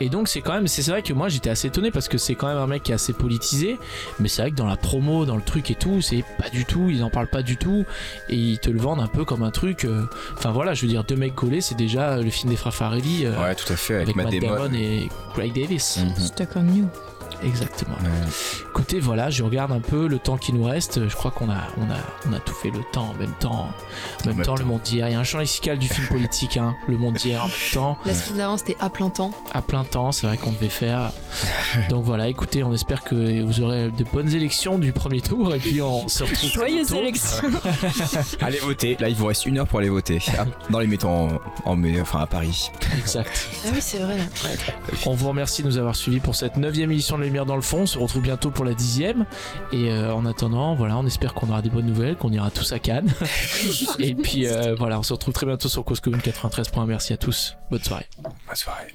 et 0.00 0.08
donc 0.08 0.28
c'est 0.28 0.40
quand 0.40 0.54
même, 0.54 0.66
c'est 0.66 0.82
vrai 0.90 1.02
que 1.02 1.12
moi 1.12 1.28
j'étais 1.28 1.50
assez 1.50 1.68
étonné 1.68 1.90
parce 1.90 2.08
que 2.08 2.16
c'est 2.18 2.34
quand 2.34 2.46
même 2.48 2.56
un 2.56 2.66
mec 2.66 2.82
qui 2.84 2.92
est 2.92 2.94
assez 2.94 3.12
politisé, 3.12 3.76
mais 4.20 4.28
c'est 4.28 4.42
vrai 4.42 4.50
que 4.50 4.56
dans 4.56 4.66
la 4.66 4.76
promo, 4.76 5.24
dans 5.26 5.36
le 5.36 5.42
truc 5.42 5.70
et 5.70 5.74
tout, 5.74 6.00
c'est 6.00 6.24
pas 6.38 6.48
du 6.48 6.64
tout, 6.64 6.88
ils 6.90 7.02
en 7.04 7.10
parlent 7.10 7.28
pas 7.30 7.42
du 7.42 7.56
tout 7.56 7.84
et 8.28 8.36
ils 8.36 8.58
te 8.58 8.70
le 8.70 8.78
vendent 8.80 9.00
un 9.00 9.06
peu 9.08 9.24
comme 9.24 9.42
un 9.42 9.50
truc. 9.50 9.84
euh, 9.84 10.04
Enfin 10.36 10.50
voilà, 10.52 10.74
je 10.74 10.82
veux 10.82 10.88
dire, 10.88 11.04
deux 11.04 11.16
mecs 11.16 11.34
collés, 11.34 11.60
c'est 11.60 11.76
déjà 11.76 12.16
le 12.18 12.30
film 12.30 12.50
des 12.50 12.56
frères 12.56 12.74
Farrelly. 12.74 13.26
euh, 13.26 13.40
Ouais, 13.42 13.54
tout 13.54 13.72
à 13.72 13.76
fait, 13.76 13.94
avec, 13.96 14.08
avec 14.08 14.16
Matt 14.16 14.32
Matt 14.32 14.40
Damon. 14.40 14.54
Damon 14.64 14.74
et 14.74 15.08
Craig 15.34 15.52
Davis. 15.52 15.98
Mhm. 15.98 16.24
Stuck 16.24 16.48
on 16.56 16.66
you. 16.74 16.88
Exactement. 17.44 17.94
Ouais. 18.02 18.08
Écoutez, 18.70 19.00
voilà, 19.00 19.30
je 19.30 19.42
regarde 19.42 19.72
un 19.72 19.80
peu 19.80 20.06
le 20.08 20.18
temps 20.18 20.36
qui 20.36 20.52
nous 20.52 20.64
reste. 20.64 21.08
Je 21.08 21.14
crois 21.14 21.30
qu'on 21.30 21.50
a, 21.50 21.62
on 21.78 21.90
a, 21.90 21.96
on 22.28 22.32
a 22.32 22.40
tout 22.40 22.54
fait 22.54 22.70
le 22.70 22.80
temps 22.92 23.10
en 23.14 23.18
même 23.18 23.34
temps. 23.38 23.68
En 24.22 24.26
même, 24.26 24.36
même 24.36 24.44
temps, 24.46 24.54
temps. 24.54 24.60
le 24.62 24.66
monde 24.66 24.80
d'hier. 24.82 25.08
Il 25.08 25.12
y 25.12 25.14
a 25.14 25.18
un 25.20 25.24
champ 25.24 25.38
lexical 25.38 25.78
du 25.78 25.88
film 25.88 26.06
politique, 26.08 26.56
hein, 26.56 26.74
le 26.88 26.96
monde 26.96 27.14
d'hier 27.14 27.42
en 27.44 27.48
même 27.48 27.56
temps, 27.72 27.98
La 28.06 28.14
semaine 28.14 28.38
d'avant, 28.38 28.56
c'était 28.56 28.76
à 28.80 28.90
plein 28.90 29.10
temps. 29.10 29.32
à 29.52 29.62
plein 29.62 29.84
temps. 29.84 30.12
C'est 30.12 30.26
vrai 30.26 30.36
qu'on 30.36 30.52
devait 30.52 30.68
faire. 30.68 31.12
Donc 31.90 32.04
voilà, 32.04 32.28
écoutez, 32.28 32.62
on 32.64 32.72
espère 32.72 33.02
que 33.04 33.42
vous 33.42 33.60
aurez 33.60 33.90
de 33.90 34.04
bonnes 34.12 34.32
élections 34.34 34.78
du 34.78 34.92
premier 34.92 35.20
tour 35.20 35.54
et 35.54 35.58
puis 35.58 35.80
on 35.82 36.08
se 36.08 36.22
retrouve. 36.24 36.38
très 36.38 36.48
Joyeuse 36.48 36.88
bientôt. 36.88 37.02
élection. 37.02 37.48
Allez 38.40 38.58
voter. 38.58 38.96
Là, 39.00 39.08
il 39.08 39.14
vous 39.16 39.26
reste 39.26 39.46
une 39.46 39.58
heure 39.58 39.66
pour 39.66 39.78
aller 39.80 39.88
voter. 39.88 40.18
Ah, 40.38 40.44
Dans 40.70 40.78
les 40.78 40.86
mettons 40.86 41.28
en, 41.64 41.72
en- 41.72 42.00
enfin 42.00 42.20
à 42.20 42.26
Paris. 42.26 42.70
Exact. 42.98 43.48
Ah 43.64 43.68
oui, 43.72 43.78
c'est 43.80 43.98
vrai. 43.98 44.16
Là. 44.18 44.24
On 45.06 45.14
vous 45.14 45.28
remercie 45.28 45.62
de 45.62 45.68
nous 45.68 45.78
avoir 45.78 45.94
suivis 45.96 46.20
pour 46.20 46.34
cette 46.34 46.56
neuvième 46.56 46.90
édition 46.92 47.16
de 47.18 47.22
Dans 47.42 47.56
le 47.56 47.62
fond. 47.62 47.80
On 47.80 47.86
se 47.86 47.98
retrouve 47.98 48.22
bientôt 48.22 48.50
pour 48.50 48.64
la 48.64 48.74
dixième. 48.74 49.26
Et 49.72 49.90
euh, 49.90 50.14
en 50.14 50.24
attendant, 50.24 50.76
voilà, 50.76 50.96
on 50.96 51.04
espère 51.04 51.34
qu'on 51.34 51.48
aura 51.48 51.62
des 51.62 51.68
bonnes 51.68 51.86
nouvelles, 51.86 52.16
qu'on 52.16 52.30
ira 52.30 52.50
tous 52.50 52.72
à 52.72 52.78
Cannes. 52.78 53.12
et 53.98 54.14
puis 54.14 54.46
euh, 54.46 54.76
voilà, 54.76 55.00
on 55.00 55.02
se 55.02 55.12
retrouve 55.12 55.34
très 55.34 55.46
bientôt 55.46 55.68
sur 55.68 55.84
Cause 55.84 56.00
Commune 56.00 56.20
93. 56.20 56.70
Merci 56.86 57.12
à 57.12 57.16
tous. 57.16 57.56
Bonne 57.70 57.82
soirée. 57.82 58.06
Bonne 58.22 58.54
soirée. 58.54 58.94